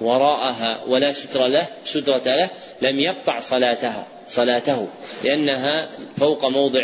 وراءها 0.00 0.84
ولا 0.88 1.12
ستر 1.12 1.46
له 1.46 1.66
سترة 1.84 2.22
له 2.26 2.50
لم 2.82 2.98
يقطع 2.98 3.40
صلاتها 3.40 4.06
صلاته 4.28 4.88
لأنها 5.24 5.98
فوق 6.16 6.44
موضع 6.44 6.82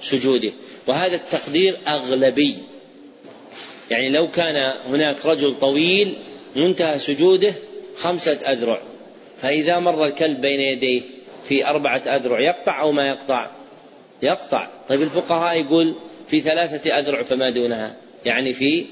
سجوده. 0.00 0.52
وهذا 0.86 1.14
التقدير 1.14 1.78
أغلبي. 1.88 2.56
يعني 3.90 4.08
لو 4.10 4.28
كان 4.28 4.76
هناك 4.88 5.26
رجل 5.26 5.54
طويل 5.60 6.16
منتهى 6.56 6.98
سجوده 6.98 7.54
خمسة 7.96 8.32
أذرع 8.32 8.80
فإذا 9.42 9.78
مر 9.78 10.06
الكلب 10.06 10.40
بين 10.40 10.60
يديه 10.60 11.02
في 11.48 11.66
أربعة 11.66 12.02
أذرع 12.06 12.40
يقطع 12.40 12.82
أو 12.82 12.92
ما 12.92 13.08
يقطع؟ 13.08 13.50
يقطع. 14.22 14.68
طيب 14.88 15.02
الفقهاء 15.02 15.60
يقول 15.60 15.94
في 16.28 16.40
ثلاثة 16.40 16.98
أذرع 16.98 17.22
فما 17.22 17.50
دونها. 17.50 17.96
يعني 18.24 18.52
في 18.52 18.86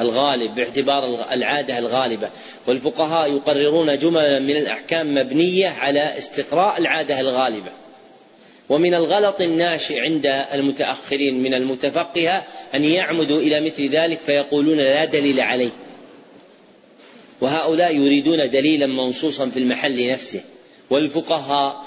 الغالب 0.00 0.54
باعتبار 0.54 1.32
العادة 1.32 1.78
الغالبة. 1.78 2.30
والفقهاء 2.66 3.32
يقررون 3.32 3.98
جملا 3.98 4.40
من 4.40 4.56
الأحكام 4.56 5.14
مبنية 5.14 5.68
على 5.68 6.18
استقراء 6.18 6.80
العادة 6.80 7.20
الغالبة. 7.20 7.70
ومن 8.68 8.94
الغلط 8.94 9.40
الناشئ 9.40 10.00
عند 10.00 10.26
المتأخرين 10.26 11.42
من 11.42 11.54
المتفقهة 11.54 12.44
أن 12.74 12.84
يعمدوا 12.84 13.40
إلى 13.40 13.60
مثل 13.60 13.88
ذلك 13.88 14.18
فيقولون 14.18 14.76
لا 14.76 15.04
دليل 15.04 15.40
عليه. 15.40 15.70
وهؤلاء 17.40 17.96
يريدون 17.96 18.50
دليلا 18.50 18.86
منصوصا 18.86 19.48
في 19.48 19.58
المحل 19.58 20.08
نفسه. 20.08 20.40
والفقهاء 20.90 21.84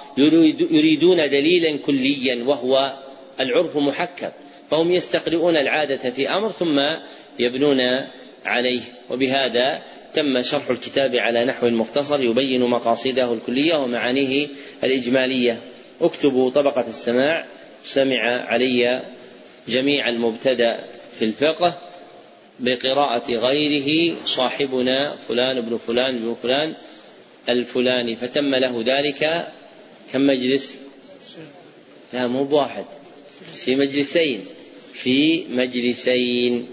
يريدون 0.72 1.18
دليلا 1.18 1.78
كليا 1.78 2.44
وهو 2.44 2.98
العرف 3.40 3.78
محكم. 3.78 4.30
فهم 4.72 4.92
يستقرئون 4.92 5.58
العادة 5.58 6.12
في 6.12 6.30
أمر 6.30 6.52
ثم 6.52 6.80
يبنون 7.40 8.08
عليه. 8.46 8.82
وبهذا 9.10 9.82
تم 10.14 10.42
شرح 10.42 10.70
الكتاب 10.70 11.16
على 11.16 11.46
نحو 11.46 11.70
مختصر 11.70 12.24
يبين 12.24 12.62
مقاصده 12.62 13.34
الكلية 13.34 13.76
ومعانيه 13.76 14.48
الإجمالية. 14.84 15.62
اكتبوا 16.02 16.50
طبقة 16.50 16.88
السماع. 16.88 17.46
سمع 17.84 18.46
علي 18.46 19.02
جميع 19.68 20.10
المبتدأ 20.10 20.80
في 21.20 21.26
الفقه 21.26 21.78
بقراءة 22.60 23.32
غيره. 23.32 24.16
صاحبنا 24.26 25.16
فلان 25.28 25.62
بن 25.62 25.78
فلان 25.78 26.20
بن 26.20 26.36
فلان 26.44 26.74
الفلاني. 27.50 28.16
فتم 28.16 28.56
له 28.56 28.84
ذلك 28.86 29.48
كم 30.14 30.22
مجلس؟ 30.22 30.78
لا 32.14 32.28
مو 32.28 32.44
بواحد. 32.44 32.86
في 33.54 33.76
مجلسين. 33.76 34.46
في 35.04 35.46
مجلسين. 35.50 36.68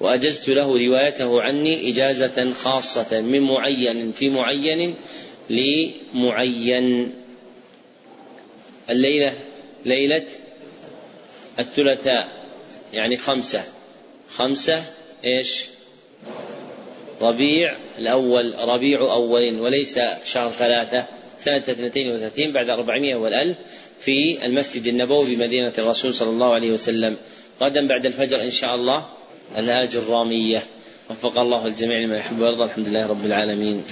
وأجزت 0.00 0.48
له 0.48 0.86
روايته 0.86 1.42
عني 1.42 1.90
إجازة 1.90 2.52
خاصة 2.52 3.20
من 3.20 3.40
معين 3.40 4.12
في 4.12 4.30
معين 4.30 4.94
لمعين. 5.50 7.14
الليلة 8.90 9.34
ليلة 9.84 10.24
الثلاثاء 11.58 12.28
يعني 12.92 13.16
خمسة. 13.16 13.64
خمسة 14.30 14.84
إيش؟ 15.24 15.64
ربيع 17.20 17.76
الأول 17.98 18.54
ربيع 18.58 19.00
أول 19.00 19.60
وليس 19.60 19.98
شهر 20.24 20.50
ثلاثة 20.50 21.06
سنة 21.38 21.56
اثنتين 21.56 22.08
وثلاثين 22.14 22.52
بعد 22.52 22.70
أربعمائة 22.70 23.14
والألف. 23.14 23.56
في 24.00 24.46
المسجد 24.46 24.86
النبوي 24.86 25.36
بمدينة 25.36 25.72
الرسول 25.78 26.14
صلى 26.14 26.30
الله 26.30 26.54
عليه 26.54 26.70
وسلم. 26.72 27.16
غدا 27.62 27.86
بعد 27.86 28.06
الفجر 28.06 28.42
إن 28.42 28.50
شاء 28.50 28.74
الله 28.74 29.04
الآج 29.56 29.96
الرامية 29.96 30.62
وفق 31.10 31.38
الله 31.38 31.66
الجميع 31.66 31.98
لما 31.98 32.16
يحب 32.16 32.40
ويرضى. 32.40 32.64
الحمد 32.64 32.88
لله 32.88 33.06
رب 33.06 33.24
العالمين. 33.26 33.84